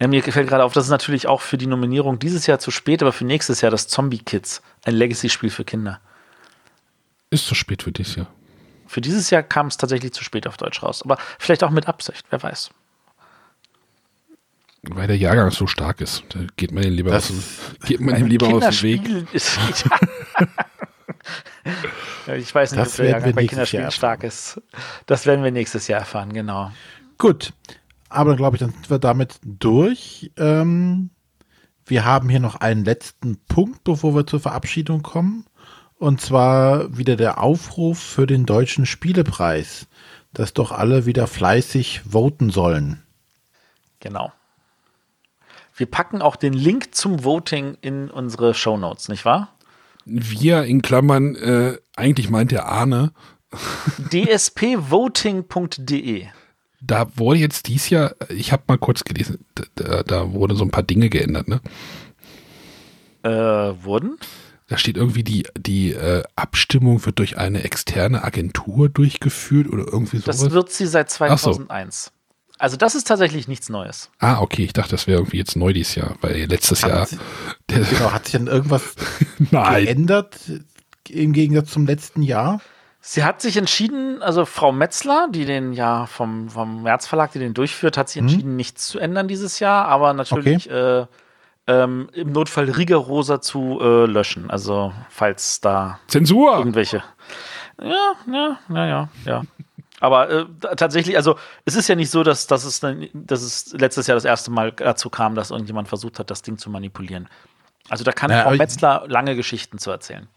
Ja, 0.00 0.08
mir 0.08 0.22
gefällt 0.22 0.48
gerade 0.48 0.64
auf, 0.64 0.72
das 0.72 0.84
ist 0.86 0.90
natürlich 0.90 1.28
auch 1.28 1.40
für 1.40 1.56
die 1.56 1.68
Nominierung 1.68 2.18
dieses 2.18 2.46
Jahr 2.48 2.58
zu 2.58 2.72
spät, 2.72 3.00
aber 3.00 3.12
für 3.12 3.24
nächstes 3.24 3.60
Jahr 3.60 3.70
das 3.70 3.86
Zombie 3.86 4.18
Kids, 4.18 4.60
ein 4.84 4.94
Legacy-Spiel 4.96 5.50
für 5.50 5.64
Kinder. 5.64 6.00
Ist 7.30 7.46
zu 7.46 7.54
spät 7.54 7.84
für 7.84 7.92
dieses 7.92 8.16
Jahr. 8.16 8.26
Für 8.86 9.00
dieses 9.00 9.30
Jahr 9.30 9.42
kam 9.44 9.68
es 9.68 9.76
tatsächlich 9.76 10.12
zu 10.12 10.24
spät 10.24 10.46
auf 10.48 10.56
Deutsch 10.56 10.82
raus, 10.82 11.02
aber 11.02 11.16
vielleicht 11.38 11.62
auch 11.62 11.70
mit 11.70 11.86
Absicht, 11.86 12.26
wer 12.30 12.42
weiß. 12.42 12.70
Weil 14.90 15.06
der 15.06 15.16
Jahrgang 15.16 15.50
so 15.50 15.66
stark 15.66 16.00
ist. 16.00 16.24
Da 16.30 16.40
geht 16.56 16.72
man 16.72 16.84
ihm 16.84 16.94
lieber, 16.94 17.10
Das 17.10 17.30
aus, 17.30 17.36
dem- 17.80 17.86
geht 17.88 18.00
man 18.00 18.16
ihm 18.16 18.26
lieber 18.26 18.48
aus 18.48 18.62
dem 18.78 18.82
Weg. 18.82 19.02
Ist, 19.32 19.58
Ja, 22.26 22.34
ich 22.34 22.54
weiß 22.54 22.72
nicht, 22.72 22.80
Das 22.80 22.92
ob 22.92 22.96
der 22.96 23.06
Jahrgang 23.06 23.26
wir 23.26 23.34
bei 23.34 23.40
nächstes 23.42 23.50
Kinderspielen 23.56 23.82
Jahr 23.84 23.90
stark 23.90 24.24
ist. 24.24 24.60
Das 25.06 25.26
werden 25.26 25.42
wir 25.44 25.50
nächstes 25.50 25.88
Jahr 25.88 26.00
erfahren, 26.00 26.32
genau. 26.32 26.70
Gut, 27.18 27.52
aber 28.08 28.30
dann 28.30 28.36
glaube 28.36 28.56
ich, 28.56 28.60
dann 28.60 28.70
sind 28.72 28.90
wir 28.90 28.98
damit 28.98 29.38
durch. 29.44 30.30
Ähm, 30.36 31.10
wir 31.86 32.04
haben 32.04 32.28
hier 32.28 32.40
noch 32.40 32.56
einen 32.56 32.84
letzten 32.84 33.38
Punkt, 33.46 33.84
bevor 33.84 34.14
wir 34.14 34.26
zur 34.26 34.40
Verabschiedung 34.40 35.02
kommen. 35.02 35.46
Und 35.98 36.20
zwar 36.20 36.96
wieder 36.96 37.16
der 37.16 37.42
Aufruf 37.42 37.98
für 37.98 38.26
den 38.26 38.46
Deutschen 38.46 38.84
Spielepreis, 38.84 39.86
dass 40.32 40.52
doch 40.52 40.72
alle 40.72 41.06
wieder 41.06 41.26
fleißig 41.26 42.02
voten 42.10 42.50
sollen. 42.50 43.02
Genau. 44.00 44.32
Wir 45.76 45.86
packen 45.86 46.22
auch 46.22 46.36
den 46.36 46.52
Link 46.52 46.94
zum 46.94 47.24
Voting 47.24 47.76
in 47.80 48.08
unsere 48.08 48.54
Shownotes, 48.54 49.08
nicht 49.08 49.24
wahr? 49.24 49.56
Wir 50.04 50.64
in 50.64 50.82
Klammern, 50.82 51.34
äh, 51.34 51.78
eigentlich 51.96 52.30
meint 52.30 52.52
der 52.52 52.66
Arne, 52.66 53.12
dspvoting.de. 54.12 56.26
da 56.80 57.06
wurde 57.16 57.38
jetzt 57.38 57.68
dies 57.68 57.90
Jahr, 57.90 58.14
ich 58.28 58.52
habe 58.52 58.64
mal 58.68 58.78
kurz 58.78 59.04
gelesen, 59.04 59.44
da, 59.74 60.02
da 60.02 60.32
wurde 60.32 60.54
so 60.54 60.64
ein 60.64 60.70
paar 60.70 60.82
Dinge 60.82 61.08
geändert, 61.08 61.48
ne? 61.48 61.60
Äh, 63.22 63.82
wurden? 63.82 64.18
Da 64.68 64.78
steht 64.78 64.96
irgendwie, 64.96 65.24
die, 65.24 65.46
die 65.56 65.92
äh, 65.92 66.22
Abstimmung 66.36 67.04
wird 67.04 67.18
durch 67.18 67.36
eine 67.36 67.64
externe 67.64 68.24
Agentur 68.24 68.88
durchgeführt 68.88 69.68
oder 69.68 69.84
irgendwie 69.86 70.18
sowas. 70.18 70.38
Das 70.38 70.50
wird 70.52 70.70
sie 70.70 70.86
seit 70.86 71.08
Ach 71.20 71.38
so. 71.38 71.52
2001. 71.52 72.12
Also 72.58 72.76
das 72.76 72.94
ist 72.94 73.08
tatsächlich 73.08 73.48
nichts 73.48 73.68
Neues. 73.68 74.10
Ah, 74.20 74.40
okay, 74.40 74.64
ich 74.64 74.72
dachte, 74.72 74.92
das 74.92 75.06
wäre 75.06 75.18
irgendwie 75.18 75.38
jetzt 75.38 75.56
neu 75.56 75.72
dieses 75.72 75.94
Jahr, 75.96 76.14
weil 76.20 76.44
letztes 76.46 76.82
Hat 76.84 76.90
Jahr. 76.90 77.06
sie- 77.06 77.18
Genau, 77.68 78.12
hat 78.12 78.24
sich 78.26 78.32
dann 78.34 78.46
irgendwas 78.46 78.94
geändert 79.50 80.36
im 81.08 81.32
Gegensatz 81.32 81.70
zum 81.70 81.86
letzten 81.86 82.22
Jahr? 82.22 82.60
Sie 83.00 83.22
hat 83.24 83.42
sich 83.42 83.56
entschieden, 83.58 84.22
also 84.22 84.46
Frau 84.46 84.72
Metzler, 84.72 85.28
die 85.30 85.44
den 85.44 85.72
ja 85.74 86.06
vom, 86.06 86.48
vom 86.48 86.82
März 86.84 87.06
Verlag, 87.06 87.32
die 87.32 87.38
den 87.38 87.52
durchführt, 87.52 87.98
hat 87.98 88.08
sich 88.08 88.22
Mhm. 88.22 88.28
entschieden, 88.28 88.56
nichts 88.56 88.86
zu 88.88 88.98
ändern 88.98 89.28
dieses 89.28 89.58
Jahr, 89.60 89.86
aber 89.86 90.14
natürlich 90.14 90.70
äh, 90.70 91.04
ähm, 91.66 92.08
im 92.14 92.32
Notfall 92.32 92.70
rigoroser 92.70 93.40
zu 93.42 93.78
äh, 93.82 94.06
löschen. 94.06 94.48
Also 94.50 94.92
falls 95.10 95.60
da 95.60 95.98
Zensur! 96.06 96.56
irgendwelche. 96.56 97.02
Ja, 97.82 98.12
ja, 98.32 98.58
ja, 98.70 98.86
ja, 98.86 99.08
ja. 99.26 99.42
Aber 100.04 100.28
äh, 100.30 100.44
tatsächlich, 100.76 101.16
also 101.16 101.36
es 101.64 101.76
ist 101.76 101.88
ja 101.88 101.94
nicht 101.94 102.10
so, 102.10 102.22
dass, 102.22 102.46
dass, 102.46 102.64
es, 102.64 102.80
dann- 102.80 103.08
dass 103.14 103.40
es 103.42 103.72
letztes 103.72 104.06
Jahr 104.06 104.16
das 104.16 104.26
erste 104.26 104.50
Mal 104.50 104.72
dazu 104.72 105.08
kam, 105.08 105.34
dass 105.34 105.50
irgendjemand 105.50 105.88
versucht 105.88 106.18
hat, 106.18 106.30
das 106.30 106.42
Ding 106.42 106.58
zu 106.58 106.68
manipulieren. 106.68 107.28
Also 107.88 108.04
da 108.04 108.12
kann 108.12 108.30
Naja, 108.30 108.42
Frau 108.44 108.54
Metzler 108.56 109.04
lange 109.08 109.34
Geschichten 109.36 109.78
zu 109.78 109.90
erzählen. 109.90 110.28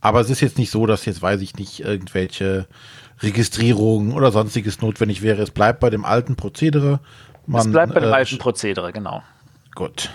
Aber 0.00 0.20
es 0.20 0.30
ist 0.30 0.40
jetzt 0.40 0.56
nicht 0.56 0.70
so, 0.70 0.86
dass 0.86 1.04
jetzt, 1.04 1.20
weiß 1.20 1.40
ich 1.40 1.56
nicht, 1.56 1.80
irgendwelche 1.80 2.66
Registrierungen 3.20 4.12
oder 4.12 4.32
sonstiges 4.32 4.80
notwendig 4.80 5.20
wäre. 5.22 5.42
Es 5.42 5.50
bleibt 5.50 5.80
bei 5.80 5.90
dem 5.90 6.04
alten 6.04 6.36
Prozedere. 6.36 7.00
Man, 7.46 7.60
es 7.66 7.70
bleibt 7.72 7.94
bei 7.94 8.00
dem 8.00 8.10
äh, 8.10 8.14
alten 8.14 8.38
Prozedere, 8.38 8.92
genau. 8.92 9.22
Gut. 9.74 10.10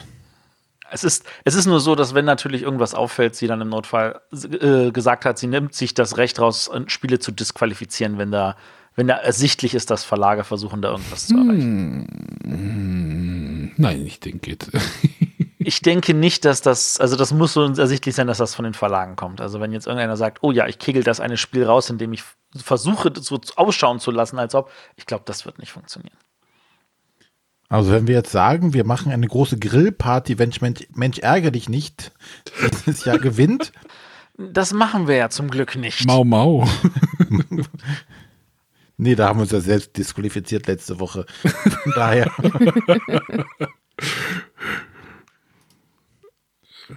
Es 0.91 1.03
ist, 1.03 1.25
es 1.43 1.55
ist 1.55 1.65
nur 1.65 1.79
so, 1.79 1.95
dass 1.95 2.13
wenn 2.13 2.25
natürlich 2.25 2.61
irgendwas 2.61 2.93
auffällt, 2.93 3.35
sie 3.35 3.47
dann 3.47 3.61
im 3.61 3.69
Notfall 3.69 4.21
äh, 4.31 4.91
gesagt 4.91 5.25
hat, 5.25 5.37
sie 5.37 5.47
nimmt 5.47 5.73
sich 5.73 5.93
das 5.93 6.17
Recht 6.17 6.39
raus, 6.39 6.69
äh, 6.73 6.81
Spiele 6.87 7.19
zu 7.19 7.31
disqualifizieren, 7.31 8.17
wenn 8.17 8.31
da, 8.31 8.55
wenn 8.95 9.07
da 9.07 9.15
ersichtlich 9.15 9.73
ist, 9.73 9.91
dass 9.91 10.03
Verlage 10.03 10.43
versuchen, 10.43 10.81
da 10.81 10.91
irgendwas 10.91 11.27
zu 11.27 11.35
erreichen. 11.35 12.07
Hm, 12.43 13.71
nein, 13.77 14.05
ich 14.05 14.19
denke. 14.19 14.57
Ich 15.67 15.81
denke 15.81 16.13
nicht, 16.13 16.45
dass 16.45 16.61
das, 16.61 16.99
also 16.99 17.15
das 17.15 17.33
muss 17.33 17.53
so 17.53 17.63
ersichtlich 17.63 18.13
sein, 18.13 18.27
dass 18.27 18.37
das 18.37 18.53
von 18.53 18.65
den 18.65 18.75
Verlagen 18.75 19.15
kommt. 19.15 19.41
Also 19.41 19.59
wenn 19.59 19.71
jetzt 19.71 19.87
irgendeiner 19.87 20.15
sagt, 20.15 20.37
oh 20.41 20.51
ja, 20.51 20.67
ich 20.67 20.77
kegel 20.77 21.01
das 21.01 21.19
eine 21.19 21.37
Spiel 21.37 21.63
raus, 21.63 21.89
indem 21.89 22.13
ich 22.13 22.23
versuche, 22.55 23.09
das 23.09 23.25
so 23.25 23.41
ausschauen 23.55 23.99
zu 23.99 24.11
lassen, 24.11 24.37
als 24.37 24.53
ob, 24.53 24.71
ich 24.95 25.07
glaube, 25.07 25.23
das 25.25 25.43
wird 25.43 25.57
nicht 25.57 25.71
funktionieren. 25.71 26.15
Also 27.67 27.91
wenn 27.91 28.07
wir 28.07 28.15
jetzt 28.15 28.31
sagen, 28.31 28.73
wir 28.73 28.85
machen 28.85 29.11
eine 29.11 29.27
große 29.27 29.57
Grillparty, 29.57 30.37
wenn 30.37 30.51
Mensch, 30.61 30.87
Mensch 30.93 31.19
ärgere 31.19 31.51
dich 31.51 31.67
nicht, 31.69 32.11
dieses 32.85 33.05
Jahr 33.05 33.17
gewinnt. 33.19 33.71
Das 34.37 34.73
machen 34.73 35.07
wir 35.07 35.15
ja 35.15 35.29
zum 35.29 35.49
Glück 35.49 35.75
nicht. 35.75 36.05
Mau 36.05 36.23
Mau. 36.23 36.67
Nee, 38.97 39.15
da 39.15 39.27
haben 39.27 39.39
wir 39.39 39.41
uns 39.43 39.51
ja 39.51 39.59
selbst 39.59 39.97
disqualifiziert 39.97 40.67
letzte 40.67 41.01
Woche. 41.01 41.25
Von 41.83 41.91
daher. 41.95 42.31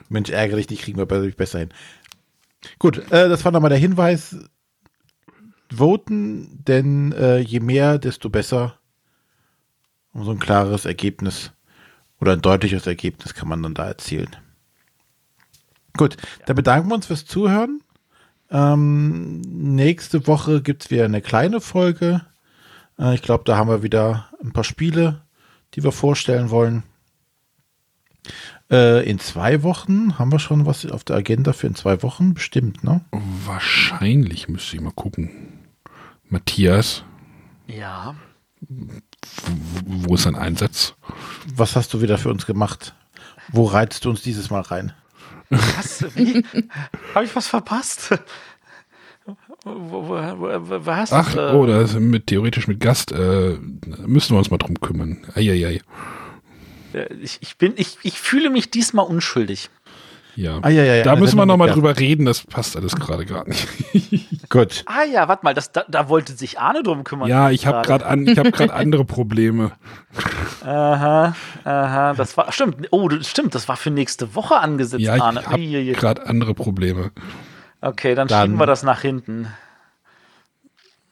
Mensch, 0.09 0.31
ärgere 0.31 0.57
dich, 0.59 0.67
die 0.67 0.77
kriegen 0.77 0.99
wir 0.99 1.07
be- 1.07 1.33
besser 1.37 1.59
hin. 1.61 1.71
Gut, 2.79 2.99
äh, 3.11 3.29
das 3.29 3.45
war 3.45 3.53
nochmal 3.53 3.71
der 3.71 3.79
Hinweis. 3.79 4.37
Voten, 5.73 6.63
denn 6.65 7.13
äh, 7.13 7.39
je 7.39 7.61
mehr, 7.61 7.99
desto 7.99 8.31
besser. 8.31 8.78
Und 10.19 10.25
so 10.25 10.33
ein 10.33 10.41
klares 10.41 10.85
Ergebnis 10.85 11.53
oder 12.21 12.33
ein 12.33 12.41
deutliches 12.41 12.89
Ergebnis 12.89 13.35
kann 13.35 13.47
man 13.49 13.63
dann 13.63 13.75
da 13.75 13.87
erzielen. 13.87 14.35
Gut, 15.97 16.17
dann 16.47 16.57
bedanken 16.57 16.89
wir 16.89 16.97
uns 16.97 17.07
fürs 17.07 17.25
Zuhören. 17.25 17.81
Ähm, 18.51 19.41
nächste 19.43 20.27
Woche 20.27 20.61
gibt 20.61 20.85
es 20.85 20.91
wieder 20.91 21.05
eine 21.05 21.23
kleine 21.23 21.61
Folge. 21.61 22.23
Äh, 22.99 23.15
ich 23.15 23.23
glaube, 23.23 23.45
da 23.45 23.57
haben 23.57 23.69
wir 23.69 23.85
wieder 23.85 24.29
ein 24.43 24.53
paar 24.53 24.65
Spiele, 24.65 25.23
die 25.75 25.85
wir 25.85 25.93
vorstellen 25.93 26.51
wollen. 26.51 26.83
Äh, 28.73 29.09
in 29.09 29.21
zwei 29.21 29.63
Wochen 29.63 30.19
haben 30.19 30.33
wir 30.33 30.41
schon 30.41 30.67
was 30.67 30.85
auf 30.85 31.05
der 31.05 31.15
Agenda 31.15 31.53
für 31.53 31.69
in 31.69 31.77
zwei 31.77 32.03
Wochen 32.03 32.35
bestimmt, 32.35 32.83
ne? 32.83 33.05
Wahrscheinlich 33.45 34.49
müsste 34.49 34.75
ich 34.75 34.83
mal 34.83 34.91
gucken. 34.93 35.31
Matthias, 36.29 37.05
Ja. 37.69 38.17
Wo 39.85 40.15
ist 40.15 40.27
dein 40.27 40.35
Einsatz? 40.35 40.95
Was 41.55 41.77
hast 41.77 41.95
du 41.95 42.03
wieder 42.03 42.19
für 42.19 42.31
uns 42.31 42.47
gemacht? 42.47 42.95
Wo 43.51 43.65
reizt 43.65 44.05
du 44.05 44.11
uns 44.11 44.23
dieses 44.23 44.51
Mal 44.51 44.61
rein? 44.61 44.93
Was? 45.51 46.05
Wie? 46.15 46.45
Habe 47.15 47.25
ich 47.25 47.35
was 47.35 47.47
verpasst? 47.49 48.19
Wo, 49.65 50.09
wo, 50.09 50.09
wo, 50.09 50.87
was? 50.87 51.13
Ach, 51.13 51.35
Äh, 51.35 51.53
oh, 51.55 51.67
da 51.67 51.83
ist 51.83 51.99
mit, 51.99 52.27
theoretisch 52.29 52.69
mit 52.69 52.81
Gast. 52.81 53.13
Äh, 53.13 53.59
müssen 54.07 54.35
wir 54.35 54.39
uns 54.39 54.51
mal 54.51 54.59
drum 54.59 54.81
kümmern. 54.81 55.19
Eieiei. 55.35 55.81
ich, 57.21 57.39
ich, 57.41 57.57
bin, 57.57 57.75
ich, 57.77 57.99
ich 58.03 58.19
fühle 58.19 58.51
mich 58.51 58.71
diesmal 58.71 59.07
unschuldig. 59.07 59.71
Ja. 60.39 60.61
Ah, 60.63 60.69
ja, 60.69 60.85
ja, 60.85 60.95
ja, 60.95 61.03
da 61.03 61.17
müssen 61.17 61.35
wir 61.37 61.41
Sendung 61.43 61.49
noch 61.49 61.57
mal 61.57 61.65
mit 61.67 61.75
drüber 61.75 61.99
reden, 61.99 62.25
das 62.25 62.45
passt 62.45 62.77
alles 62.77 62.95
gerade 62.95 63.27
gar 63.27 63.45
nicht. 63.49 63.67
Gut. 64.51 64.85
Ah 64.87 65.03
ja, 65.03 65.27
warte 65.27 65.45
mal, 65.45 65.53
das, 65.53 65.73
da, 65.73 65.85
da 65.89 66.09
wollte 66.09 66.33
sich 66.35 66.61
Arne 66.61 66.85
drum 66.85 67.03
kümmern. 67.03 67.29
Ja, 67.29 67.51
ich 67.51 67.67
habe 67.67 67.85
gerade 67.85 68.07
an, 68.07 68.25
ich 68.25 68.39
habe 68.39 68.53
gerade 68.53 68.73
andere 68.73 69.05
Probleme. 69.05 69.73
Aha, 70.65 71.35
aha, 71.65 72.15
das 72.15 72.37
war, 72.37 72.53
stimmt, 72.53 72.87
oh, 72.93 73.09
das- 73.09 73.29
stimmt, 73.29 73.57
das 73.57 73.69
war 73.69 73.77
für 73.77 73.91
nächste 73.91 74.37
Woche 74.37 74.57
angesetzt, 74.59 75.03
Ja, 75.03 75.17
ich 75.17 75.23
Arne. 75.23 75.45
habe 75.45 75.57
Uiuiui. 75.57 75.93
gerade 75.95 76.25
andere 76.27 76.55
Probleme. 76.55 77.11
Okay, 77.81 78.15
dann, 78.15 78.29
Dann- 78.29 78.47
schieben 78.47 78.59
wir 78.61 78.67
das 78.67 78.85
nach 78.85 79.01
hinten. 79.01 79.49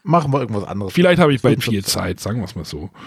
Machen 0.06 0.32
wir 0.32 0.38
irgendwas 0.38 0.62
anderes. 0.62 0.92
Vielleicht 0.92 1.20
habe 1.20 1.34
ich 1.34 1.42
bald 1.42 1.64
viel 1.64 1.84
Zeit, 1.84 2.20
sagen 2.20 2.38
wir 2.38 2.44
es 2.44 2.54
mal 2.54 2.64
so. 2.64 2.90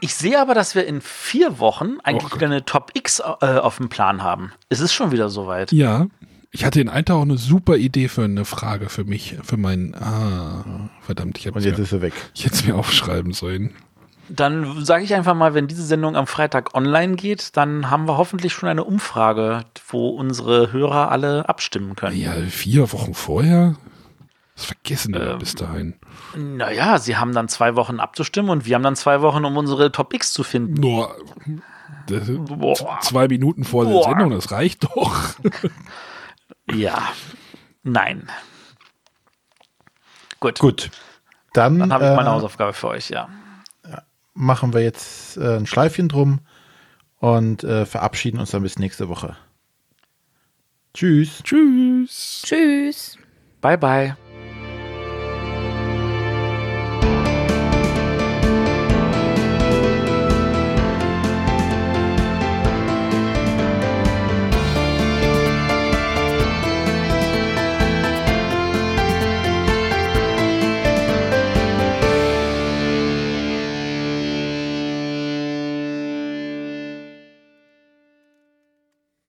Ich 0.00 0.14
sehe 0.14 0.38
aber, 0.38 0.52
dass 0.52 0.74
wir 0.74 0.86
in 0.86 1.00
vier 1.00 1.58
Wochen 1.58 1.96
eigentlich 2.04 2.34
wieder 2.34 2.44
eine 2.44 2.66
Top 2.66 2.90
X 2.92 3.20
äh, 3.20 3.46
auf 3.46 3.78
dem 3.78 3.88
Plan 3.88 4.22
haben. 4.22 4.52
Es 4.68 4.80
ist 4.80 4.92
schon 4.92 5.12
wieder 5.12 5.30
soweit. 5.30 5.72
Ja, 5.72 6.08
ich 6.50 6.66
hatte 6.66 6.80
in 6.80 6.90
Eintag 6.90 7.16
auch 7.16 7.22
eine 7.22 7.38
super 7.38 7.76
Idee 7.76 8.08
für 8.08 8.24
eine 8.24 8.44
Frage 8.44 8.90
für 8.90 9.04
mich, 9.04 9.36
für 9.42 9.56
meinen. 9.56 9.94
Ah, 9.94 10.90
verdammt, 11.00 11.38
ich 11.38 11.46
habe 11.46 11.56
Und 11.56 11.64
jetzt 11.64 11.78
ist 11.78 11.90
sie 11.90 12.02
weg. 12.02 12.12
Ich 12.34 12.44
hätte 12.44 12.54
es 12.54 12.66
mir 12.66 12.76
aufschreiben 12.76 13.32
sollen. 13.32 13.70
Dann 14.28 14.84
sage 14.84 15.04
ich 15.04 15.14
einfach 15.14 15.34
mal, 15.34 15.54
wenn 15.54 15.68
diese 15.68 15.84
Sendung 15.84 16.16
am 16.16 16.26
Freitag 16.26 16.74
online 16.74 17.16
geht, 17.16 17.56
dann 17.56 17.90
haben 17.90 18.06
wir 18.06 18.18
hoffentlich 18.18 18.52
schon 18.52 18.68
eine 18.68 18.84
Umfrage, 18.84 19.64
wo 19.88 20.10
unsere 20.10 20.70
Hörer 20.70 21.10
alle 21.10 21.48
abstimmen 21.48 21.96
können. 21.96 22.16
Ja, 22.16 22.34
vier 22.50 22.92
Wochen 22.92 23.14
vorher? 23.14 23.76
Das 24.54 24.66
vergessen 24.66 25.12
die 25.12 25.18
Ähm, 25.18 25.26
ja 25.26 25.36
bis 25.36 25.54
dahin. 25.54 25.94
Naja, 26.36 26.98
sie 26.98 27.16
haben 27.16 27.32
dann 27.32 27.48
zwei 27.48 27.76
Wochen 27.76 28.00
abzustimmen 28.00 28.50
und 28.50 28.66
wir 28.66 28.74
haben 28.74 28.82
dann 28.82 28.96
zwei 28.96 29.20
Wochen, 29.22 29.44
um 29.44 29.56
unsere 29.56 29.92
Top 29.92 30.12
X 30.14 30.32
zu 30.32 30.42
finden. 30.42 30.74
Nur 30.74 31.14
das, 32.06 32.28
Boah. 32.28 32.98
zwei 33.00 33.28
Minuten 33.28 33.64
vor 33.64 33.84
der 33.84 33.92
Boah. 33.92 34.04
Sendung, 34.04 34.30
das 34.30 34.50
reicht 34.50 34.84
doch. 34.84 35.14
Ja. 36.72 37.10
Nein. 37.82 38.30
Gut. 40.40 40.58
Gut. 40.58 40.90
Dann, 41.52 41.78
Dann 41.78 41.92
habe 41.92 42.04
ich 42.06 42.16
meine 42.16 42.28
äh, 42.28 42.32
Hausaufgabe 42.32 42.72
für 42.72 42.88
euch, 42.88 43.10
ja. 43.10 43.28
machen 44.34 44.72
wir 44.72 44.80
jetzt 44.82 45.36
äh, 45.36 45.56
ein 45.56 45.66
Schleifchen 45.66 46.08
drum 46.08 46.40
und 47.18 47.62
äh, 47.64 47.86
verabschieden 47.86 48.40
uns 48.40 48.50
dann 48.50 48.62
bis 48.62 48.78
nächste 48.78 49.08
Woche. 49.08 49.36
Tschüss. 50.94 51.42
Tschüss. 51.44 52.42
Tschüss. 52.44 53.18
Bye, 53.60 53.78
bye. 53.78 54.16